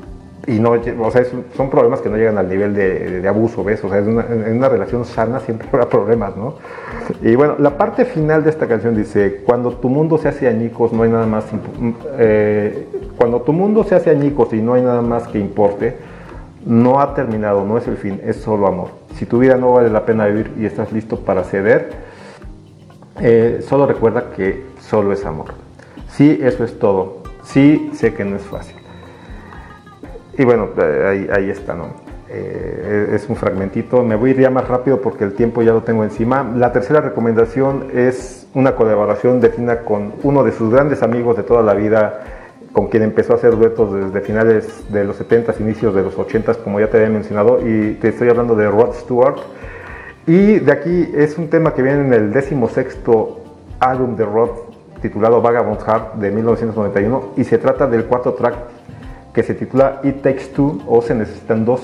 y 0.47 0.59
no, 0.59 0.71
o 0.71 1.11
sea, 1.11 1.25
son 1.57 1.69
problemas 1.69 1.99
que 1.99 2.09
no 2.09 2.15
llegan 2.15 2.37
al 2.37 2.47
nivel 2.47 2.73
de, 2.73 3.27
abuso, 3.27 3.65
¿ves? 3.65 3.83
O 3.83 3.89
sea, 3.89 3.97
en 3.97 4.57
una 4.57 4.69
relación 4.69 5.03
sana 5.03 5.41
siempre 5.41 5.67
habrá 5.73 5.89
problemas, 5.89 6.37
¿no? 6.37 6.55
Y 7.21 7.35
bueno, 7.35 7.55
la 7.59 7.77
parte 7.77 8.05
final 8.05 8.45
de 8.45 8.49
esta 8.49 8.65
canción 8.65 8.95
dice, 8.95 9.41
cuando 9.45 9.71
tu 9.71 9.89
mundo 9.89 10.17
se 10.17 10.29
hace 10.29 10.47
añicos, 10.47 10.93
no 10.93 11.03
hay 11.03 11.09
nada 11.09 11.25
más, 11.25 11.45
eh, 12.17 12.87
cuando 13.17 13.41
tu 13.41 13.51
mundo 13.51 13.83
se 13.83 13.95
hace 13.95 14.09
añicos 14.09 14.53
y 14.53 14.61
no 14.61 14.75
hay 14.75 14.83
nada 14.83 15.01
más 15.01 15.27
que 15.27 15.37
importe, 15.37 15.97
no 16.65 17.01
ha 17.01 17.13
terminado, 17.13 17.65
no 17.65 17.77
es 17.77 17.85
el 17.87 17.97
fin, 17.97 18.21
es 18.23 18.37
solo 18.37 18.67
amor. 18.67 18.89
Si 19.15 19.25
tu 19.25 19.39
vida 19.39 19.57
no 19.57 19.73
vale 19.73 19.89
la 19.89 20.05
pena 20.05 20.27
vivir 20.27 20.53
y 20.57 20.65
estás 20.65 20.93
listo 20.93 21.19
para 21.19 21.43
ceder, 21.43 21.89
eh, 23.19 23.59
solo 23.67 23.85
recuerda 23.85 24.31
que 24.33 24.63
solo 24.79 25.11
es 25.11 25.25
amor. 25.25 25.47
Sí, 26.09 26.39
eso 26.41 26.63
es 26.63 26.79
todo. 26.79 27.23
Sí, 27.43 27.91
sé 27.93 28.13
que 28.13 28.23
no 28.23 28.37
es 28.37 28.43
fácil. 28.43 28.76
Y 30.37 30.45
bueno, 30.45 30.69
eh, 30.77 31.27
ahí, 31.31 31.49
está, 31.49 31.73
¿no? 31.73 31.87
Eh, 32.29 33.11
es 33.13 33.27
un 33.27 33.35
fragmentito. 33.35 34.03
Me 34.03 34.15
voy 34.15 34.29
a 34.29 34.33
ir 34.33 34.41
ya 34.41 34.49
más 34.51 34.67
rápido 34.67 35.01
porque 35.01 35.23
el 35.23 35.33
tiempo 35.33 35.63
ya 35.63 35.71
lo 35.71 35.81
tengo 35.81 36.03
encima. 36.03 36.43
La 36.55 36.71
tercera 36.71 37.01
recomendación 37.01 37.87
es 37.91 38.47
una 38.53 38.75
colaboración 38.75 39.41
de 39.41 39.49
Tina 39.49 39.79
con 39.79 40.13
uno 40.21 40.43
de 40.43 40.51
sus 40.51 40.71
grandes 40.71 41.01
amigos 41.01 41.37
de 41.37 41.43
toda 41.43 41.63
la 41.63 41.73
vida, 41.73 42.21
con 42.71 42.87
quien 42.87 43.01
empezó 43.01 43.33
a 43.33 43.37
hacer 43.37 43.57
duetos 43.57 43.91
desde 43.93 44.21
finales 44.21 44.91
de 44.91 45.05
los 45.05 45.19
70s, 45.19 45.59
inicios 45.59 45.95
de 45.95 46.03
los 46.03 46.15
80s, 46.15 46.57
como 46.57 46.79
ya 46.79 46.87
te 46.87 46.97
había 46.97 47.09
mencionado, 47.09 47.59
y 47.67 47.93
te 47.95 48.09
estoy 48.09 48.29
hablando 48.29 48.55
de 48.55 48.69
Rod 48.69 48.93
Stewart. 48.93 49.39
Y 50.27 50.59
de 50.59 50.71
aquí 50.71 51.11
es 51.15 51.37
un 51.39 51.49
tema 51.49 51.73
que 51.73 51.81
viene 51.81 52.01
en 52.01 52.13
el 52.13 52.31
décimo 52.31 52.69
sexto 52.69 53.41
álbum 53.79 54.15
de 54.15 54.25
Rod, 54.25 54.51
titulado 55.01 55.41
Vagabond 55.41 55.81
Heart, 55.81 56.15
de 56.15 56.29
1991, 56.29 57.33
y 57.37 57.43
se 57.43 57.57
trata 57.57 57.87
del 57.87 58.05
cuarto 58.05 58.33
track 58.33 58.76
que 59.33 59.43
se 59.43 59.53
titula 59.53 60.01
It 60.03 60.21
Takes 60.21 60.45
Two 60.55 60.79
o 60.87 61.01
Se 61.01 61.13
Necesitan 61.15 61.65
Dos. 61.65 61.81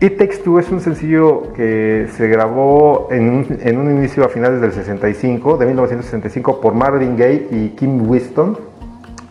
It 0.00 0.16
Takes 0.16 0.38
Two 0.44 0.60
es 0.60 0.70
un 0.70 0.80
sencillo 0.80 1.52
que 1.54 2.06
se 2.16 2.28
grabó 2.28 3.08
en 3.10 3.28
un, 3.28 3.90
inicio 3.90 4.24
a 4.24 4.28
finales 4.28 4.60
del 4.60 4.70
65, 4.70 5.56
de 5.56 5.66
1965, 5.66 6.60
por 6.60 6.74
Marvin 6.74 7.16
Gaye 7.16 7.48
y 7.50 7.68
Kim 7.70 8.08
Winston. 8.08 8.56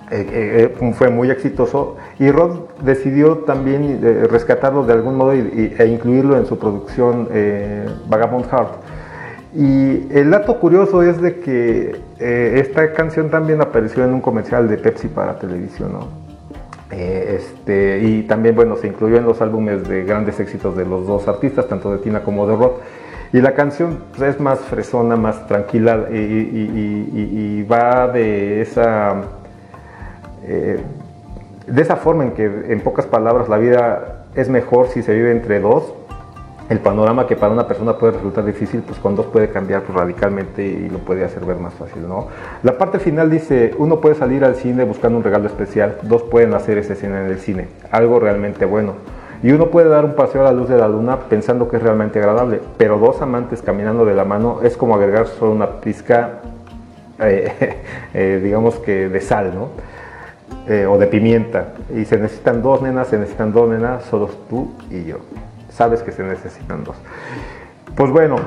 Eh, 0.10 0.26
eh, 0.30 0.76
eh, 0.80 0.94
fue 0.94 1.10
muy 1.10 1.30
exitoso 1.30 1.98
y 2.18 2.32
Rod 2.32 2.60
decidió 2.82 3.40
también 3.40 4.00
rescatarlo 4.30 4.86
de 4.86 4.94
algún 4.94 5.16
modo 5.16 5.34
e 5.34 5.86
incluirlo 5.86 6.38
en 6.38 6.46
su 6.46 6.58
producción 6.60 7.30
Vagabond 8.10 8.50
Heart. 8.50 8.72
Y 9.54 10.08
el 10.18 10.32
dato 10.32 10.60
curioso 10.60 11.02
es 11.02 11.22
de 11.22 11.40
que 11.40 11.96
esta 12.20 12.92
canción 12.92 13.30
también 13.30 13.62
apareció 13.62 14.04
en 14.04 14.14
un 14.14 14.22
comercial 14.22 14.68
de 14.68 14.78
Pepsi 14.78 15.08
para 15.08 15.40
televisión. 15.40 16.27
Eh, 16.92 17.40
este, 17.40 18.00
y 18.00 18.24
también, 18.24 18.56
bueno, 18.56 18.78
se 18.78 18.88
incluyó 18.88 19.18
en 19.18 19.26
los 19.26 19.42
álbumes 19.42 19.88
de 19.88 20.04
grandes 20.04 20.40
éxitos 20.40 20.78
de 20.78 20.86
los 20.86 21.06
dos 21.06 21.28
artistas, 21.28 21.68
tanto 21.68 21.92
de 21.92 22.00
Tina 22.00 22.24
como 22.24 22.48
de 22.48 22.56
Rod. 22.56 22.72
Y 23.34 23.42
la 23.42 23.54
canción 23.54 24.00
pues, 24.16 24.36
es 24.36 24.40
más 24.40 24.60
fresona, 24.60 25.18
más 25.18 25.48
tranquila 25.48 26.08
y, 26.10 27.64
va 27.64 28.08
de 28.08 28.62
esa, 28.62 29.22
eh, 30.44 30.80
de 31.68 31.82
esa 31.82 31.98
forma 31.98 32.24
en 32.24 32.32
que, 32.32 32.46
en 32.46 32.80
pocas 32.80 33.06
palabras, 33.06 33.50
la 33.50 33.58
vida 33.58 34.26
es 34.36 34.50
mejor 34.50 34.88
si 34.88 35.04
se 35.04 35.14
vive 35.14 35.32
entre 35.32 35.60
dos 35.60 35.94
el 36.70 36.80
panorama 36.80 37.26
que 37.26 37.36
para 37.36 37.54
una 37.54 37.66
persona 37.66 37.98
puede 37.98 38.14
resultar 38.14 38.44
difícil, 38.44 38.82
pues 38.82 39.00
con 39.00 39.16
dos 39.16 39.28
puede 39.28 39.50
cambiar 39.50 39.84
pues, 39.84 39.98
radicalmente 39.98 40.66
y 40.66 40.90
lo 40.90 41.00
puede 41.00 41.24
hacer 41.24 41.46
ver 41.46 41.58
más 41.58 41.74
fácil, 41.74 42.08
¿no? 42.08 42.28
La 42.64 42.78
parte 42.78 43.00
final 43.00 43.30
dice, 43.30 43.74
uno 43.78 44.02
puede 44.02 44.16
salir 44.16 44.44
al 44.44 44.56
cine 44.56 44.84
buscando 44.84 45.18
un 45.18 45.24
regalo 45.24 45.48
especial, 45.48 45.98
dos 46.04 46.24
pueden 46.24 46.54
hacer 46.54 46.78
esa 46.78 46.94
escena 46.94 47.24
en 47.24 47.32
el 47.32 47.40
cine, 47.40 47.70
algo 47.92 48.20
realmente 48.20 48.66
bueno. 48.66 48.96
Y 49.44 49.52
uno 49.52 49.68
puede 49.68 49.88
dar 49.88 50.04
un 50.04 50.16
paseo 50.16 50.42
a 50.42 50.46
la 50.46 50.52
luz 50.52 50.68
de 50.68 50.78
la 50.78 50.88
luna 50.88 51.20
pensando 51.30 51.70
que 51.70 51.78
es 51.78 51.84
realmente 51.84 52.20
agradable, 52.20 52.60
pero 52.78 52.98
dos 52.98 53.22
amantes 53.22 53.62
caminando 53.62 54.04
de 54.04 54.16
la 54.16 54.26
mano 54.26 54.60
es 54.64 54.76
como 54.76 54.96
agregar 54.96 55.28
solo 55.28 55.52
una 55.52 55.80
pizca, 55.80 56.42
eh, 57.20 57.78
eh, 58.14 58.42
digamos 58.44 58.76
que 58.80 59.10
de 59.10 59.22
sal, 59.22 59.54
¿no? 59.54 59.70
Eh, 60.68 60.86
o 60.86 60.98
de 60.98 61.08
pimienta. 61.08 61.76
Y 61.96 62.04
se 62.06 62.18
necesitan 62.18 62.62
dos 62.62 62.82
nenas, 62.82 63.08
se 63.08 63.18
necesitan 63.18 63.54
dos 63.54 63.70
nenas, 63.70 64.04
solo 64.06 64.28
tú 64.50 64.74
y 64.90 65.06
yo 65.06 65.20
sabes 65.78 66.02
que 66.02 66.12
se 66.12 66.24
necesitan 66.24 66.84
dos. 66.84 66.96
Pues 67.96 68.12
bueno, 68.12 68.38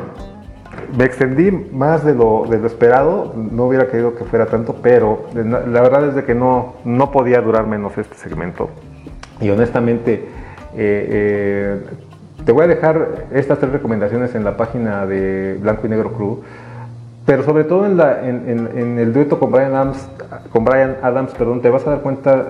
me 0.97 1.05
extendí 1.05 1.51
más 1.51 2.05
de 2.05 2.15
lo, 2.15 2.45
esperado, 2.67 3.33
no 3.37 3.67
hubiera 3.67 3.87
querido 3.87 4.17
que 4.17 4.25
fuera 4.25 4.47
tanto, 4.47 4.77
pero 4.83 5.27
la 5.35 5.81
verdad 5.81 6.09
es 6.09 6.15
de 6.17 6.25
que 6.25 6.35
no, 6.35 6.75
no 6.85 7.13
podía 7.13 7.41
durar 7.41 7.67
menos 7.67 7.97
este 7.97 8.17
segmento. 8.17 8.69
Y 9.41 9.49
honestamente, 9.51 10.15
eh, 10.15 10.27
eh, 10.77 11.81
te 12.45 12.53
voy 12.53 12.65
a 12.65 12.69
dejar 12.69 13.27
estas 13.33 13.59
tres 13.59 13.73
recomendaciones 13.73 14.35
en 14.35 14.43
la 14.43 14.57
página 14.57 15.07
de 15.07 15.57
Blanco 15.61 15.87
y 15.87 15.91
Negro 15.91 16.13
Crew, 16.13 16.41
pero 17.27 17.45
sobre 17.45 17.63
todo 17.65 17.87
en, 17.87 17.97
la, 17.97 18.21
el 18.23 19.13
dueto 19.13 19.39
con 19.39 19.53
Brian 19.53 19.75
Adams, 19.75 20.09
con 20.53 20.65
Brian 20.65 20.97
Adams 21.03 21.33
perdón, 21.35 21.61
te 21.61 21.71
vas 21.71 21.87
a 21.87 21.91
dar 21.91 22.01
cuenta 22.01 22.45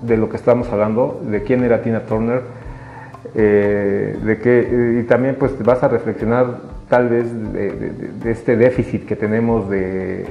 de 0.00 0.16
lo 0.16 0.30
que 0.30 0.36
estamos 0.36 0.70
hablando, 0.70 1.20
de 1.22 1.42
quién 1.42 1.62
era 1.64 1.82
Tina 1.82 2.00
Turner, 2.00 2.59
eh, 3.34 4.18
de 4.22 4.38
que, 4.38 5.00
y 5.00 5.06
también 5.06 5.36
pues 5.38 5.56
vas 5.62 5.82
a 5.82 5.88
reflexionar 5.88 6.58
tal 6.88 7.08
vez 7.08 7.26
de, 7.52 8.30
este 8.30 8.56
déficit 8.56 9.06
que 9.06 9.16
tenemos 9.16 9.70
de, 9.70 10.26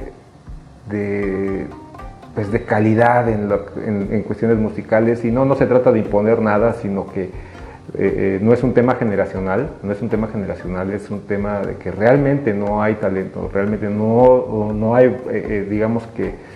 pues 2.34 2.52
de 2.52 2.62
calidad 2.64 3.28
en, 3.28 4.22
cuestiones 4.22 4.58
musicales. 4.58 5.24
Y 5.24 5.30
no, 5.30 5.44
no 5.44 5.56
se 5.56 5.66
trata 5.66 5.90
de 5.90 6.00
imponer 6.00 6.40
nada, 6.40 6.74
sino 6.74 7.10
que 7.12 7.30
eh, 7.98 8.38
eh, 8.38 8.38
no 8.40 8.52
es 8.52 8.62
un 8.62 8.72
tema 8.72 8.94
generacional, 8.94 9.70
no 9.82 9.92
es 9.92 10.00
un 10.00 10.08
tema 10.08 10.28
generacional, 10.28 10.92
es 10.92 11.10
un 11.10 11.22
tema 11.22 11.60
de 11.60 11.76
que 11.76 11.90
realmente 11.90 12.54
no 12.54 12.82
hay 12.82 12.94
talento, 12.94 13.50
realmente 13.52 13.88
no, 13.88 14.72
no 14.72 14.94
hay, 14.94 15.16
eh, 15.30 15.66
digamos 15.68 16.06
que, 16.16 16.50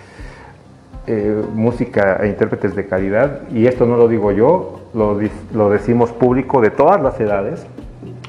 música 1.55 2.21
e 2.23 2.29
intérpretes 2.29 2.75
de 2.75 2.87
calidad, 2.87 3.43
y 3.51 3.67
esto 3.67 3.85
no 3.85 3.99
lo 3.99 4.09
digo 4.09 4.33
yo, 4.33 4.81
lo, 4.95 5.19
lo 5.53 5.71
decimos 5.71 6.13
público 6.13 6.61
de 6.61 6.71
todas 6.71 7.03
las 7.03 7.19
edades, 7.21 7.67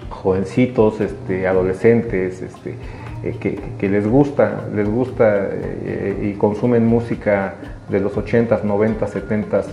jovencitos, 0.09 1.01
este, 1.01 1.47
adolescentes, 1.47 2.41
este, 2.41 2.75
eh, 3.23 3.59
que, 3.79 3.89
les 3.89 4.07
gusta, 4.07 4.65
les 4.73 4.89
gusta 4.89 5.49
eh, 5.51 6.31
y 6.33 6.37
consumen 6.37 6.85
música 6.85 7.55
de 7.89 7.99
los 7.99 8.13
80s, 8.15 8.61
90s, 8.61 9.13
70s, 9.13 9.65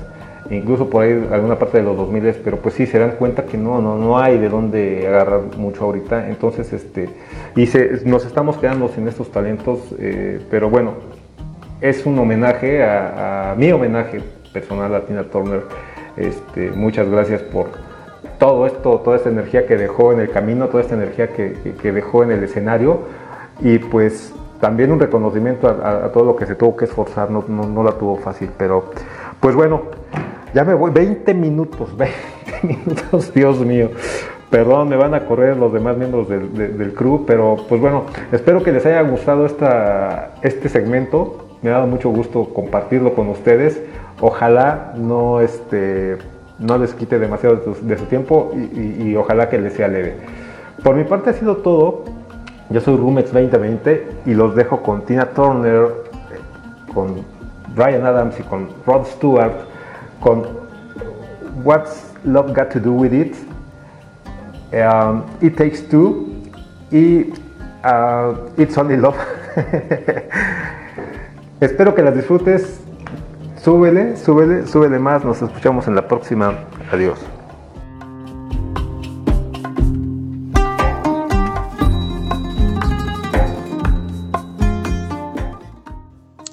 incluso 0.50 0.88
por 0.88 1.04
ahí 1.04 1.28
alguna 1.30 1.58
parte 1.58 1.78
de 1.78 1.84
los 1.84 1.96
2000 1.96 2.34
pero 2.44 2.58
pues 2.58 2.74
sí 2.74 2.86
se 2.86 2.98
dan 2.98 3.12
cuenta 3.12 3.44
que 3.44 3.56
no, 3.56 3.80
no, 3.80 3.96
no 3.96 4.18
hay 4.18 4.38
de 4.38 4.48
dónde 4.48 5.06
agarrar 5.06 5.42
mucho 5.56 5.84
ahorita, 5.84 6.28
entonces 6.28 6.72
este, 6.72 7.08
y 7.56 7.68
nos 8.06 8.24
estamos 8.24 8.56
quedando 8.58 8.88
sin 8.88 9.08
estos 9.08 9.30
talentos, 9.30 9.80
eh, 9.98 10.40
pero 10.50 10.70
bueno, 10.70 10.94
es 11.80 12.06
un 12.06 12.18
homenaje 12.18 12.82
a, 12.82 13.54
mi 13.58 13.72
homenaje 13.72 14.20
personal 14.52 14.94
a 14.94 15.04
Tina 15.04 15.24
Turner, 15.24 15.62
este, 16.16 16.70
muchas 16.70 17.08
gracias 17.08 17.42
por 17.42 17.66
todo 18.38 18.66
esto, 18.66 19.00
toda 19.04 19.16
esta 19.16 19.28
energía 19.28 19.66
que 19.66 19.76
dejó 19.76 20.12
en 20.12 20.20
el 20.20 20.30
camino, 20.30 20.68
toda 20.68 20.82
esta 20.82 20.94
energía 20.94 21.28
que 21.28 21.92
dejó 21.92 22.22
en 22.22 22.32
el 22.32 22.42
escenario, 22.42 23.00
y 23.60 23.78
pues 23.78 24.34
también 24.62 24.92
un 24.92 25.00
reconocimiento 25.00 25.68
a, 25.68 26.12
todo 26.12 26.24
lo 26.24 26.36
que 26.36 26.46
se 26.46 26.54
tuvo 26.54 26.76
que 26.76 26.84
esforzar, 26.84 27.28
no, 27.32 27.44
no, 27.48 27.82
la 27.82 27.92
tuvo 27.92 28.16
fácil, 28.16 28.48
pero 28.56 28.92
pues 29.40 29.56
bueno, 29.56 29.82
ya 30.54 30.64
me 30.64 30.72
voy, 30.74 30.92
20 30.92 31.34
minutos, 31.34 31.96
20 31.96 32.14
minutos, 32.62 33.34
Dios 33.34 33.58
mío. 33.58 33.90
Perdón, 34.50 34.88
me 34.88 34.96
van 34.96 35.14
a 35.14 35.24
correr 35.26 35.56
los 35.56 35.72
demás 35.72 35.96
miembros 35.96 36.28
del, 36.28 36.94
crew, 36.94 37.24
pero 37.26 37.56
pues 37.68 37.80
bueno, 37.80 38.04
espero 38.30 38.62
que 38.62 38.70
les 38.70 38.86
haya 38.86 39.02
gustado 39.02 39.46
esta, 39.46 40.34
este 40.42 40.68
segmento. 40.68 41.48
Me 41.62 41.70
ha 41.70 41.74
dado 41.74 41.88
mucho 41.88 42.10
gusto 42.10 42.50
compartirlo 42.54 43.14
con 43.14 43.30
ustedes. 43.30 43.82
Ojalá 44.24 44.92
no, 44.96 45.40
este, 45.40 46.16
no 46.60 46.78
les 46.78 46.94
quite 46.94 47.18
demasiado 47.18 47.56
de 47.56 47.98
su, 47.98 48.04
tiempo 48.04 48.52
y, 48.54 49.16
ojalá 49.16 49.48
que 49.48 49.58
les 49.58 49.72
sea 49.72 49.88
leve. 49.88 50.16
Por 50.84 50.94
mi 50.94 51.02
parte 51.02 51.30
ha 51.30 51.32
sido 51.32 51.56
todo. 51.56 52.04
Yo 52.70 52.80
soy 52.80 52.96
Rumex 52.96 53.32
2020 53.32 54.06
y 54.26 54.34
los 54.34 54.54
dejo 54.54 54.80
con 54.80 55.04
Tina 55.04 55.30
Turner, 55.30 55.88
con 56.94 57.24
Brian 57.74 58.06
Adams 58.06 58.38
y 58.38 58.44
con 58.44 58.68
Rod 58.86 59.06
Stewart, 59.06 59.54
con 60.20 60.44
What's 61.64 62.14
Love 62.24 62.54
Got 62.54 62.68
to 62.74 62.78
Do 62.78 62.92
With 62.92 63.12
It, 63.12 63.34
um, 64.72 65.24
It 65.40 65.56
Takes 65.56 65.82
Two 65.90 66.28
y 66.92 67.32
uh, 67.84 68.36
It's 68.56 68.78
Only 68.78 68.98
Love. 68.98 69.16
Espero 71.60 71.92
que 71.92 72.02
las 72.02 72.14
disfrutes. 72.14 72.81
Súbele, 73.64 74.16
súbele, 74.16 74.66
súbele 74.66 74.98
más. 74.98 75.24
Nos 75.24 75.40
escuchamos 75.40 75.86
en 75.86 75.94
la 75.94 76.08
próxima. 76.08 76.66
Adiós. 76.90 77.18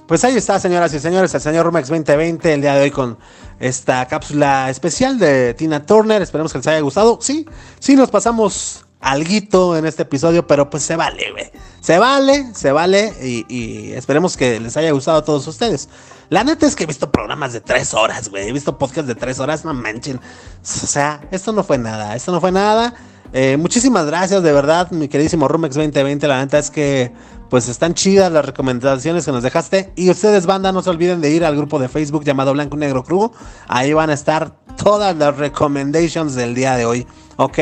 Pues 0.08 0.24
ahí 0.24 0.36
está, 0.36 0.60
señoras 0.60 0.92
y 0.94 1.00
señores, 1.00 1.34
el 1.36 1.42
señor 1.42 1.68
Rumex 1.68 1.88
2020, 1.88 2.54
el 2.54 2.62
día 2.62 2.74
de 2.74 2.82
hoy 2.82 2.92
con 2.92 3.18
esta 3.60 4.08
cápsula 4.08 4.70
especial 4.70 5.20
de 5.20 5.54
Tina 5.54 5.86
Turner. 5.86 6.22
Esperemos 6.22 6.52
que 6.52 6.60
les 6.60 6.68
haya 6.68 6.80
gustado. 6.80 7.20
Sí, 7.22 7.48
sí, 7.80 7.96
nos 7.96 8.10
pasamos 8.10 8.86
alguito 9.00 9.78
en 9.78 9.86
este 9.86 10.04
episodio, 10.04 10.46
pero 10.46 10.70
pues 10.70 10.84
se 10.84 10.96
vale, 10.96 11.32
güey. 11.32 11.52
Se 11.82 11.98
vale, 11.98 12.54
se 12.54 12.72
vale 12.72 13.14
y, 13.22 13.92
esperemos 13.94 14.36
que 14.36 14.60
les 14.60 14.76
haya 14.78 14.92
gustado 14.92 15.20
a 15.20 15.24
todos 15.24 15.48
ustedes. 15.48 15.90
La 16.30 16.44
neta 16.44 16.68
es 16.68 16.76
que 16.76 16.84
he 16.84 16.88
visto 16.88 17.12
programas 17.12 17.54
de 17.54 17.62
tres 17.62 17.94
horas, 17.94 18.30
güey. 18.30 18.50
He 18.50 18.54
visto 18.54 18.78
podcasts 18.78 19.08
de 19.08 19.16
tres 19.16 19.40
horas, 19.40 19.66
no 19.66 19.74
manchen. 19.74 20.18
O 20.18 20.22
sea, 20.64 21.22
esto 21.32 21.52
no 21.52 21.64
fue 21.64 21.78
nada, 21.78 22.16
esto 22.16 22.32
no 22.32 22.40
fue 22.40 22.52
nada. 22.52 22.94
Eh, 23.34 23.58
muchísimas 23.58 24.06
gracias, 24.06 24.42
de 24.42 24.52
verdad, 24.52 24.90
mi 24.92 25.08
queridísimo 25.08 25.48
Rumex 25.48 25.76
2020. 25.76 26.28
La 26.28 26.40
neta 26.40 26.60
es 26.60 26.70
que 26.72 27.12
pues 27.50 27.68
están 27.68 27.96
chidas 27.96 28.32
las 28.32 28.46
recomendaciones 28.46 29.26
que 29.26 29.32
nos 29.32 29.42
dejaste. 29.42 29.92
Y 29.96 30.10
ustedes, 30.12 30.46
banda, 30.46 30.72
no 30.72 30.84
se 30.84 30.92
olviden 30.92 31.20
de 31.20 31.32
ir 31.32 31.44
al 31.44 31.56
grupo 31.56 31.80
de 31.80 31.90
Facebook 31.90 32.24
llamado 32.24 32.54
Blanco 32.54 32.78
Negro 32.78 33.04
Crew. 33.04 33.32
Ahí 33.68 33.94
van 33.94 34.12
a 34.12 34.14
estar 34.14 34.56
todas 34.78 35.16
las 35.16 35.36
recommendations 35.38 36.36
del 36.36 36.54
día 36.54 36.76
de 36.76 36.86
hoy. 36.86 37.08
¿Ok? 37.38 37.58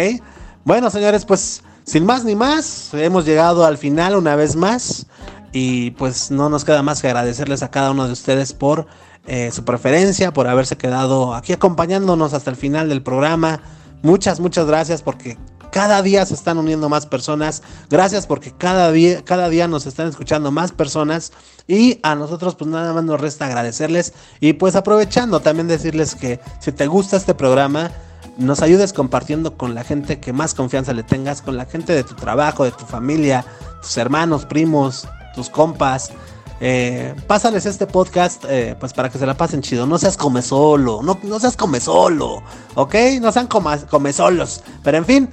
Bueno, 0.66 0.90
señores, 0.90 1.24
pues 1.24 1.64
sin 1.86 2.06
más 2.06 2.26
ni 2.26 2.36
más, 2.36 2.94
hemos 2.94 3.26
llegado 3.26 3.66
al 3.66 3.78
final 3.78 4.18
una 4.18 4.36
vez 4.36 4.58
más. 4.58 5.08
Y 5.52 5.92
pues 5.92 6.32
no 6.32 6.50
nos 6.50 6.66
queda 6.66 6.84
más 6.84 7.02
que 7.02 7.08
agradecerles 7.08 7.64
a 7.64 7.72
cada 7.72 7.92
uno 7.92 8.06
de 8.06 8.14
ustedes 8.14 8.54
por 8.54 8.88
eh, 9.26 9.52
su 9.52 9.66
preferencia, 9.66 10.34
por 10.34 10.48
haberse 10.48 10.78
quedado 10.78 11.34
aquí 11.34 11.54
acompañándonos 11.54 12.34
hasta 12.34 12.50
el 12.50 12.56
final 12.56 12.90
del 12.90 13.02
programa. 13.02 13.62
Muchas, 14.04 14.40
muchas 14.40 14.68
gracias 14.68 15.02
porque 15.02 15.38
cada 15.72 16.02
día 16.02 16.26
se 16.26 16.34
están 16.34 16.58
uniendo 16.58 16.90
más 16.90 17.06
personas. 17.06 17.62
Gracias 17.90 18.26
porque 18.26 18.52
cada 18.52 18.92
día, 18.92 19.24
cada 19.24 19.50
día 19.50 19.68
nos 19.68 19.86
están 19.86 20.08
escuchando 20.08 20.52
más 20.52 20.72
personas. 20.72 21.34
Y 21.68 22.00
a 22.04 22.16
nosotros 22.16 22.56
pues 22.56 22.70
nada 22.70 22.94
más 22.94 23.04
nos 23.04 23.20
resta 23.20 23.46
agradecerles. 23.46 24.14
Y 24.40 24.54
pues 24.54 24.76
aprovechando 24.76 25.42
también 25.42 25.68
decirles 25.68 26.16
que 26.16 26.40
si 26.60 26.72
te 26.72 26.88
gusta 26.88 27.18
este 27.18 27.34
programa, 27.34 27.92
nos 28.38 28.62
ayudes 28.62 28.94
compartiendo 28.94 29.58
con 29.58 29.76
la 29.76 29.84
gente 29.84 30.20
que 30.20 30.32
más 30.32 30.54
confianza 30.54 30.94
le 30.94 31.04
tengas, 31.04 31.42
con 31.42 31.58
la 31.58 31.66
gente 31.66 31.94
de 31.94 32.04
tu 32.04 32.16
trabajo, 32.16 32.64
de 32.64 32.72
tu 32.72 32.86
familia, 32.86 33.46
tus 33.82 33.98
hermanos, 33.98 34.46
primos, 34.46 35.08
tus 35.38 35.50
compas. 35.50 36.12
Eh, 36.60 37.14
pásales 37.28 37.68
este 37.68 37.86
podcast 37.86 38.44
eh, 38.50 38.76
pues 38.80 38.92
para 38.92 39.10
que 39.10 39.20
se 39.20 39.26
la 39.26 39.38
pasen 39.38 39.62
chido. 39.62 39.86
No 39.86 40.00
seas 40.00 40.18
come 40.18 40.42
solo, 40.42 41.02
no, 41.04 41.20
no 41.24 41.40
seas 41.40 41.56
come 41.56 41.80
solo, 41.80 42.42
¿ok? 42.76 42.96
No 43.22 43.32
sean 43.32 43.48
come 43.48 44.12
solos. 44.12 44.64
Pero 44.84 44.98
en 44.98 45.06
fin, 45.06 45.30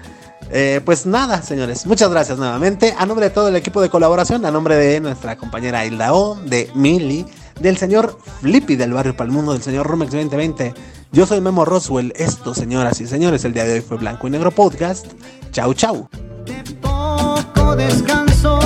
eh, 0.51 0.83
pues 0.85 1.07
nada, 1.07 1.41
señores, 1.43 1.87
muchas 1.87 2.11
gracias 2.11 2.39
nuevamente. 2.39 2.95
A 2.99 3.07
nombre 3.07 3.29
de 3.29 3.35
todo 3.35 3.49
el 3.49 3.57
equipo 3.57 3.81
de 3.81 3.89
colaboración, 3.89 4.45
a 4.45 4.51
nombre 4.51 4.77
de 4.77 5.01
nuestra 5.01 5.37
compañera 5.37 5.87
Hilda 5.87 6.13
O, 6.13 6.37
de 6.37 6.71
Mili, 6.75 7.25
del 7.59 7.79
señor 7.79 8.19
Flippy 8.43 8.77
del 8.77 8.93
barrio 8.93 9.17
Palmundo, 9.17 9.55
del 9.55 9.63
señor 9.63 9.87
Rumex 9.87 10.13
2020. 10.13 10.75
Yo 11.13 11.27
soy 11.27 11.41
Memo 11.41 11.65
Roswell. 11.65 12.13
Esto, 12.17 12.55
señoras 12.55 13.01
y 13.01 13.07
señores, 13.07 13.47
el 13.47 13.55
día 13.55 13.65
de 13.65 13.75
hoy 13.75 13.81
fue 13.81 13.97
Blanco 13.97 14.27
y 14.27 14.31
Negro 14.31 14.51
Podcast. 14.51 15.07
Chau, 15.53 15.73
chau. 15.73 16.09
De 16.45 16.63
poco 16.83 17.75
descanso 17.77 18.59